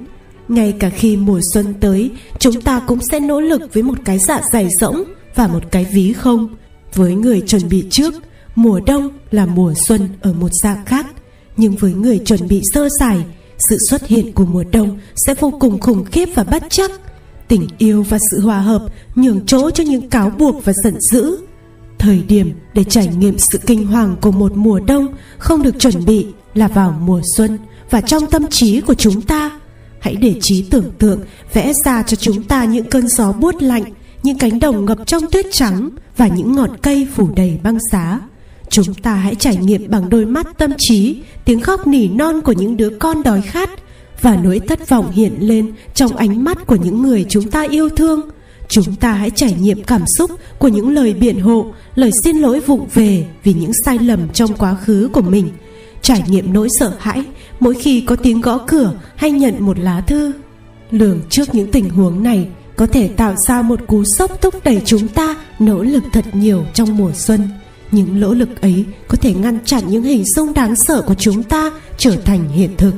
Ngay 0.48 0.74
cả 0.78 0.90
khi 0.90 1.16
mùa 1.16 1.40
xuân 1.54 1.74
tới, 1.80 2.10
chúng 2.38 2.60
ta 2.60 2.80
cũng 2.86 2.98
sẽ 3.10 3.20
nỗ 3.20 3.40
lực 3.40 3.74
với 3.74 3.82
một 3.82 3.98
cái 4.04 4.18
dạ 4.18 4.40
dày 4.52 4.68
rỗng 4.80 5.04
và 5.34 5.46
một 5.46 5.62
cái 5.70 5.86
ví 5.92 6.12
không 6.12 6.48
với 6.94 7.14
người 7.14 7.40
chuẩn 7.40 7.68
bị 7.68 7.86
trước, 7.90 8.14
mùa 8.54 8.80
đông 8.80 9.08
là 9.30 9.46
mùa 9.46 9.74
xuân 9.86 10.08
ở 10.20 10.32
một 10.32 10.50
dạng 10.62 10.84
khác. 10.84 11.06
Nhưng 11.56 11.76
với 11.76 11.92
người 11.92 12.18
chuẩn 12.18 12.48
bị 12.48 12.62
sơ 12.74 12.88
sài, 12.98 13.24
sự 13.58 13.78
xuất 13.88 14.06
hiện 14.06 14.32
của 14.32 14.44
mùa 14.44 14.64
đông 14.72 14.98
sẽ 15.16 15.34
vô 15.34 15.50
cùng 15.60 15.80
khủng 15.80 16.04
khiếp 16.04 16.28
và 16.34 16.44
bất 16.44 16.62
chắc. 16.70 16.90
Tình 17.48 17.66
yêu 17.78 18.02
và 18.02 18.18
sự 18.30 18.40
hòa 18.40 18.60
hợp 18.60 18.82
nhường 19.14 19.46
chỗ 19.46 19.70
cho 19.70 19.84
những 19.84 20.10
cáo 20.10 20.30
buộc 20.30 20.64
và 20.64 20.72
giận 20.84 21.00
dữ. 21.00 21.36
Thời 21.98 22.22
điểm 22.28 22.52
để 22.74 22.84
trải 22.84 23.08
nghiệm 23.18 23.38
sự 23.38 23.58
kinh 23.66 23.86
hoàng 23.86 24.16
của 24.20 24.30
một 24.30 24.52
mùa 24.56 24.80
đông 24.80 25.14
không 25.38 25.62
được 25.62 25.78
chuẩn 25.78 26.04
bị 26.04 26.26
là 26.54 26.68
vào 26.68 27.00
mùa 27.00 27.20
xuân 27.36 27.58
và 27.90 28.00
trong 28.00 28.26
tâm 28.26 28.46
trí 28.46 28.80
của 28.80 28.94
chúng 28.94 29.20
ta. 29.22 29.50
Hãy 30.00 30.14
để 30.14 30.34
trí 30.40 30.62
tưởng 30.62 30.90
tượng 30.98 31.20
vẽ 31.52 31.72
ra 31.84 32.02
cho 32.02 32.16
chúng 32.16 32.42
ta 32.42 32.64
những 32.64 32.90
cơn 32.90 33.08
gió 33.08 33.32
buốt 33.32 33.62
lạnh 33.62 33.84
những 34.22 34.38
cánh 34.38 34.60
đồng 34.60 34.84
ngập 34.84 34.98
trong 35.06 35.30
tuyết 35.30 35.46
trắng 35.50 35.90
và 36.16 36.28
những 36.28 36.52
ngọn 36.52 36.76
cây 36.82 37.06
phủ 37.14 37.28
đầy 37.36 37.58
băng 37.62 37.78
giá 37.90 38.20
chúng 38.70 38.94
ta 38.94 39.14
hãy 39.14 39.34
trải 39.34 39.56
nghiệm 39.56 39.90
bằng 39.90 40.08
đôi 40.08 40.26
mắt 40.26 40.58
tâm 40.58 40.72
trí 40.78 41.16
tiếng 41.44 41.60
khóc 41.60 41.86
nỉ 41.86 42.08
non 42.08 42.40
của 42.40 42.52
những 42.52 42.76
đứa 42.76 42.90
con 42.90 43.22
đói 43.22 43.42
khát 43.42 43.70
và 44.20 44.36
nỗi 44.42 44.60
thất 44.68 44.88
vọng 44.88 45.10
hiện 45.10 45.32
lên 45.40 45.72
trong 45.94 46.16
ánh 46.16 46.44
mắt 46.44 46.66
của 46.66 46.76
những 46.76 47.02
người 47.02 47.26
chúng 47.28 47.50
ta 47.50 47.66
yêu 47.70 47.88
thương. 47.88 48.20
Chúng 48.68 48.94
ta 48.94 49.12
hãy 49.12 49.30
trải 49.30 49.56
nghiệm 49.60 49.82
cảm 49.82 50.02
xúc 50.18 50.30
của 50.58 50.68
những 50.68 50.90
lời 50.90 51.14
biện 51.14 51.40
hộ 51.40 51.72
lời 51.94 52.10
xin 52.24 52.36
lỗi 52.36 52.60
vụng 52.60 52.88
về 52.94 53.26
vì 53.44 53.52
những 53.52 53.72
sai 53.84 53.98
lầm 53.98 54.28
trong 54.32 54.54
quá 54.54 54.74
khứ 54.74 55.10
của 55.12 55.22
mình. 55.22 55.48
Trải 56.02 56.22
nghiệm 56.28 56.52
nỗi 56.52 56.68
sợ 56.78 56.92
hãi 56.98 57.24
mỗi 57.60 57.74
khi 57.74 58.00
có 58.00 58.16
tiếng 58.16 58.40
gõ 58.40 58.58
cửa 58.58 58.92
hay 59.16 59.30
nhận 59.30 59.54
một 59.58 59.78
lá 59.78 60.00
thư. 60.00 60.32
Lường 60.90 61.20
trước 61.30 61.54
những 61.54 61.70
tình 61.70 61.90
huống 61.90 62.22
này 62.22 62.48
có 62.78 62.86
thể 62.86 63.08
tạo 63.08 63.34
ra 63.36 63.62
một 63.62 63.80
cú 63.86 64.04
sốc 64.04 64.40
thúc 64.40 64.54
đẩy 64.64 64.82
chúng 64.84 65.08
ta 65.08 65.36
nỗ 65.58 65.82
lực 65.82 66.04
thật 66.12 66.24
nhiều 66.32 66.64
trong 66.74 66.96
mùa 66.96 67.12
xuân. 67.14 67.48
Những 67.92 68.20
nỗ 68.20 68.34
lực 68.34 68.60
ấy 68.60 68.84
có 69.08 69.16
thể 69.16 69.34
ngăn 69.34 69.58
chặn 69.64 69.82
những 69.86 70.02
hình 70.02 70.24
dung 70.24 70.54
đáng 70.54 70.76
sợ 70.76 71.02
của 71.02 71.14
chúng 71.14 71.42
ta 71.42 71.70
trở 71.96 72.16
thành 72.16 72.48
hiện 72.48 72.76
thực. 72.76 72.92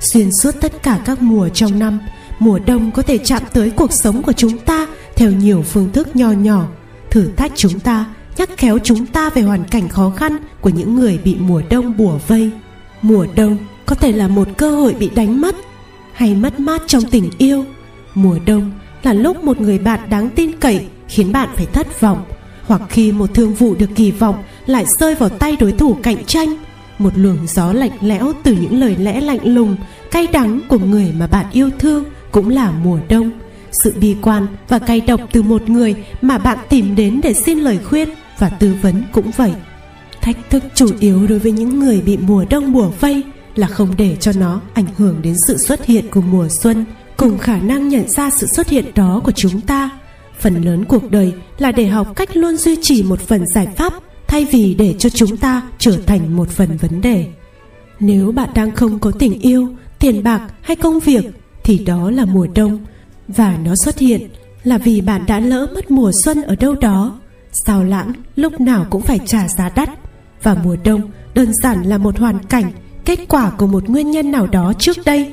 Xuyên 0.00 0.30
suốt 0.42 0.54
tất 0.60 0.82
cả 0.82 1.00
các 1.04 1.22
mùa 1.22 1.48
trong 1.48 1.78
năm, 1.78 1.98
mùa 2.38 2.58
đông 2.58 2.90
có 2.90 3.02
thể 3.02 3.18
chạm 3.18 3.42
tới 3.52 3.70
cuộc 3.70 3.92
sống 3.92 4.22
của 4.22 4.32
chúng 4.32 4.58
ta 4.58 4.86
theo 5.16 5.30
nhiều 5.30 5.62
phương 5.62 5.92
thức 5.92 6.16
nho 6.16 6.30
nhỏ. 6.30 6.68
Thử 7.10 7.28
thách 7.36 7.52
chúng 7.54 7.80
ta, 7.80 8.04
nhắc 8.36 8.50
khéo 8.56 8.78
chúng 8.78 9.06
ta 9.06 9.30
về 9.30 9.42
hoàn 9.42 9.64
cảnh 9.64 9.88
khó 9.88 10.10
khăn 10.10 10.36
của 10.60 10.70
những 10.70 10.94
người 10.94 11.18
bị 11.24 11.36
mùa 11.40 11.62
đông 11.70 11.96
bùa 11.96 12.18
vây. 12.26 12.50
Mùa 13.02 13.26
đông 13.34 13.56
có 13.86 13.94
thể 13.94 14.12
là 14.12 14.28
một 14.28 14.48
cơ 14.56 14.70
hội 14.70 14.94
bị 14.94 15.10
đánh 15.14 15.40
mất 15.40 15.56
hay 16.12 16.34
mất 16.34 16.60
mát 16.60 16.82
trong 16.86 17.02
tình 17.10 17.30
yêu. 17.38 17.64
Mùa 18.14 18.38
đông 18.46 18.70
là 19.02 19.12
lúc 19.12 19.44
một 19.44 19.60
người 19.60 19.78
bạn 19.78 20.00
đáng 20.10 20.30
tin 20.30 20.52
cậy 20.60 20.86
khiến 21.08 21.32
bạn 21.32 21.48
phải 21.56 21.66
thất 21.66 22.00
vọng. 22.00 22.24
Hoặc 22.66 22.82
khi 22.88 23.12
một 23.12 23.34
thương 23.34 23.54
vụ 23.54 23.74
được 23.74 23.90
kỳ 23.94 24.10
vọng, 24.10 24.42
lại 24.66 24.84
rơi 24.98 25.14
vào 25.14 25.28
tay 25.28 25.56
đối 25.60 25.72
thủ 25.72 25.96
cạnh 26.02 26.24
tranh, 26.24 26.56
một 26.98 27.12
luồng 27.16 27.38
gió 27.46 27.72
lạnh 27.72 27.90
lẽo 28.00 28.32
từ 28.42 28.52
những 28.52 28.80
lời 28.80 28.96
lẽ 28.98 29.20
lạnh 29.20 29.54
lùng, 29.54 29.76
cay 30.10 30.26
đắng 30.26 30.60
của 30.68 30.78
người 30.78 31.12
mà 31.18 31.26
bạn 31.26 31.46
yêu 31.52 31.70
thương 31.78 32.04
cũng 32.30 32.48
là 32.48 32.70
mùa 32.70 32.98
đông. 33.08 33.30
Sự 33.84 33.94
bi 34.00 34.16
quan 34.22 34.46
và 34.68 34.78
cay 34.78 35.00
độc 35.00 35.20
từ 35.32 35.42
một 35.42 35.68
người 35.68 35.94
mà 36.22 36.38
bạn 36.38 36.58
tìm 36.68 36.96
đến 36.96 37.20
để 37.22 37.34
xin 37.34 37.58
lời 37.58 37.78
khuyên 37.84 38.08
và 38.38 38.48
tư 38.48 38.76
vấn 38.82 39.02
cũng 39.12 39.30
vậy. 39.36 39.52
Thách 40.20 40.50
thức 40.50 40.64
chủ 40.74 40.90
yếu 41.00 41.26
đối 41.26 41.38
với 41.38 41.52
những 41.52 41.80
người 41.80 42.00
bị 42.00 42.16
mùa 42.16 42.44
đông 42.50 42.72
bùa 42.72 42.90
vây 43.00 43.22
là 43.54 43.66
không 43.66 43.94
để 43.96 44.16
cho 44.20 44.32
nó 44.38 44.60
ảnh 44.74 44.86
hưởng 44.96 45.22
đến 45.22 45.34
sự 45.46 45.58
xuất 45.58 45.84
hiện 45.84 46.04
của 46.10 46.20
mùa 46.20 46.48
xuân 46.48 46.84
cùng 47.18 47.38
khả 47.38 47.58
năng 47.58 47.88
nhận 47.88 48.08
ra 48.08 48.30
sự 48.30 48.46
xuất 48.46 48.68
hiện 48.68 48.84
đó 48.94 49.20
của 49.24 49.32
chúng 49.32 49.60
ta, 49.60 49.90
phần 50.40 50.62
lớn 50.64 50.84
cuộc 50.84 51.10
đời 51.10 51.32
là 51.58 51.72
để 51.72 51.86
học 51.86 52.16
cách 52.16 52.36
luôn 52.36 52.56
duy 52.56 52.76
trì 52.82 53.02
một 53.02 53.20
phần 53.20 53.46
giải 53.54 53.66
pháp 53.76 53.92
thay 54.26 54.44
vì 54.44 54.74
để 54.74 54.94
cho 54.98 55.08
chúng 55.08 55.36
ta 55.36 55.62
trở 55.78 55.98
thành 56.06 56.36
một 56.36 56.50
phần 56.50 56.76
vấn 56.76 57.00
đề. 57.00 57.26
Nếu 58.00 58.32
bạn 58.32 58.48
đang 58.54 58.70
không 58.70 58.98
có 58.98 59.10
tình 59.18 59.40
yêu, 59.40 59.68
tiền 59.98 60.22
bạc 60.22 60.48
hay 60.62 60.76
công 60.76 61.00
việc, 61.00 61.24
thì 61.64 61.78
đó 61.78 62.10
là 62.10 62.24
mùa 62.24 62.46
đông, 62.54 62.78
và 63.28 63.58
nó 63.64 63.74
xuất 63.84 63.98
hiện 63.98 64.28
là 64.64 64.78
vì 64.78 65.00
bạn 65.00 65.24
đã 65.26 65.40
lỡ 65.40 65.66
mất 65.74 65.90
mùa 65.90 66.10
xuân 66.24 66.42
ở 66.42 66.56
đâu 66.56 66.74
đó. 66.74 67.18
Sao 67.66 67.84
lãng 67.84 68.12
lúc 68.36 68.60
nào 68.60 68.86
cũng 68.90 69.02
phải 69.02 69.20
trả 69.26 69.48
giá 69.48 69.68
đắt, 69.68 69.90
và 70.42 70.56
mùa 70.64 70.76
đông 70.84 71.00
đơn 71.34 71.52
giản 71.62 71.82
là 71.82 71.98
một 71.98 72.18
hoàn 72.18 72.38
cảnh, 72.44 72.72
kết 73.04 73.18
quả 73.28 73.50
của 73.50 73.66
một 73.66 73.88
nguyên 73.88 74.10
nhân 74.10 74.30
nào 74.30 74.46
đó 74.46 74.72
trước 74.78 74.96
đây 75.04 75.32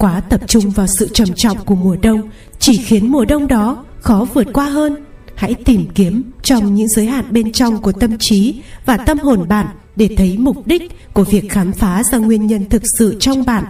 quá 0.00 0.20
tập 0.20 0.40
trung 0.46 0.70
vào 0.70 0.86
sự 0.86 1.08
trầm 1.08 1.28
trọng 1.36 1.64
của 1.64 1.74
mùa 1.74 1.96
đông, 2.02 2.30
chỉ 2.58 2.76
khiến 2.76 3.12
mùa 3.12 3.24
đông 3.24 3.46
đó 3.46 3.84
khó 4.00 4.26
vượt 4.34 4.46
qua 4.52 4.64
hơn. 4.64 4.96
Hãy 5.34 5.54
tìm 5.54 5.86
kiếm 5.94 6.22
trong 6.42 6.74
những 6.74 6.88
giới 6.88 7.06
hạn 7.06 7.24
bên 7.30 7.52
trong 7.52 7.82
của 7.82 7.92
tâm 7.92 8.16
trí 8.18 8.60
và 8.86 8.96
tâm 8.96 9.18
hồn 9.18 9.48
bạn 9.48 9.66
để 9.96 10.08
thấy 10.16 10.38
mục 10.38 10.66
đích 10.66 11.12
của 11.12 11.24
việc 11.24 11.50
khám 11.50 11.72
phá 11.72 12.02
ra 12.12 12.18
nguyên 12.18 12.46
nhân 12.46 12.68
thực 12.68 12.82
sự 12.98 13.16
trong 13.20 13.44
bạn. 13.44 13.64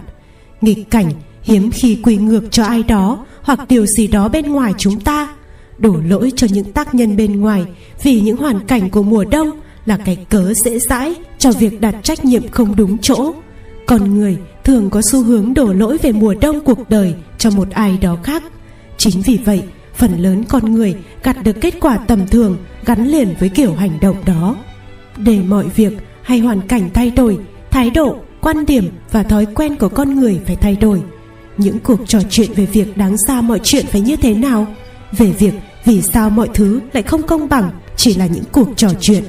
Nghịch 0.61 0.91
cảnh, 0.91 1.11
hiếm 1.43 1.71
khi 1.71 1.97
quy 2.03 2.17
ngược 2.17 2.51
cho 2.51 2.63
ai 2.63 2.83
đó 2.83 3.25
hoặc 3.41 3.59
điều 3.69 3.85
gì 3.85 4.07
đó 4.07 4.29
bên 4.29 4.51
ngoài 4.51 4.73
chúng 4.77 4.99
ta, 4.99 5.35
đổ 5.77 5.95
lỗi 6.05 6.31
cho 6.35 6.47
những 6.51 6.71
tác 6.71 6.95
nhân 6.95 7.17
bên 7.17 7.41
ngoài 7.41 7.65
vì 8.03 8.21
những 8.21 8.37
hoàn 8.37 8.67
cảnh 8.67 8.89
của 8.89 9.03
mùa 9.03 9.25
đông 9.25 9.49
là 9.85 9.97
cái 9.97 10.25
cớ 10.29 10.53
dễ 10.65 10.79
dãi 10.79 11.15
cho 11.37 11.51
việc 11.51 11.81
đặt 11.81 11.95
trách 12.03 12.25
nhiệm 12.25 12.47
không 12.47 12.75
đúng 12.75 12.97
chỗ 12.97 13.33
con 13.91 14.17
người 14.17 14.37
thường 14.63 14.89
có 14.89 15.01
xu 15.01 15.23
hướng 15.23 15.53
đổ 15.53 15.73
lỗi 15.73 15.97
về 15.97 16.11
mùa 16.11 16.35
đông 16.41 16.59
cuộc 16.59 16.89
đời 16.89 17.13
cho 17.37 17.49
một 17.49 17.69
ai 17.69 17.97
đó 18.01 18.17
khác. 18.23 18.43
Chính 18.97 19.21
vì 19.21 19.39
vậy, 19.45 19.63
phần 19.95 20.17
lớn 20.17 20.43
con 20.49 20.75
người 20.75 20.95
gặt 21.23 21.43
được 21.43 21.61
kết 21.61 21.73
quả 21.81 21.97
tầm 21.97 22.27
thường 22.27 22.57
gắn 22.85 23.07
liền 23.07 23.35
với 23.39 23.49
kiểu 23.49 23.73
hành 23.73 23.99
động 24.01 24.15
đó. 24.25 24.55
Để 25.17 25.39
mọi 25.47 25.65
việc 25.75 25.93
hay 26.21 26.39
hoàn 26.39 26.67
cảnh 26.67 26.89
thay 26.93 27.11
đổi, 27.11 27.37
thái 27.71 27.89
độ, 27.89 28.15
quan 28.41 28.65
điểm 28.65 28.89
và 29.11 29.23
thói 29.23 29.45
quen 29.55 29.75
của 29.75 29.89
con 29.89 30.15
người 30.15 30.39
phải 30.45 30.55
thay 30.55 30.75
đổi. 30.75 31.01
Những 31.57 31.79
cuộc 31.79 31.99
trò 32.07 32.19
chuyện 32.29 32.51
về 32.55 32.65
việc 32.65 32.97
đáng 32.97 33.17
ra 33.27 33.41
mọi 33.41 33.59
chuyện 33.63 33.85
phải 33.85 34.01
như 34.01 34.15
thế 34.15 34.33
nào? 34.33 34.67
Về 35.11 35.31
việc 35.31 35.53
vì 35.85 36.01
sao 36.01 36.29
mọi 36.29 36.49
thứ 36.53 36.81
lại 36.93 37.03
không 37.03 37.23
công 37.23 37.49
bằng 37.49 37.71
chỉ 37.95 38.13
là 38.13 38.25
những 38.27 38.45
cuộc 38.51 38.69
trò 38.75 38.89
chuyện 38.99 39.23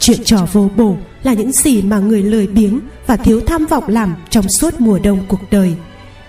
chuyện 0.00 0.24
trò 0.24 0.46
vô 0.52 0.68
bổ 0.76 0.96
là 1.22 1.32
những 1.32 1.52
gì 1.52 1.82
mà 1.82 1.98
người 1.98 2.22
lười 2.22 2.46
biếng 2.46 2.80
và 3.06 3.16
thiếu 3.16 3.40
tham 3.46 3.66
vọng 3.66 3.84
làm 3.88 4.14
trong 4.30 4.48
suốt 4.48 4.80
mùa 4.80 4.98
đông 4.98 5.18
cuộc 5.28 5.40
đời. 5.50 5.74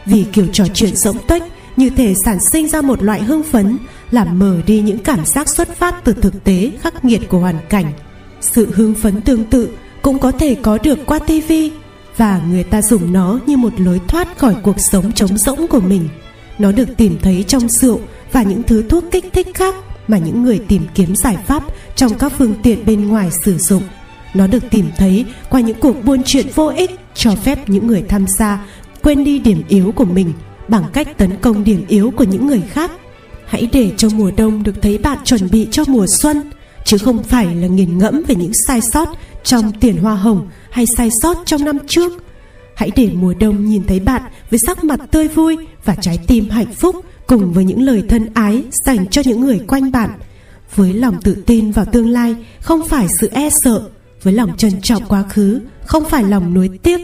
Vì 0.05 0.25
kiểu 0.33 0.47
trò 0.53 0.65
chuyện 0.73 0.95
rỗng 0.95 1.17
tuếch 1.27 1.43
như 1.77 1.89
thể 1.89 2.13
sản 2.25 2.37
sinh 2.51 2.67
ra 2.67 2.81
một 2.81 3.03
loại 3.03 3.23
hưng 3.23 3.43
phấn, 3.43 3.77
làm 4.11 4.39
mở 4.39 4.57
đi 4.65 4.81
những 4.81 4.99
cảm 4.99 5.25
giác 5.25 5.49
xuất 5.49 5.77
phát 5.77 5.95
từ 6.03 6.13
thực 6.13 6.43
tế 6.43 6.71
khắc 6.81 7.05
nghiệt 7.05 7.21
của 7.29 7.39
hoàn 7.39 7.57
cảnh. 7.69 7.93
Sự 8.41 8.71
hưng 8.75 8.95
phấn 8.95 9.21
tương 9.21 9.43
tự 9.43 9.69
cũng 10.01 10.19
có 10.19 10.31
thể 10.31 10.55
có 10.61 10.77
được 10.83 10.99
qua 11.05 11.19
tivi 11.19 11.71
và 12.17 12.41
người 12.49 12.63
ta 12.63 12.81
dùng 12.81 13.13
nó 13.13 13.39
như 13.45 13.57
một 13.57 13.79
lối 13.79 14.01
thoát 14.07 14.37
khỏi 14.37 14.55
cuộc 14.63 14.79
sống 14.79 15.11
trống 15.11 15.37
rỗng 15.37 15.67
của 15.67 15.79
mình. 15.79 16.09
Nó 16.59 16.71
được 16.71 16.97
tìm 16.97 17.17
thấy 17.21 17.43
trong 17.47 17.69
rượu 17.69 17.99
và 18.31 18.43
những 18.43 18.63
thứ 18.63 18.83
thuốc 18.89 19.03
kích 19.11 19.25
thích 19.33 19.47
khác 19.53 19.75
mà 20.07 20.17
những 20.17 20.43
người 20.43 20.59
tìm 20.67 20.81
kiếm 20.95 21.15
giải 21.15 21.37
pháp 21.47 21.63
trong 21.95 22.17
các 22.17 22.33
phương 22.37 22.53
tiện 22.63 22.85
bên 22.85 23.07
ngoài 23.07 23.29
sử 23.45 23.57
dụng. 23.57 23.83
Nó 24.33 24.47
được 24.47 24.63
tìm 24.71 24.85
thấy 24.97 25.25
qua 25.49 25.61
những 25.61 25.79
cuộc 25.79 26.05
buôn 26.05 26.21
chuyện 26.25 26.47
vô 26.55 26.67
ích, 26.67 26.91
cho 27.15 27.35
phép 27.35 27.69
những 27.69 27.87
người 27.87 28.03
tham 28.09 28.25
gia 28.27 28.65
quên 29.01 29.23
đi 29.23 29.39
điểm 29.39 29.63
yếu 29.67 29.91
của 29.91 30.05
mình 30.05 30.33
bằng 30.67 30.83
cách 30.93 31.17
tấn 31.17 31.37
công 31.41 31.63
điểm 31.63 31.85
yếu 31.87 32.11
của 32.11 32.23
những 32.23 32.47
người 32.47 32.61
khác. 32.61 32.91
Hãy 33.45 33.69
để 33.71 33.91
cho 33.97 34.09
mùa 34.09 34.31
đông 34.37 34.63
được 34.63 34.81
thấy 34.81 34.97
bạn 34.97 35.17
chuẩn 35.25 35.51
bị 35.51 35.67
cho 35.71 35.83
mùa 35.87 36.05
xuân, 36.19 36.51
chứ 36.85 36.97
không 36.97 37.23
phải 37.23 37.55
là 37.55 37.67
nghiền 37.67 37.97
ngẫm 37.97 38.23
về 38.27 38.35
những 38.35 38.51
sai 38.67 38.81
sót 38.81 39.09
trong 39.43 39.71
tiền 39.79 39.97
hoa 39.97 40.15
hồng 40.15 40.47
hay 40.69 40.85
sai 40.97 41.09
sót 41.21 41.37
trong 41.45 41.65
năm 41.65 41.77
trước. 41.87 42.23
Hãy 42.75 42.91
để 42.95 43.09
mùa 43.13 43.33
đông 43.33 43.65
nhìn 43.65 43.83
thấy 43.87 43.99
bạn 43.99 44.21
với 44.49 44.59
sắc 44.65 44.83
mặt 44.83 44.99
tươi 45.11 45.27
vui 45.27 45.57
và 45.85 45.95
trái 46.01 46.19
tim 46.27 46.49
hạnh 46.49 46.73
phúc 46.73 47.05
cùng 47.31 47.53
với 47.53 47.65
những 47.65 47.81
lời 47.81 48.03
thân 48.09 48.29
ái 48.33 48.63
dành 48.85 49.07
cho 49.07 49.21
những 49.25 49.41
người 49.41 49.59
quanh 49.67 49.91
bạn. 49.91 50.09
Với 50.75 50.93
lòng 50.93 51.21
tự 51.21 51.43
tin 51.45 51.71
vào 51.71 51.85
tương 51.85 52.09
lai, 52.09 52.35
không 52.61 52.87
phải 52.87 53.07
sự 53.19 53.29
e 53.31 53.49
sợ. 53.49 53.89
Với 54.23 54.33
lòng 54.33 54.57
trân 54.57 54.81
trọng 54.81 55.05
quá 55.05 55.23
khứ, 55.29 55.61
không 55.85 56.05
phải 56.05 56.23
lòng 56.23 56.53
nuối 56.53 56.69
tiếc. 56.83 56.99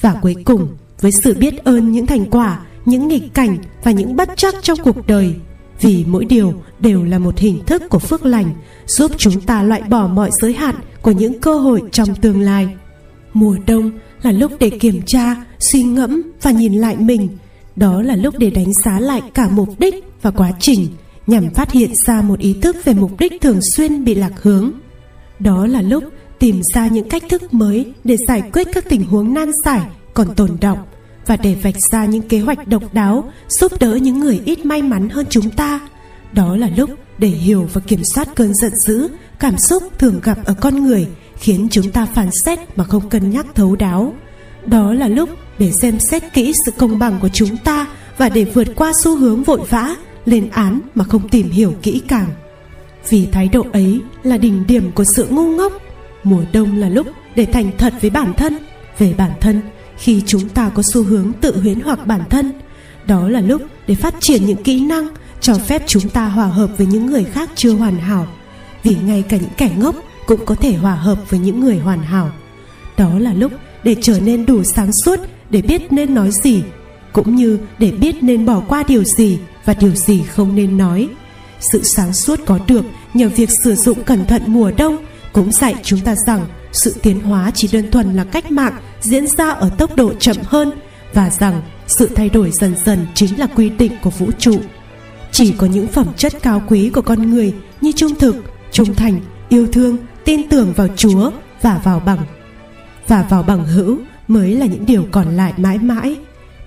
Và 0.00 0.14
cuối 0.22 0.36
cùng, 0.44 0.68
với 1.00 1.12
sự 1.12 1.34
biết 1.34 1.64
ơn 1.64 1.92
những 1.92 2.06
thành 2.06 2.30
quả, 2.30 2.60
những 2.84 3.08
nghịch 3.08 3.34
cảnh 3.34 3.58
và 3.84 3.90
những 3.90 4.16
bất 4.16 4.28
chắc 4.36 4.54
trong 4.62 4.78
cuộc 4.84 5.06
đời. 5.06 5.34
Vì 5.80 6.04
mỗi 6.08 6.24
điều 6.24 6.54
đều 6.80 7.04
là 7.04 7.18
một 7.18 7.38
hình 7.38 7.64
thức 7.66 7.82
của 7.90 7.98
phước 7.98 8.24
lành, 8.24 8.54
giúp 8.86 9.12
chúng 9.16 9.40
ta 9.40 9.62
loại 9.62 9.82
bỏ 9.82 10.06
mọi 10.06 10.30
giới 10.40 10.52
hạn 10.52 10.74
của 11.02 11.10
những 11.10 11.40
cơ 11.40 11.58
hội 11.58 11.82
trong 11.92 12.14
tương 12.14 12.40
lai. 12.40 12.68
Mùa 13.32 13.56
đông 13.66 13.90
là 14.22 14.32
lúc 14.32 14.52
để 14.60 14.70
kiểm 14.70 15.02
tra, 15.06 15.36
suy 15.58 15.82
ngẫm 15.82 16.22
và 16.42 16.50
nhìn 16.50 16.74
lại 16.74 16.96
mình 16.96 17.28
đó 17.78 18.02
là 18.02 18.16
lúc 18.16 18.34
để 18.38 18.50
đánh 18.50 18.72
giá 18.84 19.00
lại 19.00 19.22
cả 19.34 19.48
mục 19.48 19.68
đích 19.78 19.94
và 20.22 20.30
quá 20.30 20.52
trình, 20.60 20.88
nhằm 21.26 21.50
phát 21.54 21.72
hiện 21.72 21.90
ra 22.06 22.22
một 22.22 22.38
ý 22.38 22.56
thức 22.62 22.76
về 22.84 22.94
mục 22.94 23.10
đích 23.18 23.40
thường 23.40 23.60
xuyên 23.76 24.04
bị 24.04 24.14
lạc 24.14 24.32
hướng. 24.42 24.72
Đó 25.38 25.66
là 25.66 25.82
lúc 25.82 26.04
tìm 26.38 26.60
ra 26.74 26.86
những 26.88 27.08
cách 27.08 27.22
thức 27.28 27.54
mới 27.54 27.92
để 28.04 28.16
giải 28.28 28.42
quyết 28.52 28.68
các 28.72 28.84
tình 28.88 29.04
huống 29.04 29.34
nan 29.34 29.50
giải 29.64 29.80
còn 30.14 30.34
tồn 30.34 30.50
động 30.60 30.78
và 31.26 31.36
để 31.36 31.54
vạch 31.54 31.74
ra 31.90 32.04
những 32.04 32.28
kế 32.28 32.40
hoạch 32.40 32.68
độc 32.68 32.94
đáo 32.94 33.32
giúp 33.48 33.72
đỡ 33.80 33.94
những 33.94 34.20
người 34.20 34.40
ít 34.44 34.66
may 34.66 34.82
mắn 34.82 35.08
hơn 35.08 35.26
chúng 35.30 35.50
ta. 35.50 35.80
Đó 36.32 36.56
là 36.56 36.70
lúc 36.76 36.90
để 37.18 37.28
hiểu 37.28 37.68
và 37.72 37.80
kiểm 37.80 38.04
soát 38.04 38.28
cơn 38.34 38.54
giận 38.54 38.72
dữ, 38.86 39.08
cảm 39.38 39.58
xúc 39.58 39.82
thường 39.98 40.20
gặp 40.22 40.38
ở 40.44 40.54
con 40.60 40.84
người 40.84 41.06
khiến 41.36 41.68
chúng 41.70 41.90
ta 41.90 42.06
phán 42.06 42.28
xét 42.44 42.58
mà 42.76 42.84
không 42.84 43.08
cân 43.08 43.30
nhắc 43.30 43.46
thấu 43.54 43.76
đáo. 43.76 44.14
Đó 44.66 44.92
là 44.94 45.08
lúc 45.08 45.28
để 45.58 45.72
xem 45.72 45.98
xét 45.98 46.22
kỹ 46.32 46.52
sự 46.66 46.72
công 46.78 46.98
bằng 46.98 47.18
của 47.20 47.28
chúng 47.28 47.56
ta 47.56 47.86
và 48.18 48.28
để 48.28 48.44
vượt 48.44 48.68
qua 48.76 48.92
xu 49.02 49.16
hướng 49.16 49.42
vội 49.42 49.60
vã, 49.68 49.96
lên 50.24 50.48
án 50.50 50.80
mà 50.94 51.04
không 51.04 51.28
tìm 51.28 51.50
hiểu 51.50 51.74
kỹ 51.82 52.02
càng. 52.08 52.28
Vì 53.08 53.26
thái 53.26 53.48
độ 53.48 53.66
ấy 53.72 54.00
là 54.22 54.36
đỉnh 54.36 54.66
điểm 54.66 54.92
của 54.92 55.04
sự 55.04 55.26
ngu 55.30 55.56
ngốc. 55.56 55.72
Mùa 56.24 56.42
đông 56.52 56.78
là 56.78 56.88
lúc 56.88 57.06
để 57.34 57.46
thành 57.46 57.70
thật 57.78 57.94
với 58.00 58.10
bản 58.10 58.32
thân, 58.34 58.58
về 58.98 59.14
bản 59.18 59.30
thân 59.40 59.60
khi 59.96 60.22
chúng 60.26 60.48
ta 60.48 60.70
có 60.74 60.82
xu 60.82 61.02
hướng 61.02 61.32
tự 61.40 61.60
huyễn 61.60 61.80
hoặc 61.80 62.06
bản 62.06 62.20
thân. 62.30 62.52
Đó 63.06 63.28
là 63.28 63.40
lúc 63.40 63.62
để 63.86 63.94
phát 63.94 64.14
triển 64.20 64.46
những 64.46 64.62
kỹ 64.62 64.80
năng, 64.80 65.08
cho 65.40 65.54
phép 65.54 65.82
chúng 65.86 66.08
ta 66.08 66.28
hòa 66.28 66.46
hợp 66.46 66.70
với 66.78 66.86
những 66.86 67.06
người 67.06 67.24
khác 67.24 67.50
chưa 67.54 67.72
hoàn 67.72 67.98
hảo. 67.98 68.26
Vì 68.82 68.96
ngay 69.04 69.24
cả 69.28 69.36
những 69.36 69.50
kẻ 69.56 69.70
ngốc 69.76 69.96
cũng 70.26 70.46
có 70.46 70.54
thể 70.54 70.72
hòa 70.72 70.94
hợp 70.94 71.30
với 71.30 71.40
những 71.40 71.60
người 71.60 71.78
hoàn 71.78 72.02
hảo. 72.02 72.30
Đó 72.96 73.18
là 73.18 73.32
lúc 73.32 73.52
để 73.84 73.96
trở 74.00 74.20
nên 74.20 74.46
đủ 74.46 74.62
sáng 74.62 74.90
suốt 75.04 75.20
để 75.50 75.62
biết 75.62 75.92
nên 75.92 76.14
nói 76.14 76.30
gì, 76.30 76.62
cũng 77.12 77.36
như 77.36 77.58
để 77.78 77.90
biết 77.90 78.22
nên 78.22 78.46
bỏ 78.46 78.62
qua 78.68 78.82
điều 78.88 79.04
gì 79.04 79.38
và 79.64 79.74
điều 79.80 79.94
gì 79.94 80.22
không 80.22 80.54
nên 80.54 80.78
nói. 80.78 81.08
Sự 81.60 81.82
sáng 81.82 82.12
suốt 82.12 82.40
có 82.46 82.58
được 82.66 82.84
nhờ 83.14 83.28
việc 83.28 83.48
sử 83.64 83.74
dụng 83.74 84.04
cẩn 84.04 84.24
thận 84.24 84.42
mùa 84.46 84.70
đông 84.76 84.96
cũng 85.32 85.52
dạy 85.52 85.74
chúng 85.82 86.00
ta 86.00 86.14
rằng 86.26 86.46
sự 86.72 86.94
tiến 87.02 87.20
hóa 87.20 87.50
chỉ 87.54 87.68
đơn 87.72 87.90
thuần 87.90 88.14
là 88.14 88.24
cách 88.24 88.50
mạng 88.50 88.76
diễn 89.00 89.26
ra 89.26 89.50
ở 89.50 89.70
tốc 89.78 89.96
độ 89.96 90.14
chậm 90.14 90.36
hơn 90.44 90.70
và 91.14 91.30
rằng 91.30 91.62
sự 91.86 92.10
thay 92.14 92.28
đổi 92.28 92.50
dần 92.50 92.74
dần 92.84 93.06
chính 93.14 93.38
là 93.38 93.46
quy 93.46 93.68
định 93.68 93.92
của 94.02 94.10
vũ 94.10 94.30
trụ. 94.38 94.60
Chỉ 95.32 95.52
có 95.52 95.66
những 95.66 95.88
phẩm 95.88 96.06
chất 96.16 96.32
cao 96.42 96.62
quý 96.68 96.90
của 96.90 97.02
con 97.02 97.30
người 97.30 97.54
như 97.80 97.92
trung 97.92 98.14
thực, 98.14 98.36
trung 98.72 98.94
thành, 98.94 99.20
yêu 99.48 99.66
thương, 99.72 99.96
tin 100.24 100.48
tưởng 100.48 100.72
vào 100.72 100.88
chúa 100.96 101.30
và 101.62 101.80
vào 101.84 102.00
bằng 102.00 102.18
và 103.08 103.22
vào 103.30 103.42
bằng 103.42 103.64
hữu 103.64 103.98
mới 104.28 104.54
là 104.54 104.66
những 104.66 104.86
điều 104.86 105.06
còn 105.10 105.36
lại 105.36 105.52
mãi 105.56 105.78
mãi. 105.78 106.16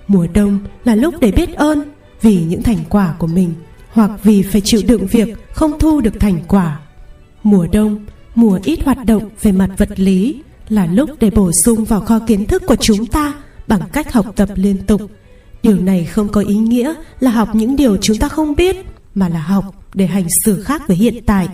Mùa 0.08 0.26
đông 0.34 0.58
là 0.84 0.94
lúc 0.94 1.14
để 1.20 1.32
biết 1.32 1.54
ơn 1.54 1.82
vì 2.22 2.42
những 2.42 2.62
thành 2.62 2.84
quả 2.88 3.14
của 3.18 3.26
mình, 3.26 3.54
hoặc 3.92 4.10
vì 4.22 4.42
phải 4.42 4.60
chịu 4.60 4.80
đựng 4.86 5.06
việc 5.06 5.28
không 5.52 5.78
thu 5.78 6.00
được 6.00 6.20
thành 6.20 6.40
quả. 6.48 6.80
Mùa 7.42 7.66
đông, 7.72 8.04
mùa 8.34 8.58
ít 8.64 8.84
hoạt 8.84 9.06
động 9.06 9.30
về 9.42 9.52
mặt 9.52 9.70
vật 9.78 10.00
lý 10.00 10.42
là 10.68 10.86
lúc 10.86 11.10
để 11.20 11.30
bổ 11.30 11.52
sung 11.64 11.84
vào 11.84 12.00
kho 12.00 12.18
kiến 12.18 12.46
thức 12.46 12.62
của 12.66 12.76
chúng 12.76 13.06
ta 13.06 13.34
bằng 13.68 13.80
cách 13.92 14.12
học 14.12 14.26
tập 14.36 14.48
liên 14.54 14.76
tục. 14.86 15.02
Điều 15.62 15.76
này 15.76 16.04
không 16.04 16.28
có 16.28 16.40
ý 16.40 16.54
nghĩa 16.54 16.94
là 17.20 17.30
học 17.30 17.54
những 17.54 17.76
điều 17.76 17.96
chúng 17.96 18.18
ta 18.18 18.28
không 18.28 18.56
biết, 18.56 18.76
mà 19.14 19.28
là 19.28 19.40
học 19.40 19.64
để 19.94 20.06
hành 20.06 20.26
xử 20.44 20.62
khác 20.62 20.82
với 20.88 20.96
hiện 20.96 21.22
tại. 21.26 21.48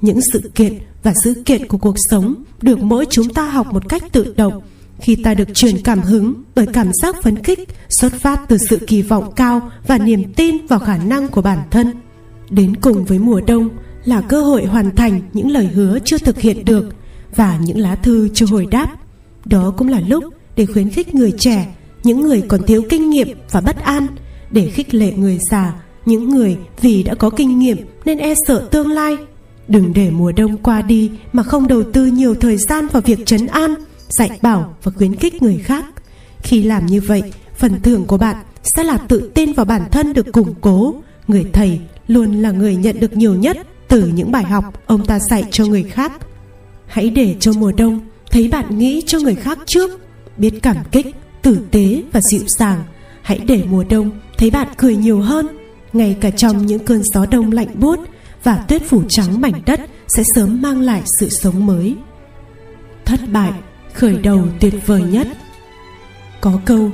Những 0.00 0.20
sự 0.32 0.50
kiện 0.54 0.78
và 1.02 1.12
sự 1.24 1.42
kiện 1.44 1.68
của 1.68 1.78
cuộc 1.78 1.96
sống 2.10 2.34
được 2.62 2.78
mỗi 2.78 3.06
chúng 3.10 3.34
ta 3.34 3.50
học 3.50 3.72
một 3.72 3.88
cách 3.88 4.02
tự 4.12 4.34
động 4.36 4.62
khi 5.00 5.16
ta 5.16 5.34
được 5.34 5.54
truyền 5.54 5.82
cảm 5.84 6.00
hứng 6.00 6.34
bởi 6.54 6.66
cảm 6.72 6.90
giác 7.02 7.16
phấn 7.22 7.42
khích, 7.42 7.68
xuất 7.88 8.12
phát 8.12 8.40
từ 8.48 8.58
sự 8.58 8.78
kỳ 8.86 9.02
vọng 9.02 9.32
cao 9.36 9.70
và 9.86 9.98
niềm 9.98 10.32
tin 10.32 10.66
vào 10.66 10.78
khả 10.78 10.98
năng 10.98 11.28
của 11.28 11.42
bản 11.42 11.58
thân. 11.70 11.92
Đến 12.50 12.76
cùng 12.76 13.04
với 13.04 13.18
mùa 13.18 13.40
đông 13.46 13.68
là 14.04 14.20
cơ 14.20 14.40
hội 14.40 14.66
hoàn 14.66 14.94
thành 14.94 15.20
những 15.32 15.50
lời 15.50 15.66
hứa 15.66 15.98
chưa 16.04 16.18
thực 16.18 16.40
hiện 16.40 16.64
được 16.64 16.94
và 17.36 17.58
những 17.62 17.78
lá 17.78 17.94
thư 17.94 18.28
chưa 18.34 18.46
hồi 18.46 18.66
đáp. 18.70 18.94
Đó 19.44 19.74
cũng 19.76 19.88
là 19.88 20.00
lúc 20.08 20.24
để 20.56 20.66
khuyến 20.66 20.90
khích 20.90 21.14
người 21.14 21.32
trẻ, 21.38 21.74
những 22.02 22.20
người 22.20 22.42
còn 22.48 22.62
thiếu 22.66 22.82
kinh 22.88 23.10
nghiệm 23.10 23.28
và 23.50 23.60
bất 23.60 23.82
an, 23.82 24.06
để 24.50 24.70
khích 24.70 24.94
lệ 24.94 25.12
người 25.12 25.38
già, 25.50 25.74
những 26.06 26.28
người 26.28 26.56
vì 26.80 27.02
đã 27.02 27.14
có 27.14 27.30
kinh 27.30 27.58
nghiệm 27.58 27.78
nên 28.04 28.18
e 28.18 28.34
sợ 28.46 28.68
tương 28.70 28.90
lai. 28.90 29.16
Đừng 29.68 29.92
để 29.92 30.10
mùa 30.10 30.32
đông 30.32 30.56
qua 30.56 30.82
đi 30.82 31.10
mà 31.32 31.42
không 31.42 31.68
đầu 31.68 31.82
tư 31.92 32.06
nhiều 32.06 32.34
thời 32.34 32.56
gian 32.56 32.86
vào 32.92 33.02
việc 33.02 33.26
trấn 33.26 33.46
an 33.46 33.74
dạy 34.08 34.38
bảo 34.42 34.76
và 34.82 34.92
khuyến 34.96 35.16
khích 35.16 35.42
người 35.42 35.58
khác. 35.58 35.84
Khi 36.42 36.62
làm 36.62 36.86
như 36.86 37.00
vậy, 37.00 37.22
phần 37.54 37.82
thưởng 37.82 38.04
của 38.04 38.18
bạn 38.18 38.36
sẽ 38.62 38.84
là 38.84 38.96
tự 38.96 39.30
tin 39.34 39.52
vào 39.52 39.66
bản 39.66 39.82
thân 39.90 40.12
được 40.12 40.32
củng 40.32 40.54
cố. 40.60 40.94
Người 41.28 41.44
thầy 41.52 41.80
luôn 42.08 42.42
là 42.42 42.50
người 42.50 42.76
nhận 42.76 43.00
được 43.00 43.16
nhiều 43.16 43.34
nhất 43.34 43.58
từ 43.88 44.06
những 44.14 44.32
bài 44.32 44.44
học 44.44 44.82
ông 44.86 45.06
ta 45.06 45.18
dạy 45.18 45.44
cho 45.50 45.66
người 45.66 45.82
khác. 45.82 46.12
Hãy 46.86 47.10
để 47.10 47.36
cho 47.40 47.52
mùa 47.52 47.72
đông 47.72 48.00
thấy 48.30 48.48
bạn 48.48 48.78
nghĩ 48.78 49.02
cho 49.06 49.18
người 49.20 49.34
khác 49.34 49.58
trước. 49.66 50.00
Biết 50.36 50.52
cảm 50.62 50.76
kích, 50.92 51.06
tử 51.42 51.58
tế 51.70 52.02
và 52.12 52.20
dịu 52.20 52.42
dàng. 52.46 52.84
Hãy 53.22 53.38
để 53.38 53.64
mùa 53.70 53.84
đông 53.84 54.10
thấy 54.38 54.50
bạn 54.50 54.68
cười 54.76 54.96
nhiều 54.96 55.20
hơn. 55.20 55.46
Ngay 55.92 56.16
cả 56.20 56.30
trong 56.30 56.66
những 56.66 56.84
cơn 56.84 57.02
gió 57.14 57.26
đông 57.26 57.52
lạnh 57.52 57.68
buốt 57.74 57.98
và 58.42 58.56
tuyết 58.56 58.82
phủ 58.82 59.02
trắng 59.08 59.40
mảnh 59.40 59.62
đất 59.66 59.80
sẽ 60.08 60.22
sớm 60.34 60.62
mang 60.62 60.80
lại 60.80 61.02
sự 61.20 61.28
sống 61.28 61.66
mới. 61.66 61.94
Thất 63.04 63.20
bại 63.32 63.52
khởi 63.96 64.18
đầu 64.18 64.46
tuyệt 64.60 64.74
vời 64.86 65.02
nhất. 65.02 65.28
Có 66.40 66.60
câu 66.64 66.90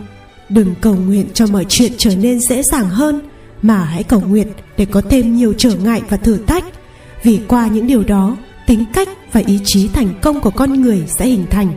đừng 0.49 0.75
cầu 0.81 0.95
nguyện 0.95 1.27
cho 1.35 1.47
mọi 1.47 1.67
chuyện 1.69 1.93
trở 1.99 2.17
nên 2.17 2.41
dễ 2.41 2.63
dàng 2.63 2.89
hơn 2.89 3.21
mà 3.63 3.85
hãy 3.85 4.03
cầu 4.03 4.21
nguyện 4.21 4.49
để 4.77 4.85
có 4.85 5.03
thêm 5.11 5.37
nhiều 5.37 5.55
trở 5.59 5.75
ngại 5.77 6.03
và 6.09 6.17
thử 6.17 6.37
thách. 6.47 6.65
Vì 7.23 7.41
qua 7.49 7.67
những 7.67 7.87
điều 7.87 8.03
đó 8.03 8.37
tính 8.67 8.85
cách 8.95 9.09
và 9.33 9.41
ý 9.47 9.61
chí 9.65 9.89
thành 9.89 10.09
công 10.23 10.41
của 10.41 10.51
con 10.51 10.83
người 10.83 11.05
sẽ 11.07 11.27
hình 11.27 11.47
thành. 11.51 11.69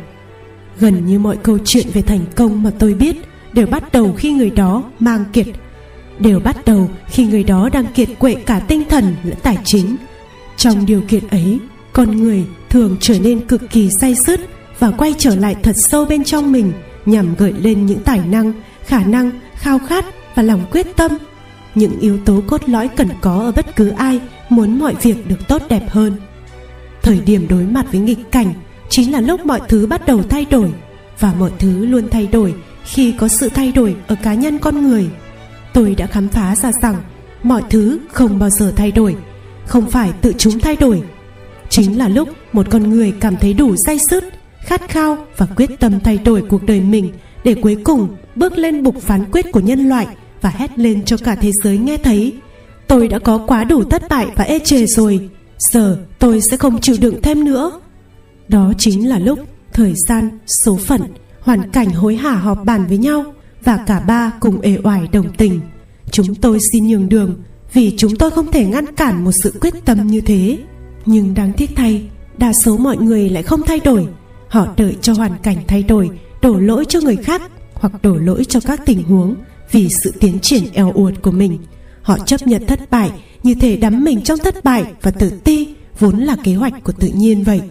Gần 0.79 1.05
như 1.05 1.19
mọi 1.19 1.37
câu 1.43 1.57
chuyện 1.65 1.87
về 1.93 2.01
thành 2.01 2.25
công 2.35 2.63
mà 2.63 2.71
tôi 2.79 2.93
biết 2.93 3.15
đều 3.53 3.67
bắt 3.67 3.91
đầu 3.91 4.13
khi 4.17 4.31
người 4.31 4.49
đó 4.49 4.83
mang 4.99 5.25
kiệt 5.33 5.47
đều 6.19 6.39
bắt 6.39 6.65
đầu 6.65 6.89
khi 7.07 7.25
người 7.25 7.43
đó 7.43 7.69
đang 7.73 7.85
kiệt 7.85 8.09
quệ 8.19 8.33
cả 8.33 8.59
tinh 8.59 8.83
thần 8.89 9.15
lẫn 9.23 9.37
tài 9.43 9.57
chính. 9.63 9.95
Trong 10.57 10.85
điều 10.85 11.01
kiện 11.07 11.27
ấy 11.27 11.59
con 11.93 12.11
người 12.11 12.43
thường 12.69 12.97
trở 12.99 13.19
nên 13.19 13.39
cực 13.39 13.61
kỳ 13.71 13.89
say 14.01 14.15
sứt 14.25 14.39
và 14.79 14.91
quay 14.91 15.15
trở 15.17 15.35
lại 15.35 15.55
thật 15.63 15.75
sâu 15.75 16.05
bên 16.05 16.23
trong 16.23 16.51
mình, 16.51 16.73
nhằm 17.05 17.35
gợi 17.35 17.53
lên 17.53 17.85
những 17.85 18.03
tài 18.03 18.19
năng, 18.19 18.53
khả 18.85 19.03
năng, 19.03 19.31
khao 19.55 19.79
khát 19.79 20.05
và 20.35 20.43
lòng 20.43 20.65
quyết 20.71 20.87
tâm. 20.95 21.11
Những 21.75 21.99
yếu 21.99 22.17
tố 22.25 22.41
cốt 22.47 22.69
lõi 22.69 22.87
cần 22.87 23.09
có 23.21 23.39
ở 23.39 23.51
bất 23.51 23.75
cứ 23.75 23.89
ai 23.89 24.19
muốn 24.49 24.79
mọi 24.79 24.95
việc 25.01 25.27
được 25.27 25.47
tốt 25.47 25.61
đẹp 25.69 25.83
hơn. 25.89 26.13
Thời 27.01 27.19
điểm 27.19 27.47
đối 27.49 27.63
mặt 27.63 27.85
với 27.91 28.01
nghịch 28.01 28.31
cảnh 28.31 28.53
chính 28.89 29.11
là 29.11 29.21
lúc 29.21 29.45
mọi 29.45 29.61
thứ 29.67 29.87
bắt 29.87 30.05
đầu 30.05 30.23
thay 30.23 30.45
đổi, 30.45 30.71
và 31.19 31.33
mọi 31.39 31.51
thứ 31.59 31.85
luôn 31.85 32.09
thay 32.09 32.27
đổi 32.27 32.53
khi 32.83 33.11
có 33.11 33.27
sự 33.27 33.49
thay 33.49 33.71
đổi 33.71 33.95
ở 34.07 34.15
cá 34.23 34.33
nhân 34.33 34.59
con 34.59 34.87
người. 34.87 35.07
Tôi 35.73 35.95
đã 35.95 36.07
khám 36.07 36.27
phá 36.27 36.55
ra 36.55 36.71
rằng 36.81 36.95
mọi 37.43 37.63
thứ 37.69 37.99
không 38.11 38.39
bao 38.39 38.49
giờ 38.49 38.73
thay 38.75 38.91
đổi, 38.91 39.15
không 39.65 39.91
phải 39.91 40.11
tự 40.21 40.33
chúng 40.37 40.59
thay 40.59 40.75
đổi. 40.75 41.03
Chính 41.69 41.97
là 41.97 42.07
lúc 42.07 42.29
một 42.53 42.67
con 42.69 42.89
người 42.89 43.13
cảm 43.19 43.35
thấy 43.35 43.53
đủ 43.53 43.75
say 43.85 43.99
sứt 44.09 44.23
khát 44.65 44.89
khao 44.89 45.17
và 45.37 45.45
quyết 45.55 45.69
tâm 45.79 45.99
thay 45.99 46.17
đổi 46.17 46.43
cuộc 46.49 46.63
đời 46.63 46.81
mình 46.81 47.11
để 47.43 47.55
cuối 47.61 47.77
cùng 47.83 48.15
bước 48.35 48.57
lên 48.57 48.83
bục 48.83 49.01
phán 49.01 49.25
quyết 49.31 49.51
của 49.51 49.59
nhân 49.59 49.89
loại 49.89 50.07
và 50.41 50.49
hét 50.49 50.79
lên 50.79 51.05
cho 51.05 51.17
cả 51.17 51.35
thế 51.35 51.51
giới 51.63 51.77
nghe 51.77 51.97
thấy. 51.97 52.33
Tôi 52.87 53.07
đã 53.07 53.19
có 53.19 53.37
quá 53.47 53.63
đủ 53.63 53.83
thất 53.83 54.03
bại 54.09 54.27
và 54.35 54.43
ê 54.43 54.59
chề 54.59 54.85
rồi. 54.85 55.29
Giờ 55.57 55.97
tôi 56.19 56.41
sẽ 56.41 56.57
không 56.57 56.81
chịu 56.81 56.95
đựng 56.99 57.21
thêm 57.21 57.45
nữa. 57.45 57.79
Đó 58.47 58.73
chính 58.77 59.09
là 59.09 59.19
lúc 59.19 59.39
thời 59.73 59.93
gian, 60.07 60.39
số 60.65 60.77
phận, 60.77 61.01
hoàn 61.39 61.71
cảnh 61.71 61.89
hối 61.89 62.15
hả 62.15 62.31
họp 62.31 62.65
bàn 62.65 62.85
với 62.87 62.97
nhau 62.97 63.33
và 63.63 63.77
cả 63.77 63.99
ba 63.99 64.31
cùng 64.39 64.61
ề 64.61 64.77
oải 64.83 65.07
đồng 65.11 65.33
tình. 65.37 65.59
Chúng 66.11 66.35
tôi 66.35 66.59
xin 66.71 66.87
nhường 66.87 67.09
đường 67.09 67.35
vì 67.73 67.93
chúng 67.97 68.15
tôi 68.15 68.31
không 68.31 68.51
thể 68.51 68.65
ngăn 68.65 68.95
cản 68.95 69.23
một 69.23 69.31
sự 69.43 69.53
quyết 69.61 69.73
tâm 69.85 70.07
như 70.07 70.21
thế. 70.21 70.57
Nhưng 71.05 71.33
đáng 71.33 71.51
tiếc 71.57 71.69
thay, 71.75 72.09
đa 72.37 72.53
số 72.53 72.77
mọi 72.77 72.97
người 72.97 73.29
lại 73.29 73.43
không 73.43 73.61
thay 73.65 73.79
đổi 73.79 74.07
họ 74.55 74.67
đợi 74.77 74.97
cho 75.01 75.13
hoàn 75.13 75.37
cảnh 75.43 75.57
thay 75.67 75.83
đổi, 75.83 76.09
đổ 76.41 76.55
lỗi 76.55 76.85
cho 76.89 76.99
người 77.01 77.15
khác 77.15 77.41
hoặc 77.73 78.01
đổ 78.01 78.15
lỗi 78.15 78.45
cho 78.45 78.59
các 78.59 78.81
tình 78.85 79.03
huống 79.03 79.35
vì 79.71 79.89
sự 80.03 80.13
tiến 80.19 80.39
triển 80.39 80.63
eo 80.73 80.91
uột 80.91 81.13
của 81.21 81.31
mình. 81.31 81.57
Họ 82.01 82.17
chấp 82.17 82.47
nhận 82.47 82.65
thất 82.65 82.89
bại 82.89 83.11
như 83.43 83.55
thể 83.55 83.75
đắm 83.75 84.03
mình 84.03 84.21
trong 84.21 84.39
thất 84.39 84.63
bại 84.63 84.83
và 85.01 85.11
tự 85.11 85.29
ti 85.43 85.67
vốn 85.99 86.19
là 86.19 86.35
kế 86.43 86.53
hoạch 86.53 86.83
của 86.83 86.91
tự 86.91 87.07
nhiên 87.07 87.43
vậy. 87.43 87.61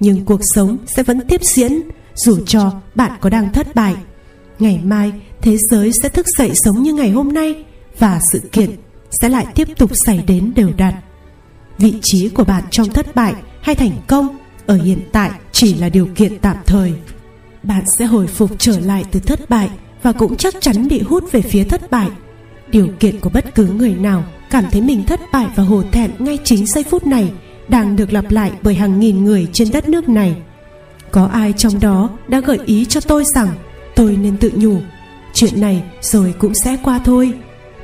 Nhưng 0.00 0.24
cuộc 0.24 0.40
sống 0.54 0.76
sẽ 0.86 1.02
vẫn 1.02 1.20
tiếp 1.28 1.40
diễn, 1.44 1.80
dù 2.14 2.38
cho 2.46 2.72
bạn 2.94 3.12
có 3.20 3.30
đang 3.30 3.52
thất 3.52 3.74
bại. 3.74 3.94
Ngày 4.58 4.80
mai, 4.84 5.12
thế 5.40 5.56
giới 5.70 5.90
sẽ 6.02 6.08
thức 6.08 6.26
dậy 6.38 6.50
sống 6.54 6.82
như 6.82 6.94
ngày 6.94 7.10
hôm 7.10 7.32
nay 7.32 7.64
và 7.98 8.20
sự 8.32 8.40
kiện 8.52 8.70
sẽ 9.10 9.28
lại 9.28 9.46
tiếp 9.54 9.68
tục 9.78 9.90
xảy 10.06 10.24
đến 10.26 10.52
đều 10.56 10.70
đặn. 10.76 10.94
Vị 11.78 11.94
trí 12.02 12.28
của 12.28 12.44
bạn 12.44 12.64
trong 12.70 12.88
thất 12.88 13.14
bại 13.14 13.34
hay 13.62 13.74
thành 13.74 13.92
công 14.06 14.28
ở 14.66 14.76
hiện 14.76 14.98
tại 15.12 15.30
chỉ 15.52 15.74
là 15.74 15.88
điều 15.88 16.08
kiện 16.14 16.38
tạm 16.38 16.56
thời. 16.66 16.92
Bạn 17.62 17.84
sẽ 17.98 18.04
hồi 18.04 18.26
phục 18.26 18.50
trở 18.58 18.80
lại 18.80 19.04
từ 19.10 19.20
thất 19.20 19.50
bại 19.50 19.70
và 20.02 20.12
cũng 20.12 20.36
chắc 20.36 20.54
chắn 20.60 20.88
bị 20.88 21.02
hút 21.02 21.32
về 21.32 21.40
phía 21.40 21.64
thất 21.64 21.90
bại. 21.90 22.10
Điều 22.68 22.88
kiện 23.00 23.20
của 23.20 23.30
bất 23.30 23.54
cứ 23.54 23.66
người 23.66 23.94
nào 23.94 24.24
cảm 24.50 24.64
thấy 24.70 24.80
mình 24.80 25.06
thất 25.06 25.20
bại 25.32 25.46
và 25.56 25.62
hổ 25.62 25.82
thẹn 25.92 26.10
ngay 26.18 26.38
chính 26.44 26.66
giây 26.66 26.84
phút 26.84 27.06
này 27.06 27.32
đang 27.68 27.96
được 27.96 28.12
lặp 28.12 28.30
lại 28.30 28.52
bởi 28.62 28.74
hàng 28.74 29.00
nghìn 29.00 29.24
người 29.24 29.48
trên 29.52 29.68
đất 29.72 29.88
nước 29.88 30.08
này. 30.08 30.36
Có 31.10 31.26
ai 31.26 31.52
trong 31.56 31.80
đó 31.80 32.10
đã 32.28 32.40
gợi 32.40 32.58
ý 32.66 32.84
cho 32.84 33.00
tôi 33.00 33.24
rằng 33.34 33.48
tôi 33.96 34.16
nên 34.16 34.36
tự 34.36 34.50
nhủ, 34.54 34.78
chuyện 35.34 35.60
này 35.60 35.82
rồi 36.00 36.34
cũng 36.38 36.54
sẽ 36.54 36.76
qua 36.82 37.00
thôi. 37.04 37.32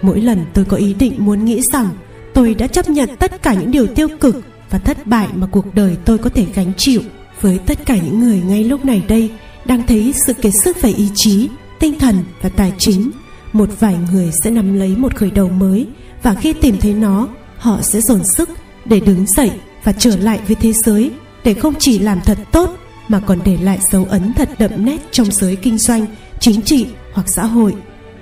Mỗi 0.03 0.21
lần 0.21 0.45
tôi 0.55 0.65
có 0.65 0.77
ý 0.77 0.95
định 0.95 1.15
muốn 1.19 1.45
nghĩ 1.45 1.61
rằng 1.73 1.89
tôi 2.35 2.55
đã 2.55 2.67
chấp 2.67 2.89
nhận 2.89 3.17
tất 3.19 3.43
cả 3.43 3.55
những 3.55 3.71
điều 3.71 3.87
tiêu 3.87 4.09
cực 4.21 4.37
và 4.71 4.79
thất 4.79 5.07
bại 5.07 5.29
mà 5.35 5.47
cuộc 5.47 5.75
đời 5.75 5.97
tôi 6.05 6.19
có 6.19 6.31
thể 6.31 6.47
gánh 6.55 6.73
chịu. 6.77 7.03
Với 7.41 7.59
tất 7.59 7.87
cả 7.87 7.97
những 7.97 8.21
người 8.21 8.41
ngay 8.41 8.65
lúc 8.65 8.85
này 8.85 9.03
đây 9.09 9.31
đang 9.65 9.87
thấy 9.87 10.15
sự 10.27 10.33
kiệt 10.33 10.53
sức 10.65 10.83
về 10.83 10.91
ý 10.91 11.09
chí, 11.15 11.49
tinh 11.79 11.99
thần 11.99 12.17
và 12.43 12.49
tài 12.49 12.73
chính, 12.79 13.11
một 13.53 13.69
vài 13.81 13.97
người 14.13 14.31
sẽ 14.45 14.51
nắm 14.51 14.79
lấy 14.79 14.97
một 14.97 15.17
khởi 15.17 15.31
đầu 15.31 15.49
mới 15.49 15.87
và 16.23 16.35
khi 16.35 16.53
tìm 16.53 16.77
thấy 16.81 16.95
nó, 16.95 17.29
họ 17.59 17.79
sẽ 17.83 18.01
dồn 18.01 18.25
sức 18.25 18.51
để 18.85 19.01
đứng 19.01 19.27
dậy 19.27 19.51
và 19.85 19.93
trở 19.93 20.17
lại 20.17 20.41
với 20.47 20.57
thế 20.57 20.73
giới 20.73 21.11
để 21.45 21.55
không 21.55 21.75
chỉ 21.79 21.99
làm 21.99 22.21
thật 22.21 22.39
tốt 22.53 22.77
mà 23.09 23.21
còn 23.21 23.39
để 23.45 23.59
lại 23.63 23.79
dấu 23.91 24.07
ấn 24.11 24.33
thật 24.33 24.49
đậm 24.59 24.85
nét 24.85 24.99
trong 25.11 25.33
giới 25.33 25.57
kinh 25.57 25.79
doanh, 25.79 26.07
chính 26.41 26.63
trị 26.63 26.87
hoặc 27.13 27.27
xã 27.29 27.45
hội. 27.45 27.75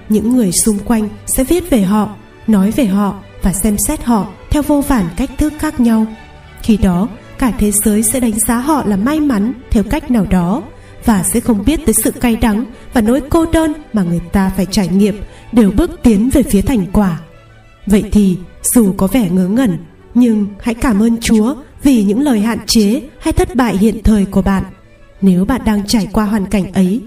Những 0.09 0.37
người 0.37 0.53
xung 0.53 0.79
quanh 0.79 1.09
sẽ 1.27 1.45
viết 1.45 1.71
về 1.71 1.83
họ, 1.83 2.15
nói 2.47 2.71
về 2.71 2.85
họ 2.85 3.15
và 3.43 3.53
xem 3.53 3.79
xét 3.79 4.05
họ 4.05 4.27
theo 4.51 4.63
vô 4.63 4.81
vàn 4.81 5.07
cách 5.17 5.31
thức 5.39 5.53
khác 5.59 5.81
nhau 5.81 6.07
khi 6.63 6.77
đó, 6.77 7.09
cả 7.39 7.53
thế 7.59 7.71
giới 7.71 8.03
sẽ 8.03 8.21
đánh 8.21 8.39
giá 8.39 8.57
họ 8.57 8.85
là 8.87 8.97
may 8.97 9.21
mắn 9.21 9.53
theo 9.71 9.83
cách 9.83 10.11
nào 10.11 10.27
đó 10.31 10.63
và 11.05 11.23
sẽ 11.23 11.41
không 11.41 11.65
biết 11.65 11.81
tới 11.87 11.95
sự 11.95 12.11
cay 12.11 12.37
đắng 12.37 12.65
và 12.93 13.01
nỗi 13.01 13.21
cô 13.31 13.47
đơn 13.53 13.73
mà 13.93 14.03
người 14.03 14.21
ta 14.33 14.53
phải 14.57 14.67
trải 14.67 14.89
nghiệm 14.89 15.21
đều 15.53 15.71
bước 15.71 15.91
tiến 16.03 16.31
về 16.33 16.43
phía 16.43 16.63
thành 16.63 16.87
quả. 16.93 17.21
Vậy 17.87 18.05
thì, 18.13 18.37
dù 18.63 18.93
có 18.97 19.07
vẻ 19.07 19.31
ngớ 19.31 19.49
ngẩn, 19.49 19.79
nhưng 20.15 20.47
hãy 20.61 20.75
cảm 20.75 21.03
ơn 21.03 21.21
chúa 21.21 21.55
vì 21.83 22.05
những 22.05 22.23
lời 22.23 22.41
hạn 22.41 22.59
chế 22.67 23.03
hay 23.21 23.33
thất 23.33 23.55
bại 23.55 23.77
hiện 23.77 24.03
thời 24.03 24.25
của 24.25 24.43
bạn. 24.43 24.65
Nếu 25.21 25.45
bạn 25.45 25.61
đang 25.65 25.87
trải 25.87 26.09
qua 26.13 26.25
hoàn 26.25 26.47
cảnh 26.47 26.73
ấy, 26.73 27.01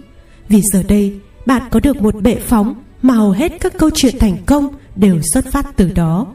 vì 0.49 0.61
giờ 0.61 0.83
đây 0.83 1.19
bạn 1.45 1.61
có 1.71 1.79
được 1.79 2.01
một 2.01 2.15
bệ 2.21 2.35
phóng 2.35 2.73
mà 3.01 3.13
hầu 3.13 3.31
hết 3.31 3.51
các 3.59 3.73
câu 3.77 3.89
chuyện 3.93 4.19
thành 4.19 4.37
công 4.45 4.67
đều 4.95 5.21
xuất 5.33 5.51
phát 5.51 5.65
từ 5.75 5.91
đó. 5.91 6.27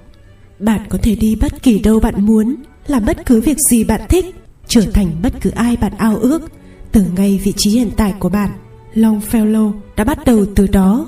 Bạn 0.59 0.81
có 0.89 0.99
thể 1.03 1.15
đi 1.15 1.37
bất 1.41 1.63
kỳ 1.63 1.79
đâu 1.79 2.01
bạn 2.01 2.27
muốn 2.27 2.57
làm 2.87 3.05
bất 3.05 3.27
cứ 3.27 3.41
việc 3.41 3.59
gì 3.71 3.85
bạn 3.85 4.01
thích, 4.09 4.35
trở 4.69 4.81
thành 4.81 5.11
bất 5.23 5.33
cứ 5.41 5.51
ai 5.51 5.77
bạn 5.77 5.93
ao 5.99 6.17
ước 6.17 6.53
từ 6.93 7.05
ngay 7.17 7.41
vị 7.45 7.53
trí 7.57 7.71
hiện 7.71 7.91
tại 7.97 8.15
của 8.19 8.29
bạn, 8.29 8.51
longfellow 8.95 9.73
đã 9.97 10.05
bắt 10.05 10.19
đầu 10.25 10.47
từ 10.55 10.67
đó 10.67 11.07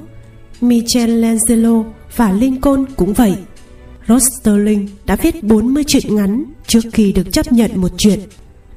michelangelo 0.60 1.84
và 2.16 2.32
lincoln 2.32 2.84
cũng 2.96 3.12
vậy 3.12 3.36
Rod 4.08 4.22
Sterling 4.22 4.88
đã 5.06 5.16
viết 5.16 5.44
40 5.44 5.84
truyện 5.84 6.14
ngắn 6.14 6.44
trước 6.66 6.80
khi 6.92 7.12
được 7.12 7.32
chấp 7.32 7.52
nhận 7.52 7.80
một 7.80 7.90
chuyện. 7.98 8.20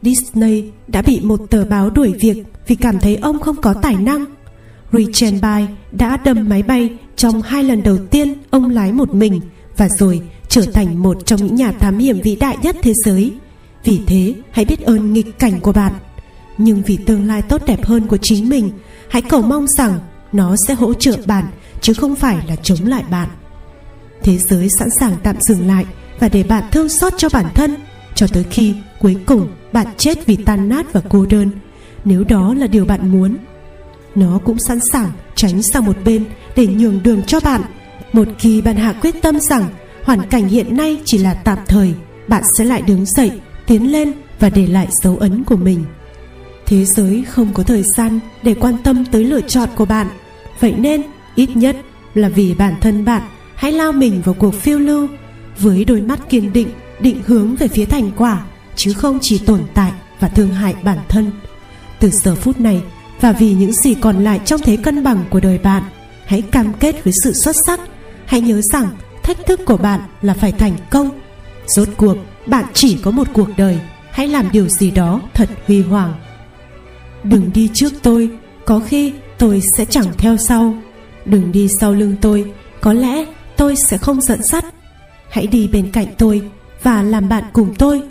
Disney 0.02 0.64
đã 0.88 1.02
bị 1.02 1.19
một 1.23 1.40
tờ 1.49 1.65
báo 1.65 1.90
đuổi 1.90 2.14
việc 2.19 2.44
vì 2.68 2.76
cảm 2.76 2.99
thấy 2.99 3.15
ông 3.15 3.40
không 3.40 3.61
có 3.61 3.73
tài 3.73 3.95
năng. 3.95 4.26
Richard 4.91 5.41
Bay 5.41 5.68
đã 5.91 6.18
đâm 6.18 6.49
máy 6.49 6.64
bay 6.64 6.90
trong 7.15 7.41
hai 7.41 7.64
lần 7.64 7.84
đầu 7.84 7.98
tiên 7.98 8.34
ông 8.49 8.69
lái 8.69 8.91
một 8.91 9.15
mình 9.15 9.41
và 9.78 9.90
rồi 9.90 10.22
trở 10.52 10.61
thành 10.73 11.02
một 11.03 11.18
trong 11.26 11.45
những 11.45 11.56
nhà 11.56 11.72
thám 11.72 11.98
hiểm 11.98 12.22
vĩ 12.22 12.36
đại 12.36 12.57
nhất 12.61 12.76
thế 12.82 12.94
giới. 13.06 13.34
Vì 13.84 14.02
thế, 14.07 14.34
hãy 14.52 14.65
biết 14.65 14.82
ơn 14.82 15.14
nghịch 15.14 15.40
cảnh 15.40 15.60
của 15.60 15.72
bạn. 15.72 15.94
Nhưng 16.57 16.82
vì 16.82 16.98
tương 16.98 17.28
lai 17.28 17.41
tốt 17.41 17.61
đẹp 17.65 17.86
hơn 17.86 18.07
của 18.07 18.18
chính 18.18 18.49
mình, 18.49 18.72
hãy 19.10 19.22
cầu 19.22 19.41
mong 19.41 19.68
rằng 19.68 19.99
nó 20.32 20.56
sẽ 20.68 20.73
hỗ 20.73 20.94
trợ 20.94 21.18
bạn, 21.26 21.45
chứ 21.82 21.94
không 21.94 22.15
phải 22.15 22.38
là 22.48 22.56
chống 22.56 22.86
lại 22.86 23.03
bạn. 23.11 23.30
Thế 24.23 24.38
giới 24.38 24.69
sẵn 24.80 24.90
sàng 24.99 25.15
tạm 25.23 25.41
dừng 25.41 25.68
lại 25.68 25.86
và 26.19 26.30
để 26.30 26.44
bạn 26.44 26.64
thương 26.72 26.90
xót 26.90 27.14
cho 27.18 27.30
bản 27.34 27.45
thân, 27.56 27.76
cho 28.15 28.28
tới 28.28 28.44
khi 28.49 28.73
cuối 28.99 29.18
cùng 29.26 29.48
bạn 29.72 29.88
chết 29.98 30.26
vì 30.26 30.36
tan 30.36 30.69
nát 30.69 30.94
và 30.94 31.02
cô 31.10 31.26
đơn. 31.26 31.52
Nếu 32.06 32.23
đó 32.23 32.53
là 32.53 32.68
điều 32.68 32.86
bạn 32.86 33.11
muốn, 33.11 33.38
nó 34.15 34.40
cũng 34.45 34.60
sẵn 34.60 34.80
sàng 34.91 35.11
tránh 35.36 35.61
sang 35.64 35.86
một 35.86 35.98
bên 36.06 36.26
để 36.56 36.68
nhường 36.68 37.03
đường 37.03 37.23
cho 37.23 37.40
bạn. 37.40 37.61
Một 38.14 38.28
khi 38.40 38.61
bạn 38.61 38.76
hạ 38.76 38.94
quyết 39.02 39.22
tâm 39.22 39.40
rằng 39.40 39.69
hoàn 40.03 40.30
cảnh 40.30 40.48
hiện 40.48 40.78
nay 40.78 41.02
chỉ 41.06 41.18
là 41.18 41.34
tạm 41.34 41.57
thời, 41.68 41.94
bạn 42.28 42.44
sẽ 42.57 42.64
lại 42.64 42.82
đứng 42.82 43.06
dậy, 43.06 43.32
tiến 43.68 43.91
lên 43.91 44.11
và 44.40 44.49
để 44.49 44.68
lại 44.68 44.88
dấu 45.03 45.18
ấn 45.18 45.44
của 45.44 45.56
mình. 45.56 45.86
Thế 46.65 46.86
giới 46.86 47.23
không 47.30 47.53
có 47.53 47.64
thời 47.64 47.84
gian 47.84 48.19
để 48.44 48.53
quan 48.53 48.78
tâm 48.84 49.06
tới 49.06 49.23
lựa 49.23 49.41
chọn 49.41 49.69
của 49.76 49.86
bạn. 49.86 50.07
Vậy 50.60 50.73
nên, 50.78 51.03
ít 51.36 51.49
nhất 51.56 51.78
là 52.14 52.30
vì 52.30 52.53
bản 52.53 52.76
thân 52.82 53.06
bạn, 53.06 53.22
hãy 53.56 53.72
lao 53.72 53.91
mình 53.91 54.22
vào 54.26 54.36
cuộc 54.40 54.56
phiêu 54.56 54.80
lưu 54.80 55.07
với 55.60 55.86
đôi 55.86 56.02
mắt 56.02 56.30
kiên 56.30 56.53
định 56.53 56.68
định 56.99 57.22
hướng 57.26 57.56
về 57.56 57.68
phía 57.68 57.86
thành 57.86 58.11
quả, 58.18 58.45
chứ 58.76 58.94
không 58.94 59.19
chỉ 59.22 59.38
tồn 59.38 59.61
tại 59.73 59.91
và 60.19 60.28
thương 60.28 60.49
hại 60.49 60.76
bản 60.84 60.98
thân. 61.10 61.32
Từ 61.99 62.10
giờ 62.10 62.36
phút 62.36 62.60
này 62.60 62.82
và 63.22 63.32
vì 63.32 63.53
những 63.53 63.72
gì 63.72 63.94
còn 63.94 64.23
lại 64.23 64.40
trong 64.45 64.61
thế 64.64 64.78
cân 64.78 65.03
bằng 65.03 65.23
của 65.30 65.40
đời 65.40 65.57
bạn, 65.57 65.84
hãy 66.26 66.41
cam 66.41 66.73
kết 66.73 67.03
với 67.03 67.14
sự 67.23 67.34
xuất 67.34 67.56
sắc. 67.65 67.80
Hãy 68.26 68.41
nhớ 68.41 68.61
rằng 68.61 68.88
thách 69.23 69.45
thức 69.45 69.60
của 69.65 69.77
bạn 69.77 69.99
là 70.22 70.34
phải 70.34 70.52
thành 70.52 70.77
công. 70.89 71.10
Rốt 71.65 71.88
cuộc, 71.98 72.18
bạn 72.45 72.65
chỉ 72.73 72.98
có 73.03 73.11
một 73.11 73.27
cuộc 73.34 73.49
đời. 73.57 73.80
Hãy 74.11 74.27
làm 74.27 74.52
điều 74.52 74.68
gì 74.69 74.91
đó 74.91 75.22
thật 75.34 75.49
huy 75.68 75.81
hoàng. 75.81 76.14
Đừng 77.23 77.53
đi 77.53 77.69
trước 77.73 77.93
tôi, 78.02 78.30
có 78.65 78.80
khi 78.80 79.14
tôi 79.38 79.61
sẽ 79.77 79.85
chẳng 79.85 80.07
theo 80.18 80.38
sau. 80.38 80.76
Đừng 81.26 81.52
đi 81.52 81.68
sau 81.80 81.93
lưng 81.93 82.15
tôi, 82.22 82.52
có 82.81 82.93
lẽ 82.93 83.26
tôi 83.57 83.76
sẽ 83.76 83.98
không 83.98 84.22
dẫn 84.22 84.43
dắt. 84.43 84.65
Hãy 85.30 85.48
đi 85.48 85.68
bên 85.68 85.91
cạnh 85.91 86.07
tôi 86.18 86.41
và 86.84 87.03
làm 87.03 87.30
bạn 87.30 87.43
cùng 87.53 87.76
tôi. 87.76 88.02